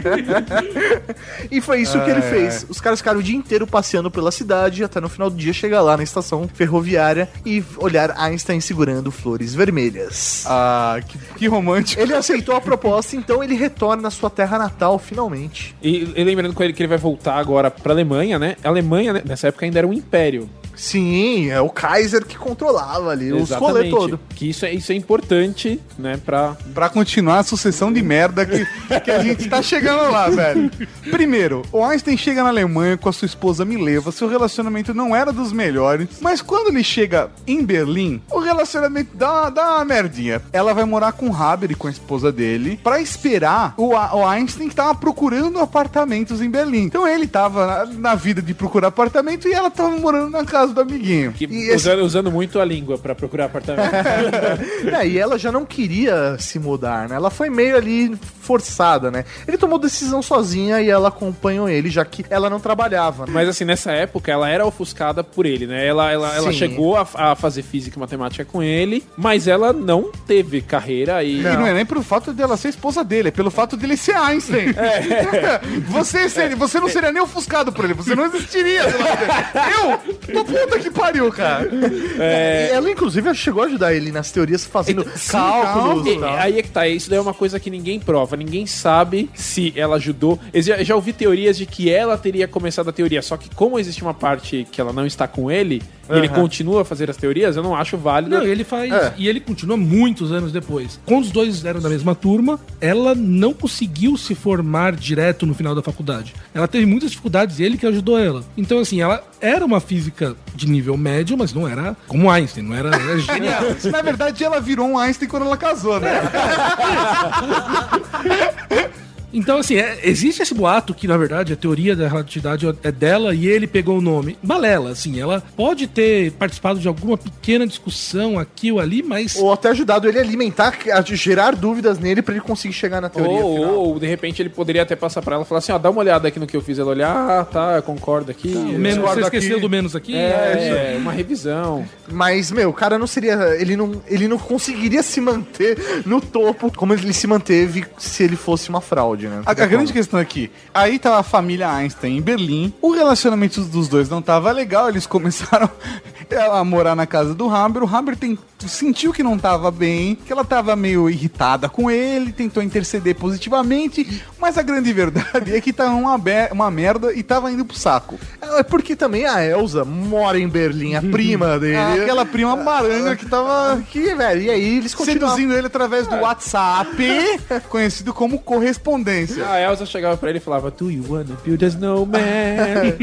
e 1.50 1.60
foi 1.60 1.80
isso 1.82 2.00
que 2.02 2.10
ele 2.10 2.22
fez. 2.22 2.66
Os 2.68 2.80
caras 2.80 2.98
ficaram 2.98 3.20
o 3.20 3.22
dia 3.22 3.36
inteiro 3.36 3.53
passeando 3.66 4.10
pela 4.10 4.30
cidade, 4.30 4.82
até 4.82 5.00
no 5.00 5.08
final 5.08 5.30
do 5.30 5.36
dia 5.36 5.52
chegar 5.52 5.80
lá 5.80 5.96
na 5.96 6.02
estação 6.02 6.48
ferroviária 6.52 7.28
e 7.44 7.62
olhar 7.76 8.14
Einstein 8.16 8.60
segurando 8.60 9.10
flores 9.10 9.54
vermelhas. 9.54 10.44
Ah, 10.46 11.00
que, 11.06 11.18
que 11.38 11.46
romântico. 11.46 12.00
Ele 12.00 12.14
aceitou 12.14 12.56
a 12.56 12.60
proposta, 12.60 13.16
então 13.16 13.42
ele 13.42 13.54
retorna 13.54 14.08
à 14.08 14.10
sua 14.10 14.30
terra 14.30 14.58
natal 14.58 14.98
finalmente. 14.98 15.74
E, 15.82 16.12
e 16.16 16.24
lembrando 16.24 16.54
com 16.54 16.62
ele 16.62 16.72
que 16.72 16.82
ele 16.82 16.88
vai 16.88 16.98
voltar 16.98 17.36
agora 17.36 17.70
pra 17.70 17.92
Alemanha, 17.92 18.38
né? 18.38 18.56
A 18.62 18.68
Alemanha, 18.68 19.12
né, 19.12 19.22
nessa 19.24 19.48
época, 19.48 19.64
ainda 19.64 19.78
era 19.78 19.86
um 19.86 19.92
império. 19.92 20.48
Sim, 20.76 21.50
é 21.50 21.60
o 21.60 21.68
Kaiser 21.68 22.24
que 22.24 22.36
controlava 22.36 23.10
ali 23.10 23.32
os 23.32 23.50
rolê 23.50 23.90
todo. 23.90 24.20
Que 24.30 24.50
isso 24.50 24.64
é, 24.66 24.72
isso 24.72 24.92
é 24.92 24.94
importante, 24.94 25.80
né? 25.98 26.18
Pra. 26.24 26.56
Pra 26.74 26.88
continuar 26.88 27.38
a 27.38 27.42
sucessão 27.42 27.92
de 27.92 28.02
merda 28.02 28.44
que, 28.46 28.66
que 29.00 29.10
a 29.10 29.22
gente 29.22 29.48
tá 29.48 29.62
chegando 29.62 30.10
lá, 30.10 30.28
velho. 30.28 30.70
Primeiro, 31.10 31.62
o 31.72 31.84
Einstein 31.84 32.16
chega 32.16 32.42
na 32.42 32.48
Alemanha 32.48 32.96
com 32.96 33.08
a 33.08 33.12
sua 33.12 33.26
esposa 33.26 33.64
Mileva. 33.64 34.10
Seu 34.12 34.28
relacionamento 34.28 34.92
não 34.94 35.14
era 35.14 35.32
dos 35.32 35.52
melhores. 35.52 36.08
Mas 36.20 36.40
quando 36.42 36.68
ele 36.68 36.82
chega 36.84 37.30
em 37.46 37.64
Berlim, 37.64 38.20
o 38.30 38.38
relacionamento 38.38 39.16
dá, 39.16 39.30
uma- 39.42 39.50
dá 39.50 39.76
uma 39.76 39.84
merdinha. 39.84 40.42
Ela 40.52 40.72
vai 40.74 40.84
morar 40.84 41.12
com 41.12 41.28
o 41.30 41.34
Haber 41.36 41.70
e 41.70 41.74
com 41.74 41.86
a 41.86 41.90
esposa 41.90 42.32
dele 42.32 42.78
pra 42.82 43.00
esperar 43.00 43.74
o, 43.76 43.88
o 43.94 44.26
Einstein 44.26 44.68
que 44.68 44.74
tava 44.74 44.94
procurando 44.94 45.58
apartamentos 45.60 46.40
em 46.40 46.50
Berlim. 46.50 46.82
Então 46.84 47.06
ele 47.06 47.26
tava 47.26 47.66
na, 47.66 47.86
na 47.86 48.14
vida 48.14 48.40
de 48.42 48.54
procurar 48.54 48.88
apartamento 48.88 49.48
e 49.48 49.52
ela 49.52 49.70
tava 49.70 49.90
morando 49.98 50.30
na 50.30 50.44
casa 50.44 50.63
do 50.72 50.80
amiguinho. 50.80 51.32
que- 51.32 51.44
E 51.46 51.64
esse- 51.68 51.76
usando, 51.76 52.00
usando 52.04 52.30
muito 52.30 52.58
a 52.60 52.64
língua 52.64 52.96
pra 52.98 53.14
procurar 53.14 53.46
apartamento. 53.46 53.90
É, 54.94 55.06
e 55.06 55.18
ela 55.18 55.38
já 55.38 55.50
não 55.50 55.64
queria 55.64 56.36
se 56.38 56.58
mudar, 56.58 57.08
né? 57.08 57.16
Ela 57.16 57.30
foi 57.30 57.50
meio 57.50 57.76
ali 57.76 58.14
forçada, 58.40 59.10
né? 59.10 59.24
Ele 59.48 59.56
tomou 59.58 59.78
decisão 59.78 60.22
sozinha 60.22 60.80
e 60.80 60.88
ela 60.88 61.08
acompanhou 61.08 61.68
ele, 61.68 61.88
já 61.90 62.04
que 62.04 62.24
ela 62.30 62.48
não 62.50 62.60
trabalhava. 62.60 63.26
Mas 63.26 63.48
assim, 63.48 63.64
nessa 63.64 63.90
época, 63.92 64.30
ela 64.30 64.48
era 64.48 64.64
ofuscada 64.64 65.24
por 65.24 65.46
ele, 65.46 65.66
né? 65.66 65.86
Ela, 65.86 66.12
ela, 66.12 66.34
ela 66.36 66.52
chegou 66.52 66.96
a, 66.96 67.06
a 67.14 67.34
fazer 67.34 67.62
física 67.62 67.96
e 67.96 68.00
matemática 68.00 68.44
com 68.44 68.62
ele, 68.62 69.02
mas 69.16 69.48
ela 69.48 69.72
não 69.72 70.10
teve 70.26 70.60
carreira 70.60 71.22
e. 71.24 71.40
E 71.40 71.42
não 71.42 71.66
é 71.66 71.72
nem 71.74 71.86
pelo 71.86 72.02
fato 72.02 72.32
dela 72.32 72.56
ser 72.56 72.68
esposa 72.68 73.02
dele, 73.02 73.28
é 73.28 73.32
pelo 73.32 73.50
fato 73.50 73.76
dele 73.76 73.96
ser 73.96 74.14
Einstein. 74.16 74.74
você, 75.88 76.28
seria, 76.28 76.56
você 76.56 76.78
não 76.78 76.88
seria 76.88 77.10
nem 77.10 77.22
ofuscado 77.22 77.72
por 77.72 77.84
ele, 77.84 77.94
você 77.94 78.14
não 78.14 78.26
existiria. 78.26 78.82
Eu? 78.84 79.98
Tô 80.34 80.44
puta 80.60 80.78
que 80.78 80.90
pariu, 80.90 81.30
cara. 81.30 81.68
E 81.72 82.70
ela, 82.72 82.90
inclusive, 82.90 83.34
chegou 83.34 83.62
a 83.62 83.66
ajudar 83.66 83.94
ele 83.94 84.12
nas 84.12 84.30
teorias, 84.30 84.64
fazendo 84.64 85.04
cálculos. 85.30 86.22
Aí 86.38 86.58
é 86.58 86.62
que 86.62 86.70
tá, 86.70 86.86
isso 86.86 87.10
daí 87.10 87.18
é 87.18 87.22
uma 87.22 87.34
coisa 87.34 87.58
que 87.60 87.70
ninguém 87.70 88.00
prova, 88.00 88.36
ninguém 88.36 88.66
sabe 88.66 89.30
se 89.34 89.72
ela 89.76 89.96
ajudou. 89.96 90.38
Eu 90.52 90.62
já, 90.62 90.82
já 90.82 90.94
ouvi 90.94 91.12
teorias 91.12 91.56
de 91.56 91.66
que 91.66 91.90
ela 91.90 92.16
teria 92.16 92.46
começado 92.46 92.88
a 92.88 92.92
teoria, 92.92 93.22
só 93.22 93.36
que 93.36 93.48
como 93.54 93.78
existe 93.78 94.02
uma 94.02 94.14
parte 94.14 94.66
que 94.70 94.80
ela 94.80 94.92
não 94.92 95.06
está 95.06 95.26
com 95.26 95.50
ele, 95.50 95.82
e 96.10 96.18
ele 96.18 96.28
continua 96.28 96.82
a 96.82 96.84
fazer 96.84 97.08
as 97.08 97.16
teorias, 97.16 97.56
eu 97.56 97.62
não 97.62 97.74
acho 97.74 97.96
válido. 97.96 98.36
Não, 98.36 98.42
ele 98.42 98.64
faz. 98.64 98.92
É. 98.92 99.14
E 99.16 99.28
ele 99.28 99.40
continua 99.40 99.76
muitos 99.76 100.32
anos 100.32 100.52
depois. 100.52 101.00
Quando 101.06 101.24
os 101.24 101.30
dois 101.30 101.64
eram 101.64 101.80
da 101.80 101.88
mesma 101.88 102.14
turma, 102.14 102.60
ela 102.80 103.14
não 103.14 103.54
conseguiu 103.54 104.16
se 104.16 104.34
formar 104.34 104.94
direto 104.94 105.46
no 105.46 105.54
final 105.54 105.74
da 105.74 105.82
faculdade. 105.82 106.34
Ela 106.52 106.68
teve 106.68 106.86
muitas 106.86 107.10
dificuldades 107.10 107.58
e 107.58 107.64
ele 107.64 107.78
que 107.78 107.86
ajudou 107.86 108.18
ela. 108.18 108.44
Então, 108.56 108.78
assim, 108.78 109.00
ela 109.00 109.24
era 109.40 109.64
uma 109.64 109.80
física 109.80 110.36
de 110.54 110.68
nível 110.68 110.96
médio, 110.96 111.36
mas 111.36 111.52
não 111.52 111.68
era 111.68 111.96
como 112.06 112.30
Einstein, 112.30 112.64
não 112.64 112.74
era, 112.74 112.94
era 112.94 113.18
genial. 113.18 113.62
Na 113.90 114.02
verdade, 114.02 114.44
ela 114.44 114.60
virou 114.60 114.88
um 114.88 114.98
Einstein 114.98 115.28
quando 115.28 115.46
ela 115.46 115.56
casou, 115.56 116.00
né? 116.00 116.10
Então, 119.34 119.58
assim, 119.58 119.76
é- 119.76 119.98
existe 120.04 120.40
esse 120.42 120.54
boato 120.54 120.94
que, 120.94 121.08
na 121.08 121.16
verdade, 121.16 121.52
a 121.52 121.56
teoria 121.56 121.96
da 121.96 122.06
relatividade 122.08 122.66
é 122.82 122.92
dela 122.92 123.34
e 123.34 123.46
ele 123.48 123.66
pegou 123.66 123.98
o 123.98 124.00
nome. 124.00 124.38
Balela, 124.42 124.90
assim, 124.90 125.20
ela 125.20 125.42
pode 125.56 125.86
ter 125.88 126.30
participado 126.32 126.78
de 126.78 126.86
alguma 126.86 127.18
pequena 127.18 127.66
discussão 127.66 128.38
aqui 128.38 128.70
ou 128.70 128.78
ali, 128.78 129.02
mas. 129.02 129.36
Ou 129.36 129.52
até 129.52 129.70
ajudado 129.70 130.08
ele 130.08 130.18
a 130.18 130.22
alimentar, 130.22 130.78
a 130.92 131.02
gerar 131.02 131.56
dúvidas 131.56 131.98
nele 131.98 132.22
pra 132.22 132.34
ele 132.34 132.42
conseguir 132.42 132.74
chegar 132.74 133.00
na 133.00 133.08
teoria 133.08 133.32
Ou, 133.44 133.56
final. 133.56 133.74
ou, 133.74 133.98
de 133.98 134.06
repente 134.06 134.40
ele 134.40 134.48
poderia 134.48 134.82
até 134.82 134.94
passar 134.94 135.20
pra 135.20 135.34
ela 135.34 135.44
e 135.44 135.46
falar 135.46 135.58
assim, 135.58 135.72
ó, 135.72 135.78
dá 135.78 135.90
uma 135.90 136.00
olhada 136.00 136.28
aqui 136.28 136.38
no 136.38 136.46
que 136.46 136.56
eu 136.56 136.62
fiz. 136.62 136.78
Ela 136.78 136.90
olhar, 136.90 137.14
ah, 137.14 137.44
tá, 137.44 137.72
eu 137.76 137.82
concordo 137.82 138.30
aqui. 138.30 138.48
O 138.48 138.78
menos, 138.78 138.98
discordo 138.98 139.14
você 139.20 139.26
esqueceu 139.26 139.52
aqui. 139.52 139.60
do 139.60 139.68
menos 139.70 139.96
aqui? 139.96 140.14
É, 140.14 140.94
é, 140.94 140.96
uma 140.96 141.12
revisão. 141.12 141.84
Mas, 142.10 142.52
meu, 142.52 142.70
o 142.70 142.72
cara 142.72 142.98
não 142.98 143.06
seria. 143.06 143.34
Ele 143.58 143.76
não, 143.76 144.00
ele 144.06 144.28
não 144.28 144.38
conseguiria 144.38 145.02
se 145.02 145.20
manter 145.20 145.76
no 146.06 146.20
topo 146.20 146.70
como 146.74 146.92
ele 146.92 147.12
se 147.12 147.26
manteve 147.26 147.84
se 147.98 148.22
ele 148.22 148.36
fosse 148.36 148.68
uma 148.68 148.80
fraude, 148.80 149.23
né? 149.28 149.42
A, 149.44 149.50
a 149.50 149.66
grande 149.66 149.92
questão 149.92 150.18
aqui, 150.18 150.50
aí 150.72 150.98
tava 150.98 151.18
a 151.18 151.22
família 151.22 151.70
Einstein 151.70 152.18
em 152.18 152.22
Berlim, 152.22 152.72
o 152.80 152.92
relacionamento 152.92 153.60
dos 153.62 153.88
dois 153.88 154.08
não 154.08 154.22
tava 154.22 154.50
legal, 154.52 154.88
eles 154.88 155.06
começaram 155.06 155.70
a 156.52 156.64
morar 156.64 156.94
na 156.94 157.06
casa 157.06 157.34
do 157.34 157.48
Hamber, 157.48 157.82
o 157.82 157.86
Hamber 157.86 158.16
tem, 158.16 158.38
sentiu 158.68 159.12
que 159.12 159.22
não 159.22 159.38
tava 159.38 159.70
bem, 159.70 160.14
que 160.14 160.32
ela 160.32 160.44
tava 160.44 160.74
meio 160.76 161.08
irritada 161.10 161.68
com 161.68 161.90
ele, 161.90 162.32
tentou 162.32 162.62
interceder 162.62 163.14
positivamente, 163.16 164.22
mas 164.38 164.56
a 164.58 164.62
grande 164.62 164.92
verdade 164.92 165.54
é 165.54 165.60
que 165.60 165.72
tava 165.72 165.94
uma, 165.94 166.16
be- 166.18 166.48
uma 166.52 166.70
merda 166.70 167.12
e 167.12 167.22
tava 167.22 167.50
indo 167.50 167.64
pro 167.64 167.76
saco. 167.76 168.18
É 168.40 168.62
porque 168.62 168.94
também 168.96 169.26
a 169.26 169.44
Elsa 169.44 169.84
mora 169.84 170.38
em 170.38 170.48
Berlim, 170.48 170.94
a 170.94 171.02
prima 171.02 171.58
dele. 171.58 171.76
Ah, 171.76 171.94
Aquela 171.94 172.24
prima 172.26 172.56
baranga 172.56 173.16
que 173.16 173.26
tava 173.26 173.82
Que, 173.90 174.14
velho, 174.14 174.42
e 174.42 174.50
aí 174.50 174.76
eles 174.78 174.94
continuam. 174.94 175.30
seduzindo 175.30 175.54
ele 175.54 175.66
através 175.66 176.06
do 176.06 176.16
WhatsApp, 176.16 176.96
conhecido 177.68 178.12
como 178.12 178.38
correspondência. 178.38 179.46
A 179.48 179.60
Elsa 179.60 179.86
chegava 179.86 180.16
pra 180.16 180.28
ele 180.30 180.38
e 180.38 180.42
falava, 180.42 180.70
do 180.70 180.90
you 180.90 181.04
wanna 181.08 181.36
build 181.44 181.64
a 181.64 181.68
snowman? 181.68 182.14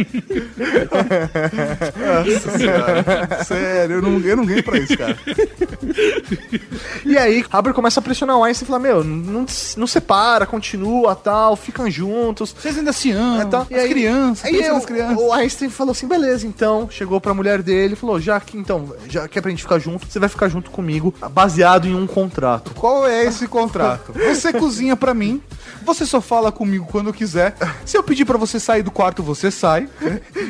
Sério, 3.46 3.96
eu 3.98 4.02
não, 4.02 4.20
eu 4.20 4.38
não 4.38 4.46
ganhei 4.46 4.62
pra 4.64 4.78
isso, 4.78 4.98
cara. 4.98 5.18
E 7.06 7.18
aí, 7.18 7.44
Haber 7.52 7.74
começa 7.74 8.00
a 8.00 8.04
pressionar 8.04 8.38
o 8.38 8.44
Einstein 8.44 8.66
e 8.66 8.68
fala: 8.68 8.80
Meu, 8.80 9.04
não, 9.04 9.46
não 9.78 9.88
separa, 9.88 10.46
continua 10.46 11.16
tal, 11.16 11.56
ficam 11.56 11.90
juntos. 11.90 12.56
Vocês 12.58 12.78
ainda 12.78 12.94
se 12.94 13.12
amam, 13.12 13.42
É, 13.42 13.46
tá. 13.46 13.62
as 13.62 13.88
crianças, 13.88 14.46
Aí 14.46 14.56
eu- 14.62 14.80
crianças. 14.82 15.18
o 15.18 15.34
Einstein 15.34 15.70
falou 15.70 15.92
assim: 15.92 16.08
beleza, 16.08 16.46
então. 16.48 16.88
Chegou 16.90 17.20
pra 17.20 17.34
mulher 17.34 17.62
dele 17.62 17.94
e 17.94 17.96
falou: 17.96 18.20
já 18.20 18.40
que 18.40 18.58
então, 18.58 18.94
já 19.10 19.28
que 19.28 19.38
é 19.40 19.42
pra 19.42 19.50
gente 19.52 19.64
ficar 19.64 19.80
junto, 19.80 20.06
você 20.08 20.20
vai 20.20 20.30
ficar 20.30 20.48
junto 20.48 20.70
comigo, 20.72 21.14
baseado 21.32 21.88
em 21.88 21.96
um 21.96 22.06
contrato. 22.08 22.72
Qual 22.76 23.08
é 23.08 23.26
esse 23.26 23.48
contrato? 23.48 24.14
Você 24.14 24.54
cozinha 24.54 24.96
pra 24.96 25.14
mim, 25.14 25.42
você 25.84 26.06
só 26.06 26.22
fala 26.22 26.52
comigo 26.52 26.88
quando 26.92 27.12
quiser. 27.14 27.56
Se 27.86 27.98
eu 27.98 28.04
pedir 28.04 28.26
pra 28.26 28.38
você 28.38 28.60
sair 28.60 28.84
do 28.84 28.92
quarto, 28.92 29.24
você 29.24 29.50
sai. 29.52 29.88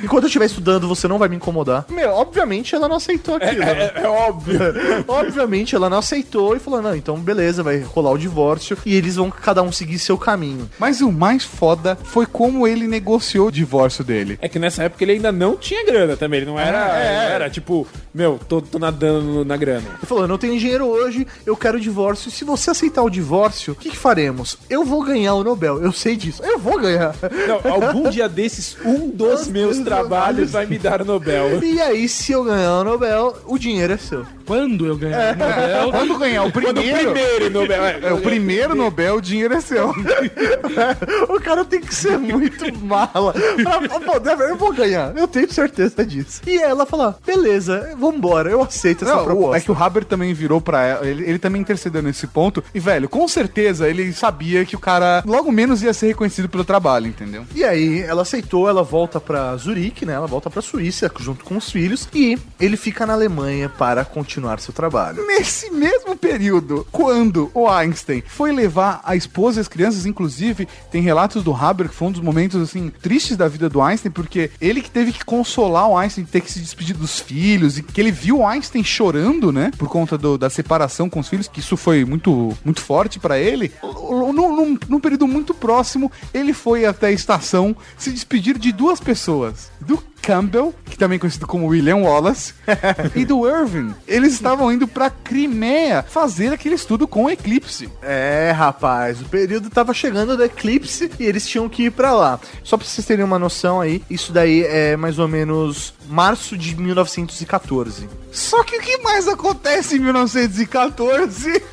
Enquanto 0.04 0.24
eu 0.24 0.28
estiver 0.28 0.46
estudando, 0.46 0.88
você 0.88 1.08
não 1.08 1.18
vai 1.18 1.30
me 1.30 1.36
incomodar. 1.38 1.86
Meu, 1.90 2.12
obviamente 2.12 2.76
ela 2.76 2.88
não 2.88 2.98
aceitou 2.98 3.36
aquilo. 3.36 3.60
né? 3.60 3.92
é 3.96 4.08
óbvio. 4.08 4.60
Obviamente 5.08 5.76
ela 5.76 5.90
não 5.90 5.98
aceitou 6.00 6.56
e 6.56 6.60
falou: 6.60 6.82
não, 6.82 6.96
então 6.96 7.18
beleza, 7.18 7.64
vai 7.64 7.80
rolar 7.80 8.12
o 8.12 8.18
divórcio 8.18 8.78
e 8.86 8.96
eles 8.96 9.16
vão 9.16 9.30
cada 9.30 9.62
um 9.62 9.72
seguir 9.72 10.00
seu 10.00 10.18
caminho. 10.18 10.70
Mas 10.80 11.02
o 11.02 11.12
mais 11.12 11.44
foda 11.44 11.98
foi 12.04 12.26
como 12.26 12.68
ele 12.68 12.88
negociou 12.88 13.48
o 13.48 13.52
divórcio 13.52 14.04
dele. 14.04 14.38
É 14.42 14.48
que 14.48 14.60
nessa 14.60 14.84
época 14.84 15.04
ele 15.04 15.14
ainda 15.14 15.32
não 15.32 15.56
tinha 15.56 15.86
grana 15.86 16.16
também. 16.16 16.42
Ele 16.42 16.52
não 16.52 16.60
era, 16.60 16.78
É, 16.98 17.16
não 17.28 17.36
era 17.36 17.50
tipo, 17.50 17.88
meu, 18.14 18.40
tô, 18.48 18.62
tô 18.62 18.80
nadando 18.80 19.44
na 19.46 19.58
grana. 19.58 19.88
Ele 19.98 20.06
falou: 20.08 20.24
eu 20.24 20.28
não 20.28 20.38
tenho 20.38 20.58
dinheiro 20.58 20.86
hoje, 20.86 21.28
eu 21.46 21.56
quero 21.56 21.78
o 21.78 21.82
divórcio. 21.82 22.32
Se 22.32 22.44
você 22.44 22.72
aceitar 22.72 23.04
o 23.04 23.10
divórcio, 23.10 23.74
o 23.74 23.76
que, 23.76 23.90
que 23.90 23.98
faremos? 23.98 24.58
Eu 24.70 24.84
vou 24.84 25.04
ganhar 25.04 25.34
o 25.36 25.44
Nobel, 25.44 25.82
eu 25.82 25.92
sei 25.92 26.16
disso. 26.16 26.44
Eu 26.44 26.60
vou 26.60 26.80
ganhar. 26.80 27.16
Não, 27.48 27.62
algum 27.72 28.10
dia 28.10 28.28
desses, 28.28 28.78
um 28.84 29.10
dos 29.10 29.48
meus 29.48 29.80
trabalhos 29.80 30.52
vai 30.52 30.66
me 30.66 30.78
dar 30.78 31.02
o 31.02 31.06
Nobel. 31.06 31.64
E 31.64 31.80
aí, 31.82 32.08
se 32.08 32.32
eu 32.32 32.44
ganhar 32.44 32.80
o 32.80 32.84
Nobel, 32.84 33.36
o 33.46 33.58
dinheiro 33.58 33.94
é 33.94 33.98
seu. 33.98 34.26
Quando 34.46 34.71
eu 34.86 34.96
ganhar 34.98 35.34
o 35.34 35.38
Nobel, 35.38 35.92
Quando 35.92 36.18
ganhar 36.18 36.44
o 36.44 36.52
Quando 36.52 36.68
o 36.70 36.74
primeiro, 36.74 37.12
primeiro 37.12 37.50
Nobel. 37.50 37.84
é 37.84 38.14
o 38.14 38.22
primeiro 38.22 38.76
Nobel, 38.76 39.16
o 39.16 39.22
dinheiro 39.22 39.54
é 39.54 39.62
seu. 39.62 39.90
o 41.30 41.40
cara 41.42 41.66
tem 41.66 41.82
que 41.82 41.94
ser 41.94 42.18
muito 42.18 42.74
mala. 42.84 43.34
Pra 43.64 44.00
poder, 44.00 44.40
eu 44.40 44.56
vou 44.56 44.74
ganhar, 44.74 45.16
eu 45.18 45.28
tenho 45.28 45.52
certeza 45.52 46.06
disso. 46.06 46.42
E 46.46 46.58
ela 46.58 46.86
fala: 46.86 47.18
beleza, 47.26 47.96
vambora, 47.98 48.50
eu 48.50 48.62
aceito 48.62 49.04
essa 49.06 49.16
Não, 49.16 49.24
proposta. 49.26 49.58
é 49.58 49.62
que 49.62 49.72
o 49.72 49.76
Haber 49.76 50.06
também 50.06 50.34
virou 50.34 50.62
pra 50.62 50.84
ela, 50.86 51.08
ele, 51.08 51.24
ele 51.24 51.40
também 51.40 51.62
intercedeu 51.62 52.02
nesse 52.02 52.28
ponto. 52.28 52.64
E, 52.74 52.80
velho, 52.80 53.10
com 53.10 53.28
certeza 53.28 53.88
ele 53.90 54.12
sabia 54.14 54.66
que 54.66 54.76
o 54.76 54.80
cara 54.80 55.24
logo 55.26 55.52
menos 55.52 55.82
ia 55.84 55.94
ser 55.94 56.08
reconhecido 56.08 56.50
pelo 56.50 56.64
trabalho, 56.64 57.08
entendeu? 57.08 57.44
E 57.54 57.64
aí, 57.64 58.02
ela 58.02 58.22
aceitou, 58.22 58.68
ela 58.70 58.84
volta 58.84 59.20
pra 59.20 59.56
Zurique, 59.58 60.06
né? 60.06 60.14
Ela 60.14 60.28
volta 60.28 60.50
pra 60.50 60.62
Suíça 60.62 61.12
junto 61.20 61.44
com 61.44 61.58
os 61.58 61.72
filhos 61.72 62.08
e 62.14 62.38
ele 62.60 62.78
fica 62.78 63.06
na 63.06 63.14
Alemanha 63.14 63.70
para 63.70 64.04
continuar 64.06 64.60
seu 64.62 64.74
trabalho. 64.74 65.26
Nesse 65.28 65.70
mesmo 65.72 66.16
período, 66.16 66.86
quando 66.92 67.50
o 67.54 67.68
Einstein 67.68 68.24
foi 68.28 68.52
levar 68.52 69.02
a 69.04 69.16
esposa 69.16 69.60
e 69.60 69.62
as 69.62 69.68
crianças, 69.68 70.06
inclusive, 70.06 70.68
tem 70.92 71.02
relatos 71.02 71.44
do 71.44 71.54
Haber 71.54 71.90
que 71.90 71.96
foi 71.96 72.08
um 72.08 72.12
dos 72.12 72.22
momentos 72.22 72.62
assim 72.62 72.90
tristes 73.02 73.36
da 73.38 73.48
vida 73.48 73.70
do 73.70 73.82
Einstein, 73.82 74.12
porque 74.12 74.52
ele 74.60 74.82
que 74.82 74.90
teve 74.92 75.12
que 75.12 75.26
consolar 75.26 75.88
o 75.90 75.98
Einstein, 75.98 76.26
ter 76.26 76.42
que 76.42 76.52
se 76.52 76.60
despedir 76.60 76.96
dos 76.96 77.20
filhos 77.20 77.78
e 77.78 77.84
que 77.84 78.00
ele 78.00 78.12
viu 78.12 78.40
o 78.40 78.48
Einstein 78.48 78.84
chorando, 78.84 79.52
né, 79.52 79.72
por 79.78 79.90
conta 79.90 80.18
do- 80.18 80.38
da 80.38 80.50
separação 80.50 81.10
com 81.10 81.20
os 81.20 81.28
filhos, 81.28 81.48
que 81.48 81.60
isso 81.60 81.76
foi 81.78 82.06
muito 82.06 82.56
muito 82.64 82.82
forte 82.82 83.20
pra 83.20 83.38
ele. 83.40 83.72
Num, 83.82 84.32
num- 84.34 84.78
num 84.88 85.00
período 85.00 85.28
muito 85.28 85.54
próximo, 85.54 86.12
ele 86.34 86.54
foi 86.54 86.86
até 86.86 87.08
a 87.08 87.12
estação 87.12 87.76
se 87.98 88.12
despedir 88.12 88.58
de 88.58 88.72
duas 88.72 89.00
pessoas, 89.00 89.72
do 89.80 89.98
Campbell, 90.22 90.74
que 90.86 90.98
também 90.98 91.16
é 91.16 91.20
conhecido 91.20 91.48
como 91.48 91.68
William 91.68 91.98
Wallace, 91.98 92.54
e 93.16 93.26
do 93.26 93.48
Irving. 93.48 93.94
Eles 94.08 94.34
estavam 94.34 94.72
indo 94.72 94.88
pra 94.88 95.10
Crimeia 95.10 96.04
fazer 96.04 96.54
aquele 96.54 96.76
estudo 96.76 97.08
com 97.08 97.26
o 97.26 97.30
eclipse. 97.30 97.90
É, 98.02 98.54
rapaz, 98.56 99.22
o 99.22 99.26
período 99.26 99.70
tava 99.70 99.94
chegando 99.94 100.38
do 100.38 100.44
eclipse 100.44 101.12
e 101.20 101.26
eles 101.26 101.48
tinham 101.48 101.68
que 101.68 101.84
ir 101.84 101.92
pra 101.92 102.14
lá. 102.14 102.40
Só 102.64 102.78
pra 102.78 102.86
vocês 102.86 103.06
terem 103.06 103.26
uma 103.26 103.40
noção 103.40 103.82
aí, 103.82 104.04
isso 104.10 104.32
daí 104.32 104.64
é 104.64 104.96
mais 104.96 105.20
ou 105.20 105.28
menos 105.28 105.94
março 106.12 106.58
de 106.58 106.76
1914. 106.76 108.10
Só 108.32 108.64
que 108.64 108.78
o 108.78 108.82
que 108.82 108.98
mais 109.00 109.28
acontece 109.28 109.96
em 109.96 110.00
1914? 110.00 111.64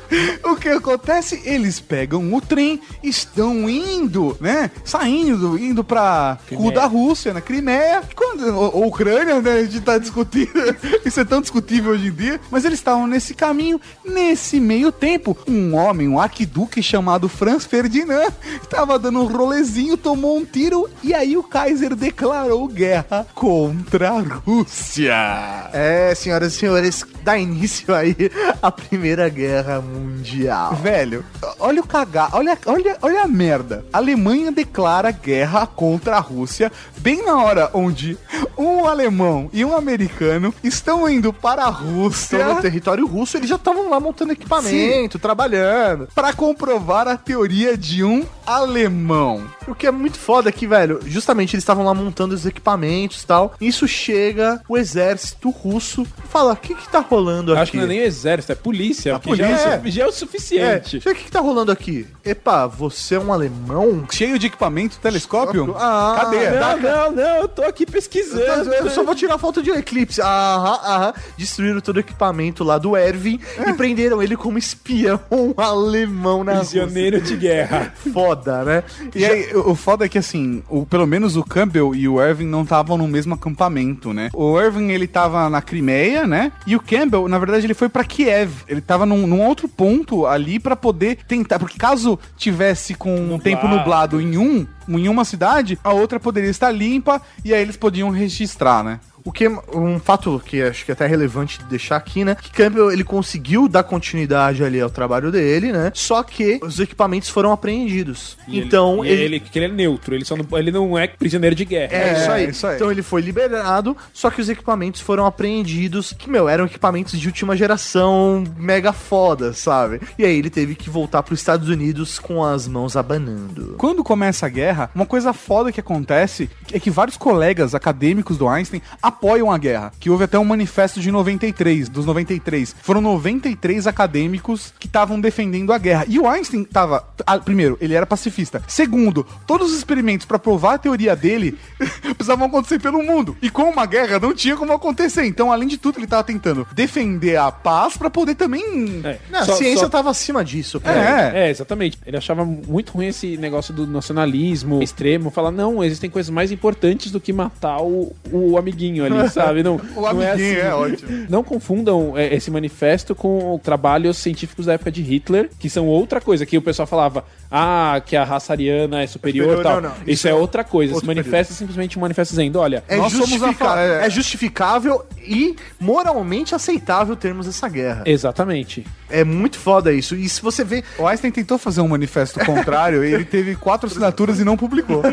O 0.43 0.55
que 0.55 0.69
acontece? 0.69 1.41
Eles 1.45 1.79
pegam 1.79 2.33
o 2.33 2.41
trem, 2.41 2.81
estão 3.03 3.69
indo, 3.69 4.35
né? 4.41 4.71
Saindo, 4.83 5.57
indo 5.57 5.83
pra 5.83 6.37
cu 6.49 6.71
da 6.71 6.85
Rússia, 6.85 7.33
na 7.33 7.41
Crimeia. 7.41 8.01
Quando, 8.15 8.47
ou, 8.55 8.77
ou 8.77 8.87
Ucrânia, 8.87 9.41
né? 9.41 9.53
A 9.53 9.63
gente 9.63 9.81
tá 9.81 9.97
discutindo. 9.97 10.51
Isso 11.05 11.19
é 11.19 11.25
tão 11.25 11.41
discutível 11.41 11.91
hoje 11.91 12.07
em 12.07 12.11
dia. 12.11 12.41
Mas 12.49 12.65
eles 12.65 12.79
estavam 12.79 13.07
nesse 13.07 13.33
caminho. 13.33 13.79
Nesse 14.03 14.59
meio 14.59 14.91
tempo, 14.91 15.37
um 15.47 15.75
homem, 15.75 16.07
um 16.07 16.19
arquiduque 16.19 16.81
chamado 16.81 17.29
Franz 17.29 17.65
Ferdinand, 17.65 18.31
estava 18.61 18.97
dando 18.97 19.19
um 19.19 19.27
rolezinho, 19.27 19.95
tomou 19.95 20.37
um 20.37 20.45
tiro 20.45 20.89
e 21.03 21.13
aí 21.13 21.37
o 21.37 21.43
Kaiser 21.43 21.95
declarou 21.95 22.67
guerra 22.67 23.27
contra 23.33 24.09
a 24.09 24.21
Rússia. 24.29 25.69
É, 25.73 26.13
senhoras 26.15 26.53
e 26.53 26.57
senhores, 26.57 27.05
dá 27.23 27.37
início 27.37 27.93
aí 27.93 28.15
a 28.61 28.71
Primeira 28.71 29.27
Guerra 29.29 29.81
Mundial. 29.81 30.75
Velho, 30.75 31.25
olha 31.59 31.81
o 31.81 31.87
cagar, 31.87 32.29
olha, 32.33 32.57
olha, 32.65 32.97
olha 33.01 33.23
a 33.23 33.27
merda. 33.27 33.85
A 33.91 33.97
Alemanha 33.97 34.51
declara 34.51 35.11
guerra 35.11 35.67
contra 35.67 36.17
a 36.17 36.19
Rússia 36.19 36.71
bem 36.97 37.25
na 37.25 37.41
hora 37.43 37.69
onde 37.73 38.17
um 38.57 38.85
alemão 38.85 39.49
e 39.53 39.63
um 39.63 39.75
americano 39.75 40.53
estão 40.63 41.07
indo 41.09 41.31
para 41.31 41.63
a 41.63 41.69
Rússia 41.69 42.37
Então, 42.37 42.55
no 42.55 42.61
território 42.61 43.05
russo, 43.07 43.37
eles 43.37 43.49
já 43.49 43.55
estavam 43.55 43.89
lá 43.89 43.99
montando 43.99 44.33
equipamento, 44.33 45.17
trabalhando. 45.19 46.07
para 46.13 46.33
comprovar 46.33 47.07
a 47.07 47.17
teoria 47.17 47.77
de 47.77 48.03
um 48.03 48.25
alemão. 48.45 49.43
O 49.67 49.75
que 49.75 49.87
é 49.87 49.91
muito 49.91 50.17
foda 50.17 50.49
aqui, 50.49 50.65
velho, 50.65 50.99
justamente 51.05 51.55
eles 51.55 51.63
estavam 51.63 51.85
lá 51.85 51.93
montando 51.93 52.33
os 52.33 52.45
equipamentos 52.45 53.21
e 53.21 53.27
tal. 53.27 53.53
Isso 53.61 53.87
chega 54.09 54.61
o 54.67 54.77
exército 54.77 55.49
russo 55.49 56.01
e 56.03 56.27
fala: 56.27 56.53
o 56.53 56.55
que 56.55 56.73
que 56.75 56.89
tá 56.89 56.99
rolando 56.99 57.51
aqui? 57.53 57.61
Acho 57.61 57.71
que 57.71 57.77
não 57.77 57.83
é 57.85 57.87
nem 57.87 57.99
o 57.99 58.03
exército, 58.03 58.51
é 58.51 58.55
polícia. 58.55 59.15
A 59.15 59.19
que 59.19 59.35
já, 59.35 59.47
é, 59.47 59.77
polícia. 59.77 59.91
já 59.91 60.03
é 60.03 60.05
o 60.05 60.09
É, 60.09 60.11
suficiente. 60.11 60.97
o 60.97 61.01
que 61.01 61.23
que 61.23 61.31
tá 61.31 61.39
rolando 61.39 61.71
aqui? 61.71 62.07
Epa, 62.25 62.67
você 62.67 63.15
é 63.15 63.19
um 63.19 63.31
alemão? 63.31 64.05
Cheio 64.11 64.37
de 64.39 64.47
equipamento, 64.47 64.99
telescópio? 64.99 65.75
Ah, 65.77 66.21
Cadê? 66.21 66.49
Não, 66.51 66.77
não, 66.79 67.11
não, 67.11 67.35
eu 67.37 67.47
tô 67.47 67.63
aqui 67.63 67.85
pesquisando. 67.85 68.73
Eu 68.73 68.89
só 68.89 69.03
vou 69.03 69.15
tirar 69.15 69.37
foto 69.37 69.61
de 69.61 69.71
um 69.71 69.75
eclipse. 69.75 70.21
Aham, 70.21 70.79
aham. 70.83 71.13
Destruíram 71.37 71.81
todo 71.81 71.97
o 71.97 71.99
equipamento 71.99 72.63
lá 72.63 72.77
do 72.77 72.95
Erwin 72.97 73.39
e 73.67 73.73
prenderam 73.73 74.21
ele 74.21 74.35
como 74.35 74.57
espião 74.57 75.19
alemão 75.57 76.43
na 76.43 76.53
Rússia. 76.59 76.81
Prisioneiro 76.83 77.21
de 77.21 77.35
guerra. 77.35 77.93
Foda, 78.13 78.63
né? 78.63 78.83
E 79.15 79.25
aí, 79.25 79.55
o 79.55 79.75
foda 79.75 80.05
é 80.05 80.09
que 80.09 80.17
assim, 80.17 80.63
o, 80.69 80.85
pelo 80.85 81.05
menos 81.07 81.35
o 81.35 81.43
Campbell 81.43 81.93
e 81.95 82.07
o 82.07 82.21
Irving 82.23 82.45
não 82.47 82.63
estavam 82.63 82.97
no 82.97 83.07
mesmo 83.07 83.33
acampamento, 83.33 83.98
né? 84.13 84.29
O 84.33 84.59
Irving, 84.59 84.91
ele 84.91 85.07
tava 85.07 85.49
na 85.49 85.61
Crimeia, 85.61 86.25
né? 86.25 86.51
E 86.65 86.75
o 86.75 86.79
Campbell, 86.79 87.27
na 87.27 87.37
verdade, 87.37 87.65
ele 87.65 87.73
foi 87.73 87.89
pra 87.89 88.03
Kiev. 88.03 88.63
Ele 88.67 88.81
tava 88.81 89.05
num, 89.05 89.27
num 89.27 89.41
outro 89.45 89.67
ponto 89.67 90.25
ali 90.25 90.59
pra 90.59 90.75
poder 90.75 91.19
tentar, 91.27 91.59
porque 91.59 91.77
caso 91.77 92.17
tivesse 92.37 92.93
com 92.95 93.15
um 93.15 93.39
tempo 93.39 93.67
nublado 93.67 94.21
em 94.21 94.37
um, 94.37 94.65
em 94.87 95.07
uma 95.07 95.25
cidade, 95.25 95.77
a 95.83 95.93
outra 95.93 96.19
poderia 96.19 96.49
estar 96.49 96.71
limpa 96.71 97.21
e 97.43 97.53
aí 97.53 97.61
eles 97.61 97.77
podiam 97.77 98.09
registrar, 98.09 98.83
né? 98.83 98.99
O 99.23 99.31
que 99.31 99.47
um 99.47 99.99
fato 99.99 100.41
que 100.43 100.61
acho 100.61 100.85
que 100.85 100.91
é 100.91 100.93
até 100.93 101.05
relevante 101.07 101.59
de 101.59 101.65
deixar 101.65 101.95
aqui, 101.95 102.23
né? 102.23 102.35
Que 102.35 102.51
Campbell 102.51 102.91
ele 102.91 103.03
conseguiu 103.03 103.67
dar 103.67 103.83
continuidade 103.83 104.63
ali 104.63 104.79
ao 104.79 104.89
trabalho 104.89 105.31
dele, 105.31 105.71
né? 105.71 105.91
Só 105.93 106.23
que 106.23 106.59
os 106.61 106.79
equipamentos 106.79 107.29
foram 107.29 107.51
apreendidos. 107.51 108.37
E 108.47 108.59
então 108.59 109.03
ele, 109.03 109.21
e 109.21 109.25
ele, 109.25 109.39
que 109.39 109.57
ele 109.57 109.65
é 109.65 109.69
neutro, 109.69 110.15
ele, 110.15 110.25
só 110.25 110.35
não, 110.35 110.45
ele 110.57 110.71
não 110.71 110.97
é 110.97 111.07
prisioneiro 111.07 111.55
de 111.55 111.65
guerra. 111.65 111.93
É, 111.93 112.13
isso, 112.13 112.31
aí. 112.31 112.49
isso 112.49 112.67
aí. 112.67 112.75
Então 112.75 112.91
ele 112.91 113.01
foi 113.01 113.21
liberado, 113.21 113.95
só 114.13 114.29
que 114.29 114.41
os 114.41 114.49
equipamentos 114.49 115.01
foram 115.01 115.25
apreendidos, 115.25 116.13
que, 116.13 116.29
meu, 116.29 116.47
eram 116.47 116.65
equipamentos 116.65 117.19
de 117.19 117.27
última 117.27 117.55
geração, 117.55 118.43
mega 118.57 118.93
foda, 118.93 119.53
sabe? 119.53 120.01
E 120.17 120.25
aí 120.25 120.37
ele 120.37 120.49
teve 120.49 120.75
que 120.75 120.89
voltar 120.89 121.23
pros 121.23 121.39
Estados 121.39 121.69
Unidos 121.69 122.19
com 122.19 122.43
as 122.43 122.67
mãos 122.67 122.95
abanando. 122.95 123.75
Quando 123.77 124.03
começa 124.03 124.45
a 124.45 124.49
guerra, 124.49 124.89
uma 124.93 125.05
coisa 125.05 125.33
foda 125.33 125.71
que 125.71 125.79
acontece 125.79 126.49
é 126.71 126.79
que 126.79 126.89
vários 126.89 127.17
colegas 127.17 127.75
acadêmicos 127.75 128.37
do 128.37 128.47
Einstein 128.47 128.81
apoiam 129.09 129.51
a 129.51 129.57
guerra. 129.57 129.91
Que 129.99 130.09
houve 130.09 130.23
até 130.23 130.39
um 130.39 130.45
manifesto 130.45 130.99
de 130.99 131.11
93, 131.11 131.89
dos 131.89 132.05
93. 132.05 132.75
Foram 132.81 133.01
93 133.01 133.85
acadêmicos 133.87 134.73
que 134.79 134.87
estavam 134.87 135.19
defendendo 135.19 135.73
a 135.73 135.77
guerra. 135.77 136.05
E 136.07 136.17
o 136.19 136.27
Einstein 136.27 136.63
tava. 136.63 137.05
ah, 137.25 137.37
primeiro, 137.39 137.77
ele 137.81 137.93
era 137.93 138.05
pacifista. 138.05 138.61
Segundo, 138.67 139.25
todos 139.45 139.71
os 139.71 139.77
experimentos 139.77 140.25
pra 140.25 140.39
provar 140.39 140.75
a 140.75 140.77
teoria 140.77 141.15
dele 141.15 141.57
precisavam 142.15 142.47
acontecer 142.47 142.79
pelo 142.79 143.03
mundo. 143.03 143.35
E 143.41 143.49
com 143.49 143.63
uma 143.63 143.85
guerra 143.85 144.19
não 144.19 144.33
tinha 144.33 144.55
como 144.55 144.71
acontecer. 144.73 145.25
Então, 145.25 145.51
além 145.51 145.67
de 145.67 145.77
tudo, 145.77 145.99
ele 145.99 146.07
tava 146.07 146.23
tentando 146.23 146.65
defender 146.73 147.35
a 147.37 147.51
paz 147.51 147.97
pra 147.97 148.09
poder 148.09 148.35
também. 148.35 149.01
É. 149.03 149.17
Não, 149.29 149.45
Só- 149.45 149.53
a 149.53 149.55
ciência 149.55 149.79
só- 149.85 149.89
tava 149.89 150.09
acima 150.09 150.43
disso. 150.43 150.81
É. 150.85 151.47
É, 151.47 151.49
exatamente. 151.49 151.97
Ele 152.05 152.17
achava 152.17 152.45
muito 152.45 152.91
ruim 152.93 153.07
esse 153.07 153.37
negócio 153.37 153.73
do 153.73 153.85
nacionalismo 153.87 154.81
extremo. 154.81 155.29
Falar, 155.31 155.51
não, 155.51 155.83
existem 155.83 156.09
coisas 156.09 156.29
mais 156.29 156.51
importantes 156.51 157.11
do 157.11 157.19
que 157.19 157.31
matar 157.33 157.81
o, 157.81 158.15
o 158.31 158.57
amiguinho 158.57 158.98
ali, 159.05 159.29
sabe? 159.29 159.63
Não, 159.63 159.75
O 159.95 160.01
não 160.01 160.21
é 160.21 160.31
amiguinho 160.31 160.57
assim. 160.59 160.67
é 160.67 160.73
ótimo. 160.73 161.25
Não 161.29 161.43
confundam 161.43 162.17
é, 162.17 162.33
esse 162.35 162.49
manifesto 162.51 163.13
com 163.15 163.59
trabalhos 163.63 164.17
científicos 164.17 164.65
da 164.65 164.73
época 164.73 164.91
de 164.91 165.01
Hitler, 165.01 165.49
que 165.59 165.69
são 165.69 165.85
outra 165.87 166.19
coisa, 166.21 166.45
que 166.45 166.57
o 166.57 166.61
pessoal 166.61 166.87
falava, 166.87 167.23
ah, 167.51 168.01
que 168.05 168.15
a 168.15 168.23
raça 168.23 168.53
ariana 168.53 169.01
é 169.01 169.07
superior 169.07 169.47
e 169.47 169.57
Superior, 169.57 169.63
tal. 169.63 169.81
não, 169.81 169.89
não. 169.89 169.95
Isso, 170.01 170.11
Isso 170.11 170.27
é 170.27 170.31
é 170.31 170.33
outra 170.35 170.63
coisa. 170.63 170.93
Esse 170.95 171.05
manifesto 171.05 171.53
é 171.53 171.55
simplesmente 171.55 171.97
um 171.97 172.01
manifesto 172.01 172.31
dizendo, 172.31 172.59
olha, 172.59 172.83
É, 172.87 172.97
Nós 172.97 173.11
somos 173.11 173.41
a 173.43 173.81
é- 173.81 174.05
é 174.05 174.09
justificável 174.09 175.03
e 175.25 175.55
moralmente 175.79 176.53
aceitável 176.53 177.15
termos 177.15 177.47
essa 177.47 177.67
guerra. 177.67 178.03
exatamente. 178.05 178.85
É 179.09 179.23
muito 179.23 179.57
foda 179.57 179.91
isso. 179.91 180.15
E 180.15 180.29
se 180.29 180.39
você 180.41 180.63
vê. 180.63 180.83
O 180.99 181.07
Einstein 181.07 181.31
tentou 181.31 181.57
fazer 181.57 181.81
um 181.81 181.87
manifesto 181.87 182.39
contrário 182.45 183.03
e 183.03 183.11
ele 183.11 183.25
teve 183.25 183.55
quatro 183.55 183.87
assinaturas 183.87 184.39
e 184.39 184.43
não 184.43 184.55
publicou. 184.55 185.01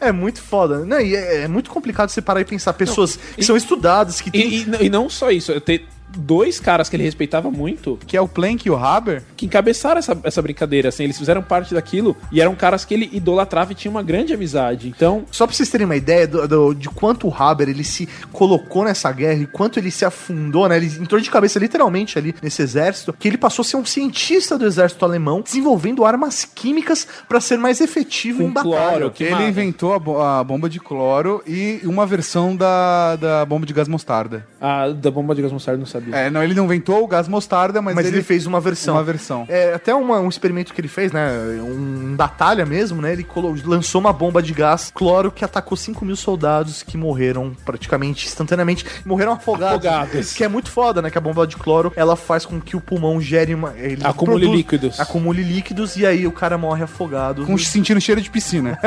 é 0.00 0.12
muito 0.12 0.40
foda. 0.42 0.84
Não, 0.84 1.00
e 1.00 1.14
é, 1.14 1.42
é 1.42 1.48
muito 1.48 1.65
complicado 1.68 2.08
você 2.08 2.20
parar 2.22 2.40
e 2.40 2.44
pensar. 2.44 2.72
Pessoas 2.72 3.16
que 3.36 3.44
são 3.44 3.56
estudadas, 3.56 4.20
que 4.20 4.30
têm. 4.30 4.48
E, 4.48 4.62
e- 4.62 4.86
e 4.86 4.90
não 4.90 5.08
só 5.10 5.30
isso, 5.30 5.52
eu 5.52 5.60
ter 5.60 5.86
dois 6.16 6.58
caras 6.60 6.88
que 6.88 6.96
ele 6.96 7.02
respeitava 7.04 7.50
muito 7.50 7.98
Que 8.06 8.16
é 8.16 8.20
o 8.20 8.28
Planck 8.28 8.66
e 8.66 8.70
o 8.70 8.76
Haber. 8.76 9.22
que 9.36 9.46
encabeçaram 9.46 9.98
essa, 9.98 10.16
essa 10.24 10.42
brincadeira, 10.42 10.88
assim, 10.88 11.04
eles 11.04 11.18
fizeram 11.18 11.42
parte 11.42 11.74
daquilo 11.74 12.16
e 12.32 12.40
eram 12.40 12.54
caras 12.54 12.84
que 12.84 12.94
ele 12.94 13.08
idolatrava 13.12 13.72
e 13.72 13.74
tinha 13.74 13.90
uma 13.90 14.02
grande 14.02 14.32
amizade. 14.32 14.88
Então, 14.88 15.24
Só 15.30 15.46
pra 15.46 15.54
vocês 15.54 15.68
terem 15.68 15.84
uma 15.84 15.96
ideia 15.96 16.26
do, 16.26 16.46
do- 16.48 16.74
de 16.74 16.88
quanto 16.88 17.28
o 17.28 17.34
Haber 17.34 17.68
ele 17.68 17.84
se 17.84 18.08
colocou 18.32 18.84
nessa 18.84 19.10
guerra 19.12 19.42
e 19.42 19.46
quanto 19.46 19.78
ele 19.78 19.90
se 19.90 20.04
afundou, 20.04 20.68
né? 20.68 20.76
Ele 20.76 20.86
entrou 21.00 21.20
de 21.20 21.30
cabeça 21.30 21.58
literalmente 21.58 22.18
ali 22.18 22.34
nesse 22.42 22.62
exército, 22.62 23.12
que 23.12 23.28
ele 23.28 23.38
passou 23.38 23.62
a 23.62 23.64
ser 23.66 23.76
um 23.76 23.84
cientista 23.84 24.56
do 24.58 24.64
exército 24.66 25.04
alemão, 25.04 25.40
desenvolvendo 25.42 26.04
armas 26.04 26.44
químicas 26.44 27.06
pra 27.28 27.40
ser 27.40 27.58
mais 27.58 27.80
efetivo 27.80 28.42
Com 28.42 28.48
em 28.48 28.52
batalha. 28.52 28.72
cloro, 28.90 29.10
que 29.10 29.24
ele 29.24 29.32
mata. 29.32 29.44
inventou 29.48 29.94
a, 29.94 29.98
bo- 29.98 30.20
a 30.22 30.42
bomba 30.44 30.68
de 30.68 30.80
cloro 30.80 31.42
e 31.46 31.80
uma 31.84 32.06
versão 32.06 32.54
da, 32.56 33.16
da 33.16 33.44
bomba 33.44 33.66
de 33.66 33.72
gás 33.72 33.88
mostarda. 33.88 34.46
a 34.60 34.88
da 34.88 35.10
bomba 35.10 35.34
de 35.34 35.42
gás 35.42 35.52
mostarda 35.52 35.78
não 35.78 35.86
sabia. 35.86 36.05
É, 36.12 36.30
não, 36.30 36.42
ele 36.42 36.54
não 36.54 36.64
inventou 36.64 37.02
o 37.02 37.06
gás 37.06 37.28
mostarda, 37.28 37.80
mas, 37.82 37.94
Mas 37.94 38.06
ele, 38.06 38.22
fez 38.22 38.46
uma 38.46 38.60
versão. 38.60 38.94
uma 38.94 39.02
versão. 39.04 39.44
É, 39.48 39.74
até 39.74 39.94
uma- 39.94 40.20
um 40.20 40.28
experimento 40.28 40.72
que 40.74 40.80
ele 40.80 40.88
fez, 40.88 41.12
né? 41.12 41.28
Um 41.60 42.14
batalha 42.16 42.64
mesmo, 42.66 43.00
né? 43.02 43.12
Ele 43.12 43.24
colo- 43.24 43.56
lançou 43.64 44.00
uma 44.00 44.12
bomba 44.12 44.42
de 44.42 44.52
gás 44.52 44.90
cloro 44.94 45.30
que 45.30 45.44
atacou 45.44 45.76
5 45.76 46.04
mil 46.04 46.16
soldados 46.16 46.82
que 46.82 46.96
morreram 46.96 47.54
praticamente 47.64 48.26
instantaneamente. 48.26 48.84
Morreram 49.04 49.32
afogados. 49.32 49.86
Afogados. 49.86 50.32
Que 50.32 50.44
é 50.44 50.48
muito 50.48 50.70
foda, 50.70 51.02
né? 51.02 51.10
Que 51.10 51.18
a 51.18 51.20
bomba 51.20 51.46
de 51.46 51.56
cloro 51.56 51.92
ela 51.96 52.16
faz 52.16 52.44
com 52.46 52.60
que 52.60 52.76
o 52.76 52.80
pulmão 52.80 53.20
gere 53.20 53.54
uma. 53.54 53.74
Ele 53.76 54.02
Acumule 54.04 54.46
líquidos. 54.46 54.98
Acumule 55.00 55.42
líquidos 55.42 55.96
e 55.96 56.06
aí 56.06 56.26
o 56.26 56.32
cara 56.32 56.56
morre 56.58 56.82
afogado. 56.84 57.44
Com 57.44 57.56
sentindo 57.58 58.00
cheiro 58.00 58.20
de 58.20 58.30
piscina. 58.30 58.78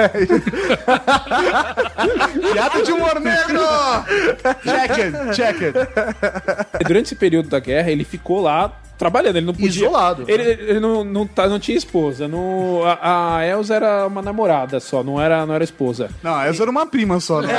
Piada 2.54 2.84
de 2.84 2.92
humor 2.92 3.20
negro! 3.20 3.60
check 4.64 5.00
it, 5.00 5.36
check 5.36 5.62
it. 5.62 5.76
Durante 7.00 7.06
esse 7.06 7.16
período 7.16 7.48
da 7.48 7.60
guerra, 7.60 7.92
ele 7.92 8.04
ficou 8.04 8.42
lá 8.42 8.74
trabalhando, 9.00 9.38
ele 9.38 9.46
não 9.46 9.54
podia... 9.54 9.70
Isolado. 9.70 10.26
Ele, 10.28 10.44
ele 10.44 10.80
não, 10.82 11.06
não, 11.06 11.26
tá, 11.26 11.48
não 11.48 11.58
tinha 11.58 11.78
esposa, 11.78 12.28
não, 12.28 12.82
a, 12.84 13.38
a 13.38 13.48
Elsa 13.48 13.76
era 13.76 14.06
uma 14.06 14.22
namorada 14.22 14.82
só, 14.82 15.02
não 15.02 15.20
era, 15.20 15.46
não 15.46 15.56
era 15.56 15.64
esposa. 15.64 16.10
Não, 16.22 16.40
essa 16.42 16.62
era 16.62 16.70
uma 16.70 16.86
prima 16.86 17.18
só, 17.22 17.42
né? 17.42 17.54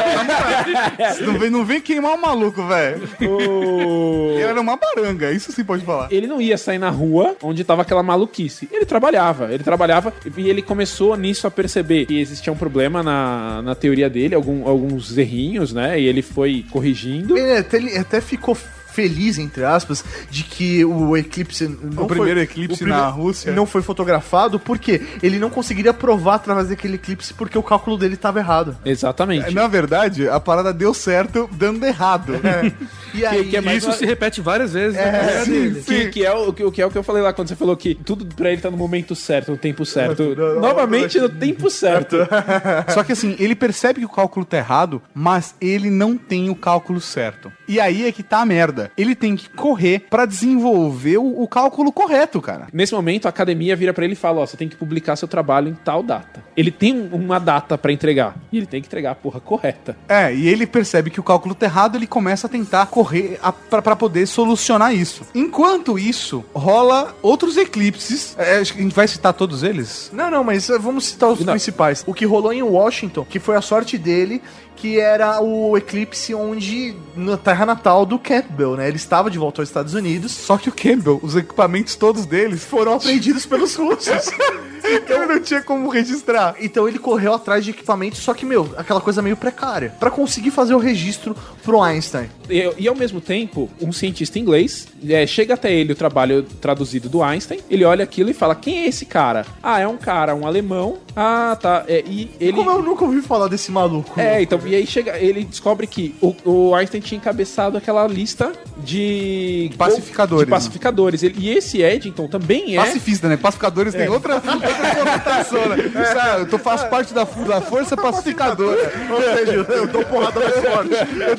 não, 1.25 1.39
vem, 1.39 1.49
não 1.49 1.65
vem 1.65 1.81
queimar 1.81 2.13
o 2.15 2.21
maluco, 2.21 2.63
velho. 2.67 3.09
Ele 3.19 4.43
era 4.43 4.61
uma 4.61 4.77
baranga, 4.77 5.33
isso 5.33 5.51
sim 5.51 5.65
pode 5.65 5.83
falar. 5.83 6.13
ele 6.13 6.27
não 6.27 6.43
ia 6.43 6.59
sair 6.59 6.79
na 6.79 6.91
rua 6.91 7.35
onde 7.43 7.65
tava 7.65 7.83
aquela 7.83 8.03
maluquice. 8.03 8.69
Ele 8.71 8.85
trabalhava, 8.85 9.51
ele 9.51 9.65
trabalhava 9.65 10.13
e 10.37 10.47
ele 10.47 10.61
começou 10.61 11.17
nisso 11.17 11.47
a 11.47 11.51
perceber 11.51 12.05
que 12.05 12.21
existia 12.21 12.53
um 12.53 12.57
problema 12.57 13.03
na, 13.03 13.63
na 13.63 13.75
teoria 13.75 14.11
dele, 14.11 14.35
algum, 14.35 14.69
alguns 14.69 15.17
errinhos, 15.17 15.73
né? 15.73 15.99
E 15.99 16.05
ele 16.05 16.21
foi 16.21 16.67
corrigindo. 16.71 17.39
Ele 17.39 17.57
até, 17.57 17.79
ele 17.79 17.97
até 17.97 18.21
ficou 18.21 18.55
feliz, 18.93 19.39
entre 19.39 19.65
aspas, 19.65 20.05
de 20.31 20.43
que 20.45 20.85
o 20.85 21.17
eclipse 21.17 21.67
não 21.69 22.05
O 22.05 22.07
primeiro 22.07 22.41
eclipse 22.41 22.85
na 22.85 23.09
Rússia. 23.09 23.53
não 23.53 23.67
foi 23.67 23.83
fotografado, 23.83 24.59
porque 24.59 25.01
ele 25.23 25.39
não 25.39 25.51
conseguiria 25.51 25.93
provar 25.93 26.37
através 26.37 26.69
daquele 26.69 26.95
eclipse 26.95 27.33
porque 27.35 27.57
o 27.59 27.63
cálculo 27.63 27.97
dele 27.97 28.15
estava 28.15 28.39
errado. 28.39 28.77
Exatamente. 28.85 29.55
Na 29.55 29.67
verdade, 29.67 30.29
a 30.29 30.39
parada 30.41 30.73
deu 30.73 30.93
certo 30.95 31.49
dando 31.53 31.85
errado. 31.85 32.35
E 33.13 33.27
aí, 33.27 33.45
que 33.47 33.57
é 33.57 33.61
mais 33.61 33.79
Isso 33.79 33.89
uma- 33.89 33.97
se 33.97 34.07
repete 34.07 34.41
várias 34.41 34.73
vezes 34.73 34.95
na 34.95 35.03
É, 35.03 35.11
carreira 35.11 35.45
sim, 35.45 35.51
dele. 35.51 35.83
Que, 35.83 36.09
que 36.11 36.25
é 36.25 36.33
o, 36.33 36.53
que, 36.53 36.71
que 36.71 36.81
é 36.81 36.87
o 36.87 36.91
que 36.93 36.97
eu 36.97 37.03
falei 37.03 37.21
lá 37.21 37.33
quando 37.33 37.49
você 37.49 37.57
falou 37.57 37.77
que 37.77 37.93
tudo 37.97 38.25
pra 38.37 38.53
ele 38.53 38.61
tá 38.63 38.71
no 38.71 38.77
momento 38.77 39.17
certo, 39.17 39.51
no 39.51 39.57
tempo 39.59 39.85
certo. 39.85 40.23
Novamente 40.63 41.19
no 41.19 41.29
tempo 41.29 41.69
certo. 41.69 42.17
Só 42.95 43.03
que 43.03 43.11
assim, 43.11 43.35
ele 43.41 43.57
percebe 43.57 43.99
que 43.99 44.07
o 44.07 44.09
cálculo 44.09 44.47
tá 44.47 44.59
errado, 44.59 45.03
mas 45.13 45.57
ele 45.61 45.91
não 45.91 46.17
tem 46.17 46.51
o 46.51 46.55
cálculo 46.55 47.01
certo. 47.01 47.51
E 47.67 47.81
aí 47.81 48.07
é 48.07 48.13
que 48.13 48.23
tá 48.23 48.43
a 48.43 48.47
merda. 48.47 48.80
Ele 48.97 49.15
tem 49.15 49.37
que 49.37 49.49
correr 49.51 50.07
pra 50.11 50.25
desenvolver 50.27 51.19
o, 51.19 51.43
o 51.43 51.49
cálculo 51.49 51.93
correto, 51.93 52.41
cara. 52.41 52.69
Nesse 52.73 52.95
momento, 52.95 53.27
a 53.27 53.29
academia 53.29 53.75
vira 53.77 53.93
pra 53.93 54.05
ele 54.05 54.15
e 54.15 54.17
fala: 54.17 54.41
Ó, 54.41 54.47
você 54.47 54.57
tem 54.57 54.69
que 54.69 54.77
publicar 54.77 55.17
seu 55.17 55.29
trabalho 55.29 55.69
em 55.69 55.75
tal 55.75 56.03
data. 56.03 56.43
Ele 56.57 56.71
tem 56.71 56.95
um- 56.97 57.15
uma 57.17 57.39
data 57.39 57.77
pra 57.79 57.93
entregar. 57.93 58.35
E 58.53 58.57
ele 58.59 58.67
tem 58.67 58.81
que 58.81 58.87
entregar 58.89 59.13
a 59.13 59.15
porra 59.15 59.41
correta. 59.41 59.97
É, 60.09 60.35
e 60.35 60.49
ele 60.49 60.67
percebe 60.67 61.11
que 61.11 61.21
o 61.21 61.23
cálculo 61.23 61.55
tá 61.55 61.67
errado, 61.67 61.97
ele 61.97 62.07
começa 62.07 62.47
a 62.47 62.51
tentar 62.51 62.87
correr 62.87 63.39
a, 63.43 63.53
pra, 63.53 63.83
pra 63.83 63.97
poder 63.97 64.27
solucionar 64.27 64.95
isso. 64.95 65.23
Enquanto 65.35 65.99
isso, 65.99 66.45
rola 66.55 67.15
outros 67.23 67.57
eclipses. 67.57 68.35
É, 68.39 68.59
acho 68.59 68.73
que 68.73 68.81
a 68.81 68.83
gente 68.83 68.95
vai 68.95 69.07
citar 69.09 69.33
todos 69.33 69.63
eles? 69.63 70.11
Não, 70.13 70.31
não, 70.31 70.45
mas 70.45 70.69
eh, 70.71 70.79
vamos 70.79 71.05
citar 71.07 71.31
os 71.31 71.41
Não. 71.41 71.53
principais. 71.53 72.05
O 72.07 72.15
que 72.15 72.25
rolou 72.25 72.53
em 72.53 72.63
Washington, 72.63 73.25
que 73.29 73.39
foi 73.39 73.57
a 73.57 73.61
sorte 73.61 73.97
dele, 73.99 74.43
que 74.77 74.99
era 74.99 75.41
o 75.43 75.77
eclipse 75.77 76.35
onde 76.35 76.95
na 77.15 77.37
terra 77.37 77.67
natal 77.67 78.07
do 78.07 78.19
Campbell, 78.19 78.70
Campbell, 78.71 78.77
né, 78.77 78.89
ele 78.89 78.97
estava 78.97 79.31
de 79.31 79.39
volta 79.39 79.61
aos 79.61 79.69
Estados 79.69 79.95
Unidos, 79.95 80.33
Só 80.33 80.57
que 80.57 80.69
o 80.69 80.73
Campbell, 80.73 81.19
os 81.23 81.37
equipamentos 81.37 81.97
todos 81.97 82.27
deles 82.27 82.65
foram 82.65 82.95
apreendidos 82.95 83.47
pelos 83.47 83.75
russos. 83.75 84.31
Então 84.97 85.27
não 85.27 85.41
tinha 85.41 85.63
como 85.63 85.89
registrar. 85.89 86.55
Então 86.61 86.89
ele 86.89 86.99
correu 86.99 87.35
atrás 87.35 87.65
de 87.65 87.71
equipamentos, 87.71 88.21
só 88.21 88.35
que, 88.35 88.45
meu, 88.45 88.73
aquela 88.77 89.01
coisa 89.01 89.23
meio 89.23 89.37
precária. 89.37 89.95
Pra 89.99 90.11
conseguir 90.11 90.51
fazer 90.51 90.75
o 90.75 90.79
registro 90.79 91.37
pro 91.63 91.81
Einstein. 91.83 92.29
E, 92.49 92.71
e, 92.79 92.89
ao 92.89 92.95
mesmo 92.95 93.21
tempo, 93.21 93.69
um 93.81 93.93
cientista 93.93 94.39
inglês 94.39 94.89
é, 95.09 95.27
chega 95.27 95.55
até 95.55 95.73
ele 95.73 95.93
o 95.93 95.97
trabalho 95.97 96.43
traduzido 96.61 97.09
do 97.09 97.23
Einstein, 97.23 97.61
ele 97.71 97.85
olha 97.85 98.03
aquilo 98.05 98.31
e 98.31 98.35
fala: 98.35 98.55
Quem 98.55 98.81
é 98.81 98.89
esse 98.89 99.05
cara? 99.07 99.47
Ah, 99.63 99.79
é 99.79 99.87
um 99.87 99.97
cara, 99.97 100.35
um 100.35 100.47
alemão. 100.47 100.99
Ah, 101.15 101.57
tá. 101.61 101.85
É, 101.89 102.03
e 102.07 102.31
ele. 102.41 102.53
Como 102.53 102.71
eu 102.71 102.83
nunca 102.83 103.05
ouvi 103.05 103.21
falar 103.21 103.49
desse 103.49 103.71
maluco? 103.71 104.19
É, 104.21 104.43
então, 104.43 104.61
e 104.67 104.75
aí 104.75 104.87
chega, 104.87 105.19
ele 105.19 105.45
descobre 105.45 105.87
que 105.87 106.15
o, 106.21 106.35
o 106.45 106.75
Einstein 106.75 107.01
tinha 107.01 107.19
encabeçado 107.19 107.77
aquela 107.77 108.07
lista 108.07 108.53
de 108.79 109.71
Pacificadores, 109.77 110.45
De 110.47 110.51
pacificadores. 110.51 111.23
Ele- 111.23 111.35
e 111.39 111.51
esse 111.51 111.83
Eddington 111.83 112.27
também 112.29 112.77
é. 112.77 112.81
Pacifista, 112.81 113.29
né? 113.29 113.37
Pacificadores 113.37 113.95
tem 113.95 114.09
outra, 114.09 114.41
né? 114.81 115.77
Isso, 116.03 116.19
ah, 116.19 116.47
eu 116.51 116.59
faço 116.59 116.89
parte 116.89 117.13
da, 117.15 117.25
da 117.25 117.61
força 117.61 117.97
pacificadora. 117.97 118.93
Ou 119.11 119.23
seja, 119.23 119.53
eu 119.53 119.87
dou 119.87 120.05
porrada 120.05 120.41
mais 120.41 120.55
forte. 120.55 120.91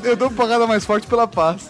Eu, 0.03 0.09
eu 0.11 0.15
dou 0.15 0.31
porrada 0.31 0.67
mais 0.67 0.85
forte 0.85 1.07
pela 1.07 1.27
paz. 1.27 1.69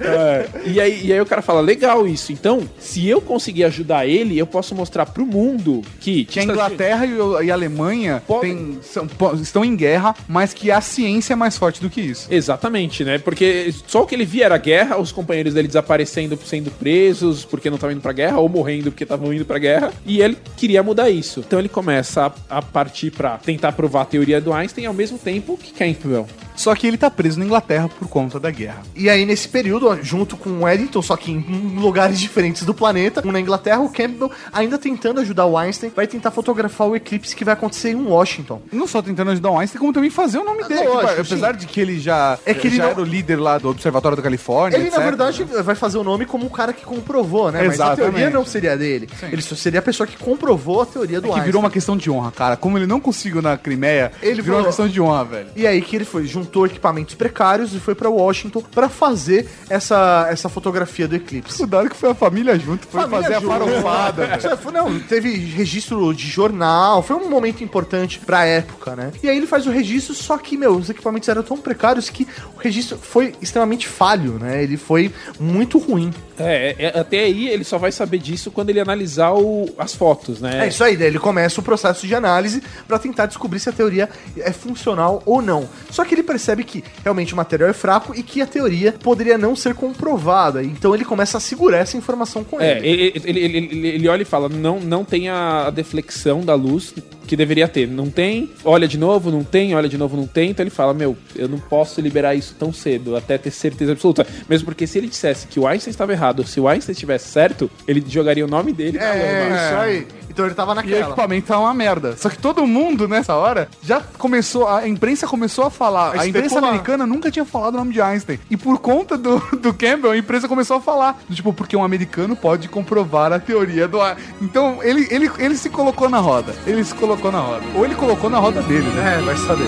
É. 0.00 0.48
E, 0.64 0.80
aí, 0.80 1.06
e 1.06 1.12
aí 1.12 1.20
o 1.20 1.26
cara 1.26 1.42
fala, 1.42 1.60
legal 1.60 2.06
isso. 2.06 2.32
Então, 2.32 2.68
se 2.78 3.08
eu 3.08 3.20
conseguir 3.20 3.64
ajudar 3.64 4.06
ele, 4.06 4.38
eu 4.38 4.46
posso 4.46 4.74
mostrar 4.74 5.06
pro 5.06 5.24
mundo 5.26 5.82
que... 6.00 6.24
Que 6.24 6.40
a 6.40 6.44
Inglaterra 6.44 7.06
e, 7.06 7.44
e 7.46 7.50
a 7.50 7.54
Alemanha 7.54 8.22
Podem- 8.26 8.56
tem- 8.56 8.78
são- 8.82 9.08
estão 9.40 9.64
em 9.64 9.76
guerra, 9.76 10.14
mas 10.28 10.52
que 10.54 10.70
a 10.70 10.80
ciência 10.80 11.32
é 11.32 11.36
mais 11.36 11.56
forte 11.56 11.80
do 11.80 11.90
que 11.90 12.00
isso. 12.00 12.26
Exatamente, 12.30 13.04
né? 13.04 13.18
Porque 13.18 13.72
só 13.86 14.02
o 14.02 14.06
que 14.06 14.14
ele 14.14 14.24
via 14.24 14.46
era 14.46 14.56
guerra, 14.58 14.98
os 14.98 15.12
companheiros 15.12 15.54
dele 15.54 15.68
desaparecendo, 15.68 16.38
sendo 16.44 16.70
presos 16.70 17.44
porque 17.44 17.68
não 17.70 17.76
estavam 17.76 17.92
indo 17.94 18.02
pra 18.02 18.12
guerra, 18.12 18.38
ou 18.38 18.48
morrendo 18.48 18.90
porque 18.90 19.04
estavam 19.04 19.32
indo 19.32 19.44
pra 19.44 19.58
guerra, 19.58 19.92
e 20.06 20.20
ele 20.20 20.36
queria 20.56 20.71
mudar 20.80 21.10
isso. 21.10 21.40
Então 21.40 21.58
ele 21.58 21.68
começa 21.68 22.32
a, 22.48 22.58
a 22.58 22.62
partir 22.62 23.10
pra 23.10 23.38
tentar 23.38 23.72
provar 23.72 24.02
a 24.02 24.04
teoria 24.04 24.40
do 24.40 24.52
Einstein 24.52 24.86
ao 24.86 24.94
mesmo 24.94 25.18
tempo 25.18 25.58
que 25.60 25.72
Campbell. 25.72 26.28
Só 26.54 26.74
que 26.74 26.86
ele 26.86 26.98
tá 26.98 27.10
preso 27.10 27.38
na 27.40 27.46
Inglaterra 27.46 27.88
por 27.88 28.06
conta 28.08 28.38
da 28.38 28.50
guerra. 28.50 28.82
E 28.94 29.08
aí, 29.08 29.24
nesse 29.24 29.48
período, 29.48 29.98
junto 30.02 30.36
com 30.36 30.50
o 30.60 30.68
Eddington, 30.68 31.00
só 31.00 31.16
que 31.16 31.32
em 31.32 31.40
lugares 31.80 32.20
diferentes 32.20 32.62
do 32.64 32.74
planeta, 32.74 33.26
um 33.26 33.32
na 33.32 33.40
Inglaterra, 33.40 33.80
o 33.80 33.88
Campbell, 33.88 34.30
ainda 34.52 34.78
tentando 34.78 35.20
ajudar 35.20 35.46
o 35.46 35.56
Einstein, 35.56 35.90
vai 35.96 36.06
tentar 36.06 36.30
fotografar 36.30 36.86
o 36.88 36.94
eclipse 36.94 37.34
que 37.34 37.42
vai 37.44 37.54
acontecer 37.54 37.90
em 37.90 37.94
Washington. 37.96 38.60
Não 38.70 38.86
só 38.86 39.00
tentando 39.00 39.30
ajudar 39.30 39.50
o 39.50 39.58
Einstein, 39.58 39.80
como 39.80 39.92
também 39.94 40.10
fazer 40.10 40.38
o 40.38 40.44
nome 40.44 40.62
dele. 40.64 40.84
Lógico, 40.88 41.08
Tipo, 41.08 41.20
apesar 41.22 41.52
de 41.54 41.66
que 41.66 41.80
ele 41.80 41.98
já, 41.98 42.38
É 42.44 42.52
que 42.52 42.66
ele 42.68 42.76
já 42.76 42.84
não- 42.84 42.90
era 42.90 43.00
o 43.00 43.04
líder 43.04 43.36
lá 43.36 43.56
do 43.58 43.70
Observatório 43.70 44.16
da 44.16 44.22
Califórnia. 44.22 44.76
Ele, 44.76 44.88
etc. 44.88 44.98
na 44.98 45.04
verdade, 45.04 45.44
vai 45.44 45.74
fazer 45.74 45.96
o 45.98 46.04
nome 46.04 46.26
como 46.26 46.46
o 46.46 46.50
cara 46.50 46.72
que 46.74 46.84
comprovou, 46.84 47.50
né? 47.50 47.60
Mas 47.60 47.80
a 47.80 47.86
Exatamente. 47.86 48.12
teoria 48.14 48.30
não 48.30 48.44
seria 48.44 48.76
dele. 48.76 49.08
Ele 49.32 49.40
só 49.42 49.56
seria 49.56 49.80
a 49.80 49.82
pessoa 49.82 50.06
que 50.06 50.18
comprovou 50.18 50.52
a 50.82 50.86
teoria 50.86 51.20
do 51.20 51.26
É 51.26 51.28
que 51.28 51.34
Einstein. 51.34 51.44
virou 51.46 51.60
uma 51.62 51.70
questão 51.70 51.96
de 51.96 52.10
honra, 52.10 52.30
cara. 52.30 52.56
Como 52.56 52.78
ele 52.78 52.86
não 52.86 53.00
conseguiu 53.00 53.42
na 53.42 53.56
Crimeia, 53.56 54.12
Ele 54.22 54.40
virou 54.42 54.58
uma 54.60 54.66
questão 54.66 54.88
de 54.88 55.00
honra, 55.00 55.24
velho. 55.24 55.48
E 55.56 55.66
aí 55.66 55.80
que 55.82 55.96
ele 55.96 56.04
foi, 56.04 56.26
juntou 56.26 56.66
equipamentos 56.66 57.14
precários 57.14 57.74
e 57.74 57.80
foi 57.80 57.94
pra 57.94 58.08
Washington 58.08 58.62
pra 58.72 58.88
fazer 58.88 59.48
essa, 59.68 60.26
essa 60.30 60.48
fotografia 60.48 61.08
do 61.08 61.16
eclipse. 61.16 61.62
O 61.62 61.66
da 61.66 61.78
hora 61.78 61.88
que 61.88 61.96
foi 61.96 62.10
a 62.10 62.14
família 62.14 62.58
junto, 62.58 62.86
foi 62.86 63.00
Família 63.02 63.22
fazer 63.22 63.34
a 63.34 63.40
junto. 63.40 63.50
farofada. 63.52 64.26
velho. 64.38 64.72
Não, 64.72 65.00
teve 65.00 65.30
registro 65.34 66.12
de 66.14 66.26
jornal, 66.28 67.02
foi 67.02 67.16
um 67.16 67.28
momento 67.28 67.62
importante 67.64 68.18
pra 68.20 68.44
época, 68.44 68.94
né? 68.96 69.12
E 69.22 69.28
aí 69.28 69.36
ele 69.36 69.46
faz 69.46 69.66
o 69.66 69.70
registro, 69.70 70.14
só 70.14 70.36
que, 70.38 70.56
meu, 70.56 70.76
os 70.76 70.88
equipamentos 70.90 71.28
eram 71.28 71.42
tão 71.42 71.56
precários 71.56 72.08
que 72.10 72.26
o 72.56 72.58
registro 72.60 72.98
foi 72.98 73.34
extremamente 73.40 73.88
falho, 73.88 74.38
né? 74.38 74.62
Ele 74.62 74.76
foi 74.76 75.12
muito 75.40 75.78
ruim. 75.78 76.12
É, 76.38 76.74
é- 76.78 76.98
até 77.00 77.20
aí 77.20 77.48
ele 77.48 77.64
só 77.64 77.78
vai 77.78 77.92
saber 77.92 78.18
disso 78.18 78.50
quando 78.50 78.70
ele 78.70 78.80
analisar 78.80 79.32
o- 79.32 79.68
as 79.78 79.94
fotos, 79.94 80.40
né? 80.40 80.64
É 80.64 80.68
isso 80.68 80.82
aí, 80.82 80.96
daí 80.96 81.08
ele 81.08 81.18
começa 81.18 81.60
o 81.60 81.64
processo 81.64 82.06
de 82.06 82.14
análise 82.14 82.62
pra 82.88 82.98
tentar 82.98 83.26
descobrir 83.26 83.60
se 83.60 83.68
a 83.68 83.72
teoria 83.72 84.08
é 84.38 84.52
funcional 84.52 85.22
ou 85.26 85.42
não. 85.42 85.68
Só 85.90 86.04
que 86.04 86.14
ele 86.14 86.22
percebe 86.22 86.64
que 86.64 86.82
realmente 87.02 87.32
o 87.34 87.36
material 87.36 87.68
é 87.68 87.72
fraco 87.72 88.14
e 88.16 88.22
que 88.22 88.40
a 88.40 88.46
teoria 88.46 88.92
poderia 88.92 89.36
não 89.36 89.54
ser 89.54 89.74
comprovada. 89.74 90.62
Então 90.62 90.94
ele 90.94 91.04
começa 91.04 91.36
a 91.38 91.40
segurar 91.40 91.78
essa 91.78 91.96
informação 91.96 92.42
com 92.44 92.60
É, 92.60 92.78
ele. 92.78 92.88
ele, 92.88 93.22
ele, 93.24 93.56
ele, 93.56 93.88
ele- 93.88 94.08
olha 94.08 94.22
e 94.22 94.24
fala: 94.24 94.48
não, 94.48 94.80
não 94.80 95.04
tem 95.04 95.28
a, 95.28 95.66
a 95.66 95.70
deflexão 95.70 96.40
da 96.40 96.54
luz 96.54 96.94
que 97.26 97.36
deveria 97.36 97.68
ter. 97.68 97.86
Não 97.86 98.10
tem, 98.10 98.50
olha 98.64 98.88
de 98.88 98.98
novo, 98.98 99.30
não 99.30 99.44
tem, 99.44 99.74
olha 99.74 99.88
de 99.88 99.96
novo, 99.98 100.16
não 100.16 100.26
tem. 100.26 100.50
Então 100.50 100.62
ele 100.62 100.70
fala: 100.70 100.92
Meu, 100.94 101.16
eu 101.36 101.48
não 101.48 101.58
posso 101.58 102.00
liberar 102.00 102.34
isso 102.34 102.54
tão 102.58 102.72
cedo, 102.72 103.16
até 103.16 103.36
ter 103.38 103.50
certeza 103.50 103.92
absoluta. 103.92 104.26
Mesmo 104.48 104.64
porque 104.66 104.86
se 104.86 104.98
ele 104.98 105.08
dissesse 105.08 105.46
que 105.46 105.58
o 105.60 105.66
Einstein 105.66 105.90
estava 105.90 106.12
errado, 106.12 106.31
se 106.46 106.58
o 106.60 106.66
Einstein 106.68 106.92
estivesse 106.92 107.28
certo, 107.28 107.70
ele 107.86 108.02
jogaria 108.06 108.44
o 108.44 108.48
nome 108.48 108.72
dele 108.72 108.98
na 108.98 109.04
É, 109.04 109.42
lama. 109.44 109.56
isso 109.56 109.74
aí. 109.76 110.06
Então 110.30 110.46
ele 110.46 110.54
tava 110.54 110.70
E 110.70 110.72
o 110.72 110.76
naquela. 110.76 111.00
equipamento 111.00 111.46
tá 111.48 111.58
uma 111.58 111.74
merda. 111.74 112.16
Só 112.16 112.30
que 112.30 112.38
todo 112.38 112.66
mundo, 112.66 113.06
nessa 113.06 113.34
hora, 113.34 113.68
já 113.82 114.00
começou. 114.16 114.66
A 114.66 114.88
imprensa 114.88 115.26
começou 115.26 115.66
a 115.66 115.70
falar. 115.70 116.16
A 116.16 116.22
A, 116.22 116.26
imprensa 116.26 116.58
americana 116.58 117.06
nunca 117.06 117.30
tinha 117.30 117.44
falado 117.44 117.74
o 117.74 117.76
nome 117.76 117.92
de 117.92 118.00
Einstein. 118.00 118.40
E 118.50 118.56
por 118.56 118.78
conta 118.78 119.18
do, 119.18 119.38
do 119.58 119.74
Campbell, 119.74 120.12
a 120.12 120.16
imprensa 120.16 120.48
começou 120.48 120.78
a 120.78 120.80
falar. 120.80 121.20
Tipo, 121.30 121.52
porque 121.52 121.76
um 121.76 121.84
americano 121.84 122.34
pode 122.34 122.66
comprovar 122.68 123.30
a 123.30 123.38
teoria 123.38 123.86
do 123.86 124.00
Einstein. 124.00 124.24
Então, 124.40 124.78
ele, 124.82 125.06
ele, 125.10 125.30
ele 125.38 125.54
se 125.56 125.68
colocou 125.68 126.08
na 126.08 126.18
roda. 126.18 126.54
Ele 126.66 126.82
se 126.82 126.94
colocou 126.94 127.30
na 127.30 127.40
roda. 127.40 127.62
Ou 127.74 127.84
ele 127.84 127.94
colocou 127.94 128.30
na 128.30 128.38
roda 128.38 128.62
dele, 128.62 128.88
né? 128.88 129.18
É, 129.18 129.20
vai 129.20 129.36
saber. 129.36 129.66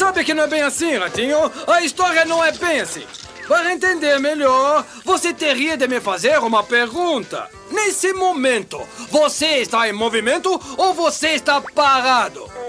Sabe 0.00 0.24
que 0.24 0.32
não 0.32 0.44
é 0.44 0.46
bem 0.46 0.62
assim, 0.62 0.96
Ratinho. 0.96 1.52
A 1.66 1.82
história 1.82 2.24
não 2.24 2.42
é 2.42 2.50
bem 2.52 2.80
assim. 2.80 3.04
Para 3.46 3.70
entender 3.70 4.18
melhor, 4.18 4.82
você 5.04 5.34
teria 5.34 5.76
de 5.76 5.86
me 5.86 6.00
fazer 6.00 6.38
uma 6.38 6.62
pergunta. 6.62 7.50
Nesse 7.70 8.14
momento, 8.14 8.80
você 9.10 9.58
está 9.58 9.86
em 9.86 9.92
movimento 9.92 10.58
ou 10.78 10.94
você 10.94 11.30
está 11.30 11.60
parado? 11.60 12.50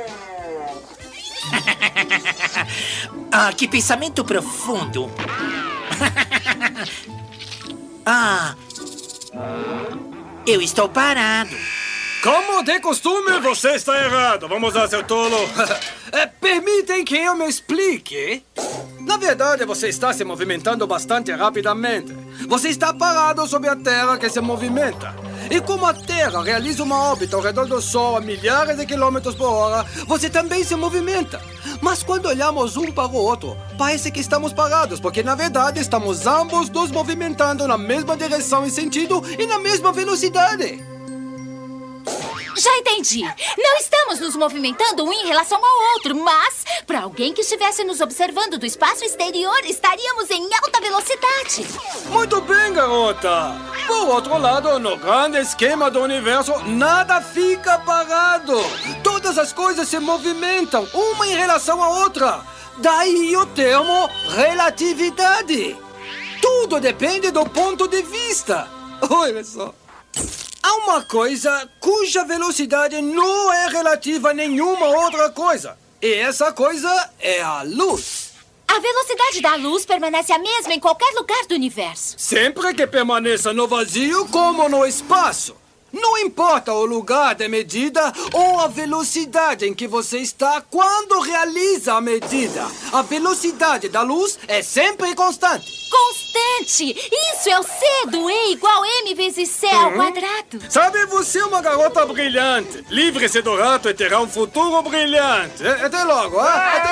Ah, 3.34 3.53
que 3.53 3.66
pensamento 3.66 4.26
profundo. 4.26 5.10
ah. 8.06 8.56
Eu 10.45 10.62
estou 10.62 10.90
parado. 10.90 11.56
Como 12.23 12.64
de 12.64 12.80
costume, 12.80 13.39
você 13.39 13.69
está 13.69 13.98
errado. 13.98 14.48
Vamos 14.48 14.76
lá, 14.76 14.88
seu 14.88 15.03
tolo. 15.03 15.38
É, 16.14 16.26
permitem 16.26 17.06
que 17.06 17.15
eu 17.15 17.34
me 17.38 17.48
explique? 17.48 18.43
Na 18.99 19.15
verdade, 19.15 19.64
você 19.64 19.88
está 19.88 20.11
se 20.11 20.26
movimentando 20.26 20.85
bastante 20.85 21.31
rapidamente. 21.31 22.14
Você 22.49 22.68
está 22.68 22.93
parado 22.93 23.48
sobre 23.48 23.69
a 23.69 23.77
Terra 23.77 24.18
que 24.18 24.30
se 24.30 24.41
movimenta. 24.41 25.15
E 25.49 25.61
como 25.61 25.85
a 25.85 25.93
Terra 25.93 26.43
realiza 26.43 26.84
uma 26.84 26.98
órbita 26.98 27.38
ao 27.38 27.41
redor 27.41 27.65
do 27.65 27.81
Sol 27.81 28.18
a 28.18 28.19
milhares 28.19 28.76
de 28.76 28.85
quilômetros 28.85 29.35
por 29.35 29.48
hora, 29.48 29.85
você 30.06 30.30
também 30.30 30.65
se 30.65 30.76
movimenta. 30.76 31.41
Mas 31.81 32.03
quando 32.03 32.26
olhamos 32.26 32.76
um 32.76 32.91
para 32.91 33.07
o 33.07 33.15
outro, 33.15 33.56
parece 33.77 34.11
que 34.11 34.19
estamos 34.19 34.52
parados, 34.52 34.99
porque 34.99 35.23
na 35.23 35.34
verdade 35.34 35.80
estamos 35.80 36.27
ambos 36.27 36.69
nos 36.69 36.91
movimentando 36.91 37.65
na 37.69 37.77
mesma 37.77 38.18
direção 38.18 38.65
e 38.65 38.69
sentido 38.69 39.23
e 39.39 39.48
na 39.48 39.60
mesma 39.60 39.93
velocidade. 39.93 40.90
Já 42.56 42.78
entendi. 42.78 43.22
Não 43.57 43.78
estamos 43.78 44.19
nos 44.19 44.36
movimentando 44.36 45.03
um 45.03 45.14
em 45.14 45.28
relação 45.28 45.57
ao 45.64 45.94
outro, 45.94 46.15
mas 46.15 46.65
para 46.86 47.02
alguém 47.02 47.34
que 47.34 47.41
estivesse 47.41 47.84
nos 47.84 48.02
observando 48.02 48.57
do 48.57 48.65
espaço 48.65 49.03
exterior, 49.03 49.60
estaríamos 49.65 50.30
em 50.30 50.44
alta 50.53 50.82
velocidade. 50.82 51.65
Muito 52.10 52.41
bem, 52.41 52.73
garota. 52.73 53.56
Por 53.88 54.10
outro 54.10 54.38
lado, 54.38 54.80
no 54.80 54.98
grande 54.98 55.38
esquema 55.38 55.90
do 55.90 56.02
universo, 56.02 56.53
nada 56.65 57.22
fica 57.22 57.80
parado. 57.80 58.57
Todas 59.03 59.38
as 59.38 59.53
coisas 59.53 59.88
se 59.88 59.99
movimentam, 59.99 60.88
uma 60.94 61.28
em 61.28 61.36
relação 61.36 61.82
à 61.82 61.90
outra. 61.90 62.41
Daí 62.78 63.36
o 63.36 63.45
termo 63.45 64.10
relatividade. 64.30 65.78
Tudo 66.41 66.80
depende 66.80 67.32
do 67.32 67.45
ponto 67.45 67.88
de 67.88 68.02
vista. 68.02 68.68
Olha 69.10 69.44
só. 69.44 69.73
Há 70.63 70.73
uma 70.75 71.01
coisa 71.01 71.67
cuja 71.79 72.23
velocidade 72.23 73.01
não 73.01 73.51
é 73.51 73.67
relativa 73.67 74.29
a 74.29 74.33
nenhuma 74.33 74.88
outra 74.88 75.29
coisa. 75.31 75.77
E 76.01 76.13
essa 76.13 76.51
coisa 76.51 77.09
é 77.19 77.41
a 77.41 77.63
luz. 77.63 78.31
A 78.67 78.79
velocidade 78.79 79.41
da 79.41 79.55
luz 79.55 79.85
permanece 79.85 80.31
a 80.31 80.39
mesma 80.39 80.73
em 80.73 80.79
qualquer 80.79 81.13
lugar 81.15 81.45
do 81.47 81.55
universo. 81.55 82.15
Sempre 82.17 82.73
que 82.73 82.88
permaneça 82.88 83.51
no 83.51 83.67
vazio 83.67 84.27
como 84.29 84.69
no 84.69 84.85
espaço. 84.85 85.55
Não 85.93 86.18
importa 86.19 86.73
o 86.73 86.85
lugar 86.85 87.35
da 87.35 87.47
medida 87.49 88.13
ou 88.34 88.59
a 88.59 88.68
velocidade 88.68 89.65
em 89.65 89.73
que 89.73 89.88
você 89.88 90.19
está 90.19 90.61
quando 90.69 91.19
realiza 91.19 91.93
a 91.95 92.01
medida. 92.01 92.65
A 92.93 93.01
velocidade 93.01 93.89
da 93.89 94.01
luz 94.01 94.39
é 94.47 94.61
sempre 94.61 95.13
constante. 95.15 95.81
Constante! 95.91 96.95
Isso 96.95 97.49
é 97.49 97.59
o 97.59 97.63
C 97.63 97.85
do 98.09 98.30
E 98.30 98.53
igual 98.53 98.85
M 98.85 99.13
vezes 99.13 99.49
C 99.49 99.68
ao 99.68 99.91
quadrado. 99.91 100.61
Sabe, 100.69 101.05
você 101.07 101.39
é 101.39 101.45
uma 101.45 101.61
garota 101.61 102.05
brilhante. 102.05 102.85
Livre-se 102.89 103.41
do 103.41 103.57
rato 103.57 103.89
e 103.89 103.93
terá 103.93 104.22
um 104.22 104.27
futuro 104.27 104.81
brilhante. 104.84 105.65
É, 105.65 105.85
Até 105.85 106.03
logo. 106.03 106.39
ah? 106.39 106.73
Até 106.77 106.91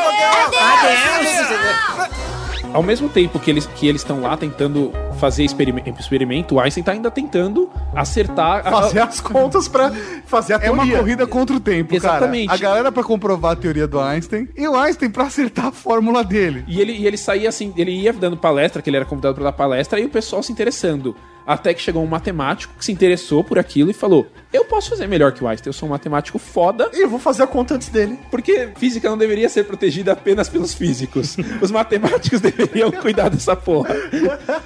logo. 2.03 2.73
Ao 2.73 2.83
mesmo 2.83 3.07
tempo 3.09 3.39
que 3.39 3.49
eles 3.49 3.65
que 3.65 3.87
eles 3.87 4.01
estão 4.01 4.21
lá 4.21 4.35
tentando 4.35 4.91
fazer 5.19 5.43
experime- 5.43 5.83
experimento, 5.99 6.55
o 6.55 6.59
Einstein 6.59 6.83
tá 6.83 6.91
ainda 6.93 7.11
tentando 7.11 7.69
acertar 7.95 8.65
a- 8.67 8.71
Fazer 8.71 8.99
as 9.01 9.19
contas 9.21 9.67
pra 9.67 9.91
fazer 10.25 10.53
a 10.55 10.57
É 10.61 10.71
uma 10.71 10.83
teoria. 10.83 10.97
corrida 10.99 11.27
contra 11.27 11.55
o 11.55 11.59
tempo, 11.59 11.93
Exatamente. 11.95 12.47
cara. 12.47 12.57
A 12.57 12.61
galera 12.61 12.91
pra 12.91 13.03
comprovar 13.03 13.51
a 13.51 13.55
teoria 13.55 13.87
do 13.87 13.99
Einstein 13.99 14.47
e 14.57 14.67
o 14.67 14.75
Einstein 14.75 15.09
pra 15.09 15.25
acertar 15.25 15.65
a 15.67 15.71
fórmula 15.71 16.23
dele. 16.23 16.63
E 16.67 16.79
ele, 16.79 16.93
e 16.93 17.05
ele 17.05 17.17
saía 17.17 17.49
assim, 17.49 17.73
ele 17.77 17.91
ia 17.91 18.13
dando 18.13 18.37
palestra, 18.37 18.81
que 18.81 18.89
ele 18.89 18.97
era 18.97 19.05
convidado 19.05 19.35
pra 19.35 19.43
dar 19.43 19.51
palestra, 19.51 19.99
e 19.99 20.05
o 20.05 20.09
pessoal 20.09 20.41
se 20.41 20.51
interessando. 20.51 21.15
Até 21.47 21.73
que 21.73 21.81
chegou 21.81 22.03
um 22.03 22.07
matemático 22.07 22.71
que 22.77 22.85
se 22.85 22.91
interessou 22.91 23.43
por 23.43 23.57
aquilo 23.57 23.89
e 23.89 23.93
falou: 23.93 24.27
Eu 24.53 24.65
posso 24.65 24.91
fazer 24.91 25.07
melhor 25.07 25.31
que 25.31 25.43
o 25.43 25.47
Einstein, 25.47 25.69
eu 25.69 25.73
sou 25.73 25.89
um 25.89 25.91
matemático 25.91 26.37
foda, 26.37 26.91
E 26.93 27.01
eu 27.01 27.09
vou 27.09 27.17
fazer 27.17 27.41
a 27.41 27.47
conta 27.47 27.73
antes 27.73 27.89
dele. 27.89 28.19
porque 28.29 28.69
física 28.77 29.09
não 29.09 29.17
deveria 29.17 29.49
ser 29.49 29.63
protegida 29.63 30.11
apenas 30.11 30.47
pelos 30.47 30.75
físicos. 30.75 31.37
Os 31.59 31.71
matemáticos 31.71 32.39
deveriam 32.41 32.91
cuidar 32.91 33.29
dessa 33.29 33.55
porra. 33.55 33.95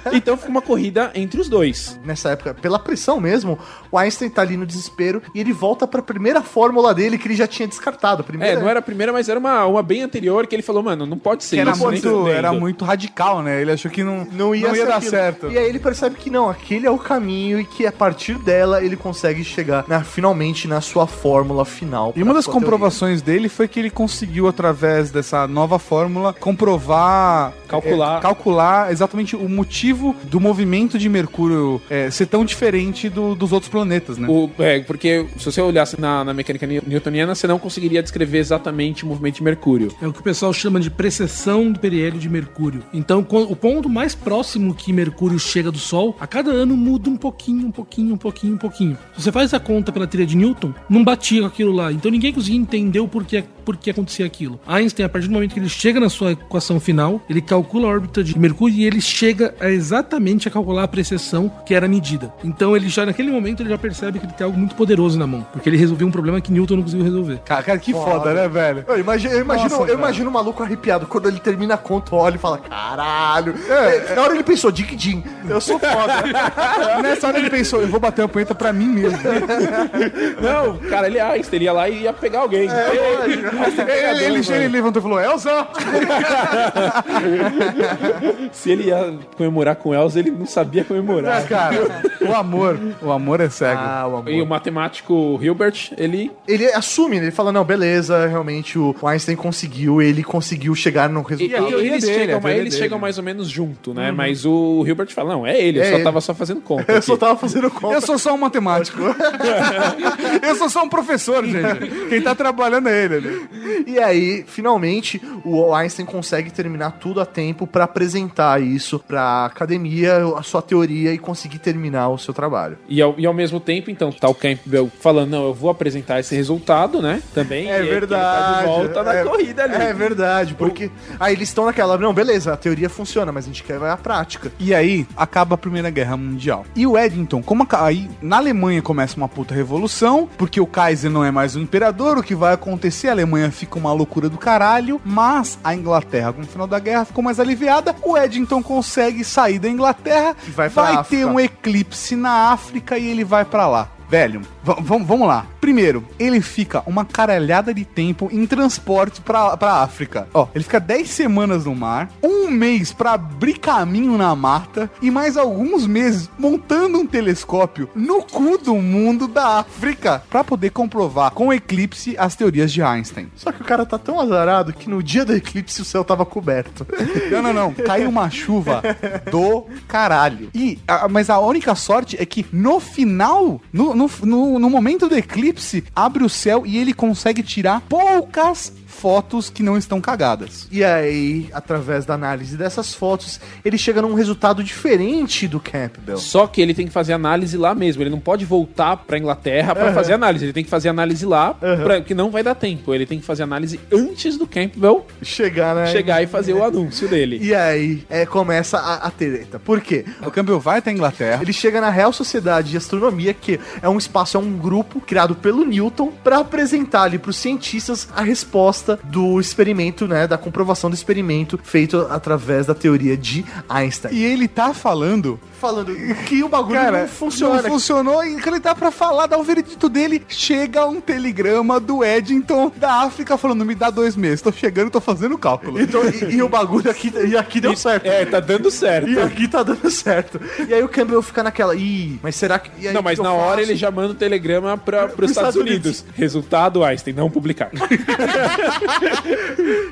Então 0.12 0.36
foi 0.36 0.48
uma 0.48 0.62
corrida 0.62 1.10
entre 1.14 1.40
os 1.40 1.48
dois. 1.48 1.98
Nessa 2.04 2.30
época, 2.30 2.54
pela 2.54 2.78
pressão 2.78 3.20
mesmo, 3.20 3.58
o 3.90 3.98
Einstein 3.98 4.28
tá 4.30 4.42
ali 4.42 4.56
no 4.56 4.64
desespero 4.66 5.20
e 5.34 5.40
ele 5.40 5.52
volta 5.52 5.86
pra 5.86 6.00
primeira 6.02 6.42
fórmula 6.42 6.94
dele 6.94 7.18
que 7.18 7.26
ele 7.26 7.34
já 7.34 7.46
tinha 7.46 7.66
descartado. 7.68 8.22
A 8.22 8.24
É, 8.24 8.26
Primeira, 8.26 8.60
não 8.60 8.68
era 8.68 8.78
a 8.78 8.82
primeira, 8.82 9.12
mas 9.12 9.28
era 9.28 9.38
uma, 9.38 9.64
uma 9.66 9.82
bem 9.82 10.02
anterior 10.02 10.46
que 10.46 10.54
ele 10.54 10.62
falou: 10.62 10.82
Mano, 10.82 11.04
não 11.06 11.18
pode 11.18 11.44
ser 11.44 11.56
Que 11.56 11.60
era 11.60 11.70
isso, 11.72 11.80
nem 11.80 11.88
muito, 11.90 12.08
fudendo." 12.10 12.30
era 12.30 12.52
muito 12.52 12.84
radical, 12.84 13.42
né? 13.42 13.60
Ele 13.60 13.72
achou 13.72 13.90
que 13.90 14.02
não, 14.02 14.26
Não 14.32 14.54
ia, 14.54 14.74
ser 14.74 14.86
dar 14.86 14.96
aquilo. 14.96 15.10
certo. 15.10 15.50
E 15.50 15.58
aí 15.58 15.68
ele 15.68 15.78
percebe 15.78 16.16
que 16.16 16.30
não, 16.30 16.48
aquele 16.48 16.86
é 16.86 16.90
o 16.90 16.98
caminho 16.98 17.58
e 17.60 17.64
que 17.64 17.86
a 17.86 17.92
partir 17.92 18.38
dela 18.38 18.82
ele 18.82 18.96
consegue 18.96 19.44
chegar 19.44 19.84
na- 19.88 20.02
finalmente 20.02 20.66
na 20.68 20.80
sua 20.80 21.06
fórmula 21.06 21.64
final. 21.64 22.12
E 22.16 22.22
uma 22.22 22.34
das 22.34 22.46
comprovações 22.46 23.22
dele 23.22 23.48
foi 23.48 23.68
que 23.68 23.78
ele 23.78 23.90
conseguiu, 23.90 24.48
através 24.48 25.10
dessa 25.10 25.46
nova 25.46 25.78
fórmula, 25.78 26.32
comprovar. 26.32 27.52
Calcular. 27.68 28.18
é, 28.18 28.20
calcular 28.20 28.92
exatamente 28.92 29.34
o 29.36 29.48
motivo 29.48 29.93
do 30.24 30.40
movimento 30.40 30.98
de 30.98 31.08
Mercúrio 31.08 31.80
é, 31.88 32.10
ser 32.10 32.26
tão 32.26 32.44
diferente 32.44 33.08
do- 33.08 33.34
dos 33.34 33.52
outros 33.52 33.70
planetas, 33.70 34.18
né? 34.18 34.28
O- 34.28 34.50
é, 34.58 34.80
porque 34.80 35.26
se 35.38 35.44
você 35.44 35.60
olhasse 35.60 36.00
na, 36.00 36.24
na 36.24 36.34
mecânica 36.34 36.66
ni- 36.66 36.82
newtoniana, 36.86 37.34
você 37.34 37.46
não 37.46 37.58
conseguiria 37.58 38.02
descrever 38.02 38.38
exatamente 38.38 39.04
o 39.04 39.06
movimento 39.08 39.36
de 39.36 39.42
Mercúrio. 39.42 39.92
É 40.02 40.06
o 40.06 40.12
que 40.12 40.20
o 40.20 40.22
pessoal 40.22 40.52
chama 40.52 40.80
de 40.80 40.90
precessão 40.90 41.70
do 41.70 41.78
periélio 41.78 42.18
de 42.18 42.28
Mercúrio. 42.28 42.82
Então, 42.92 43.20
o 43.28 43.56
ponto 43.56 43.88
mais 43.88 44.14
próximo 44.14 44.74
que 44.74 44.92
Mercúrio 44.92 45.38
chega 45.38 45.70
do 45.70 45.78
Sol, 45.78 46.16
a 46.20 46.26
cada 46.26 46.50
ano 46.50 46.76
muda 46.76 47.08
um 47.08 47.16
pouquinho, 47.16 47.66
um 47.66 47.70
pouquinho, 47.70 48.14
um 48.14 48.18
pouquinho, 48.18 48.54
um 48.54 48.58
pouquinho. 48.58 48.98
Se 49.16 49.22
você 49.22 49.32
faz 49.32 49.52
a 49.54 49.60
conta 49.60 49.92
pela 49.92 50.06
teoria 50.06 50.26
de 50.26 50.36
Newton, 50.36 50.72
não 50.88 51.04
batia 51.04 51.40
com 51.42 51.46
aquilo 51.46 51.72
lá. 51.72 51.92
Então 51.92 52.10
ninguém 52.10 52.32
conseguia 52.32 52.58
entender 52.58 53.00
o 53.00 53.08
porquê, 53.08 53.44
porquê 53.64 53.90
acontecia 53.90 54.26
aquilo. 54.26 54.58
Einstein, 54.66 55.04
a 55.06 55.08
partir 55.08 55.28
do 55.28 55.34
momento 55.34 55.52
que 55.54 55.60
ele 55.60 55.68
chega 55.68 56.00
na 56.00 56.08
sua 56.08 56.32
equação 56.32 56.80
final, 56.80 57.20
ele 57.28 57.40
calcula 57.40 57.86
a 57.86 57.90
órbita 57.90 58.22
de 58.24 58.38
Mercúrio 58.38 58.76
e 58.76 58.84
ele 58.84 59.00
chega 59.00 59.54
a 59.60 59.70
exatamente 59.84 60.48
a 60.48 60.50
calcular 60.50 60.84
a 60.84 60.88
precessão 60.88 61.50
que 61.66 61.74
era 61.74 61.86
medida. 61.86 62.32
Então 62.42 62.74
ele 62.74 62.88
já, 62.88 63.04
naquele 63.04 63.30
momento, 63.30 63.62
ele 63.62 63.68
já 63.68 63.78
percebe 63.78 64.18
que 64.18 64.26
ele 64.26 64.32
tem 64.32 64.44
algo 64.44 64.58
muito 64.58 64.74
poderoso 64.74 65.18
na 65.18 65.26
mão. 65.26 65.46
Porque 65.52 65.68
ele 65.68 65.76
resolveu 65.76 66.06
um 66.06 66.10
problema 66.10 66.40
que 66.40 66.50
Newton 66.50 66.76
não 66.76 66.82
conseguiu 66.82 67.04
resolver. 67.04 67.40
Cara, 67.44 67.62
cara, 67.62 67.78
que 67.78 67.92
foda, 67.92 68.32
né, 68.32 68.48
velho? 68.48 68.84
Eu 68.88 68.98
imagino, 68.98 69.34
eu 69.34 69.40
imagino, 69.40 69.70
Nossa, 69.70 69.90
eu 69.90 69.98
imagino 69.98 70.30
o 70.30 70.32
maluco 70.32 70.62
arrepiado 70.62 71.06
quando 71.06 71.28
ele 71.28 71.38
termina 71.38 71.74
a 71.74 71.78
conta, 71.78 72.14
olha 72.14 72.36
e 72.36 72.38
fala: 72.38 72.58
caralho. 72.58 73.54
É, 73.68 74.14
na 74.14 74.22
hora 74.22 74.34
ele 74.34 74.42
pensou: 74.42 74.72
Dick 74.72 74.96
Jim, 74.98 75.22
eu 75.48 75.60
sou 75.60 75.78
foda. 75.78 76.24
Nessa 77.02 77.28
hora 77.28 77.38
ele 77.38 77.50
pensou, 77.50 77.82
eu 77.82 77.88
vou 77.88 78.00
bater 78.00 78.22
uma 78.22 78.28
punheta 78.28 78.54
pra 78.54 78.72
mim 78.72 78.88
mesmo. 78.88 79.18
Não, 80.40 80.78
cara, 80.88 81.06
ele 81.06 81.18
é 81.18 81.22
Einstein, 81.22 81.56
ele 81.56 81.64
ia 81.64 81.72
lá 81.72 81.88
e 81.88 82.02
ia 82.02 82.12
pegar 82.12 82.40
alguém. 82.40 82.68
ele, 82.68 84.24
ele, 84.24 84.42
chega 84.42 84.64
e 84.64 84.68
levantou 84.68 85.00
e 85.00 85.02
falou, 85.02 85.20
Elza! 85.20 85.68
Se 88.52 88.70
ele 88.70 88.84
ia 88.84 89.14
comemorar 89.36 89.63
com 89.72 89.94
Elsa, 89.94 90.18
ele 90.18 90.32
não 90.32 90.46
sabia 90.46 90.82
comemorar. 90.82 91.46
Cara, 91.46 92.02
o 92.20 92.34
amor, 92.34 92.76
o 93.00 93.12
amor 93.12 93.40
é 93.40 93.48
cego. 93.48 93.80
Ah, 93.80 94.04
o 94.08 94.16
amor. 94.16 94.28
E 94.32 94.42
o 94.42 94.46
matemático 94.46 95.38
Hilbert, 95.40 95.92
ele 95.96 96.32
Ele 96.48 96.66
assume, 96.72 97.18
ele 97.18 97.30
fala: 97.30 97.52
não, 97.52 97.62
beleza, 97.64 98.26
realmente 98.26 98.76
o 98.76 98.96
Einstein 99.06 99.36
conseguiu, 99.36 100.02
ele 100.02 100.24
conseguiu 100.24 100.74
chegar 100.74 101.08
no 101.08 101.20
E- 101.20 101.24
resultado. 101.30 101.64
e- 101.66 101.68
teoria 101.68 101.90
eles 101.92 102.04
dele, 102.04 102.18
chegam, 102.18 102.48
eles 102.50 102.64
dele. 102.64 102.70
chegam 102.82 102.98
mais 102.98 103.16
ou 103.18 103.22
menos 103.22 103.48
junto, 103.48 103.94
né? 103.94 104.10
Mas 104.10 104.44
o 104.44 104.82
Hilbert 104.84 105.12
fala, 105.12 105.34
não, 105.34 105.46
é 105.46 105.56
ele, 105.56 105.78
eu 105.78 105.82
É 105.84 105.88
só 105.90 105.94
ele. 105.94 106.04
tava 106.04 106.20
só 106.20 106.34
fazendo 106.34 106.60
conta. 106.64 106.90
Eu 106.90 106.96
aqui." 106.98 107.06
só 107.06 107.16
tava 107.16 107.36
fazendo 107.38 107.70
conta. 107.70 107.94
Eu 107.94 108.00
sou 108.00 108.18
só 108.18 108.34
um 108.34 108.38
matemático. 108.38 108.98
eu 110.42 110.56
sou 110.56 110.68
só 110.68 110.82
um 110.82 110.88
professor, 110.88 111.44
gente. 111.44 112.08
Quem 112.08 112.20
tá 112.22 112.34
trabalhando 112.34 112.88
é 112.88 113.04
ele. 113.04 113.20
né? 113.20 113.48
E 113.86 113.98
aí, 113.98 114.44
finalmente, 114.46 115.20
o 115.44 115.74
Einstein 115.74 116.06
consegue 116.06 116.50
terminar 116.50 116.92
tudo 117.00 117.20
a 117.20 117.26
tempo 117.26 117.66
pra 117.66 117.84
apresentar 117.84 118.60
isso 118.60 118.98
pra 118.98 119.50
academia, 119.54 120.16
a 120.36 120.42
sua 120.42 120.60
teoria 120.60 121.12
e 121.12 121.18
conseguir 121.18 121.58
terminar 121.58 122.08
o 122.08 122.18
seu 122.18 122.34
trabalho. 122.34 122.76
E 122.88 123.00
ao, 123.00 123.14
e 123.18 123.24
ao 123.24 123.32
mesmo 123.32 123.60
tempo, 123.60 123.90
então, 123.90 124.10
tá 124.12 124.28
o 124.28 124.34
Campbell 124.34 124.90
falando, 125.00 125.30
não, 125.30 125.44
eu 125.44 125.54
vou 125.54 125.70
apresentar 125.70 126.20
esse 126.20 126.34
resultado, 126.34 127.00
né? 127.00 127.22
Também. 127.32 127.70
É 127.70 127.80
e 127.82 127.88
verdade. 127.88 128.22
tá 128.22 128.60
de 128.60 128.66
volta 128.66 129.02
na 129.02 129.14
é, 129.14 129.24
corrida 129.24 129.64
ali. 129.64 129.74
É 129.74 129.92
verdade, 129.92 130.54
porque 130.54 130.90
aí 131.20 131.34
eles 131.34 131.48
estão 131.48 131.64
naquela, 131.66 131.96
não, 131.96 132.12
beleza, 132.12 132.52
a 132.52 132.56
teoria 132.56 132.88
funciona, 132.90 133.30
mas 133.30 133.44
a 133.44 133.48
gente 133.48 133.62
quer 133.62 133.78
ver 133.78 133.90
a 133.90 133.96
prática. 133.96 134.52
E 134.58 134.74
aí 134.74 135.06
acaba 135.16 135.54
a 135.54 135.58
Primeira 135.58 135.88
Guerra 135.90 136.16
Mundial. 136.16 136.66
E 136.74 136.86
o 136.86 136.98
Eddington, 136.98 137.42
como 137.42 137.62
a- 137.70 137.84
aí 137.86 138.10
na 138.20 138.36
Alemanha 138.38 138.82
começa 138.82 139.16
uma 139.16 139.28
puta 139.28 139.54
revolução, 139.54 140.28
porque 140.36 140.60
o 140.60 140.66
Kaiser 140.66 141.10
não 141.10 141.24
é 141.24 141.30
mais 141.30 141.54
o 141.54 141.60
imperador, 141.60 142.18
o 142.18 142.22
que 142.22 142.34
vai 142.34 142.54
acontecer? 142.54 143.08
A 143.08 143.12
Alemanha 143.12 143.50
fica 143.50 143.78
uma 143.78 143.92
loucura 143.92 144.28
do 144.28 144.36
caralho, 144.38 145.00
mas 145.04 145.58
a 145.62 145.74
Inglaterra, 145.74 146.32
com 146.32 146.42
o 146.42 146.46
final 146.46 146.66
da 146.66 146.78
guerra, 146.78 147.04
ficou 147.04 147.22
mais 147.22 147.38
aliviada. 147.38 147.94
O 148.02 148.16
Eddington 148.16 148.62
consegue 148.62 149.22
sair 149.22 149.43
da 149.58 149.68
Inglaterra, 149.68 150.34
E 150.46 150.50
vai 150.50 150.68
África. 150.68 151.04
ter 151.04 151.24
um 151.26 151.38
eclipse 151.38 152.16
na 152.16 152.50
África 152.52 152.98
e 152.98 153.06
ele 153.08 153.24
vai 153.24 153.44
pra 153.44 153.66
lá. 153.66 153.88
Velho, 154.08 154.42
vamos 154.62 155.26
lá. 155.26 155.46
Primeiro, 155.60 156.04
ele 156.18 156.40
fica 156.40 156.82
uma 156.86 157.04
caralhada 157.04 157.72
de 157.72 157.84
tempo 157.84 158.28
em 158.30 158.46
transporte 158.46 159.20
pra, 159.20 159.56
pra 159.56 159.82
África. 159.82 160.28
Ó, 160.32 160.46
ele 160.54 160.62
fica 160.62 160.78
10 160.78 161.08
semanas 161.10 161.64
no 161.64 161.74
mar, 161.74 162.10
um 162.22 162.43
mês 162.50 162.92
pra 162.92 163.12
abrir 163.12 163.58
caminho 163.58 164.16
na 164.18 164.34
mata 164.34 164.90
e 165.02 165.10
mais 165.10 165.36
alguns 165.36 165.86
meses 165.86 166.28
montando 166.38 166.98
um 166.98 167.06
telescópio 167.06 167.88
no 167.94 168.22
cu 168.22 168.58
do 168.58 168.74
mundo 168.76 169.26
da 169.28 169.58
África 169.60 170.22
pra 170.30 170.42
poder 170.44 170.70
comprovar 170.70 171.30
com 171.32 171.52
eclipse 171.52 172.14
as 172.18 172.34
teorias 172.36 172.72
de 172.72 172.82
Einstein. 172.82 173.28
Só 173.36 173.52
que 173.52 173.62
o 173.62 173.64
cara 173.64 173.84
tá 173.86 173.98
tão 173.98 174.20
azarado 174.20 174.72
que 174.72 174.88
no 174.88 175.02
dia 175.02 175.24
do 175.24 175.34
eclipse 175.34 175.80
o 175.82 175.84
céu 175.84 176.04
tava 176.04 176.24
coberto. 176.24 176.86
Não, 177.30 177.42
não, 177.42 177.52
não. 177.52 177.74
Caiu 177.74 178.08
uma 178.08 178.28
chuva 178.30 178.82
do 179.30 179.66
caralho. 179.88 180.50
E, 180.54 180.78
a- 180.86 181.08
mas 181.08 181.30
a 181.30 181.38
única 181.38 181.74
sorte 181.74 182.16
é 182.20 182.24
que 182.26 182.44
no 182.52 182.80
final, 182.80 183.60
no, 183.72 183.94
no, 183.94 184.10
no, 184.22 184.58
no 184.58 184.70
momento 184.70 185.08
do 185.08 185.16
eclipse, 185.16 185.84
abre 185.94 186.24
o 186.24 186.28
céu 186.28 186.64
e 186.66 186.76
ele 186.78 186.92
consegue 186.94 187.42
tirar 187.42 187.80
poucas 187.88 188.72
fotos 188.94 189.50
que 189.50 189.62
não 189.62 189.76
estão 189.76 190.00
cagadas. 190.00 190.66
E 190.70 190.84
aí, 190.84 191.48
através 191.52 192.06
da 192.06 192.14
análise 192.14 192.56
dessas 192.56 192.94
fotos, 192.94 193.40
ele 193.64 193.76
chega 193.76 194.00
num 194.00 194.14
resultado 194.14 194.62
diferente 194.62 195.46
do 195.48 195.60
Campbell. 195.60 196.16
Só 196.16 196.46
que 196.46 196.60
ele 196.60 196.72
tem 196.72 196.86
que 196.86 196.92
fazer 196.92 197.12
análise 197.12 197.56
lá 197.56 197.74
mesmo. 197.74 198.02
Ele 198.02 198.10
não 198.10 198.20
pode 198.20 198.44
voltar 198.44 198.96
pra 198.96 199.18
Inglaterra 199.18 199.74
pra 199.74 199.92
fazer 199.92 200.12
análise. 200.12 200.44
Ele 200.44 200.52
tem 200.52 200.64
que 200.64 200.70
fazer 200.70 200.88
análise 200.88 201.26
lá, 201.26 201.54
pra, 201.54 202.00
que 202.00 202.14
não 202.14 202.30
vai 202.30 202.42
dar 202.42 202.54
tempo. 202.54 202.94
Ele 202.94 203.06
tem 203.06 203.18
que 203.18 203.24
fazer 203.24 203.42
análise 203.42 203.80
antes 203.92 204.36
do 204.36 204.46
Campbell 204.46 205.06
Chegar, 205.22 205.74
né? 205.74 205.86
chegar 205.86 206.22
e 206.22 206.26
fazer 206.26 206.52
o 206.52 206.62
anúncio 206.64 207.08
dele. 207.08 207.38
E 207.42 207.54
aí, 207.54 208.04
é, 208.08 208.24
começa 208.24 208.78
a, 208.78 209.06
a 209.06 209.10
treta. 209.10 209.58
Por 209.58 209.80
quê? 209.80 210.04
O 210.24 210.30
Campbell 210.30 210.60
vai 210.60 210.78
até 210.78 210.90
a 210.90 210.92
Inglaterra. 210.92 211.42
Ele 211.42 211.52
chega 211.52 211.80
na 211.80 211.90
Real 211.90 212.12
Sociedade 212.12 212.70
de 212.70 212.76
Astronomia, 212.76 213.34
que 213.34 213.58
é 213.82 213.88
um 213.88 213.98
espaço, 213.98 214.36
é 214.36 214.40
um 214.40 214.56
grupo 214.56 215.00
criado 215.00 215.34
pelo 215.34 215.64
Newton 215.64 216.12
para 216.22 216.38
apresentar 216.38 217.02
ali 217.02 217.18
para 217.18 217.30
os 217.30 217.36
cientistas 217.36 218.08
a 218.14 218.22
resposta 218.22 218.83
do 219.04 219.40
experimento, 219.40 220.06
né, 220.06 220.26
da 220.26 220.38
comprovação 220.38 220.90
do 220.90 220.94
experimento 220.94 221.58
feito 221.62 222.06
através 222.10 222.66
da 222.66 222.74
teoria 222.74 223.16
de 223.16 223.44
Einstein. 223.68 224.14
E 224.14 224.24
ele 224.24 224.48
tá 224.48 224.72
falando 224.74 225.38
falando 225.64 225.96
que 226.26 226.44
o 226.44 226.48
bagulho 226.48 226.78
Cara, 226.78 227.00
não 227.02 227.08
funciona. 227.08 227.62
Não 227.62 227.70
funcionou 227.70 228.22
e 228.22 228.34
quando 228.38 228.56
ele 228.56 228.60
tá 228.60 228.74
pra 228.74 228.90
falar, 228.90 229.26
dar 229.26 229.38
o 229.38 229.42
veredito 229.42 229.88
dele, 229.88 230.22
chega 230.28 230.84
um 230.86 231.00
telegrama 231.00 231.80
do 231.80 232.04
Eddington 232.04 232.70
da 232.76 233.02
África 233.02 233.38
falando: 233.38 233.64
me 233.64 233.74
dá 233.74 233.88
dois 233.88 234.14
meses, 234.14 234.42
tô 234.42 234.52
chegando, 234.52 234.90
tô 234.90 235.00
fazendo 235.00 235.34
o 235.34 235.38
cálculo. 235.38 235.80
Então, 235.80 236.02
e, 236.04 236.34
e 236.34 236.42
o 236.42 236.48
bagulho 236.50 236.90
aqui, 236.90 237.10
e 237.26 237.34
aqui 237.34 237.62
deu 237.62 237.74
certo. 237.74 238.04
É, 238.04 238.26
tá 238.26 238.40
dando 238.40 238.70
certo. 238.70 239.08
E 239.08 239.18
aqui 239.18 239.48
tá 239.48 239.62
dando 239.62 239.90
certo. 239.90 240.38
E 240.68 240.74
aí 240.74 240.82
o 240.82 240.88
Campbell 240.88 241.22
fica 241.22 241.42
naquela, 241.42 241.74
ih, 241.74 242.18
mas 242.22 242.36
será 242.36 242.58
que. 242.58 242.70
e 242.78 242.88
aí, 242.88 242.92
Não, 242.92 243.00
o 243.00 243.04
mas 243.04 243.18
que 243.18 243.24
na 243.24 243.32
hora 243.32 243.58
faço? 243.58 243.70
ele 243.70 243.76
já 243.76 243.90
manda 243.90 244.12
um 244.12 244.16
telegrama 244.16 244.76
para 244.76 245.10
os 245.18 245.30
Estados 245.30 245.56
Unidos. 245.56 246.04
Resultado, 246.14 246.84
Einstein, 246.84 247.14
não 247.14 247.30
publicar. 247.30 247.70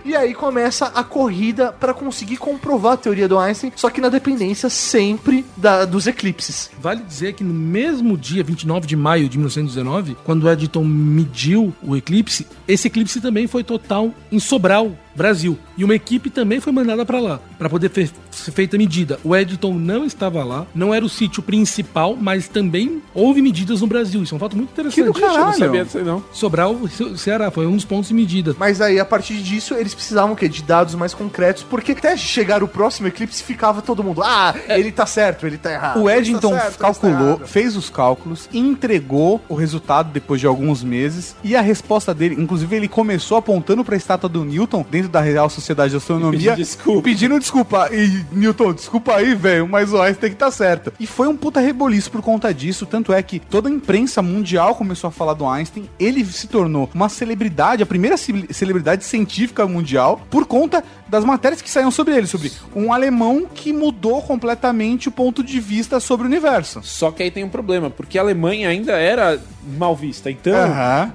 E 0.05 0.17
aí 0.17 0.35
começa 0.35 0.87
a 0.87 1.05
corrida 1.05 1.73
pra 1.73 1.95
conseguir 1.95 2.37
comprovar 2.37 2.95
a 2.95 2.97
teoria 2.97 3.29
do 3.29 3.39
Einstein, 3.39 3.73
só 3.77 3.89
que 3.89 4.01
na 4.01 4.09
dependência 4.09 4.69
sempre 4.69 5.45
da, 5.63 5.85
dos 5.85 6.09
eclipses. 6.09 6.71
Vale 6.81 7.03
dizer 7.05 7.35
que 7.35 7.45
no 7.45 7.55
mesmo 7.55 8.19
dia, 8.19 8.43
29 8.43 8.87
de 8.87 8.97
maio 8.97 9.29
de 9.29 9.39
1919, 9.39 10.17
quando 10.25 10.51
Eddington 10.51 10.85
mediu 10.85 11.73
o 11.83 11.97
eclipse, 11.97 12.47
esse 12.67 12.89
eclipse 12.89 13.21
também 13.21 13.47
foi 13.47 13.63
total 13.63 14.13
em 14.31 14.41
Sobral, 14.41 14.93
Brasil. 15.15 15.59
E 15.77 15.85
uma 15.85 15.95
equipe 15.95 16.31
também 16.31 16.61
foi 16.61 16.73
mandada 16.73 17.05
para 17.05 17.21
lá, 17.21 17.41
para 17.59 17.69
poder 17.69 17.89
fe- 17.91 18.11
ser 18.31 18.51
feita 18.53 18.77
a 18.77 18.79
medida. 18.79 19.19
O 19.25 19.35
Eddington 19.37 19.75
não 19.75 20.05
estava 20.05 20.43
lá, 20.45 20.67
não 20.75 20.93
era 20.95 21.05
o 21.05 21.09
sítio 21.09 21.43
principal, 21.43 22.17
mas 22.19 22.49
também 22.49 23.03
houve 23.15 23.43
medidas 23.43 23.81
no 23.81 23.87
Brasil. 23.87 24.23
Isso 24.23 24.35
é 24.35 24.37
um 24.37 24.41
fato 24.41 24.57
muito 24.57 24.71
interessante. 24.71 25.05
do 25.07 25.13
caralho. 25.13 25.39
Eu 25.39 25.45
não 25.47 25.53
sabia 25.55 25.85
disso 25.85 25.99
aí, 25.99 26.05
não. 26.05 26.25
Sobral, 26.33 26.79
Ce- 26.89 27.19
Ceará, 27.19 27.51
foi 27.51 27.67
um 27.67 27.75
dos 27.77 27.85
pontos 27.85 28.09
de 28.09 28.15
medida. 28.15 28.55
Mas 28.59 28.81
aí, 28.81 28.99
a 28.99 29.05
partir 29.05 29.35
disso, 29.43 29.75
eles 29.75 29.95
precisavam 29.95 30.33
o 30.33 30.37
quê? 30.37 30.49
De 30.49 30.63
dados 30.63 30.95
mais 30.95 31.13
concretos, 31.15 31.63
porque 31.63 31.93
até 31.93 32.17
chegar 32.17 32.63
o 32.63 32.69
próximo 32.69 33.09
eclipse 33.09 33.43
ficava 33.43 33.83
todo 33.83 34.03
mundo, 34.03 34.23
ah, 34.23 34.55
ele 34.69 34.91
tá 34.93 35.07
certo, 35.07 35.47
ele 35.47 35.59
tá 35.59 35.73
errado. 35.73 36.01
O 36.03 36.09
Eddington 36.11 36.51
tá 36.53 36.61
certo, 36.61 36.73
tá 36.79 36.85
calculou, 36.85 37.29
errado." 37.35 37.47
fez 37.47 37.77
os 37.77 37.91
cálculos, 37.91 38.49
entregou 38.53 39.41
o 39.49 39.55
resultado 39.55 40.11
depois 40.13 40.41
de 40.41 40.47
alguns 40.47 40.83
meses 40.83 41.37
e 41.45 41.55
a 41.55 41.61
resposta 41.61 42.13
dele, 42.15 42.37
inclusive 42.39 42.75
ele 42.75 42.89
começou 42.89 43.37
apontando 43.37 43.85
para 43.85 43.95
a 43.95 43.99
estátua 43.99 44.29
do 44.29 44.45
Newton 44.45 44.85
dentro 44.91 45.02
da 45.09 45.21
Real 45.21 45.49
Sociedade 45.51 45.91
de 45.91 45.97
Astronomia, 45.97 46.39
Pedindo 46.53 46.57
desculpa. 46.57 47.03
pedindo 47.03 47.39
desculpa. 47.39 47.89
E 47.93 48.25
Newton, 48.33 48.73
desculpa 48.73 49.15
aí, 49.17 49.35
velho, 49.35 49.69
mas 49.69 49.93
o 49.93 50.01
Einstein 50.01 50.21
tem 50.21 50.31
que 50.31 50.37
tá 50.37 50.51
certo. 50.51 50.93
E 51.01 51.07
foi 51.07 51.29
um 51.29 51.37
puta 51.37 51.61
reboliço 51.61 52.11
por 52.11 52.23
conta 52.23 52.53
disso, 52.53 52.87
tanto 52.87 53.13
é 53.13 53.23
que 53.23 53.39
toda 53.39 53.69
a 53.69 53.73
imprensa 53.73 54.23
mundial 54.23 54.75
começou 54.75 55.09
a 55.09 55.11
falar 55.11 55.35
do 55.35 55.47
Einstein, 55.47 55.89
ele 55.99 56.25
se 56.25 56.47
tornou 56.47 56.89
uma 56.95 57.09
celebridade, 57.09 57.83
a 57.83 57.87
primeira 57.87 58.17
ce- 58.17 58.47
celebridade 58.51 59.05
científica 59.05 59.67
mundial 59.67 60.21
por 60.31 60.47
conta 60.47 60.83
das 61.13 61.27
matérias 61.27 61.61
que 61.61 61.69
saíam 61.71 61.91
sobre 61.91 62.17
ele, 62.17 62.27
sobre 62.27 62.51
um 62.75 62.91
alemão 62.91 63.47
que 63.55 63.71
mudou 63.71 64.23
completamente 64.23 65.09
o 65.09 65.13
ponto 65.13 65.45
de 65.45 65.61
vista 65.61 66.01
sobre 66.01 66.25
o 66.27 66.29
universo. 66.29 66.81
Só 66.83 67.11
que 67.11 67.23
aí 67.23 67.31
tem 67.31 67.45
um 67.45 67.51
problema, 67.51 67.91
porque 67.91 68.19
a 68.19 68.23
Alemanha 68.23 68.71
ainda 68.71 68.93
era 68.93 69.39
mal 69.79 69.95
vista. 69.95 70.31
Então, 70.31 70.55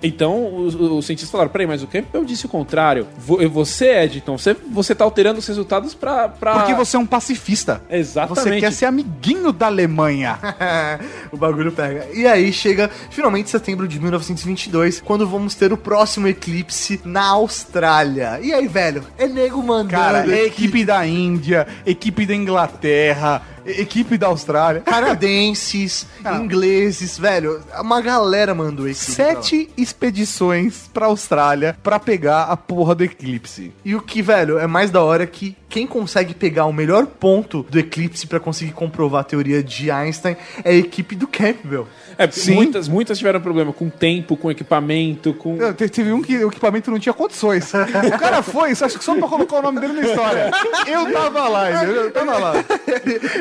então 0.04 0.56
os, 0.56 0.76
os 0.76 1.04
cientistas 1.06 1.32
falaram: 1.32 1.50
peraí, 1.50 1.66
mas 1.66 1.82
o 1.82 1.88
Campbell 1.88 2.24
disse 2.24 2.46
o 2.46 2.50
contrário. 2.50 3.08
Vo- 3.18 3.40
Você, 3.50 4.04
Edton, 4.04 4.38
você, 4.38 4.56
você 4.72 4.94
tá 4.94 5.04
alterando 5.04 5.40
os 5.40 5.48
resultados 5.48 5.96
pra. 5.96 6.30
pra... 6.30 6.60
Porque 6.60 6.76
você 6.76 6.96
é 6.96 7.00
um 7.00 7.06
pacifista. 7.06 7.82
Exatamente. 7.90 8.44
Você 8.44 8.60
quer 8.60 8.72
ser 8.72 8.86
amiguinho 8.86 9.52
da 9.52 9.66
Alemanha. 9.66 10.38
o 11.32 11.38
bagulho 11.38 11.72
pega. 11.72 12.06
E 12.14 12.28
aí 12.28 12.54
chega 12.54 12.88
finalmente 13.10 13.50
setembro 13.50 13.88
de 13.88 14.00
1922, 14.00 15.02
quando 15.02 15.28
vamos 15.28 15.56
ter 15.56 15.74
o 15.74 15.78
próximo 15.78 16.28
eclipse 16.28 17.02
na 17.04 17.26
Austrália. 17.30 18.40
E 18.44 18.54
aí, 18.54 18.68
velho, 18.68 19.04
é 19.18 19.28
nego 19.28 19.64
mandando. 19.96 20.28
Cara, 20.30 20.36
é 20.36 20.46
equipe 20.46 20.86
da 20.86 21.06
Índia, 21.06 21.68
equipe 21.86 22.26
da 22.26 22.36
Inglaterra, 22.36 23.42
equipe 23.66 24.18
da 24.18 24.28
Austrália. 24.28 24.82
canadenses, 24.82 26.08
ingleses, 26.42 27.18
velho, 27.18 27.62
uma 27.80 28.02
galera 28.02 28.54
mandou 28.54 28.88
esse 28.88 29.12
Sete 29.12 29.70
expedições 29.78 30.90
pra 30.94 31.08
Austrália 31.08 31.78
pra 31.84 32.00
pegar 32.00 32.44
a 32.44 32.58
porra 32.58 32.96
do 32.96 33.04
eclipse. 33.04 33.74
E 33.84 33.96
o 33.96 34.02
que, 34.02 34.22
velho, 34.22 34.58
é 34.58 34.68
mais 34.68 34.92
da 34.92 35.02
hora 35.02 35.24
é 35.24 35.28
que 35.28 35.56
quem 35.70 35.86
consegue 35.86 36.34
pegar 36.34 36.66
o 36.66 36.74
melhor 36.74 37.06
ponto 37.06 37.66
do 37.70 37.78
eclipse 37.78 38.26
pra 38.26 38.40
conseguir 38.40 38.72
comprovar 38.72 39.22
a 39.22 39.24
teoria 39.24 39.62
de 39.62 39.92
Einstein 39.92 40.38
é 40.64 40.72
a 40.72 40.74
equipe 40.74 41.16
do 41.16 41.28
Campbell. 41.28 41.88
É, 42.18 42.30
Sim. 42.30 42.56
muitas, 42.56 42.88
muitas 42.88 43.18
tiveram 43.18 43.40
problema 43.40 43.72
com 43.72 43.90
tempo, 43.90 44.36
com 44.36 44.50
equipamento, 44.50 45.34
com. 45.34 45.56
Não, 45.56 45.74
Teve 45.74 46.12
um 46.12 46.22
que 46.22 46.38
o 46.44 46.48
equipamento 46.48 46.90
não 46.90 47.00
tinha 47.00 47.14
condições. 47.14 47.72
O 47.74 48.20
cara 48.20 48.42
foi, 48.42 48.74
só 48.76 48.86
acho 48.86 48.98
que 48.98 49.04
só 49.04 49.16
pra 49.16 49.28
colocar 49.28 49.58
o 49.58 49.62
nome 49.62 49.80
dele 49.80 49.94
na 49.94 50.02
história. 50.02 50.52
Eu 50.88 51.12
tava 51.12 51.48
lá, 51.48 51.72
entendeu? 51.72 52.04
Eu 52.04 52.12
tava 52.12 52.38
lá. 52.38 52.54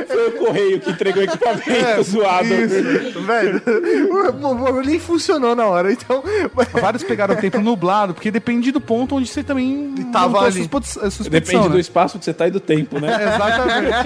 Foi 0.07 0.29
o 0.29 0.33
correio 0.33 0.81
que 0.81 0.91
entregou 0.91 1.23
o 1.23 1.25
equipamento 1.25 2.03
zoado. 2.03 2.47
Isso, 2.47 3.21
velho. 3.23 3.63
O 4.41 4.55
bagulho 4.55 4.87
nem 4.87 4.99
funcionou 4.99 5.55
na 5.55 5.67
hora, 5.67 5.93
então. 5.93 6.23
Vários 6.73 7.03
pegaram 7.03 7.35
o 7.35 7.39
tempo 7.39 7.61
nublado, 7.61 8.15
porque 8.15 8.31
depende 8.31 8.71
do 8.71 8.81
ponto 8.81 9.17
onde 9.17 9.29
você 9.29 9.43
também 9.43 9.95
tava 10.13 10.41
ali. 10.41 10.69
Depende 11.31 11.65
né? 11.65 11.69
do 11.69 11.79
espaço 11.79 12.19
que 12.19 12.25
você 12.25 12.35
tá 12.35 12.47
e 12.47 12.51
do 12.51 12.61
tempo, 12.61 13.01
né? 13.01 13.17
Exatamente. 13.35 13.97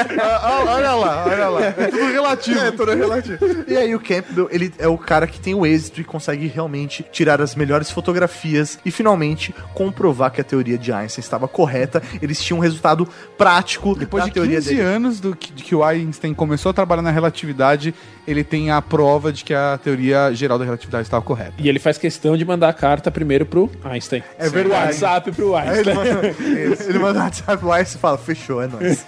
Ah, 0.20 0.64
olha 0.66 0.92
lá, 0.94 1.24
olha 1.26 1.48
lá. 1.48 1.60
É 1.66 1.86
tudo 1.88 2.12
relativo. 2.12 2.58
É, 2.58 2.70
tudo 2.70 2.94
relativo. 2.94 3.38
E 3.70 3.76
aí 3.76 3.94
o 3.94 4.00
Campbell, 4.00 4.48
ele 4.50 4.72
é 4.78 4.88
o 4.88 4.98
cara 4.98 5.26
que 5.26 5.38
tem 5.40 5.54
o 5.54 5.64
êxito 5.64 6.00
e 6.00 6.04
consegue 6.04 6.46
realmente 6.46 7.04
tirar 7.12 7.40
as 7.40 7.54
melhores 7.54 7.90
fotografias 7.90 8.78
e 8.84 8.90
finalmente 8.90 9.54
comprovar 9.74 10.30
que 10.32 10.40
a 10.40 10.44
teoria 10.44 10.76
de 10.76 10.92
Einstein 10.92 11.22
estava 11.22 11.46
correta. 11.46 12.02
Eles 12.20 12.42
tinham 12.42 12.58
um 12.58 12.62
resultado 12.62 13.08
prático 13.38 13.94
Depois 13.96 14.24
da 14.24 14.28
de 14.28 14.34
teoria 14.34 14.56
15 14.56 14.68
dele. 14.68 14.80
anos 14.80 15.20
do 15.20 15.34
que, 15.36 15.52
de 15.52 15.62
que 15.62 15.74
o 15.74 15.84
Einstein 15.84 16.34
começou 16.34 16.70
a 16.70 16.72
trabalhar 16.72 17.02
na 17.02 17.10
relatividade, 17.10 17.94
ele 18.26 18.42
tem 18.44 18.70
a 18.70 18.82
prova 18.82 19.32
de 19.32 19.44
que 19.44 19.54
a 19.54 19.78
teoria 19.82 20.32
geral 20.34 20.58
da 20.58 20.64
relatividade 20.64 21.04
estava 21.04 21.22
correta. 21.22 21.54
E 21.58 21.68
ele 21.68 21.78
faz 21.78 21.96
questão 21.96 22.36
de 22.36 22.44
mandar 22.44 22.68
a 22.68 22.72
carta 22.72 23.10
primeiro 23.10 23.46
pro 23.46 23.70
Einstein. 23.84 24.22
É 24.38 24.48
verdade. 24.48 24.86
WhatsApp 24.86 25.32
pro 25.32 25.54
Aí 25.54 25.78
ele 25.78 25.90
Einstein. 25.90 26.14
manda, 26.14 26.26
ele 26.88 26.98
manda 26.98 27.18
WhatsApp 27.20 27.58
pro 27.58 27.72
Einstein 27.72 27.98
e 27.98 28.00
fala, 28.00 28.18
fechou, 28.18 28.62
é 28.62 28.66
nóis. 28.66 29.06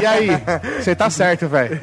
E 0.00 0.06
aí? 0.06 0.28
Você 0.80 0.94
tá 0.94 1.10
certo, 1.10 1.46
velho. 1.48 1.78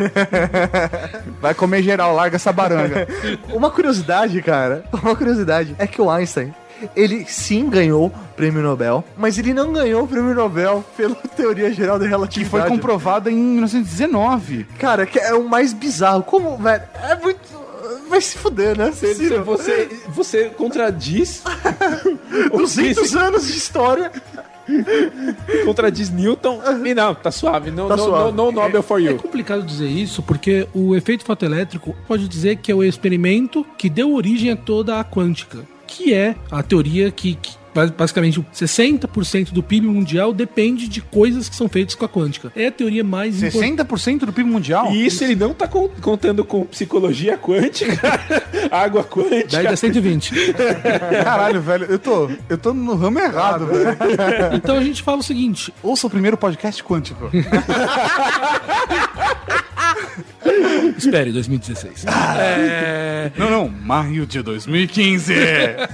Vai 1.42 1.54
comer 1.54 1.84
geral, 1.84 2.15
larga 2.16 2.38
essa 2.38 2.52
baranga. 2.52 3.08
Uma 3.54 3.70
curiosidade, 3.70 4.42
cara, 4.42 4.84
uma 4.92 5.16
curiosidade 5.16 5.76
é 5.78 5.86
que 5.86 6.02
o 6.02 6.10
Einstein, 6.10 6.54
ele 6.96 7.26
sim 7.28 7.70
ganhou 7.70 8.08
o 8.08 8.12
prêmio 8.36 8.62
Nobel, 8.62 9.04
mas 9.18 9.38
ele 9.38 9.54
não 9.54 9.72
ganhou 9.72 10.04
o 10.04 10.08
prêmio 10.08 10.34
Nobel 10.34 10.84
pela 10.98 11.16
teoria 11.36 11.72
geral 11.74 11.98
da 12.00 12.06
Que 12.06 12.10
relatividade. 12.12 12.50
foi 12.50 12.70
comprovada 12.70 13.32
em 13.32 13.36
1919. 13.36 14.66
Cara, 14.80 15.06
que 15.06 15.20
é 15.20 15.34
o 15.34 15.48
mais 15.48 15.74
bizarro. 15.74 16.24
Como, 16.24 16.58
velho, 16.58 16.84
é 17.04 17.16
muito... 17.16 17.66
Vai 18.10 18.22
se 18.22 18.38
fuder, 18.38 18.78
né? 18.78 18.92
Você, 18.92 19.16
Ciro? 19.16 19.44
você, 19.44 19.90
você 20.10 20.46
contradiz. 20.50 21.42
o 22.52 22.58
200 22.58 22.98
físico, 23.00 23.20
anos 23.20 23.48
de 23.48 23.58
história. 23.58 24.12
contradiz 25.66 26.10
Newton. 26.10 26.62
E 26.86 26.94
não, 26.94 27.14
tá 27.16 27.32
suave. 27.32 27.72
No, 27.72 27.88
Tá 27.88 27.96
no, 27.96 28.04
suave. 28.04 28.32
no, 28.32 28.46
no 28.46 28.52
Nobel 28.52 28.82
for 28.84 29.00
É 29.02 29.12
you. 29.12 29.18
complicado 29.18 29.64
dizer 29.64 29.88
isso 29.88 30.22
porque 30.22 30.68
o 30.74 30.96
efeito 30.96 31.24
fotoelétrico 31.24 31.96
pode 32.08 32.28
dizer 32.28 32.58
que 32.58 32.72
é 32.72 32.76
o 32.76 32.84
experimento 32.84 33.66
que 33.78 33.90
deu 33.90 34.14
origem 34.14 34.52
a 34.52 34.56
toda 34.56 35.00
a 35.00 35.04
quântica, 35.04 35.60
que 35.88 36.14
é 36.14 36.36
a 36.52 36.62
teoria 36.64 37.12
que, 37.12 37.36
que 37.36 37.56
basicamente 37.98 38.40
60% 38.54 39.52
do 39.52 39.62
PIB 39.62 39.88
mundial 39.88 40.32
depende 40.34 40.88
de 40.88 41.02
coisas 41.02 41.50
que 41.50 41.56
são 41.56 41.68
feitas 41.68 41.94
com 41.96 42.06
a 42.06 42.10
quântica. 42.10 42.52
É 42.56 42.68
a 42.68 42.72
teoria 42.72 43.04
mais 43.04 43.44
importante. 43.44 43.84
60% 43.84 44.20
do 44.20 44.34
PIB 44.34 44.50
mundial? 44.50 44.92
E 44.92 45.06
isso 45.06 45.24
ele 45.24 45.36
não 45.36 45.54
tá 45.54 45.68
con- 45.68 45.90
contando 46.02 46.44
com 46.46 46.66
psicologia 46.66 47.38
quântica, 47.38 48.20
água 48.72 49.04
quântica. 49.04 49.48
Daí 49.52 49.66
dá 49.66 49.76
120. 49.76 50.34
Caralho, 51.24 51.62
velho, 51.62 51.86
eu 51.86 52.00
tô, 52.00 52.30
eu 52.50 52.58
tô 52.58 52.74
no 52.74 52.96
ramo 52.96 53.20
errado, 53.20 53.68
velho. 53.68 53.98
Então 54.54 54.78
a 54.78 54.84
gente 54.84 55.02
fala 55.04 55.18
o 55.18 55.24
seguinte: 55.24 55.74
Ouça 55.84 56.08
o 56.08 56.10
primeiro 56.10 56.38
podcast 56.38 56.84
quântico. 56.84 57.30
espere, 60.98 61.32
2016. 61.32 62.06
É, 62.06 63.32
Não, 63.38 63.50
não, 63.50 63.70
maio 63.70 64.26
de 64.26 64.42
2015. 64.42 65.34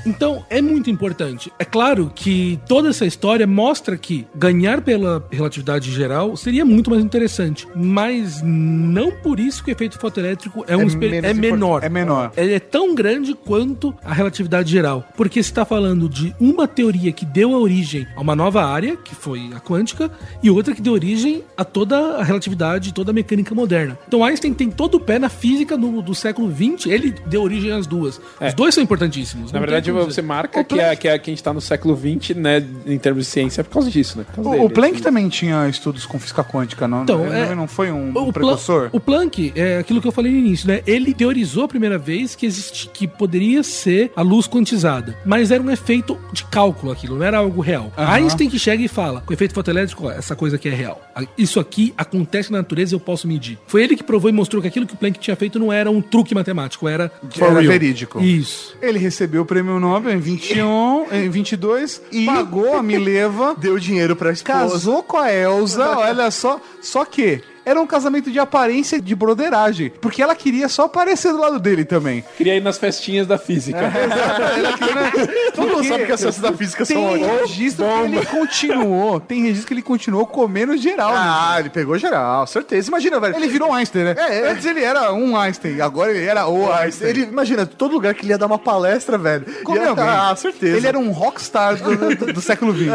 Então, 0.05 0.45
é 0.49 0.61
muito 0.61 0.89
importante. 0.89 1.51
É 1.59 1.65
claro 1.65 2.11
que 2.13 2.59
toda 2.67 2.89
essa 2.89 3.05
história 3.05 3.45
mostra 3.47 3.97
que 3.97 4.27
ganhar 4.35 4.81
pela 4.81 5.25
relatividade 5.31 5.91
geral 5.91 6.35
seria 6.35 6.65
muito 6.65 6.89
mais 6.89 7.03
interessante. 7.03 7.67
Mas 7.75 8.41
não 8.43 9.11
por 9.11 9.39
isso 9.39 9.63
que 9.63 9.71
o 9.71 9.73
efeito 9.73 9.99
fotoelétrico 9.99 10.65
é, 10.67 10.75
um 10.75 10.85
menos 10.85 11.29
é 11.29 11.33
menor. 11.33 11.83
É 11.83 11.89
menor. 11.89 12.31
Ele 12.35 12.53
é 12.53 12.59
tão 12.59 12.93
grande 12.95 13.33
quanto 13.33 13.95
a 14.03 14.13
relatividade 14.13 14.71
geral. 14.71 15.05
Porque 15.15 15.41
você 15.41 15.49
está 15.49 15.65
falando 15.65 16.09
de 16.09 16.35
uma 16.39 16.67
teoria 16.67 17.11
que 17.11 17.25
deu 17.25 17.51
origem 17.51 18.07
a 18.15 18.21
uma 18.21 18.35
nova 18.35 18.65
área, 18.65 18.95
que 18.97 19.15
foi 19.15 19.51
a 19.55 19.59
quântica, 19.59 20.11
e 20.41 20.49
outra 20.49 20.73
que 20.73 20.81
deu 20.81 20.93
origem 20.93 21.43
a 21.55 21.63
toda 21.63 22.17
a 22.17 22.23
relatividade, 22.23 22.93
toda 22.93 23.11
a 23.11 23.13
mecânica 23.13 23.53
moderna. 23.53 23.97
Então 24.07 24.23
Einstein 24.23 24.50
tem 24.53 24.69
todo 24.69 24.95
o 24.95 24.99
pé 24.99 25.17
na 25.19 25.29
física 25.29 25.77
do, 25.77 26.01
do 26.01 26.13
século 26.15 26.51
XX. 26.53 26.87
Ele 26.87 27.13
deu 27.25 27.41
origem 27.43 27.71
às 27.71 27.85
duas. 27.87 28.19
É. 28.39 28.49
Os 28.49 28.53
dois 28.53 28.73
são 28.75 28.83
importantíssimos. 28.83 29.51
Na 29.51 29.59
verdade, 29.59 29.91
você 29.91 30.07
dizer. 30.07 30.21
marca 30.21 30.63
que, 30.63 30.79
a, 30.79 30.95
que, 30.95 31.07
a, 31.07 31.17
que 31.19 31.29
a 31.29 31.33
gente 31.33 31.43
tá 31.43 31.53
no 31.53 31.61
século 31.61 31.97
XX, 31.97 32.35
né, 32.35 32.63
em 32.85 32.97
termos 32.97 33.25
de 33.25 33.29
ciência, 33.31 33.63
por 33.63 33.71
causa 33.73 33.89
disso, 33.89 34.17
né? 34.17 34.25
Causa 34.35 34.49
O, 34.49 34.53
dele, 34.53 34.65
o 34.65 34.69
Planck 34.69 34.93
assim. 34.95 35.03
também 35.03 35.29
tinha 35.29 35.67
estudos 35.67 36.05
com 36.05 36.19
física 36.19 36.43
quântica, 36.43 36.87
não? 36.87 37.03
Então, 37.03 37.17
não, 37.25 37.33
é- 37.33 37.55
não 37.55 37.67
foi 37.67 37.91
um, 37.91 38.09
O, 38.09 38.13
Plan- 38.13 38.31
precursor? 38.31 38.89
o 38.91 38.99
Planck 38.99 39.51
é 39.55 39.77
aquilo 39.79 40.01
que 40.01 40.07
eu 40.07 40.11
falei 40.11 40.31
no 40.31 40.37
início, 40.37 40.67
né? 40.67 40.81
Ele 40.85 41.13
teorizou 41.13 41.63
a 41.63 41.67
primeira 41.67 41.97
vez 41.97 42.35
que 42.35 42.45
existe, 42.45 42.89
que 42.89 43.07
poderia 43.07 43.63
ser 43.63 44.11
a 44.15 44.21
luz 44.21 44.47
quantizada, 44.47 45.15
mas 45.25 45.51
era 45.51 45.61
um 45.61 45.69
efeito 45.69 46.17
de 46.31 46.43
cálculo 46.45 46.91
aquilo, 46.91 47.17
não 47.17 47.25
era 47.25 47.37
algo 47.37 47.61
real. 47.61 47.91
Aham. 47.97 48.11
Einstein 48.13 48.49
que 48.49 48.59
chega 48.59 48.83
e 48.83 48.87
fala, 48.87 49.21
com 49.21 49.33
efeito 49.33 49.53
fotoelétrico, 49.53 50.07
ó, 50.07 50.11
essa 50.11 50.35
coisa 50.35 50.55
aqui 50.55 50.69
é 50.69 50.73
real. 50.73 51.01
Isso 51.37 51.59
aqui 51.59 51.93
acontece 51.97 52.51
na 52.51 52.59
natureza 52.59 52.93
e 52.93 52.95
eu 52.95 52.99
posso 52.99 53.27
medir. 53.27 53.57
Foi 53.67 53.83
ele 53.83 53.95
que 53.95 54.03
provou 54.03 54.29
mostrou 54.41 54.61
que 54.61 54.67
aquilo 54.67 54.85
que 54.87 54.93
o 54.93 54.97
Planck 54.97 55.19
tinha 55.19 55.35
feito 55.35 55.57
não 55.59 55.71
era 55.71 55.89
um 55.89 56.01
truque 56.01 56.33
matemático, 56.35 56.87
era, 56.87 57.11
Era 57.37 57.49
real. 57.59 57.63
verídico. 57.71 58.19
Isso. 58.19 58.75
Ele 58.81 58.97
recebeu 58.97 59.43
o 59.43 59.45
prêmio 59.45 59.79
Nobel 59.79 60.13
em 60.13 60.19
21, 60.19 61.05
em 61.11 61.29
22 61.29 62.01
e 62.11 62.25
pagou 62.25 62.75
a 62.75 62.83
Mileva, 62.83 63.55
Deu 63.59 63.77
dinheiro 63.77 64.15
pra 64.15 64.31
esposa. 64.31 64.59
casou 64.71 65.03
com 65.03 65.17
a 65.17 65.31
Elsa, 65.31 65.97
olha 65.97 66.29
só, 66.31 66.59
só 66.81 67.05
que 67.05 67.41
era 67.65 67.79
um 67.79 67.85
casamento 67.87 68.31
de 68.31 68.39
aparência 68.39 68.99
de 69.01 69.15
broderagem, 69.15 69.91
porque 70.01 70.21
ela 70.21 70.35
queria 70.35 70.67
só 70.69 70.83
aparecer 70.85 71.31
do 71.31 71.39
lado 71.39 71.59
dele 71.59 71.85
também. 71.85 72.23
Queria 72.37 72.55
ir 72.55 72.61
nas 72.61 72.77
festinhas 72.77 73.27
da 73.27 73.37
física. 73.37 73.79
Todo 75.53 75.67
mundo 75.67 75.83
sabe 75.87 76.05
que 76.05 76.11
as 76.11 76.19
ciências 76.19 76.41
da 76.41 76.53
física 76.53 76.85
são 76.85 76.95
Tem 76.95 77.23
ótimas. 77.23 77.41
registro 77.41 77.85
que 77.85 78.15
ele 78.15 78.25
continuou, 78.25 79.19
tem 79.19 79.41
registro 79.43 79.67
que 79.67 79.73
ele 79.73 79.81
continuou 79.81 80.25
comendo 80.25 80.75
geral. 80.77 81.11
né? 81.11 81.19
Ah, 81.21 81.55
ele 81.59 81.69
pegou 81.69 81.97
geral, 81.97 82.45
certeza. 82.47 82.89
Imagina, 82.89 83.19
velho. 83.19 83.35
Ele 83.35 83.47
virou 83.47 83.69
um 83.69 83.73
Einstein, 83.73 84.03
né? 84.05 84.15
É, 84.17 84.39
é. 84.39 84.51
Antes 84.51 84.65
ele 84.65 84.83
era 84.83 85.13
um 85.13 85.37
Einstein, 85.37 85.81
agora 85.81 86.11
ele 86.11 86.25
era 86.25 86.47
o 86.47 86.71
Einstein. 86.71 87.09
Ele, 87.09 87.21
imagina, 87.23 87.65
todo 87.65 87.93
lugar 87.93 88.13
que 88.13 88.23
ele 88.25 88.31
ia 88.33 88.37
dar 88.37 88.45
uma 88.47 88.59
palestra, 88.59 89.17
velho. 89.17 89.45
Comeu 89.63 89.83
ia 89.83 89.95
bem. 89.95 90.03
Ah, 90.07 90.35
certeza. 90.35 90.77
Ele 90.77 90.87
era 90.87 90.97
um 90.97 91.11
rockstar 91.11 91.75
do, 91.77 92.15
do, 92.15 92.33
do 92.33 92.41
século 92.41 92.73
XX. 92.73 92.91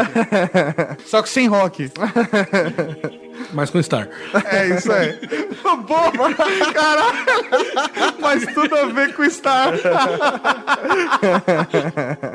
Só 1.07 1.21
que 1.21 1.29
sem 1.29 1.47
rock. 1.47 1.89
Mas 3.53 3.69
com 3.69 3.81
Star. 3.81 4.09
É 4.51 4.67
isso 4.69 4.91
aí. 4.91 5.17
Boa, 5.87 6.11
caralho. 6.73 7.17
Mas 8.19 8.45
tudo 8.53 8.75
a 8.75 8.85
ver 8.85 9.13
com 9.15 9.23
Star. 9.29 9.73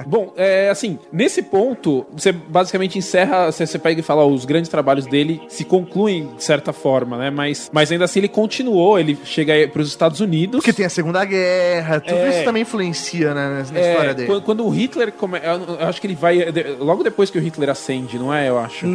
Bom, 0.07 0.33
é 0.37 0.69
assim, 0.71 0.99
nesse 1.13 1.43
ponto, 1.43 2.07
você 2.13 2.33
basicamente 2.33 2.99
encerra, 2.99 3.51
você, 3.51 3.67
você 3.67 3.79
pega 3.79 4.01
e 4.01 4.03
fala, 4.03 4.23
ó, 4.25 4.29
os 4.29 4.45
grandes 4.45 4.71
trabalhos 4.71 5.07
dele 5.07 5.43
se 5.49 5.65
concluem 5.65 6.31
de 6.37 6.45
certa 6.45 6.73
forma, 6.73 7.17
né? 7.17 7.31
Mas, 7.31 7.71
mas 7.73 7.91
ainda 7.93 8.05
assim 8.05 8.21
ele 8.21 8.29
continuou, 8.29 8.99
ele 8.99 9.19
chega 9.25 9.69
para 9.69 9.83
os 9.83 9.89
Estados 9.89 10.21
Unidos. 10.21 10.57
Porque 10.61 10.73
tem 10.73 10.87
a 10.87 10.91
Segunda 10.91 11.25
Guerra, 11.25 12.01
tudo 12.01 12.17
É. 12.17 12.31
isso 12.31 12.45
também 12.45 12.63
influencia, 12.63 13.35
né, 13.35 13.65
na 13.73 13.79
É, 13.79 13.91
história 13.91 14.15
dele. 14.15 14.27
quando, 14.29 14.43
quando 14.43 14.67
o 14.67 14.71
Hitler 14.71 15.13
come... 15.13 15.39
eu, 15.39 15.77
eu 15.81 15.87
acho 15.89 16.01
que 16.01 16.07
ele 16.07 16.15
vai 16.15 16.45
logo 16.79 17.03
depois 17.03 17.31
que 17.31 17.39
o 17.39 17.41
Hitler 17.41 17.71
ascende, 17.71 18.19
não 18.19 18.33
é? 18.33 18.49
Eu 18.49 18.59
acho. 18.59 18.87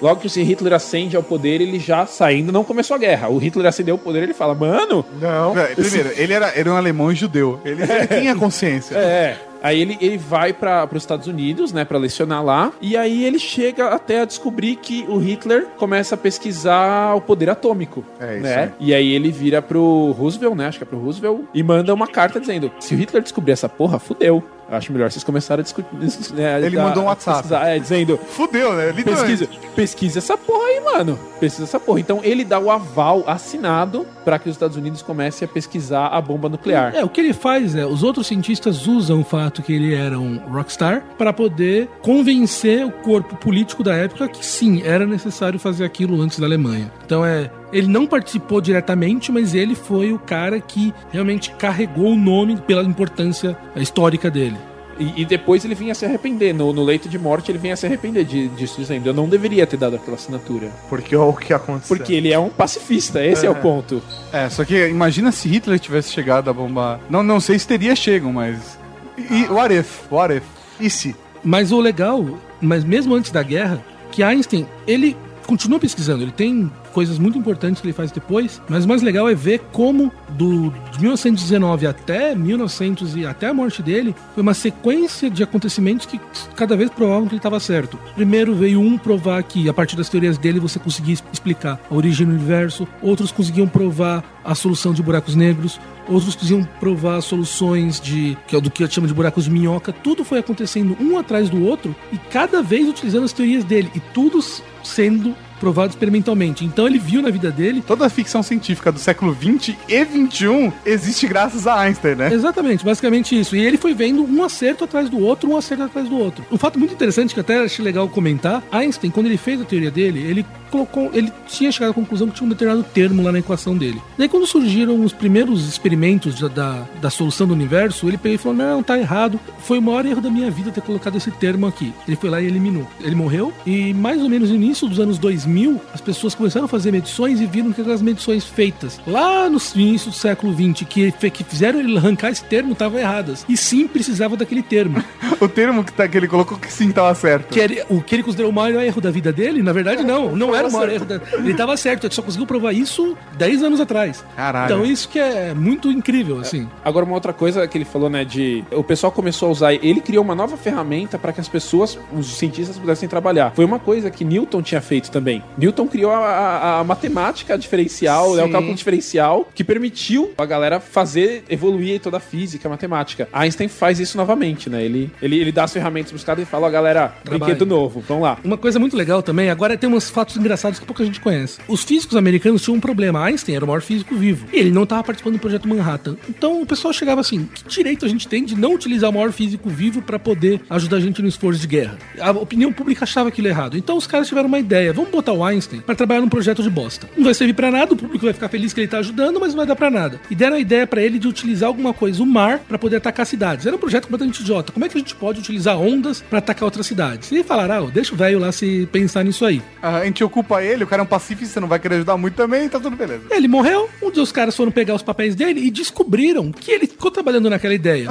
Logo 0.00 0.20
que 0.20 0.26
esse 0.26 0.42
Hitler 0.42 0.72
ascende 0.72 1.16
ao 1.16 1.22
poder, 1.22 1.55
ele 1.64 1.78
já 1.78 2.06
saindo 2.06 2.52
não 2.52 2.64
começou 2.64 2.94
a 2.94 2.98
guerra. 2.98 3.28
O 3.28 3.38
Hitler 3.38 3.66
acendeu 3.66 3.94
o 3.94 3.98
poder, 3.98 4.22
ele 4.22 4.34
fala: 4.34 4.54
"Mano, 4.54 5.04
Não. 5.20 5.58
É, 5.58 5.74
Primeiro, 5.74 6.10
ele 6.16 6.32
era, 6.32 6.48
era 6.48 6.70
um 6.70 6.76
alemão 6.76 7.10
e 7.10 7.14
judeu. 7.14 7.60
Ele, 7.64 7.82
ele 7.82 8.06
tinha 8.20 8.34
consciência. 8.36 8.96
É. 8.96 9.36
Aí 9.66 9.80
ele, 9.80 9.98
ele 10.00 10.16
vai 10.16 10.52
para 10.52 10.88
os 10.92 11.02
Estados 11.02 11.26
Unidos, 11.26 11.72
né, 11.72 11.84
para 11.84 11.98
lecionar 11.98 12.44
lá, 12.44 12.72
e 12.80 12.96
aí 12.96 13.24
ele 13.24 13.38
chega 13.38 13.88
até 13.88 14.20
a 14.20 14.24
descobrir 14.24 14.76
que 14.76 15.04
o 15.08 15.18
Hitler 15.18 15.66
começa 15.76 16.14
a 16.14 16.18
pesquisar 16.18 17.14
o 17.16 17.20
poder 17.20 17.50
atômico, 17.50 18.04
É 18.20 18.34
isso 18.34 18.42
né? 18.42 18.72
E 18.78 18.94
aí 18.94 19.12
ele 19.12 19.30
vira 19.32 19.60
pro 19.60 20.12
Roosevelt, 20.16 20.54
né, 20.54 20.68
acho 20.68 20.78
que 20.78 20.84
é 20.84 20.86
pro 20.86 20.98
Roosevelt, 20.98 21.40
e 21.52 21.62
manda 21.62 21.92
uma 21.92 22.06
carta 22.06 22.38
dizendo: 22.38 22.70
"Se 22.78 22.94
o 22.94 22.98
Hitler 22.98 23.22
descobrir 23.22 23.52
essa 23.52 23.68
porra, 23.68 23.98
fudeu. 23.98 24.42
Eu 24.68 24.76
acho 24.76 24.92
melhor 24.92 25.08
vocês 25.10 25.22
começarem 25.22 25.60
a 25.60 25.62
discutir. 25.62 25.86
né, 26.34 26.60
Ele 26.60 26.76
a- 26.76 26.82
mandou 26.82 27.04
um 27.04 27.06
WhatsApp. 27.06 27.46
É, 27.54 27.78
dizendo: 27.78 28.18
Fudeu, 28.18 28.72
né? 28.74 28.90
Literalmente. 28.90 29.46
Pesquisa, 29.46 29.70
pesquisa 29.76 30.18
essa 30.18 30.36
porra 30.36 30.64
aí, 30.64 30.80
mano. 30.80 31.16
Pesquisa 31.38 31.62
essa 31.64 31.78
porra. 31.78 32.00
Então 32.00 32.20
ele 32.24 32.44
dá 32.44 32.58
o 32.58 32.68
aval 32.68 33.22
assinado 33.28 34.04
para 34.24 34.40
que 34.40 34.48
os 34.48 34.56
Estados 34.56 34.76
Unidos 34.76 35.02
comecem 35.02 35.46
a 35.46 35.48
pesquisar 35.48 36.08
a 36.08 36.20
bomba 36.20 36.48
nuclear. 36.48 36.92
É, 36.96 37.04
o 37.04 37.08
que 37.08 37.20
ele 37.20 37.32
faz 37.32 37.76
é, 37.76 37.86
os 37.86 38.02
outros 38.02 38.26
cientistas 38.26 38.88
usam 38.88 39.20
o 39.20 39.24
fato 39.24 39.55
que 39.62 39.72
ele 39.72 39.94
era 39.94 40.18
um 40.18 40.38
rockstar 40.38 41.02
para 41.18 41.32
poder 41.32 41.88
convencer 42.02 42.84
o 42.84 42.90
corpo 42.90 43.36
político 43.36 43.82
da 43.82 43.94
época 43.94 44.28
que 44.28 44.44
sim, 44.44 44.82
era 44.84 45.06
necessário 45.06 45.58
fazer 45.58 45.84
aquilo 45.84 46.20
antes 46.20 46.38
da 46.38 46.46
Alemanha. 46.46 46.90
Então 47.04 47.24
é, 47.24 47.50
ele 47.72 47.86
não 47.86 48.06
participou 48.06 48.60
diretamente, 48.60 49.30
mas 49.30 49.54
ele 49.54 49.74
foi 49.74 50.12
o 50.12 50.18
cara 50.18 50.60
que 50.60 50.92
realmente 51.12 51.50
carregou 51.52 52.12
o 52.12 52.16
nome 52.16 52.56
pela 52.56 52.82
importância 52.82 53.56
histórica 53.76 54.30
dele. 54.30 54.56
E, 54.98 55.20
e 55.20 55.24
depois 55.26 55.62
ele 55.62 55.74
vinha 55.74 55.94
se 55.94 56.06
arrepender. 56.06 56.54
No, 56.54 56.72
no 56.72 56.82
leito 56.82 57.06
de 57.06 57.18
morte, 57.18 57.50
ele 57.50 57.58
vinha 57.58 57.76
se 57.76 57.84
arrepender 57.84 58.24
de- 58.24 58.48
disso, 58.48 58.76
dizendo: 58.80 59.06
Eu 59.06 59.12
não 59.12 59.28
deveria 59.28 59.66
ter 59.66 59.76
dado 59.76 59.96
aquela 59.96 60.16
assinatura. 60.16 60.70
Porque 60.88 61.14
olha 61.14 61.28
o 61.28 61.36
que 61.36 61.52
aconteceu. 61.52 61.94
Porque 61.96 62.14
ele 62.14 62.32
é 62.32 62.38
um 62.38 62.48
pacifista, 62.48 63.22
esse 63.22 63.44
é, 63.44 63.50
o 63.50 63.54
ponto. 63.56 64.02
É, 64.32 64.48
só 64.48 64.64
que 64.64 64.88
imagina 64.88 65.30
se 65.32 65.48
Hitler 65.48 65.78
tivesse 65.78 66.10
chegado 66.12 66.48
a 66.48 66.52
bombar. 66.52 66.98
Não, 67.10 67.22
não 67.22 67.40
sei 67.40 67.58
se 67.58 67.68
teria 67.68 67.94
chego, 67.94 68.32
mas. 68.32 68.78
E, 69.18 69.46
what 69.48 69.74
if? 69.74 70.10
What 70.10 70.34
if? 70.34 70.44
E 70.80 70.90
se? 70.90 71.14
Mas 71.42 71.72
o 71.72 71.80
legal, 71.80 72.24
mas 72.60 72.84
mesmo 72.84 73.14
antes 73.14 73.30
da 73.30 73.42
guerra, 73.42 73.84
que 74.10 74.22
Einstein, 74.22 74.66
ele 74.86 75.16
continua 75.46 75.78
pesquisando, 75.78 76.22
ele 76.22 76.32
tem 76.32 76.70
coisas 76.96 77.18
muito 77.18 77.36
importantes 77.36 77.78
que 77.82 77.86
ele 77.86 77.92
faz 77.92 78.10
depois, 78.10 78.58
mas 78.70 78.86
o 78.86 78.88
mais 78.88 79.02
legal 79.02 79.28
é 79.28 79.34
ver 79.34 79.60
como 79.70 80.10
do 80.30 80.72
de 80.90 80.98
1919 80.98 81.86
até 81.86 82.34
1900 82.34 83.14
e 83.16 83.26
até 83.26 83.48
a 83.48 83.52
morte 83.54 83.82
dele 83.82 84.14
foi 84.34 84.42
uma 84.42 84.54
sequência 84.54 85.28
de 85.28 85.42
acontecimentos 85.42 86.06
que 86.06 86.18
cada 86.56 86.74
vez 86.74 86.88
provavam 86.88 87.26
que 87.26 87.34
ele 87.34 87.38
estava 87.38 87.60
certo. 87.60 87.98
Primeiro 88.14 88.54
veio 88.54 88.80
um 88.80 88.96
provar 88.96 89.42
que 89.42 89.68
a 89.68 89.74
partir 89.74 89.94
das 89.94 90.08
teorias 90.08 90.38
dele 90.38 90.58
você 90.58 90.78
conseguia 90.78 91.14
explicar 91.30 91.78
a 91.90 91.94
origem 91.94 92.26
do 92.26 92.32
universo, 92.32 92.88
outros 93.02 93.30
conseguiam 93.30 93.68
provar 93.68 94.24
a 94.42 94.54
solução 94.54 94.94
de 94.94 95.02
buracos 95.02 95.34
negros, 95.34 95.78
outros 96.08 96.34
conseguiam 96.34 96.64
provar 96.80 97.20
soluções 97.20 98.00
de 98.00 98.38
que 98.48 98.56
é 98.56 98.60
do 98.60 98.70
que 98.70 98.82
eu 98.82 98.90
chamo 98.90 99.06
de 99.06 99.12
buracos 99.12 99.44
de 99.44 99.50
minhoca. 99.50 99.92
Tudo 99.92 100.24
foi 100.24 100.38
acontecendo 100.38 100.96
um 100.98 101.18
atrás 101.18 101.50
do 101.50 101.62
outro 101.62 101.94
e 102.10 102.16
cada 102.16 102.62
vez 102.62 102.88
utilizando 102.88 103.24
as 103.24 103.34
teorias 103.34 103.64
dele 103.64 103.90
e 103.94 104.00
tudo 104.00 104.38
s- 104.38 104.62
sendo 104.82 105.34
provado 105.58 105.90
experimentalmente. 105.90 106.64
Então 106.64 106.86
ele 106.86 106.98
viu 106.98 107.22
na 107.22 107.30
vida 107.30 107.50
dele 107.50 107.82
Toda 107.86 108.04
a 108.04 108.08
ficção 108.08 108.42
científica 108.42 108.90
do 108.90 108.98
século 108.98 109.34
XX 109.34 109.76
e 109.88 110.04
XXI 110.04 110.72
existe 110.84 111.26
graças 111.26 111.66
a 111.66 111.78
Einstein, 111.78 112.16
né? 112.16 112.32
Exatamente, 112.32 112.84
basicamente 112.84 113.38
isso. 113.38 113.54
E 113.54 113.64
ele 113.64 113.76
foi 113.76 113.94
vendo 113.94 114.24
um 114.24 114.42
acerto 114.42 114.84
atrás 114.84 115.08
do 115.08 115.20
outro, 115.20 115.50
um 115.50 115.56
acerto 115.56 115.84
atrás 115.84 116.08
do 116.08 116.18
outro. 116.18 116.44
Um 116.50 116.58
fato 116.58 116.78
muito 116.78 116.92
interessante 116.92 117.32
que 117.32 117.40
até 117.40 117.62
achei 117.62 117.84
legal 117.84 118.08
comentar, 118.08 118.62
Einstein, 118.72 119.10
quando 119.10 119.26
ele 119.26 119.36
fez 119.36 119.60
a 119.60 119.64
teoria 119.64 119.90
dele, 119.90 120.20
ele 120.20 120.44
colocou, 120.70 121.10
ele 121.12 121.32
tinha 121.46 121.70
chegado 121.70 121.90
à 121.90 121.94
conclusão 121.94 122.28
que 122.28 122.34
tinha 122.34 122.46
um 122.46 122.50
determinado 122.50 122.84
termo 122.92 123.22
lá 123.22 123.32
na 123.32 123.38
equação 123.38 123.76
dele. 123.76 124.00
Daí 124.18 124.28
quando 124.28 124.46
surgiram 124.46 125.02
os 125.02 125.12
primeiros 125.12 125.68
experimentos 125.68 126.40
da, 126.40 126.48
da, 126.48 126.86
da 127.00 127.10
solução 127.10 127.46
do 127.46 127.54
universo, 127.54 128.08
ele 128.08 128.18
pegou 128.18 128.34
e 128.34 128.38
falou, 128.38 128.58
não, 128.58 128.82
tá 128.82 128.98
errado. 128.98 129.38
Foi 129.60 129.78
o 129.78 129.82
maior 129.82 130.04
erro 130.04 130.20
da 130.20 130.30
minha 130.30 130.50
vida 130.50 130.70
ter 130.70 130.82
colocado 130.82 131.16
esse 131.16 131.30
termo 131.30 131.66
aqui. 131.66 131.92
Ele 132.06 132.16
foi 132.16 132.30
lá 132.30 132.40
e 132.40 132.46
eliminou. 132.46 132.86
Ele 133.00 133.14
morreu 133.14 133.52
e 133.64 133.94
mais 133.94 134.20
ou 134.22 134.28
menos 134.28 134.50
no 134.50 134.56
início 134.56 134.88
dos 134.88 134.98
anos 134.98 135.18
2000, 135.18 135.45
as 135.92 136.00
pessoas 136.00 136.34
começaram 136.34 136.66
a 136.66 136.68
fazer 136.68 136.92
medições 136.92 137.40
e 137.40 137.46
viram 137.46 137.72
que 137.72 137.80
aquelas 137.80 138.02
medições 138.02 138.44
feitas 138.44 139.00
lá 139.06 139.48
no 139.48 139.58
início 139.74 140.10
do 140.10 140.16
século 140.16 140.52
20 140.52 140.84
que, 140.84 141.12
que 141.12 141.44
fizeram 141.44 141.80
ele 141.80 141.96
arrancar 141.96 142.30
esse 142.30 142.44
termo 142.44 142.72
estavam 142.72 142.98
erradas. 142.98 143.44
E 143.48 143.56
sim 143.56 143.86
precisava 143.86 144.36
daquele 144.36 144.62
termo. 144.62 145.02
O 145.38 145.48
termo 145.48 145.84
que, 145.84 145.92
tá, 145.92 146.08
que 146.08 146.16
ele 146.16 146.26
colocou 146.26 146.56
que 146.56 146.72
sim 146.72 146.90
tava 146.90 147.14
certo. 147.14 147.52
Que 147.52 147.60
era, 147.60 147.86
o 147.90 148.00
que 148.00 148.14
ele 148.14 148.22
considerou 148.22 148.50
o 148.50 148.54
maior 148.54 148.82
erro 148.82 149.02
da 149.02 149.10
vida 149.10 149.30
dele, 149.30 149.62
na 149.62 149.70
verdade, 149.70 150.02
não. 150.02 150.34
Não 150.34 150.54
era 150.54 150.66
o 150.66 150.72
maior 150.72 150.88
erro 150.88 151.04
da 151.04 151.20
Ele 151.34 151.52
estava 151.52 151.76
certo, 151.76 152.06
ele 152.06 152.14
só 152.14 152.22
conseguiu 152.22 152.46
provar 152.46 152.72
isso 152.72 153.14
10 153.36 153.62
anos 153.62 153.78
atrás. 153.78 154.24
Caralho. 154.34 154.72
Então 154.72 154.86
isso 154.86 155.06
que 155.10 155.18
é 155.18 155.52
muito 155.52 155.90
incrível, 155.90 156.40
assim. 156.40 156.66
Agora, 156.82 157.04
uma 157.04 157.14
outra 157.14 157.34
coisa 157.34 157.68
que 157.68 157.76
ele 157.76 157.84
falou, 157.84 158.08
né, 158.08 158.24
de... 158.24 158.64
O 158.70 158.82
pessoal 158.82 159.12
começou 159.12 159.48
a 159.48 159.52
usar... 159.52 159.74
Ele 159.74 160.00
criou 160.00 160.24
uma 160.24 160.34
nova 160.34 160.56
ferramenta 160.56 161.18
para 161.18 161.34
que 161.34 161.40
as 161.40 161.48
pessoas, 161.48 161.98
os 162.12 162.38
cientistas, 162.38 162.78
pudessem 162.78 163.06
trabalhar. 163.06 163.52
Foi 163.54 163.64
uma 163.64 163.78
coisa 163.78 164.10
que 164.10 164.24
Newton 164.24 164.62
tinha 164.62 164.80
feito 164.80 165.10
também. 165.10 165.35
Newton 165.58 165.86
criou 165.86 166.10
a, 166.12 166.18
a- 166.18 166.80
a 166.80 166.84
matemática 166.84 167.56
diferencial, 167.58 168.34
né, 168.34 168.42
o 168.44 168.50
cálculo 168.50 168.74
diferencial, 168.74 169.48
que 169.54 169.62
permitiu 169.64 170.32
a 170.38 170.44
galera 170.46 170.80
fazer 170.80 171.44
evoluir 171.48 172.00
toda 172.00 172.16
a 172.16 172.20
física, 172.20 172.68
a 172.68 172.70
matemática. 172.70 173.28
Einstein 173.32 173.68
faz 173.68 174.00
isso 174.00 174.16
novamente, 174.16 174.68
né? 174.70 174.84
Ele, 174.84 175.10
ele, 175.20 175.38
ele 175.38 175.52
dá 175.52 175.64
as 175.64 175.72
ferramentas 175.72 176.10
pros 176.10 176.24
caras 176.24 176.42
e 176.42 176.46
fala, 176.46 176.66
ó, 176.66 176.70
galera, 176.70 177.08
Trabalhe. 177.24 177.38
brinquedo 177.52 177.66
novo, 177.66 178.02
vamos 178.06 178.22
lá. 178.22 178.38
Uma 178.44 178.56
coisa 178.56 178.78
muito 178.78 178.96
legal 178.96 179.22
também, 179.22 179.50
agora 179.50 179.76
tem 179.76 179.88
uns 179.92 180.08
fatos 180.10 180.36
engraçados 180.36 180.78
que 180.78 180.86
pouca 180.86 181.04
gente 181.04 181.20
conhece. 181.20 181.58
Os 181.68 181.82
físicos 181.84 182.16
americanos 182.16 182.62
tinham 182.62 182.76
um 182.76 182.80
problema. 182.80 183.22
Einstein 183.24 183.54
era 183.56 183.64
o 183.64 183.68
maior 183.68 183.80
físico 183.82 184.14
vivo. 184.14 184.46
E 184.52 184.58
ele 184.58 184.70
não 184.70 184.82
estava 184.84 185.02
participando 185.04 185.34
do 185.34 185.38
projeto 185.40 185.68
Manhattan. 185.68 186.16
Então 186.28 186.62
o 186.62 186.66
pessoal 186.66 186.92
chegava 186.92 187.20
assim: 187.20 187.48
que 187.54 187.64
direito 187.68 188.04
a 188.04 188.08
gente 188.08 188.26
tem 188.28 188.44
de 188.44 188.54
não 188.56 188.74
utilizar 188.74 189.10
o 189.10 189.12
maior 189.12 189.32
físico 189.32 189.68
vivo 189.68 190.00
para 190.02 190.18
poder 190.18 190.60
ajudar 190.70 190.96
a 190.96 191.00
gente 191.00 191.20
no 191.22 191.28
esforço 191.28 191.60
de 191.60 191.66
guerra? 191.66 191.98
A 192.20 192.30
opinião 192.30 192.72
pública 192.72 193.04
achava 193.04 193.28
aquilo 193.28 193.48
errado. 193.48 193.76
Então 193.76 193.96
os 193.96 194.06
caras 194.06 194.28
tiveram 194.28 194.48
uma 194.48 194.58
ideia: 194.58 194.92
vamos 194.92 195.10
botar 195.10 195.25
o 195.32 195.44
Einstein 195.44 195.80
pra 195.80 195.94
trabalhar 195.94 196.20
num 196.20 196.28
projeto 196.28 196.62
de 196.62 196.70
bosta. 196.70 197.08
Não 197.16 197.24
vai 197.24 197.34
servir 197.34 197.54
pra 197.54 197.70
nada, 197.70 197.94
o 197.94 197.96
público 197.96 198.24
vai 198.24 198.32
ficar 198.34 198.48
feliz 198.48 198.72
que 198.72 198.80
ele 198.80 198.88
tá 198.88 198.98
ajudando, 198.98 199.40
mas 199.40 199.50
não 199.50 199.58
vai 199.58 199.66
dar 199.66 199.76
pra 199.76 199.90
nada. 199.90 200.20
E 200.30 200.34
deram 200.34 200.56
a 200.56 200.60
ideia 200.60 200.86
pra 200.86 201.02
ele 201.02 201.18
de 201.18 201.28
utilizar 201.28 201.68
alguma 201.68 201.92
coisa, 201.92 202.22
o 202.22 202.26
mar, 202.26 202.60
pra 202.60 202.78
poder 202.78 202.96
atacar 202.96 203.26
cidades. 203.26 203.66
Era 203.66 203.74
um 203.76 203.78
projeto 203.78 204.04
completamente 204.04 204.40
idiota. 204.40 204.72
Como 204.72 204.84
é 204.84 204.88
que 204.88 204.96
a 204.96 205.00
gente 205.00 205.14
pode 205.14 205.40
utilizar 205.40 205.78
ondas 205.78 206.22
pra 206.22 206.38
atacar 206.38 206.64
outras 206.64 206.86
cidades? 206.86 207.30
E 207.32 207.42
falaram, 207.42 207.86
ah, 207.86 207.90
deixa 207.90 208.14
o 208.14 208.16
velho 208.16 208.38
lá 208.38 208.52
se 208.52 208.88
pensar 208.92 209.24
nisso 209.24 209.44
aí. 209.44 209.62
Ah, 209.82 209.98
A 209.98 210.04
gente 210.04 210.22
ocupa 210.22 210.62
ele, 210.62 210.84
o 210.84 210.86
cara 210.86 211.02
é 211.02 211.04
um 211.04 211.06
pacifista, 211.06 211.54
você 211.54 211.60
não 211.60 211.68
vai 211.68 211.78
querer 211.78 211.96
ajudar 211.96 212.16
muito 212.16 212.34
também, 212.34 212.68
tá 212.68 212.78
tudo 212.78 212.96
beleza. 212.96 213.22
Ele 213.30 213.48
morreu, 213.48 213.88
um 214.02 214.10
dia 214.10 214.22
os 214.22 214.32
caras 214.32 214.56
foram 214.56 214.70
pegar 214.72 214.94
os 214.94 215.02
papéis 215.02 215.34
dele 215.34 215.60
e 215.60 215.70
descobriram 215.70 216.52
que 216.52 216.70
ele 216.70 216.86
ficou 216.86 217.10
trabalhando 217.10 217.48
naquela 217.50 217.74
ideia. 217.74 218.08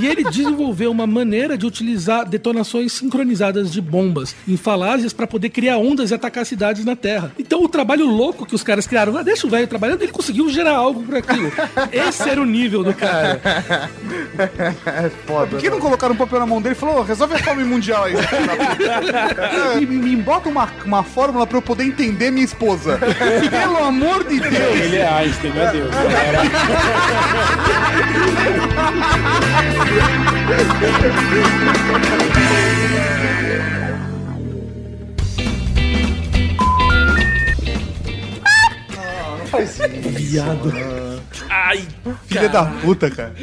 E 0.00 0.06
ele 0.06 0.24
desenvolveu 0.24 0.90
uma 0.90 1.06
maneira 1.06 1.56
de 1.56 1.66
utilizar 1.66 2.28
detonações 2.28 2.92
sincronizadas 2.92 3.70
de 3.72 3.80
bombas 3.80 4.34
em 4.46 4.56
falásias 4.56 5.12
para 5.12 5.26
poder 5.26 5.50
criar 5.50 5.78
ondas 5.78 6.10
e 6.10 6.14
atacar 6.14 6.44
cidades 6.44 6.53
na 6.84 6.96
Terra. 6.96 7.32
Então 7.38 7.62
o 7.62 7.68
trabalho 7.68 8.06
louco 8.06 8.46
que 8.46 8.54
os 8.54 8.62
caras 8.62 8.86
criaram, 8.86 9.16
ah, 9.16 9.22
deixa 9.22 9.46
o 9.46 9.50
velho 9.50 9.66
trabalhando, 9.66 10.02
ele 10.02 10.12
conseguiu 10.12 10.48
gerar 10.50 10.76
algo 10.76 11.02
por 11.02 11.16
aquilo. 11.16 11.52
Esse 11.92 12.28
era 12.28 12.40
o 12.40 12.44
nível 12.44 12.82
do 12.82 12.94
cara. 12.94 13.40
É 14.86 15.10
foda. 15.26 15.46
Por 15.46 15.60
que 15.60 15.70
não 15.70 15.78
colocaram 15.78 16.14
um 16.14 16.16
papel 16.16 16.40
na 16.40 16.46
mão 16.46 16.60
dele 16.60 16.74
e 16.74 16.78
falou, 16.78 16.98
"Ô, 16.98 17.02
resolve 17.02 17.34
a 17.34 17.38
fome 17.38 17.64
mundial 17.64 18.04
aí? 18.04 18.14
me, 19.86 19.86
me 19.86 20.16
bota 20.16 20.48
uma, 20.48 20.68
uma 20.84 21.02
fórmula 21.02 21.46
pra 21.46 21.58
eu 21.58 21.62
poder 21.62 21.84
entender 21.84 22.30
minha 22.30 22.44
esposa. 22.44 22.98
Pelo 23.50 23.78
amor 23.84 24.24
de 24.24 24.40
Deus. 24.40 24.54
Ele 24.54 24.96
é 24.96 25.08
Einstein, 25.08 25.52
meu 25.52 25.70
Deus. 25.70 25.90
Ai, 41.50 41.86
Filha 42.26 42.48
da 42.48 42.64
puta, 42.64 43.10
cara. 43.10 43.34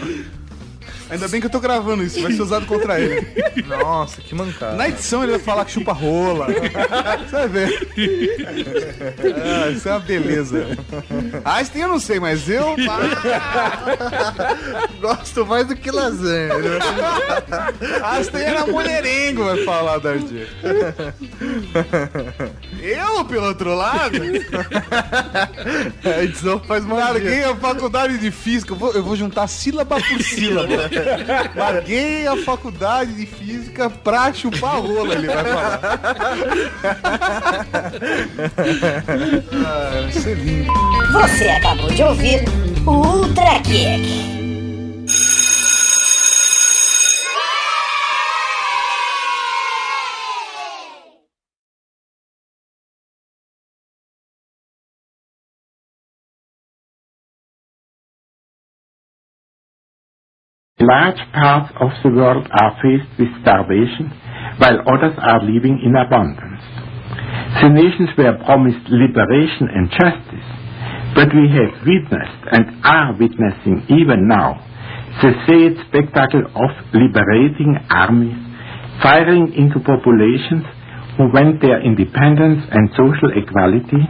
Ainda 1.11 1.27
bem 1.27 1.41
que 1.41 1.47
eu 1.47 1.51
tô 1.51 1.59
gravando 1.59 2.03
isso, 2.03 2.21
vai 2.21 2.31
ser 2.31 2.41
usado 2.41 2.65
contra 2.65 2.97
ele. 2.99 3.27
Nossa, 3.67 4.21
que 4.21 4.33
mancada. 4.33 4.75
Na 4.77 4.88
edição 4.88 5.21
ele 5.23 5.33
vai 5.33 5.41
falar 5.41 5.65
que 5.65 5.71
chupa 5.73 5.91
rola. 5.91 6.47
Você 6.47 7.35
vai 7.35 7.47
ver. 7.49 7.89
Ah, 9.43 9.69
isso 9.69 9.89
é 9.89 9.91
uma 9.91 9.99
beleza. 9.99 10.65
Einstein 11.43 11.81
eu 11.81 11.89
não 11.89 11.99
sei, 11.99 12.17
mas 12.19 12.47
eu. 12.49 12.75
Gosto 15.01 15.45
mais 15.45 15.67
do 15.67 15.75
que 15.75 15.91
lasanha. 15.91 16.57
né? 16.57 16.79
Einstein 18.03 18.43
era 18.43 18.65
mulherengo, 18.65 19.43
vai 19.43 19.63
falar 19.65 19.97
da. 19.99 20.11
Eu, 22.81 23.25
pelo 23.25 23.47
outro 23.47 23.75
lado, 23.75 24.17
A 26.03 26.23
edição 26.23 26.59
faz 26.59 26.83
uma 26.85 26.95
larguei 26.95 27.43
a 27.43 27.55
faculdade 27.55 28.17
de 28.17 28.31
física. 28.31 28.73
Eu 28.73 28.77
vou, 28.77 28.91
eu 28.93 29.03
vou 29.03 29.15
juntar 29.15 29.47
sílaba 29.47 29.97
por 30.01 30.21
sílaba. 30.21 30.89
Larguei 31.55 32.27
a 32.27 32.37
faculdade 32.37 33.13
de 33.13 33.25
física 33.25 33.89
pra 33.89 34.33
chupar 34.33 34.79
rola, 34.81 35.13
ele 35.15 35.27
vai 35.27 35.43
falar. 35.43 35.79
ah, 39.65 40.07
isso 40.09 40.29
é 40.29 40.33
lindo. 40.33 40.71
Você 41.13 41.49
acabou 41.49 41.89
de 41.89 42.03
ouvir 42.03 42.43
o 42.85 42.91
Ultra 42.91 43.59
Kick. 43.61 44.40
Large 60.91 61.23
parts 61.31 61.72
of 61.80 61.91
the 62.03 62.11
world 62.11 62.51
are 62.51 62.76
faced 62.84 63.07
with 63.15 63.31
starvation, 63.39 64.11
while 64.59 64.84
others 64.91 65.15
are 65.23 65.39
living 65.39 65.80
in 65.80 65.95
abundance. 65.95 66.59
The 67.63 67.72
nations 67.72 68.11
were 68.19 68.35
promised 68.43 68.91
liberation 68.91 69.72
and 69.72 69.88
justice, 69.88 70.49
but 71.15 71.31
we 71.31 71.47
have 71.47 71.80
witnessed 71.88 72.43
and 72.51 72.84
are 72.84 73.15
witnessing 73.15 73.88
even 73.88 74.27
now 74.27 74.59
the 75.23 75.31
sad 75.47 75.80
spectacle 75.88 76.43
of 76.59 76.72
liberating 76.91 77.80
armies 77.89 78.35
firing 79.01 79.47
into 79.55 79.80
populations 79.80 80.68
who 81.15 81.31
want 81.31 81.61
their 81.61 81.80
independence 81.80 82.68
and 82.68 82.91
social 82.99 83.31
equality 83.31 84.03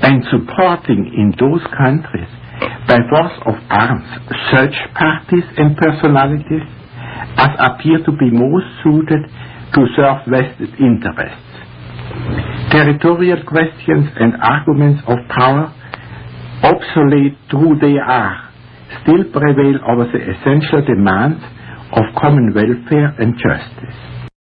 and 0.00 0.24
supporting 0.32 1.12
in 1.12 1.36
those 1.36 1.60
countries 1.76 2.28
by 2.86 2.98
force 3.08 3.36
of 3.46 3.54
arms 3.70 4.08
such 4.50 4.74
parties 4.94 5.46
and 5.56 5.76
personalities 5.76 6.66
as 7.38 7.52
appear 7.58 7.98
to 8.04 8.12
be 8.12 8.30
most 8.30 8.66
suited 8.82 9.22
to 9.74 9.80
serve 9.96 10.26
vested 10.26 10.70
interests. 10.80 11.50
Territorial 12.70 13.42
questions 13.46 14.10
and 14.18 14.34
arguments 14.42 15.02
of 15.06 15.18
power, 15.28 15.72
obsolete 16.62 17.38
though 17.52 17.74
they 17.80 17.96
are, 17.98 18.50
still 19.02 19.24
prevail 19.30 19.78
over 19.86 20.10
the 20.10 20.20
essential 20.20 20.82
demands 20.82 21.42
of 21.92 22.04
common 22.20 22.52
welfare 22.54 23.14
and 23.18 23.34
justice. 23.38 23.98